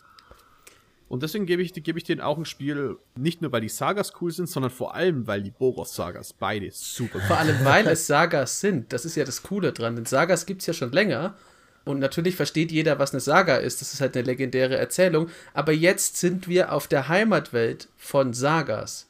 Und 1.09 1.22
deswegen 1.22 1.46
gebe 1.46 1.62
ich, 1.62 1.72
gebe 1.72 1.98
ich 1.98 2.05
denen 2.05 2.20
auch 2.20 2.38
ein 2.38 2.44
Spiel, 2.44 2.96
nicht 3.14 3.42
nur 3.42 3.52
weil 3.52 3.61
die 3.61 3.68
Sagas 3.68 4.12
cool 4.20 4.32
sind, 4.32 4.48
sondern 4.48 4.70
vor 4.70 4.94
allem, 4.94 5.26
weil 5.26 5.42
die 5.42 5.50
Boros-Sagas 5.50 6.32
beide 6.32 6.70
super 6.72 7.20
Vor 7.20 7.36
allem, 7.36 7.64
weil 7.64 7.86
es 7.88 8.07
Sagas 8.09 8.61
sind. 8.61 8.92
Das 8.92 9.05
ist 9.05 9.14
ja 9.14 9.24
das 9.24 9.42
Coole 9.42 9.72
dran. 9.72 9.96
Denn 9.96 10.07
Sagas 10.07 10.46
gibt 10.46 10.62
es 10.62 10.66
ja 10.66 10.72
schon 10.72 10.92
länger. 10.92 11.36
Und 11.84 11.98
natürlich 11.98 12.36
versteht 12.36 12.72
jeder, 12.72 12.98
was 12.98 13.12
eine 13.12 13.20
Saga 13.20 13.57
ist. 13.57 13.82
Das 13.82 13.92
ist 13.92 14.00
halt 14.00 14.16
eine 14.16 14.24
legendäre 14.24 14.76
Erzählung. 14.76 15.28
Aber 15.52 15.72
jetzt 15.72 16.16
sind 16.16 16.48
wir 16.48 16.72
auf 16.72 16.88
der 16.88 17.09
Heimatwelt 17.09 17.88
von 17.96 18.32
Sagas. 18.32 19.07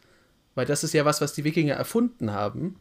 Weil 0.56 0.66
das 0.66 0.82
ist 0.82 0.94
ja 0.94 1.04
was, 1.04 1.20
was 1.20 1.32
die 1.32 1.44
Wikinger 1.44 1.74
erfunden 1.74 2.32
haben. 2.32 2.80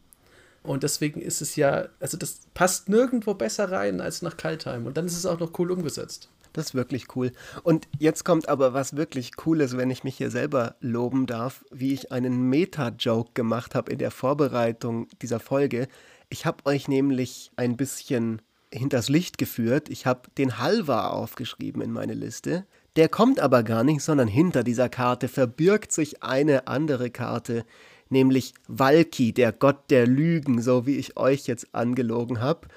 Und 0.64 0.84
deswegen 0.84 1.22
ist 1.22 1.42
es 1.42 1.56
ja, 1.56 1.90
also 2.00 2.18
das 2.18 2.42
passt 2.54 2.90
nirgendwo 2.90 3.36
besser 3.36 3.72
rein 3.72 4.02
als 4.02 4.22
nach 4.22 4.38
Kaltheim. 4.38 4.88
Und 4.88 4.98
dann 4.98 5.06
ist 5.06 5.18
es 5.18 5.26
auch 5.26 5.40
noch 5.40 5.58
cool 5.60 5.72
umgesetzt. 5.72 6.30
Das 6.54 6.68
ist 6.68 6.76
wirklich 6.76 7.16
cool. 7.16 7.32
Und 7.64 7.88
jetzt 7.98 8.24
kommt 8.24 8.48
aber 8.48 8.74
was 8.74 8.96
wirklich 8.96 9.36
Cooles, 9.36 9.76
wenn 9.76 9.90
ich 9.90 10.04
mich 10.04 10.18
hier 10.18 10.30
selber 10.30 10.76
loben 10.80 11.26
darf, 11.26 11.66
wie 11.72 11.94
ich 11.94 12.12
einen 12.12 12.50
Meta-Joke 12.50 13.32
gemacht 13.34 13.74
habe 13.76 13.92
in 13.92 13.98
der 13.98 14.12
Vorbereitung 14.12 15.08
dieser 15.22 15.40
Folge. 15.40 15.88
Ich 16.30 16.46
habe 16.46 16.66
euch 16.66 16.88
nämlich 16.88 17.52
ein 17.56 17.76
bisschen 17.76 18.42
hinters 18.72 19.10
Licht 19.10 19.38
geführt. 19.38 19.90
Ich 19.90 20.06
habe 20.06 20.30
den 20.38 20.60
Halva 20.60 21.10
aufgeschrieben 21.10 21.82
in 21.82 21.92
meine 21.92 22.14
Liste. 22.14 22.66
Der 22.96 23.10
kommt 23.10 23.40
aber 23.40 23.64
gar 23.64 23.84
nicht, 23.84 24.02
sondern 24.02 24.28
hinter 24.28 24.64
dieser 24.64 24.90
Karte 24.90 25.28
verbirgt 25.28 25.92
sich 25.92 26.22
eine 26.22 26.68
andere 26.68 27.10
Karte, 27.10 27.66
nämlich 28.10 28.54
Valki, 28.68 29.34
der 29.34 29.52
Gott 29.52 29.90
der 29.90 30.06
Lügen, 30.06 30.62
so 30.62 30.86
wie 30.86 30.98
ich 30.98 31.18
euch 31.18 31.48
jetzt 31.48 31.74
angelogen 31.74 32.40
habe. 32.40 32.68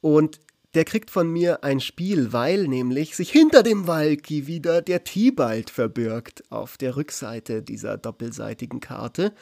Und 0.00 0.40
der 0.74 0.84
kriegt 0.84 1.10
von 1.10 1.28
mir 1.28 1.64
ein 1.64 1.80
Spiel, 1.80 2.32
weil 2.32 2.66
nämlich 2.66 3.14
sich 3.14 3.30
hinter 3.30 3.62
dem 3.62 3.86
Valky 3.86 4.46
wieder 4.46 4.80
der 4.80 5.04
Tibalt 5.04 5.68
verbirgt 5.68 6.44
auf 6.50 6.78
der 6.78 6.96
Rückseite 6.96 7.62
dieser 7.62 7.98
doppelseitigen 7.98 8.80
Karte. 8.80 9.32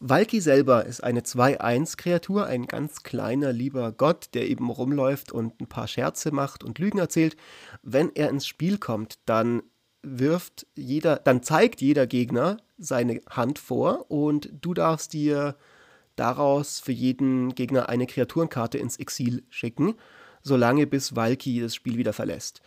Valky 0.00 0.40
selber 0.40 0.84
ist 0.84 1.02
eine 1.02 1.22
2-1-Kreatur, 1.22 2.46
ein 2.46 2.66
ganz 2.66 3.02
kleiner, 3.02 3.52
lieber 3.52 3.90
Gott, 3.90 4.28
der 4.34 4.48
eben 4.48 4.70
rumläuft 4.70 5.32
und 5.32 5.60
ein 5.60 5.66
paar 5.66 5.88
Scherze 5.88 6.30
macht 6.30 6.62
und 6.62 6.78
Lügen 6.78 6.98
erzählt. 6.98 7.36
Wenn 7.82 8.14
er 8.14 8.30
ins 8.30 8.46
Spiel 8.46 8.78
kommt, 8.78 9.18
dann 9.26 9.64
wirft 10.04 10.68
jeder, 10.76 11.16
dann 11.16 11.42
zeigt 11.42 11.80
jeder 11.80 12.06
Gegner 12.06 12.58
seine 12.78 13.20
Hand 13.28 13.58
vor 13.58 14.08
und 14.08 14.50
du 14.60 14.72
darfst 14.72 15.12
dir 15.12 15.56
daraus 16.14 16.78
für 16.78 16.92
jeden 16.92 17.56
Gegner 17.56 17.88
eine 17.88 18.06
Kreaturenkarte 18.06 18.78
ins 18.78 18.98
Exil 18.98 19.42
schicken 19.50 19.96
solange 20.48 20.86
bis 20.86 21.14
Valky 21.14 21.60
das 21.60 21.74
Spiel 21.74 21.96
wieder 21.96 22.12
verlässt. 22.12 22.60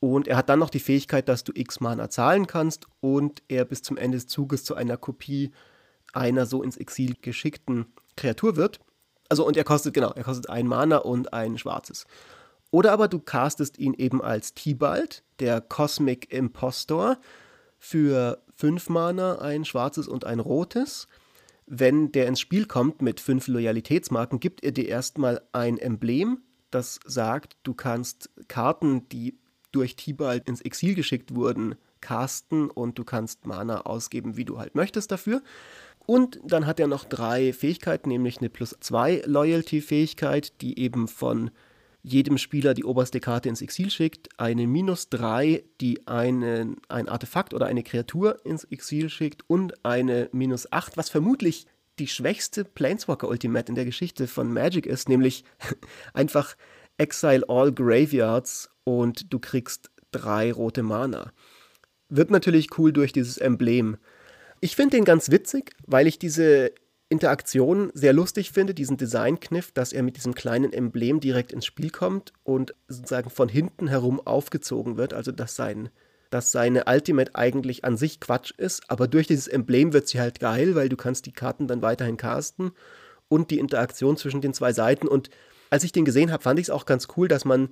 Und 0.00 0.28
er 0.28 0.36
hat 0.36 0.48
dann 0.48 0.58
noch 0.58 0.70
die 0.70 0.80
Fähigkeit, 0.80 1.28
dass 1.28 1.44
du 1.44 1.52
x 1.54 1.80
Mana 1.80 2.10
zahlen 2.10 2.46
kannst 2.46 2.86
und 3.00 3.42
er 3.48 3.64
bis 3.64 3.82
zum 3.82 3.96
Ende 3.96 4.16
des 4.16 4.26
Zuges 4.26 4.64
zu 4.64 4.74
einer 4.74 4.96
Kopie 4.96 5.52
einer 6.12 6.46
so 6.46 6.62
ins 6.62 6.76
Exil 6.76 7.16
geschickten 7.20 7.86
Kreatur 8.16 8.56
wird. 8.56 8.80
Also 9.28 9.46
und 9.46 9.56
er 9.56 9.64
kostet, 9.64 9.94
genau, 9.94 10.10
er 10.10 10.24
kostet 10.24 10.48
ein 10.48 10.66
Mana 10.66 10.98
und 10.98 11.32
ein 11.32 11.56
schwarzes. 11.56 12.06
Oder 12.70 12.92
aber 12.92 13.08
du 13.08 13.18
castest 13.18 13.78
ihn 13.78 13.94
eben 13.94 14.22
als 14.22 14.54
Tibalt, 14.54 15.22
der 15.38 15.60
Cosmic 15.60 16.32
Impostor, 16.32 17.18
für 17.78 18.42
fünf 18.54 18.88
Mana, 18.88 19.38
ein 19.38 19.64
schwarzes 19.64 20.06
und 20.06 20.24
ein 20.24 20.40
rotes. 20.40 21.08
Wenn 21.66 22.12
der 22.12 22.26
ins 22.26 22.40
Spiel 22.40 22.66
kommt 22.66 23.00
mit 23.02 23.20
fünf 23.20 23.48
Loyalitätsmarken, 23.48 24.40
gibt 24.40 24.62
er 24.62 24.72
dir 24.72 24.88
erstmal 24.88 25.40
ein 25.52 25.78
Emblem, 25.78 26.42
das 26.70 27.00
sagt, 27.04 27.56
du 27.62 27.74
kannst 27.74 28.30
Karten, 28.48 29.08
die 29.08 29.38
durch 29.72 29.96
Tibalt 29.96 30.48
ins 30.48 30.60
Exil 30.60 30.94
geschickt 30.94 31.34
wurden, 31.34 31.76
casten 32.00 32.70
und 32.70 32.98
du 32.98 33.04
kannst 33.04 33.46
Mana 33.46 33.82
ausgeben, 33.82 34.36
wie 34.36 34.44
du 34.44 34.58
halt 34.58 34.74
möchtest 34.74 35.12
dafür. 35.12 35.42
Und 36.06 36.40
dann 36.44 36.66
hat 36.66 36.80
er 36.80 36.86
noch 36.86 37.04
drei 37.04 37.52
Fähigkeiten, 37.52 38.08
nämlich 38.08 38.38
eine 38.38 38.50
plus 38.50 38.76
2 38.80 39.22
Loyalty-Fähigkeit, 39.26 40.60
die 40.60 40.78
eben 40.78 41.06
von 41.06 41.50
jedem 42.02 42.38
Spieler 42.38 42.72
die 42.74 42.84
oberste 42.84 43.20
Karte 43.20 43.48
ins 43.48 43.60
Exil 43.60 43.90
schickt, 43.90 44.28
eine 44.38 44.66
minus 44.66 45.10
3, 45.10 45.62
die 45.80 46.06
einen, 46.06 46.78
ein 46.88 47.08
Artefakt 47.08 47.52
oder 47.52 47.66
eine 47.66 47.82
Kreatur 47.82 48.44
ins 48.44 48.64
Exil 48.64 49.10
schickt 49.10 49.42
und 49.48 49.84
eine 49.84 50.30
minus 50.32 50.72
8, 50.72 50.96
was 50.96 51.10
vermutlich 51.10 51.66
die 52.00 52.08
schwächste 52.08 52.64
Planeswalker 52.64 53.28
Ultimate 53.28 53.68
in 53.68 53.74
der 53.74 53.84
Geschichte 53.84 54.26
von 54.26 54.52
Magic 54.52 54.86
ist, 54.86 55.08
nämlich 55.08 55.44
einfach 56.14 56.56
Exile 56.98 57.48
All 57.48 57.72
Graveyards 57.72 58.70
und 58.84 59.32
du 59.32 59.38
kriegst 59.38 59.90
drei 60.10 60.52
rote 60.52 60.82
Mana. 60.82 61.32
Wird 62.08 62.30
natürlich 62.30 62.76
cool 62.78 62.92
durch 62.92 63.12
dieses 63.12 63.38
Emblem. 63.38 63.96
Ich 64.60 64.74
finde 64.76 64.96
den 64.96 65.04
ganz 65.04 65.30
witzig, 65.30 65.72
weil 65.86 66.06
ich 66.06 66.18
diese 66.18 66.72
Interaktion 67.08 67.90
sehr 67.94 68.12
lustig 68.12 68.50
finde, 68.52 68.74
diesen 68.74 68.96
Designkniff, 68.96 69.72
dass 69.72 69.92
er 69.92 70.02
mit 70.02 70.16
diesem 70.16 70.34
kleinen 70.34 70.72
Emblem 70.72 71.20
direkt 71.20 71.52
ins 71.52 71.66
Spiel 71.66 71.90
kommt 71.90 72.32
und 72.42 72.74
sozusagen 72.88 73.30
von 73.30 73.48
hinten 73.48 73.88
herum 73.88 74.20
aufgezogen 74.24 74.96
wird, 74.96 75.12
also 75.12 75.32
dass 75.32 75.56
sein 75.56 75.90
dass 76.30 76.52
seine 76.52 76.84
Ultimate 76.86 77.34
eigentlich 77.34 77.84
an 77.84 77.96
sich 77.96 78.20
Quatsch 78.20 78.52
ist, 78.56 78.88
aber 78.88 79.08
durch 79.08 79.26
dieses 79.26 79.48
Emblem 79.48 79.92
wird 79.92 80.08
sie 80.08 80.20
halt 80.20 80.40
geil, 80.40 80.74
weil 80.74 80.88
du 80.88 80.96
kannst 80.96 81.26
die 81.26 81.32
Karten 81.32 81.66
dann 81.66 81.82
weiterhin 81.82 82.16
casten 82.16 82.70
und 83.28 83.50
die 83.50 83.58
Interaktion 83.58 84.16
zwischen 84.16 84.40
den 84.40 84.54
zwei 84.54 84.72
Seiten. 84.72 85.08
Und 85.08 85.30
als 85.70 85.84
ich 85.84 85.92
den 85.92 86.04
gesehen 86.04 86.30
habe, 86.32 86.42
fand 86.42 86.58
ich 86.58 86.66
es 86.66 86.70
auch 86.70 86.86
ganz 86.86 87.08
cool, 87.16 87.28
dass 87.28 87.44
man 87.44 87.70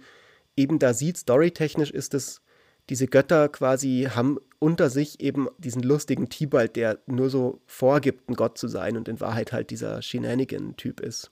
eben 0.56 0.78
da 0.78 0.92
sieht, 0.92 1.16
storytechnisch 1.18 1.90
ist 1.90 2.14
es, 2.14 2.42
diese 2.88 3.06
Götter 3.06 3.48
quasi 3.48 4.09
haben 4.12 4.38
unter 4.59 4.90
sich 4.90 5.20
eben 5.20 5.48
diesen 5.59 5.82
lustigen 5.82 6.28
Tibalt, 6.28 6.74
der 6.74 6.98
nur 7.06 7.30
so 7.30 7.61
vorgibt, 7.66 8.28
ein 8.28 8.34
Gott 8.34 8.59
zu 8.59 8.66
sein 8.66 8.96
und 8.96 9.09
in 9.09 9.20
Wahrheit 9.20 9.52
halt 9.52 9.70
dieser 9.70 10.02
Shenanigan-Typ 10.02 11.00
ist. 11.00 11.30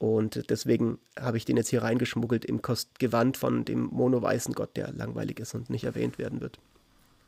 Und 0.00 0.48
deswegen 0.48 0.98
habe 1.20 1.36
ich 1.36 1.44
den 1.44 1.58
jetzt 1.58 1.68
hier 1.68 1.82
reingeschmuggelt 1.82 2.46
im 2.46 2.62
Gewand 2.98 3.36
von 3.36 3.66
dem 3.66 3.90
mono-weißen 3.92 4.54
Gott, 4.54 4.74
der 4.74 4.92
langweilig 4.92 5.38
ist 5.40 5.54
und 5.54 5.68
nicht 5.68 5.84
erwähnt 5.84 6.16
werden 6.16 6.40
wird. 6.40 6.58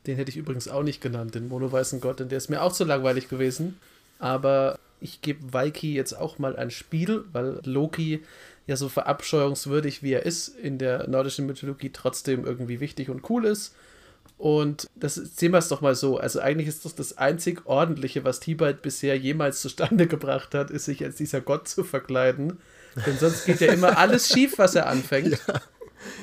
Den 0.07 0.17
hätte 0.17 0.31
ich 0.31 0.39
übrigens 0.39 0.69
auch 0.69 0.83
nicht 0.83 1.03
genannt, 1.03 1.35
den 1.35 1.49
mono-weißen 1.49 2.01
Gott, 2.01 2.21
denn 2.21 2.31
der 2.31 2.39
ist 2.39 2.49
mir 2.49 2.63
auch 2.63 2.73
zu 2.73 2.85
langweilig 2.85 3.29
gewesen. 3.29 3.79
Aber 4.19 4.79
ich 5.01 5.21
gebe 5.21 5.53
Valky 5.53 5.93
jetzt 5.95 6.15
auch 6.15 6.39
mal 6.39 6.57
ein 6.57 6.71
Spiel, 6.71 7.25
weil 7.33 7.61
Loki 7.65 8.23
ja 8.67 8.77
so 8.77 8.89
verabscheuungswürdig 8.89 10.03
wie 10.03 10.15
er 10.15 10.25
ist 10.25 10.49
in 10.49 10.79
der 10.79 11.07
nordischen 11.09 11.45
Mythologie 11.45 11.91
trotzdem 11.93 12.47
irgendwie 12.47 12.81
wichtig 12.81 13.11
und 13.11 13.29
cool 13.29 13.45
ist. 13.45 13.75
Und 14.43 14.91
das 14.97 15.15
sehen 15.15 15.53
wir 15.53 15.59
es 15.59 15.69
doch 15.69 15.83
mal 15.83 15.95
so. 15.95 16.17
Also 16.17 16.41
eigentlich 16.41 16.67
ist 16.67 16.85
das 16.85 16.97
das 16.97 17.17
einzig 17.17 17.65
Ordentliche, 17.65 18.25
was 18.25 18.41
Tibalt 18.41 18.83
bisher 18.83 19.17
jemals 19.17 19.61
zustande 19.61 20.07
gebracht 20.09 20.53
hat, 20.57 20.73
ist 20.73 20.87
sich 20.87 21.05
als 21.05 21.15
dieser 21.15 21.41
Gott 21.41 21.69
zu 21.69 21.85
verkleiden. 21.85 22.59
Denn 23.07 23.17
sonst 23.19 23.47
geht 23.47 23.61
ja 23.61 23.73
immer 23.73 23.97
alles 23.97 24.29
schief, 24.33 24.59
was 24.59 24.75
er 24.75 24.89
anfängt. 24.89 25.39
Ja. 25.47 25.61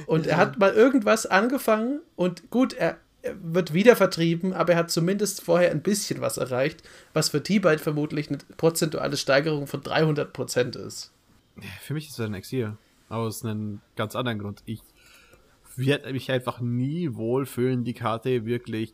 Und 0.05 0.27
er 0.27 0.35
hat 0.35 0.59
mal 0.59 0.73
irgendwas 0.73 1.27
angefangen 1.27 2.01
und 2.17 2.49
gut, 2.49 2.73
er, 2.73 2.97
er 3.21 3.35
wird 3.41 3.73
wieder 3.73 3.95
vertrieben, 3.95 4.51
aber 4.51 4.73
er 4.73 4.79
hat 4.79 4.91
zumindest 4.91 5.41
vorher 5.41 5.71
ein 5.71 5.81
bisschen 5.81 6.19
was 6.19 6.35
erreicht, 6.35 6.83
was 7.13 7.29
für 7.29 7.41
T-Byte 7.41 7.79
vermutlich 7.79 8.27
eine 8.27 8.39
prozentuale 8.57 9.15
Steigerung 9.15 9.65
von 9.65 9.81
300% 9.81 10.77
ist. 10.77 11.13
Für 11.83 11.93
mich 11.93 12.09
ist 12.09 12.19
er 12.19 12.25
ein 12.25 12.33
Exil. 12.33 12.75
Aus 13.07 13.45
einem 13.45 13.79
ganz 13.95 14.13
anderen 14.17 14.39
Grund. 14.39 14.61
Ich 14.65 14.81
werde 15.85 16.11
mich 16.13 16.31
einfach 16.31 16.61
nie 16.61 17.15
wohlfühlen, 17.15 17.83
die 17.83 17.93
Karte 17.93 18.45
wirklich 18.45 18.93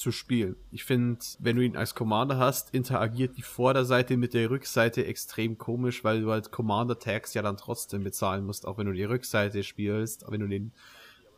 zu 0.00 0.12
spielen. 0.12 0.56
Ich 0.70 0.84
finde, 0.84 1.20
wenn 1.40 1.56
du 1.56 1.62
ihn 1.62 1.76
als 1.76 1.94
Commander 1.94 2.38
hast, 2.38 2.72
interagiert 2.74 3.36
die 3.36 3.42
Vorderseite 3.42 4.16
mit 4.16 4.34
der 4.34 4.50
Rückseite 4.50 5.04
extrem 5.04 5.58
komisch, 5.58 6.04
weil 6.04 6.22
du 6.22 6.30
halt 6.30 6.50
Commander-Tags 6.50 7.34
ja 7.34 7.42
dann 7.42 7.56
trotzdem 7.56 8.02
bezahlen 8.02 8.44
musst, 8.46 8.66
auch 8.66 8.78
wenn 8.78 8.86
du 8.86 8.92
die 8.92 9.04
Rückseite 9.04 9.62
spielst, 9.62 10.26
auch 10.26 10.32
wenn 10.32 10.40
du 10.40 10.48
den 10.48 10.72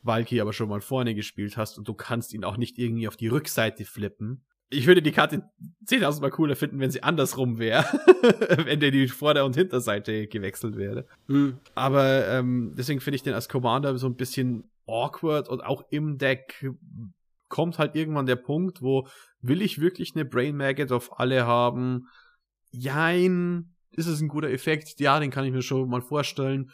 Valky 0.02 0.40
aber 0.40 0.52
schon 0.52 0.68
mal 0.68 0.80
vorne 0.80 1.14
gespielt 1.14 1.56
hast 1.56 1.78
und 1.78 1.88
du 1.88 1.94
kannst 1.94 2.34
ihn 2.34 2.44
auch 2.44 2.56
nicht 2.56 2.78
irgendwie 2.78 3.08
auf 3.08 3.16
die 3.16 3.28
Rückseite 3.28 3.84
flippen. 3.84 4.42
Ich 4.70 4.86
würde 4.86 5.02
die 5.02 5.12
Karte 5.12 5.42
10.000 5.86 6.22
Mal 6.22 6.30
cooler 6.30 6.56
finden, 6.56 6.80
wenn 6.80 6.90
sie 6.90 7.02
andersrum 7.02 7.58
wäre, 7.58 7.84
wenn 8.64 8.80
der 8.80 8.90
die 8.90 9.06
Vorder- 9.06 9.44
und 9.44 9.54
Hinterseite 9.54 10.28
gewechselt 10.28 10.76
wäre. 10.76 11.06
Mhm. 11.26 11.58
Aber 11.74 12.26
ähm, 12.28 12.74
deswegen 12.76 13.00
finde 13.00 13.16
ich 13.16 13.22
den 13.22 13.34
als 13.34 13.48
Commander 13.48 13.98
so 13.98 14.06
ein 14.06 14.16
bisschen 14.16 14.64
awkward 14.86 15.48
und 15.48 15.62
auch 15.62 15.84
im 15.90 16.18
Deck 16.18 16.68
kommt 17.48 17.78
halt 17.78 17.94
irgendwann 17.94 18.26
der 18.26 18.36
Punkt, 18.36 18.80
wo 18.80 19.06
will 19.40 19.60
ich 19.60 19.80
wirklich 19.80 20.14
eine 20.14 20.24
Brain 20.24 20.56
Maggot 20.56 20.90
auf 20.90 21.20
alle 21.20 21.46
haben? 21.46 22.08
Jein, 22.70 23.74
ist 23.90 24.06
es 24.06 24.20
ein 24.20 24.28
guter 24.28 24.48
Effekt? 24.48 24.98
Ja, 25.00 25.20
den 25.20 25.30
kann 25.30 25.44
ich 25.44 25.52
mir 25.52 25.62
schon 25.62 25.88
mal 25.88 26.00
vorstellen. 26.00 26.70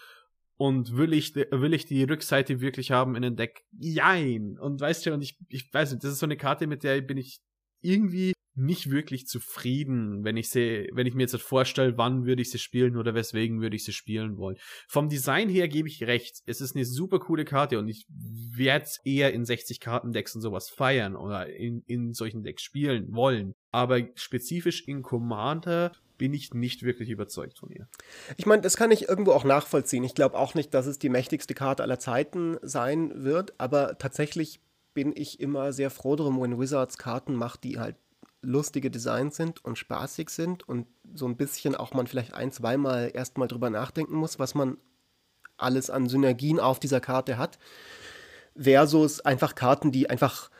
Und 0.57 0.97
will 0.97 1.13
ich, 1.13 1.35
will 1.35 1.75
ich 1.75 1.87
die 1.87 2.05
Rückseite 2.05 2.61
wirklich 2.61 2.91
haben 2.91 3.17
in 3.17 3.23
den 3.23 3.37
Deck? 3.37 3.65
Jein. 3.79 4.59
Und 4.59 4.81
weißt 4.81 5.07
du, 5.07 5.15
und 5.15 5.23
ich, 5.23 5.37
ich 5.49 5.73
weiß 5.73 5.93
nicht, 5.93 6.05
das 6.05 6.13
ist 6.13 6.19
so 6.21 6.27
eine 6.27 6.37
Karte, 6.37 6.67
mit 6.67 6.83
der 6.83 7.01
bin 7.01 7.17
ich 7.17 7.41
irgendwie 7.81 8.33
nicht 8.59 8.91
wirklich 8.91 9.27
zufrieden, 9.27 10.25
wenn 10.25 10.37
ich 10.37 10.51
sie, 10.51 10.89
wenn 10.93 11.07
ich 11.07 11.15
mir 11.15 11.23
jetzt 11.23 11.37
vorstelle, 11.41 11.97
wann 11.97 12.27
würde 12.27 12.43
ich 12.43 12.51
sie 12.51 12.59
spielen 12.59 12.97
oder 12.97 13.15
weswegen 13.15 13.61
würde 13.61 13.77
ich 13.77 13.85
sie 13.85 13.93
spielen 13.93 14.37
wollen. 14.37 14.57
Vom 14.87 15.09
Design 15.09 15.49
her 15.49 15.69
gebe 15.69 15.89
ich 15.89 16.03
recht. 16.05 16.43
Es 16.47 16.61
ist 16.61 16.75
eine 16.75 16.85
super 16.85 17.21
coole 17.21 17.45
Karte 17.45 17.79
und 17.79 17.89
ich 17.89 18.07
werde 18.09 18.85
es 18.85 19.01
eher 19.05 19.33
in 19.33 19.45
60 19.45 19.81
Kartendecks 19.81 20.35
und 20.35 20.43
sowas 20.43 20.69
feiern 20.69 21.17
oder 21.17 21.49
in, 21.49 21.83
in 21.87 22.13
solchen 22.13 22.43
Decks 22.43 22.63
spielen 22.63 23.15
wollen. 23.15 23.55
Aber 23.71 24.01
spezifisch 24.15 24.87
in 24.87 25.03
Commander 25.03 25.93
bin 26.17 26.35
ich 26.35 26.53
nicht 26.53 26.83
wirklich 26.83 27.11
überzeugt 27.11 27.59
von 27.59 27.71
ihr. 27.71 27.89
Ich 28.37 28.47
meine, 28.47 28.63
das 28.63 28.77
kann 28.77 28.91
ich 28.91 29.09
irgendwo 29.09 29.33
auch 29.33 29.45
nachvollziehen. 29.45 30.05
Ich 30.05 30.15
glaube 30.15 30.37
auch 30.37 30.55
nicht, 30.55 30.75
dass 30.75 30.87
es 30.87 30.99
die 30.99 31.09
mächtigste 31.09 31.55
Karte 31.55 31.83
aller 31.83 32.01
Zeiten 32.01 32.57
sein 32.63 33.25
wird, 33.25 33.55
aber 33.59 33.99
tatsächlich 33.99 34.61
bin 34.95 35.13
ich 35.15 35.39
immer 35.39 35.73
sehr 35.73 35.91
froh 35.91 36.17
drum, 36.17 36.41
wenn 36.43 36.59
Wizards 36.59 36.99
Karten 36.99 37.35
macht, 37.35 37.63
die 37.63 37.79
halt 37.79 37.95
lustige 38.43 38.91
Designs 38.91 39.37
sind 39.37 39.65
und 39.65 39.79
spaßig 39.79 40.31
sind 40.31 40.69
und 40.69 40.87
so 41.15 41.27
ein 41.27 41.37
bisschen 41.37 41.75
auch 41.75 41.93
man 41.93 42.07
vielleicht 42.07 42.35
ein, 42.35 42.53
zweimal 42.53 43.11
erstmal 43.13 43.49
drüber 43.49 43.71
nachdenken 43.71 44.15
muss, 44.15 44.39
was 44.39 44.55
man 44.55 44.79
alles 45.57 45.91
an 45.91 46.09
Synergien 46.09 46.61
auf 46.61 46.79
dieser 46.79 47.01
Karte 47.01 47.37
hat, 47.37 47.59
versus 48.57 49.21
einfach 49.21 49.55
Karten, 49.55 49.93
die 49.93 50.09
einfach 50.09 50.51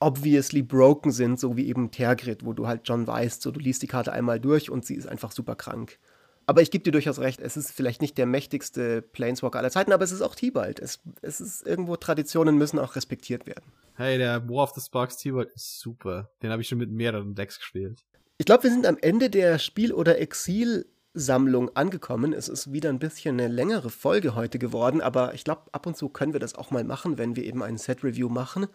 obviously 0.00 0.62
broken 0.62 1.12
sind, 1.12 1.40
so 1.40 1.56
wie 1.56 1.66
eben 1.66 1.90
Tergrid, 1.90 2.44
wo 2.44 2.52
du 2.52 2.66
halt 2.66 2.86
schon 2.86 3.06
weißt, 3.06 3.42
so 3.42 3.50
du 3.50 3.60
liest 3.60 3.82
die 3.82 3.86
Karte 3.86 4.12
einmal 4.12 4.38
durch 4.40 4.70
und 4.70 4.84
sie 4.84 4.94
ist 4.94 5.08
einfach 5.08 5.32
super 5.32 5.56
krank. 5.56 5.98
Aber 6.46 6.60
ich 6.62 6.70
gebe 6.70 6.84
dir 6.84 6.90
durchaus 6.92 7.18
recht, 7.18 7.40
es 7.40 7.56
ist 7.56 7.70
vielleicht 7.70 8.02
nicht 8.02 8.18
der 8.18 8.26
mächtigste 8.26 9.00
Planeswalker 9.00 9.58
aller 9.58 9.70
Zeiten, 9.70 9.92
aber 9.92 10.04
es 10.04 10.12
ist 10.12 10.20
auch 10.20 10.34
Tibalt. 10.34 10.78
Es, 10.78 11.00
es 11.22 11.40
ist 11.40 11.66
irgendwo, 11.66 11.96
Traditionen 11.96 12.58
müssen 12.58 12.78
auch 12.78 12.96
respektiert 12.96 13.46
werden. 13.46 13.64
Hey, 13.94 14.18
der 14.18 14.48
War 14.48 14.64
of 14.64 14.70
the 14.70 14.80
Sparks 14.80 15.16
Tibalt 15.16 15.50
ist 15.54 15.80
super. 15.80 16.30
Den 16.42 16.50
habe 16.50 16.60
ich 16.60 16.68
schon 16.68 16.78
mit 16.78 16.90
mehreren 16.90 17.34
Decks 17.34 17.58
gespielt. 17.58 18.04
Ich 18.36 18.46
glaube, 18.46 18.64
wir 18.64 18.70
sind 18.70 18.86
am 18.86 18.98
Ende 19.00 19.30
der 19.30 19.58
Spiel- 19.58 19.92
oder 19.92 20.18
Exil-Sammlung 20.18 21.74
angekommen. 21.76 22.32
Es 22.32 22.48
ist 22.48 22.72
wieder 22.72 22.90
ein 22.90 22.98
bisschen 22.98 23.38
eine 23.40 23.48
längere 23.48 23.90
Folge 23.90 24.34
heute 24.34 24.58
geworden, 24.58 25.00
aber 25.00 25.34
ich 25.34 25.44
glaube, 25.44 25.62
ab 25.72 25.86
und 25.86 25.96
zu 25.96 26.08
können 26.08 26.32
wir 26.32 26.40
das 26.40 26.54
auch 26.54 26.70
mal 26.70 26.84
machen, 26.84 27.16
wenn 27.16 27.36
wir 27.36 27.44
eben 27.44 27.62
ein 27.62 27.78
Set-Review 27.78 28.28
machen. 28.28 28.66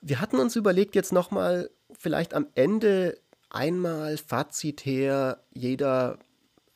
Wir 0.00 0.20
hatten 0.20 0.38
uns 0.38 0.54
überlegt, 0.54 0.94
jetzt 0.94 1.12
nochmal 1.12 1.70
vielleicht 1.98 2.34
am 2.34 2.46
Ende 2.54 3.18
einmal 3.48 4.18
fazitär 4.18 5.42
jeder 5.54 6.18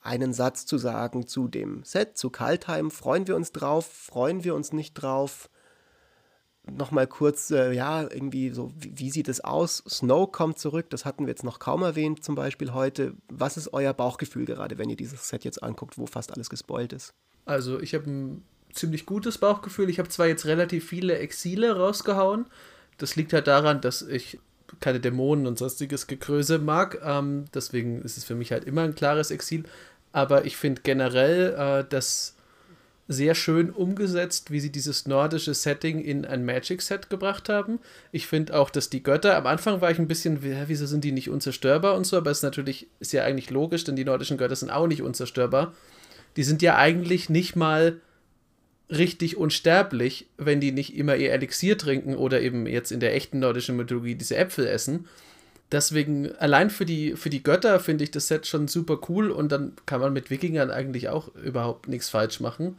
einen 0.01 0.33
Satz 0.33 0.67
zu 0.67 0.79
sagen 0.79 1.27
zu 1.27 1.49
dem 1.49 1.83
Set, 1.85 2.17
zu 2.17 2.31
Kaltheim. 2.31 2.91
Freuen 2.91 3.27
wir 3.27 3.37
uns 3.37 3.53
drauf? 3.53 3.87
Freuen 3.87 4.45
wir 4.45 4.55
uns 4.55 4.73
nicht 4.73 4.95
drauf? 4.95 5.51
Nochmal 6.71 7.07
kurz, 7.07 7.51
äh, 7.51 7.73
ja, 7.73 8.03
irgendwie 8.03 8.51
so, 8.51 8.71
wie, 8.77 8.99
wie, 8.99 9.11
sieht 9.11 9.29
es 9.29 9.41
aus? 9.43 9.83
Snow 9.89 10.31
kommt 10.31 10.59
zurück, 10.59 10.91
das 10.91 11.07
hatten 11.07 11.25
wir 11.25 11.31
jetzt 11.31 11.45
noch 11.45 11.61
kaum 11.61 11.83
erwähnt, 11.83 12.23
zum 12.23 12.35
Beispiel 12.35 12.75
heute. 12.75 13.15
Was 13.31 13.57
ist 13.57 13.73
euer 13.73 13.95
Bauchgefühl 13.95 14.45
gerade, 14.45 14.77
wenn 14.77 14.91
ihr 14.91 14.97
dieses 14.97 15.29
Set 15.29 15.45
jetzt 15.45 15.63
anguckt, 15.63 15.97
wo 15.97 16.07
fast 16.07 16.33
alles 16.33 16.51
gespoilt 16.51 16.93
ist? 16.93 17.15
Also, 17.47 17.81
ich 17.81 17.95
habe 17.95 18.11
ein 18.11 18.45
ziemlich 18.73 19.07
gutes 19.07 19.39
Bauchgefühl. 19.39 19.89
Ich 19.89 19.99
habe 19.99 20.11
zwar 20.11 20.27
jetzt 20.27 20.45
relativ 20.45 20.87
viele 20.87 21.19
Exile 21.19 21.77
rausgehauen. 21.77 22.47
Das 22.99 23.17
liegt 23.17 23.33
halt 23.33 23.47
daran, 23.47 23.81
dass 23.81 24.03
ich 24.03 24.39
keine 24.81 25.01
Dämonen 25.01 25.47
und 25.47 25.59
sonstiges 25.59 26.07
Gekröse 26.07 26.59
mag. 26.59 27.01
Ähm, 27.05 27.47
deswegen 27.55 28.03
ist 28.03 28.17
es 28.17 28.25
für 28.25 28.35
mich 28.35 28.53
halt 28.53 28.65
immer 28.65 28.83
ein 28.83 28.95
klares 28.95 29.31
Exil. 29.31 29.65
Aber 30.13 30.45
ich 30.45 30.57
finde 30.57 30.83
generell 30.83 31.55
äh, 31.55 31.85
das 31.89 32.35
sehr 33.09 33.35
schön 33.35 33.71
umgesetzt, 33.71 34.51
wie 34.51 34.61
sie 34.61 34.71
dieses 34.71 35.07
nordische 35.07 35.55
Setting 35.55 35.99
in 36.01 36.27
ein 36.27 36.45
Magic-Set 36.45 37.09
gebracht 37.09 37.49
haben. 37.49 37.81
Ich 38.13 38.27
finde 38.27 38.59
auch, 38.59 38.69
dass 38.69 38.91
die 38.91 39.03
Götter, 39.03 39.37
am 39.37 39.47
Anfang 39.47 39.81
war 39.81 39.91
ich 39.91 39.99
ein 39.99 40.09
bisschen, 40.09 40.41
wieso 40.43 40.85
sind 40.85 41.05
die 41.05 41.13
nicht 41.13 41.31
unzerstörbar 41.31 41.97
und 41.97 42.07
so, 42.07 42.19
aber 42.19 42.31
es 42.31 42.39
ist 42.39 42.43
natürlich, 42.43 42.87
ist 43.01 43.15
ja 43.15 43.25
eigentlich 43.25 43.51
logisch, 43.51 43.85
denn 43.85 43.97
die 43.97 44.05
nordischen 44.05 44.37
Götter 44.37 44.55
sind 44.55 44.71
auch 44.71 44.87
nicht 44.87 45.01
unzerstörbar. 45.01 45.73
Die 46.37 46.43
sind 46.45 46.61
ja 46.61 46.77
eigentlich 46.77 47.31
nicht 47.31 47.57
mal 47.57 47.99
richtig 48.91 49.37
unsterblich, 49.37 50.27
wenn 50.37 50.61
die 50.61 50.73
nicht 50.73 50.97
immer 50.97 51.17
ihr 51.17 51.33
Elixier 51.33 51.77
trinken 51.77 52.17
oder 52.17 52.41
eben 52.41 52.67
jetzt 52.67 52.91
in 52.91 53.01
der 53.01 53.15
echten 53.15 53.39
nordischen 53.39 53.77
Mythologie 53.77 54.15
diese 54.15 54.37
Äpfel 54.37 54.67
essen. 54.67 55.07
Deswegen, 55.71 56.35
allein 56.39 56.71
für 56.71 56.87
die, 56.87 57.15
für 57.15 57.29
die 57.29 57.43
Götter 57.43 57.79
finde 57.81 58.05
ich 58.05 58.11
das 58.11 58.29
Set 58.29 58.47
schon 58.47 58.69
super 58.69 58.99
cool 59.09 59.31
und 59.31 59.53
dann 59.53 59.73
kann 59.85 60.01
man 60.01 60.15
mit 60.15 60.31
Wikingern 60.31 60.71
eigentlich 60.71 61.11
auch 61.11 61.35
überhaupt 61.35 61.89
nichts 61.89 62.09
falsch 62.09 62.41
machen. 62.41 62.79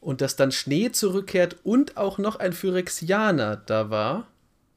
Und 0.00 0.20
dass 0.20 0.36
dann 0.36 0.52
Schnee 0.52 0.92
zurückkehrt 0.92 1.56
und 1.64 1.96
auch 1.96 2.18
noch 2.18 2.36
ein 2.36 2.52
Phyrexianer 2.52 3.56
da 3.66 3.90
war, 3.90 4.28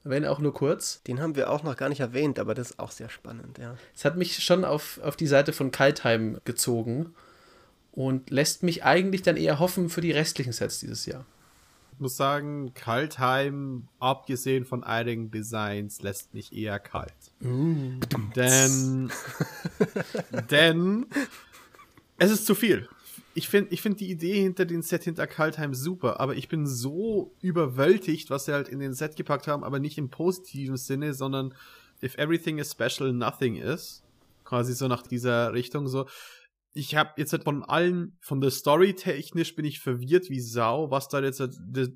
wenn 0.03 0.25
auch 0.25 0.39
nur 0.39 0.53
kurz. 0.53 1.01
Den 1.03 1.21
haben 1.21 1.35
wir 1.35 1.51
auch 1.51 1.63
noch 1.63 1.77
gar 1.77 1.89
nicht 1.89 1.99
erwähnt, 1.99 2.39
aber 2.39 2.53
das 2.55 2.71
ist 2.71 2.79
auch 2.79 2.91
sehr 2.91 3.09
spannend, 3.09 3.57
ja. 3.59 3.75
Es 3.95 4.05
hat 4.05 4.17
mich 4.17 4.43
schon 4.43 4.65
auf, 4.65 4.99
auf 5.03 5.15
die 5.15 5.27
Seite 5.27 5.53
von 5.53 5.71
Kaltheim 5.71 6.39
gezogen 6.45 7.13
und 7.95 8.29
lässt 8.29 8.61
mich 8.61 8.83
eigentlich 8.83 9.21
dann 9.23 9.37
eher 9.37 9.59
hoffen 9.59 9.89
für 9.89 10.01
die 10.01 10.11
restlichen 10.11 10.51
Sets 10.51 10.79
dieses 10.79 11.05
Jahr. 11.05 11.25
Ich 11.93 12.01
muss 12.01 12.17
sagen, 12.17 12.73
Kaltheim, 12.73 13.87
abgesehen 13.99 14.65
von 14.65 14.83
einigen 14.83 15.31
Designs, 15.31 16.01
lässt 16.01 16.33
mich 16.33 16.51
eher 16.51 16.77
kalt. 16.77 17.13
Uh. 17.41 17.97
Denn, 18.35 19.09
denn 20.51 21.05
es 22.17 22.31
ist 22.31 22.45
zu 22.45 22.53
viel. 22.53 22.89
Ich 23.33 23.47
finde 23.47 23.73
ich 23.73 23.81
find 23.81 24.01
die 24.01 24.11
Idee 24.11 24.41
hinter 24.41 24.65
dem 24.65 24.81
Set 24.81 25.03
hinter 25.03 25.25
Kaltheim 25.25 25.73
super, 25.73 26.19
aber 26.19 26.35
ich 26.35 26.49
bin 26.49 26.67
so 26.67 27.33
überwältigt, 27.41 28.29
was 28.29 28.45
sie 28.45 28.53
halt 28.53 28.67
in 28.67 28.79
den 28.79 28.93
Set 28.93 29.15
gepackt 29.15 29.47
haben, 29.47 29.63
aber 29.63 29.79
nicht 29.79 29.97
im 29.97 30.09
positiven 30.09 30.75
Sinne, 30.75 31.13
sondern 31.13 31.53
if 32.03 32.17
everything 32.17 32.57
is 32.57 32.71
special, 32.71 33.13
nothing 33.13 33.55
is. 33.55 34.03
Quasi 34.43 34.73
so 34.73 34.89
nach 34.89 35.01
dieser 35.01 35.53
Richtung 35.53 35.87
so 35.87 36.07
ich 36.77 36.93
habe 36.93 37.11
jetzt 37.15 37.31
halt 37.31 37.45
von 37.45 37.63
allen, 37.63 38.17
von 38.19 38.41
der 38.41 38.51
Story 38.51 38.95
technisch 38.95 39.55
bin 39.55 39.63
ich 39.63 39.79
verwirrt 39.79 40.29
wie 40.29 40.41
Sau, 40.41 40.91
was 40.91 41.07
da 41.07 41.21
jetzt, 41.21 41.39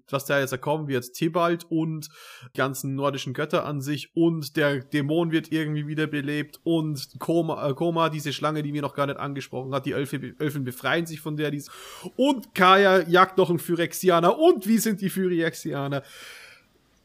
was 0.09 0.25
da 0.25 0.39
jetzt 0.39 0.59
kommen 0.61 0.87
wird. 0.87 1.11
Tibalt 1.11 1.65
und 1.69 2.07
ganzen 2.55 2.95
nordischen 2.95 3.33
Götter 3.33 3.65
an 3.65 3.81
sich 3.81 4.15
und 4.15 4.55
der 4.55 4.79
Dämon 4.79 5.31
wird 5.31 5.51
irgendwie 5.51 5.85
wiederbelebt 5.85 6.61
und 6.63 7.09
Koma, 7.19 7.67
äh, 7.67 7.73
Koma, 7.73 8.07
diese 8.07 8.31
Schlange, 8.31 8.63
die 8.63 8.71
mir 8.71 8.81
noch 8.81 8.95
gar 8.95 9.05
nicht 9.05 9.19
angesprochen 9.19 9.73
hat, 9.75 9.85
die 9.85 9.91
Elfe, 9.91 10.33
Elfen 10.39 10.63
befreien 10.63 11.05
sich 11.05 11.19
von 11.19 11.35
der, 11.35 11.51
dies 11.51 11.69
und 12.15 12.55
Kaya 12.55 13.05
jagt 13.09 13.37
noch 13.37 13.49
einen 13.49 13.59
Phyrexianer 13.59 14.39
und 14.39 14.65
wie 14.65 14.77
sind 14.77 15.01
die 15.01 15.09
Phyrexianer? 15.09 16.03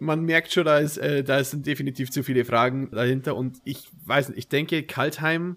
man 0.00 0.24
merkt 0.24 0.52
schon, 0.52 0.64
da 0.64 0.78
ist, 0.78 0.98
äh, 0.98 1.22
da 1.22 1.42
sind 1.42 1.66
definitiv 1.66 2.10
zu 2.10 2.22
viele 2.22 2.44
Fragen 2.44 2.90
dahinter 2.90 3.36
und 3.36 3.58
ich 3.64 3.88
weiß 4.04 4.30
nicht, 4.30 4.38
ich 4.38 4.48
denke, 4.48 4.82
Kaltheim 4.82 5.56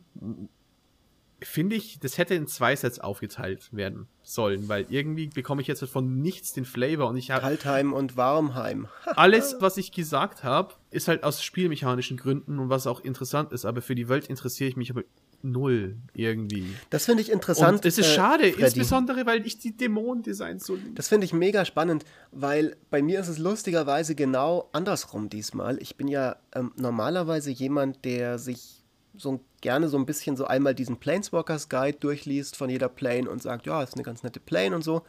finde 1.41 1.75
ich, 1.75 1.99
das 1.99 2.17
hätte 2.17 2.33
in 2.33 2.47
zwei 2.47 2.75
Sets 2.75 2.99
aufgeteilt 2.99 3.69
werden 3.71 4.07
sollen, 4.23 4.67
weil 4.67 4.87
irgendwie 4.89 5.27
bekomme 5.27 5.61
ich 5.61 5.67
jetzt 5.67 5.83
von 5.85 6.21
nichts 6.21 6.53
den 6.53 6.65
Flavor 6.65 7.09
und 7.09 7.17
ich 7.17 7.31
habe 7.31 7.41
Kaltheim 7.41 7.93
und 7.93 8.17
Warmheim. 8.17 8.87
alles, 9.05 9.57
was 9.59 9.77
ich 9.77 9.91
gesagt 9.91 10.43
habe, 10.43 10.73
ist 10.89 11.07
halt 11.07 11.23
aus 11.23 11.43
spielmechanischen 11.43 12.17
Gründen 12.17 12.59
und 12.59 12.69
was 12.69 12.87
auch 12.87 13.01
interessant 13.01 13.51
ist, 13.51 13.65
aber 13.65 13.81
für 13.81 13.95
die 13.95 14.09
Welt 14.09 14.27
interessiere 14.27 14.69
ich 14.69 14.75
mich 14.75 14.89
aber 14.89 15.03
null 15.43 15.97
irgendwie. 16.13 16.75
Das 16.89 17.05
finde 17.05 17.21
ich 17.21 17.31
interessant. 17.31 17.79
Und 17.79 17.85
es 17.85 17.97
ist 17.97 18.07
äh, 18.07 18.15
schade, 18.15 18.51
Freddy. 18.51 18.63
insbesondere 18.63 19.25
weil 19.25 19.45
ich 19.45 19.59
die 19.59 19.77
Dämonendesigns 19.77 20.65
so 20.65 20.75
liebe. 20.75 20.91
Das 20.95 21.07
finde 21.07 21.25
ich 21.25 21.33
mega 21.33 21.65
spannend, 21.65 22.03
weil 22.31 22.75
bei 22.89 23.01
mir 23.01 23.19
ist 23.19 23.27
es 23.27 23.37
lustigerweise 23.37 24.15
genau 24.15 24.69
andersrum 24.73 25.29
diesmal. 25.29 25.77
Ich 25.81 25.95
bin 25.95 26.07
ja 26.07 26.37
ähm, 26.55 26.71
normalerweise 26.75 27.51
jemand, 27.51 28.03
der 28.03 28.39
sich 28.39 28.76
so 29.17 29.41
gerne 29.61 29.89
so 29.89 29.97
ein 29.97 30.05
bisschen 30.05 30.37
so 30.37 30.45
einmal 30.45 30.75
diesen 30.75 30.97
Planeswalkers 30.97 31.69
Guide 31.69 31.97
durchliest 31.99 32.55
von 32.55 32.69
jeder 32.69 32.89
Plane 32.89 33.29
und 33.29 33.41
sagt, 33.41 33.65
ja, 33.65 33.81
ist 33.83 33.95
eine 33.95 34.03
ganz 34.03 34.23
nette 34.23 34.39
Plane 34.39 34.75
und 34.75 34.83
so. 34.83 35.03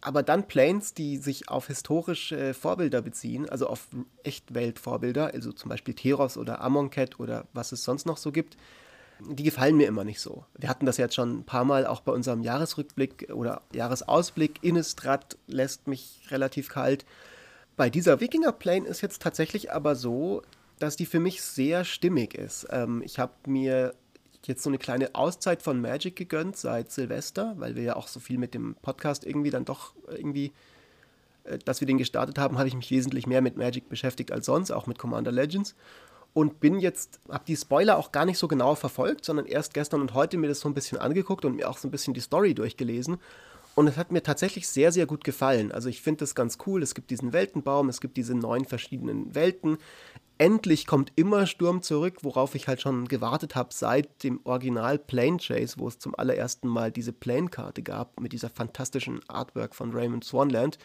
Aber 0.00 0.24
dann 0.24 0.48
Planes, 0.48 0.94
die 0.94 1.16
sich 1.16 1.48
auf 1.48 1.68
historische 1.68 2.54
Vorbilder 2.54 3.02
beziehen, 3.02 3.48
also 3.48 3.68
auf 3.68 3.86
Echtweltvorbilder, 4.24 5.32
also 5.32 5.52
zum 5.52 5.68
Beispiel 5.68 5.94
Teros 5.94 6.36
oder 6.36 6.60
Amonkhet 6.60 7.20
oder 7.20 7.46
was 7.52 7.70
es 7.70 7.84
sonst 7.84 8.04
noch 8.04 8.16
so 8.16 8.32
gibt, 8.32 8.56
die 9.20 9.44
gefallen 9.44 9.76
mir 9.76 9.86
immer 9.86 10.02
nicht 10.02 10.20
so. 10.20 10.44
Wir 10.58 10.68
hatten 10.68 10.86
das 10.86 10.96
jetzt 10.96 11.14
schon 11.14 11.38
ein 11.38 11.44
paar 11.44 11.64
Mal 11.64 11.86
auch 11.86 12.00
bei 12.00 12.10
unserem 12.10 12.42
Jahresrückblick 12.42 13.28
oder 13.32 13.62
Jahresausblick. 13.72 14.64
Innistrad 14.64 15.38
lässt 15.46 15.86
mich 15.86 16.22
relativ 16.30 16.68
kalt. 16.68 17.04
Bei 17.76 17.88
dieser 17.88 18.20
Wikinger 18.20 18.50
Plane 18.50 18.86
ist 18.86 19.00
jetzt 19.00 19.22
tatsächlich 19.22 19.72
aber 19.72 19.94
so, 19.94 20.42
dass 20.82 20.96
die 20.96 21.06
für 21.06 21.20
mich 21.20 21.42
sehr 21.42 21.84
stimmig 21.84 22.34
ist. 22.34 22.66
Ähm, 22.70 23.02
ich 23.04 23.20
habe 23.20 23.32
mir 23.46 23.94
jetzt 24.44 24.64
so 24.64 24.70
eine 24.70 24.78
kleine 24.78 25.14
Auszeit 25.14 25.62
von 25.62 25.80
Magic 25.80 26.16
gegönnt 26.16 26.56
seit 26.56 26.90
Silvester, 26.90 27.54
weil 27.58 27.76
wir 27.76 27.84
ja 27.84 27.96
auch 27.96 28.08
so 28.08 28.18
viel 28.18 28.36
mit 28.36 28.52
dem 28.52 28.74
Podcast 28.82 29.24
irgendwie 29.24 29.50
dann 29.50 29.64
doch 29.64 29.94
irgendwie, 30.08 30.50
äh, 31.44 31.58
dass 31.58 31.80
wir 31.80 31.86
den 31.86 31.98
gestartet 31.98 32.36
haben, 32.36 32.58
habe 32.58 32.66
ich 32.66 32.74
mich 32.74 32.90
wesentlich 32.90 33.28
mehr 33.28 33.42
mit 33.42 33.56
Magic 33.56 33.88
beschäftigt 33.88 34.32
als 34.32 34.46
sonst, 34.46 34.72
auch 34.72 34.88
mit 34.88 34.98
Commander 34.98 35.30
Legends. 35.30 35.76
Und 36.34 36.58
bin 36.60 36.80
jetzt, 36.80 37.20
habe 37.28 37.44
die 37.46 37.56
Spoiler 37.56 37.96
auch 37.96 38.10
gar 38.10 38.24
nicht 38.24 38.38
so 38.38 38.48
genau 38.48 38.74
verfolgt, 38.74 39.24
sondern 39.24 39.46
erst 39.46 39.74
gestern 39.74 40.00
und 40.00 40.14
heute 40.14 40.38
mir 40.38 40.48
das 40.48 40.60
so 40.60 40.68
ein 40.68 40.74
bisschen 40.74 40.98
angeguckt 40.98 41.44
und 41.44 41.54
mir 41.54 41.68
auch 41.68 41.78
so 41.78 41.86
ein 41.86 41.90
bisschen 41.90 42.14
die 42.14 42.20
Story 42.20 42.54
durchgelesen. 42.54 43.18
Und 43.74 43.86
es 43.86 43.96
hat 43.96 44.12
mir 44.12 44.22
tatsächlich 44.22 44.68
sehr, 44.68 44.92
sehr 44.92 45.06
gut 45.06 45.24
gefallen. 45.24 45.72
Also 45.72 45.88
ich 45.88 46.02
finde 46.02 46.20
das 46.20 46.34
ganz 46.34 46.58
cool. 46.66 46.82
Es 46.82 46.94
gibt 46.94 47.10
diesen 47.10 47.32
Weltenbaum, 47.32 47.88
es 47.88 48.00
gibt 48.00 48.16
diese 48.16 48.34
neun 48.34 48.64
verschiedenen 48.64 49.34
Welten 49.34 49.78
endlich 50.38 50.86
kommt 50.86 51.12
immer 51.16 51.46
Sturm 51.46 51.82
zurück, 51.82 52.18
worauf 52.22 52.54
ich 52.54 52.68
halt 52.68 52.80
schon 52.80 53.08
gewartet 53.08 53.54
habe 53.54 53.70
seit 53.72 54.22
dem 54.24 54.40
Original 54.44 54.98
Plane 54.98 55.38
Chase, 55.38 55.76
wo 55.78 55.88
es 55.88 55.98
zum 55.98 56.14
allerersten 56.14 56.68
Mal 56.68 56.90
diese 56.90 57.12
Plane-Karte 57.12 57.82
gab 57.82 58.20
mit 58.20 58.32
dieser 58.32 58.50
fantastischen 58.50 59.20
Artwork 59.28 59.74
von 59.74 59.92
Raymond 59.92 60.24
Swanland. 60.24 60.78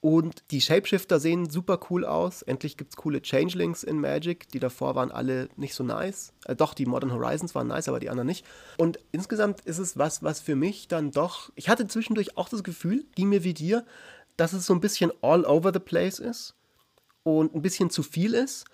Und 0.00 0.42
die 0.50 0.60
Shapeshifter 0.60 1.20
sehen 1.20 1.48
super 1.48 1.78
cool 1.88 2.04
aus. 2.04 2.42
Endlich 2.42 2.76
gibt 2.76 2.90
es 2.90 2.96
coole 2.96 3.22
Changelings 3.22 3.84
in 3.84 4.00
Magic. 4.00 4.48
Die 4.48 4.58
davor 4.58 4.96
waren 4.96 5.12
alle 5.12 5.48
nicht 5.54 5.74
so 5.74 5.84
nice. 5.84 6.32
Äh, 6.44 6.56
doch, 6.56 6.74
die 6.74 6.86
Modern 6.86 7.12
Horizons 7.12 7.54
waren 7.54 7.68
nice, 7.68 7.88
aber 7.88 8.00
die 8.00 8.10
anderen 8.10 8.26
nicht. 8.26 8.44
Und 8.78 8.98
insgesamt 9.12 9.60
ist 9.60 9.78
es 9.78 9.96
was, 9.96 10.24
was 10.24 10.40
für 10.40 10.56
mich 10.56 10.88
dann 10.88 11.12
doch. 11.12 11.52
Ich 11.54 11.68
hatte 11.68 11.86
zwischendurch 11.86 12.36
auch 12.36 12.48
das 12.48 12.64
Gefühl, 12.64 13.04
ging 13.14 13.28
mir 13.28 13.44
wie 13.44 13.54
dir, 13.54 13.84
dass 14.36 14.52
es 14.52 14.66
so 14.66 14.74
ein 14.74 14.80
bisschen 14.80 15.12
all 15.22 15.44
over 15.44 15.72
the 15.72 15.78
place 15.78 16.18
ist 16.18 16.56
und 17.22 17.54
ein 17.54 17.62
bisschen 17.62 17.90
zu 17.90 18.02
viel 18.02 18.34
ist. 18.34 18.64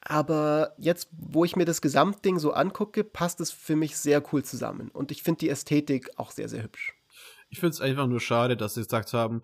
Aber 0.00 0.74
jetzt, 0.78 1.08
wo 1.10 1.44
ich 1.44 1.56
mir 1.56 1.64
das 1.64 1.80
Gesamtding 1.80 2.38
so 2.38 2.52
angucke, 2.52 3.02
passt 3.02 3.40
es 3.40 3.50
für 3.50 3.74
mich 3.74 3.96
sehr 3.96 4.22
cool 4.32 4.44
zusammen. 4.44 4.88
Und 4.90 5.10
ich 5.10 5.22
finde 5.22 5.40
die 5.40 5.50
Ästhetik 5.50 6.10
auch 6.16 6.30
sehr, 6.30 6.48
sehr 6.48 6.62
hübsch. 6.62 6.94
Ich 7.48 7.58
finde 7.58 7.74
es 7.74 7.80
einfach 7.80 8.06
nur 8.06 8.20
schade, 8.20 8.56
dass 8.56 8.74
sie 8.74 8.82
gesagt 8.82 9.12
haben, 9.12 9.42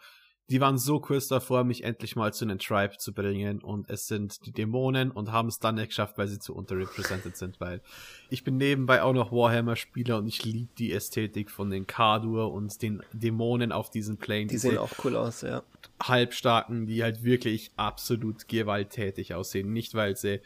die 0.51 0.61
waren 0.61 0.77
so 0.77 1.01
kurz 1.01 1.29
davor, 1.29 1.65
mich 1.65 1.85
endlich 1.85 2.17
mal 2.17 2.33
zu 2.33 2.45
einem 2.45 2.59
Tribe 2.59 2.99
zu 2.99 3.13
bringen 3.13 3.63
und 3.63 3.89
es 3.89 4.07
sind 4.07 4.45
die 4.45 4.53
Dämonen 4.53 5.11
und 5.11 5.33
haben 5.33 5.49
es 5.49 5.59
dann 5.59 5.77
nicht 5.77 5.89
geschafft, 5.89 6.19
weil 6.19 6.29
sie 6.29 6.39
zu 6.39 6.55
unterrepresented 6.55 7.37
sind, 7.37 7.61
weil 7.61 7.81
ich 8.29 8.45
bin 8.45 8.57
nebenbei 8.57 9.03
auch 9.03 9.15
noch 9.15 9.33
Warhammer-Spieler 9.33 10.19
und 10.19 10.27
ich 10.27 10.45
liebe 10.45 10.69
die 10.77 10.93
Ästhetik 10.93 11.51
von 11.51 11.71
den 11.71 11.87
Kadur 11.87 12.53
und 12.53 12.83
den 12.83 13.03
Dämonen 13.13 13.73
auf 13.73 13.89
diesen 13.89 14.19
Plane. 14.19 14.47
Die 14.47 14.59
sehen 14.59 14.79
auch 14.79 14.91
cool 15.05 15.17
aus, 15.17 15.43
ja. 15.43 15.63
Halbstarken, 16.03 16.87
die 16.87 17.03
halt 17.03 17.25
wirklich 17.25 17.71
absolut 17.77 18.49
gewalttätig 18.49 19.35
aussehen. 19.35 19.73
Nicht, 19.73 19.95
weil 19.95 20.17
sie 20.17 20.41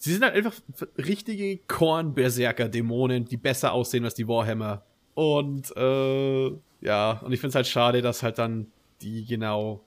Sie 0.00 0.12
sind 0.12 0.22
halt 0.22 0.36
einfach 0.36 0.54
richtige 0.96 1.58
Korn-Berserker-Dämonen, 1.66 3.24
die 3.24 3.36
besser 3.36 3.72
aussehen 3.72 4.04
als 4.04 4.14
die 4.14 4.28
Warhammer. 4.28 4.84
Und 5.14 5.76
äh, 5.76 6.52
ja, 6.80 7.20
und 7.24 7.32
ich 7.32 7.40
finde 7.40 7.48
es 7.48 7.54
halt 7.56 7.66
schade, 7.66 8.00
dass 8.00 8.22
halt 8.22 8.38
dann 8.38 8.68
die 9.02 9.24
genau 9.24 9.84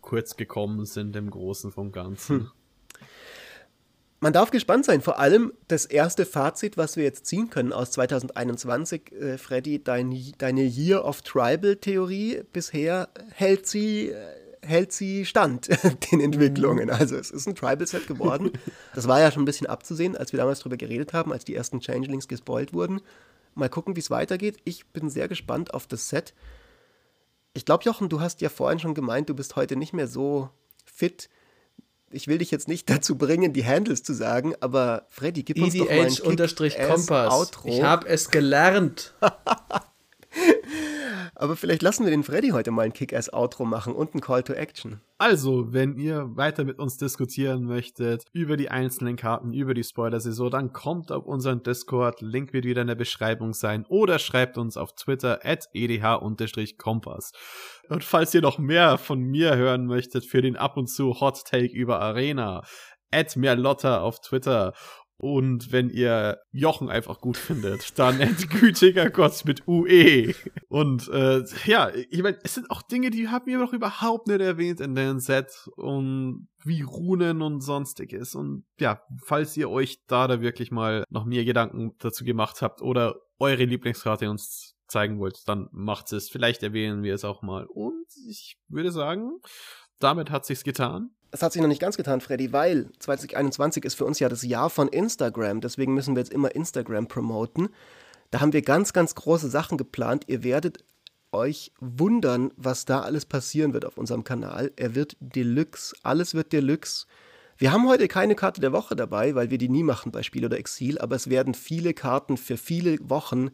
kurz 0.00 0.36
gekommen 0.36 0.86
sind 0.86 1.16
im 1.16 1.30
Großen 1.30 1.72
vom 1.72 1.92
Ganzen. 1.92 2.40
Hm. 2.40 2.50
Man 4.20 4.32
darf 4.32 4.50
gespannt 4.50 4.84
sein. 4.84 5.02
Vor 5.02 5.18
allem 5.18 5.52
das 5.68 5.84
erste 5.84 6.24
Fazit, 6.24 6.76
was 6.76 6.96
wir 6.96 7.04
jetzt 7.04 7.26
ziehen 7.26 7.50
können 7.50 7.72
aus 7.72 7.90
2021, 7.92 9.12
äh, 9.12 9.38
Freddy, 9.38 9.82
dein, 9.82 10.16
deine 10.38 10.62
Year 10.62 11.04
of 11.04 11.22
Tribal-Theorie 11.22 12.42
bisher 12.52 13.08
hält 13.32 13.66
sie. 13.66 14.10
Äh, 14.10 14.16
hält 14.62 14.92
sie 14.92 15.24
stand, 15.24 15.68
den 16.10 16.20
Entwicklungen. 16.20 16.90
Also 16.90 17.16
es 17.16 17.30
ist 17.30 17.46
ein 17.46 17.54
Tribal-Set 17.54 18.08
geworden. 18.08 18.50
Das 18.96 19.06
war 19.06 19.20
ja 19.20 19.30
schon 19.30 19.42
ein 19.42 19.46
bisschen 19.46 19.68
abzusehen, 19.68 20.16
als 20.16 20.32
wir 20.32 20.38
damals 20.38 20.60
darüber 20.60 20.76
geredet 20.76 21.12
haben, 21.12 21.32
als 21.32 21.44
die 21.44 21.54
ersten 21.54 21.80
Changelings 21.80 22.26
gespoilt 22.26 22.72
wurden. 22.72 23.00
Mal 23.54 23.68
gucken, 23.68 23.94
wie 23.94 24.00
es 24.00 24.10
weitergeht. 24.10 24.56
Ich 24.64 24.86
bin 24.86 25.08
sehr 25.08 25.28
gespannt 25.28 25.72
auf 25.72 25.86
das 25.86 26.08
Set. 26.08 26.34
Ich 27.56 27.64
glaube, 27.64 27.84
Jochen, 27.84 28.10
du 28.10 28.20
hast 28.20 28.42
ja 28.42 28.50
vorhin 28.50 28.78
schon 28.78 28.92
gemeint, 28.92 29.30
du 29.30 29.34
bist 29.34 29.56
heute 29.56 29.76
nicht 29.76 29.94
mehr 29.94 30.06
so 30.06 30.50
fit. 30.84 31.30
Ich 32.10 32.28
will 32.28 32.36
dich 32.38 32.50
jetzt 32.50 32.68
nicht 32.68 32.88
dazu 32.90 33.16
bringen, 33.16 33.54
die 33.54 33.64
Handles 33.64 34.02
zu 34.02 34.12
sagen, 34.12 34.54
aber 34.60 35.06
Freddy, 35.08 35.42
gib 35.42 35.56
uns 35.64 35.72
doch 35.74 35.86
mal 35.86 36.04
ein 36.04 36.10
Kompass. 36.88 37.32
Ich 37.64 37.82
habe 37.82 38.08
es 38.08 38.30
gelernt. 38.30 39.14
Aber 41.38 41.54
vielleicht 41.54 41.82
lassen 41.82 42.04
wir 42.04 42.10
den 42.10 42.22
Freddy 42.22 42.48
heute 42.48 42.70
mal 42.70 42.86
ein 42.86 42.94
Kick-Ass-Outro 42.94 43.66
machen 43.66 43.94
und 43.94 44.14
ein 44.14 44.22
Call 44.22 44.42
to 44.42 44.54
Action. 44.54 45.02
Also, 45.18 45.70
wenn 45.72 45.98
ihr 45.98 46.34
weiter 46.34 46.64
mit 46.64 46.78
uns 46.78 46.96
diskutieren 46.96 47.64
möchtet 47.64 48.24
über 48.32 48.56
die 48.56 48.70
einzelnen 48.70 49.16
Karten, 49.16 49.52
über 49.52 49.74
die 49.74 49.84
Spoiler-Saison, 49.84 50.50
dann 50.50 50.72
kommt 50.72 51.12
auf 51.12 51.26
unseren 51.26 51.62
Discord. 51.62 52.22
Link 52.22 52.54
wird 52.54 52.64
wieder 52.64 52.80
in 52.80 52.88
der 52.88 52.94
Beschreibung 52.94 53.52
sein. 53.52 53.84
Oder 53.88 54.18
schreibt 54.18 54.56
uns 54.56 54.78
auf 54.78 54.94
Twitter 54.94 55.40
at 55.44 55.68
edh-kompass. 55.74 57.32
Und 57.90 58.02
falls 58.02 58.32
ihr 58.32 58.40
noch 58.40 58.58
mehr 58.58 58.96
von 58.96 59.20
mir 59.20 59.56
hören 59.56 59.84
möchtet 59.84 60.24
für 60.24 60.40
den 60.40 60.56
ab 60.56 60.78
und 60.78 60.86
zu 60.86 61.20
Hot 61.20 61.44
Take 61.44 61.76
über 61.76 62.00
Arena, 62.00 62.62
at 63.10 63.36
Merlotta 63.36 64.00
auf 64.00 64.20
Twitter 64.20 64.72
und 65.18 65.72
wenn 65.72 65.88
ihr 65.88 66.40
Jochen 66.52 66.90
einfach 66.90 67.20
gut 67.20 67.36
findet, 67.36 67.98
dann 67.98 68.20
entgütiger 68.20 69.10
Gott 69.10 69.44
mit 69.44 69.66
UE. 69.66 70.34
Und 70.68 71.08
äh, 71.08 71.42
ja, 71.64 71.90
ich 72.10 72.22
meine, 72.22 72.38
es 72.42 72.54
sind 72.54 72.70
auch 72.70 72.82
Dinge, 72.82 73.10
die 73.10 73.28
haben 73.28 73.46
wir 73.46 73.58
noch 73.58 73.72
überhaupt 73.72 74.26
nicht 74.26 74.40
erwähnt 74.40 74.80
in 74.80 74.94
dem 74.94 75.18
Set 75.18 75.68
und 75.76 76.48
wie 76.64 76.82
Runen 76.82 77.40
und 77.40 77.60
sonstiges. 77.62 78.34
Und 78.34 78.64
ja, 78.78 79.00
falls 79.24 79.56
ihr 79.56 79.70
euch 79.70 80.04
da 80.06 80.26
da 80.28 80.40
wirklich 80.40 80.70
mal 80.70 81.04
noch 81.08 81.24
mehr 81.24 81.44
Gedanken 81.44 81.94
dazu 81.98 82.24
gemacht 82.24 82.60
habt 82.60 82.82
oder 82.82 83.16
eure 83.38 83.64
Lieblingskarte 83.64 84.28
uns 84.28 84.74
zeigen 84.88 85.18
wollt, 85.18 85.48
dann 85.48 85.68
macht 85.72 86.12
es. 86.12 86.28
Vielleicht 86.28 86.62
erwähnen 86.62 87.02
wir 87.02 87.14
es 87.14 87.24
auch 87.24 87.42
mal. 87.42 87.66
Und 87.66 88.06
ich 88.28 88.58
würde 88.68 88.92
sagen, 88.92 89.40
damit 89.98 90.30
hat 90.30 90.44
sich's 90.44 90.64
getan. 90.64 91.15
Es 91.30 91.42
hat 91.42 91.52
sich 91.52 91.60
noch 91.60 91.68
nicht 91.68 91.80
ganz 91.80 91.96
getan, 91.96 92.20
Freddy, 92.20 92.52
weil 92.52 92.88
2021 92.98 93.84
ist 93.84 93.94
für 93.94 94.04
uns 94.04 94.18
ja 94.18 94.28
das 94.28 94.42
Jahr 94.42 94.70
von 94.70 94.88
Instagram. 94.88 95.60
Deswegen 95.60 95.94
müssen 95.94 96.14
wir 96.14 96.20
jetzt 96.20 96.32
immer 96.32 96.54
Instagram 96.54 97.08
promoten. 97.08 97.68
Da 98.30 98.40
haben 98.40 98.52
wir 98.52 98.62
ganz, 98.62 98.92
ganz 98.92 99.14
große 99.14 99.48
Sachen 99.48 99.78
geplant. 99.78 100.24
Ihr 100.28 100.44
werdet 100.44 100.84
euch 101.32 101.72
wundern, 101.80 102.52
was 102.56 102.84
da 102.84 103.00
alles 103.00 103.26
passieren 103.26 103.72
wird 103.72 103.84
auf 103.84 103.98
unserem 103.98 104.24
Kanal. 104.24 104.72
Er 104.76 104.94
wird 104.94 105.16
Deluxe. 105.20 105.94
Alles 106.02 106.34
wird 106.34 106.52
Deluxe. 106.52 107.06
Wir 107.58 107.72
haben 107.72 107.88
heute 107.88 108.08
keine 108.08 108.34
Karte 108.34 108.60
der 108.60 108.72
Woche 108.72 108.96
dabei, 108.96 109.34
weil 109.34 109.50
wir 109.50 109.58
die 109.58 109.68
nie 109.68 109.82
machen 109.82 110.12
bei 110.12 110.22
Spiel 110.22 110.44
oder 110.44 110.58
Exil, 110.58 110.98
aber 110.98 111.16
es 111.16 111.30
werden 111.30 111.54
viele 111.54 111.94
Karten 111.94 112.36
für 112.36 112.58
viele 112.58 112.98
Wochen 113.08 113.50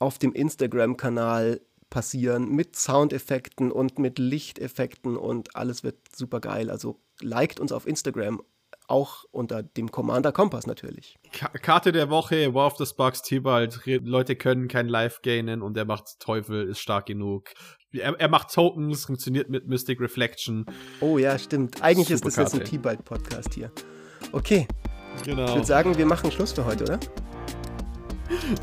auf 0.00 0.18
dem 0.18 0.32
Instagram-Kanal 0.32 1.60
passieren 1.90 2.48
mit 2.48 2.76
Soundeffekten 2.76 3.70
und 3.72 3.98
mit 3.98 4.18
Lichteffekten 4.18 5.16
und 5.16 5.56
alles 5.56 5.84
wird 5.84 5.96
super 6.14 6.40
geil. 6.40 6.70
Also 6.70 7.00
liked 7.20 7.60
uns 7.60 7.72
auf 7.72 7.86
Instagram, 7.86 8.40
auch 8.86 9.24
unter 9.30 9.62
dem 9.62 9.90
Commander 9.90 10.32
Kompass 10.32 10.66
natürlich. 10.66 11.16
Karte 11.62 11.92
der 11.92 12.10
Woche, 12.10 12.54
War 12.54 12.66
of 12.66 12.76
the 12.76 12.86
Sparks 12.86 13.22
Tibalt. 13.22 13.80
Leute 13.84 14.36
können 14.36 14.68
kein 14.68 14.88
Live 14.88 15.22
gainen 15.22 15.62
und 15.62 15.76
er 15.76 15.84
macht 15.84 16.18
Teufel, 16.20 16.68
ist 16.68 16.80
stark 16.80 17.06
genug. 17.06 17.50
Er, 17.92 18.18
er, 18.18 18.28
macht 18.28 18.52
Tokens, 18.52 19.06
funktioniert 19.06 19.50
mit 19.50 19.66
Mystic 19.66 20.00
Reflection. 20.00 20.66
Oh 21.00 21.18
ja, 21.18 21.38
stimmt. 21.38 21.82
Eigentlich 21.82 22.06
Super 22.08 22.14
ist 22.14 22.26
das 22.26 22.34
Karte. 22.36 22.56
jetzt 22.56 22.66
ein 22.66 22.70
Tibalt-Podcast 22.70 23.54
hier. 23.54 23.72
Okay. 24.32 24.68
Genau. 25.24 25.46
Ich 25.46 25.54
würde 25.54 25.66
sagen, 25.66 25.98
wir 25.98 26.06
machen 26.06 26.30
Schluss 26.30 26.52
für 26.52 26.64
heute, 26.64 26.84
oder? 26.84 27.00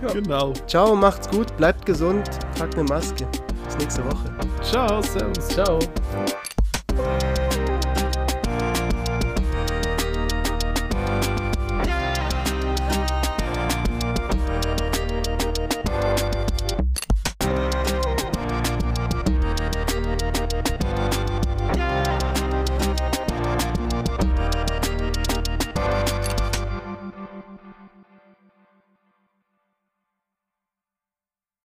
Ja. 0.01 0.13
Genau. 0.13 0.53
Ciao, 0.67 0.95
macht's 0.95 1.29
gut, 1.29 1.55
bleibt 1.57 1.85
gesund, 1.85 2.29
tragt 2.57 2.75
eine 2.75 2.83
Maske. 2.85 3.27
Bis 3.65 3.77
nächste 3.77 4.05
Woche. 4.05 4.33
Ciao, 4.61 5.01
servus. 5.01 5.47
Ciao. 5.49 5.79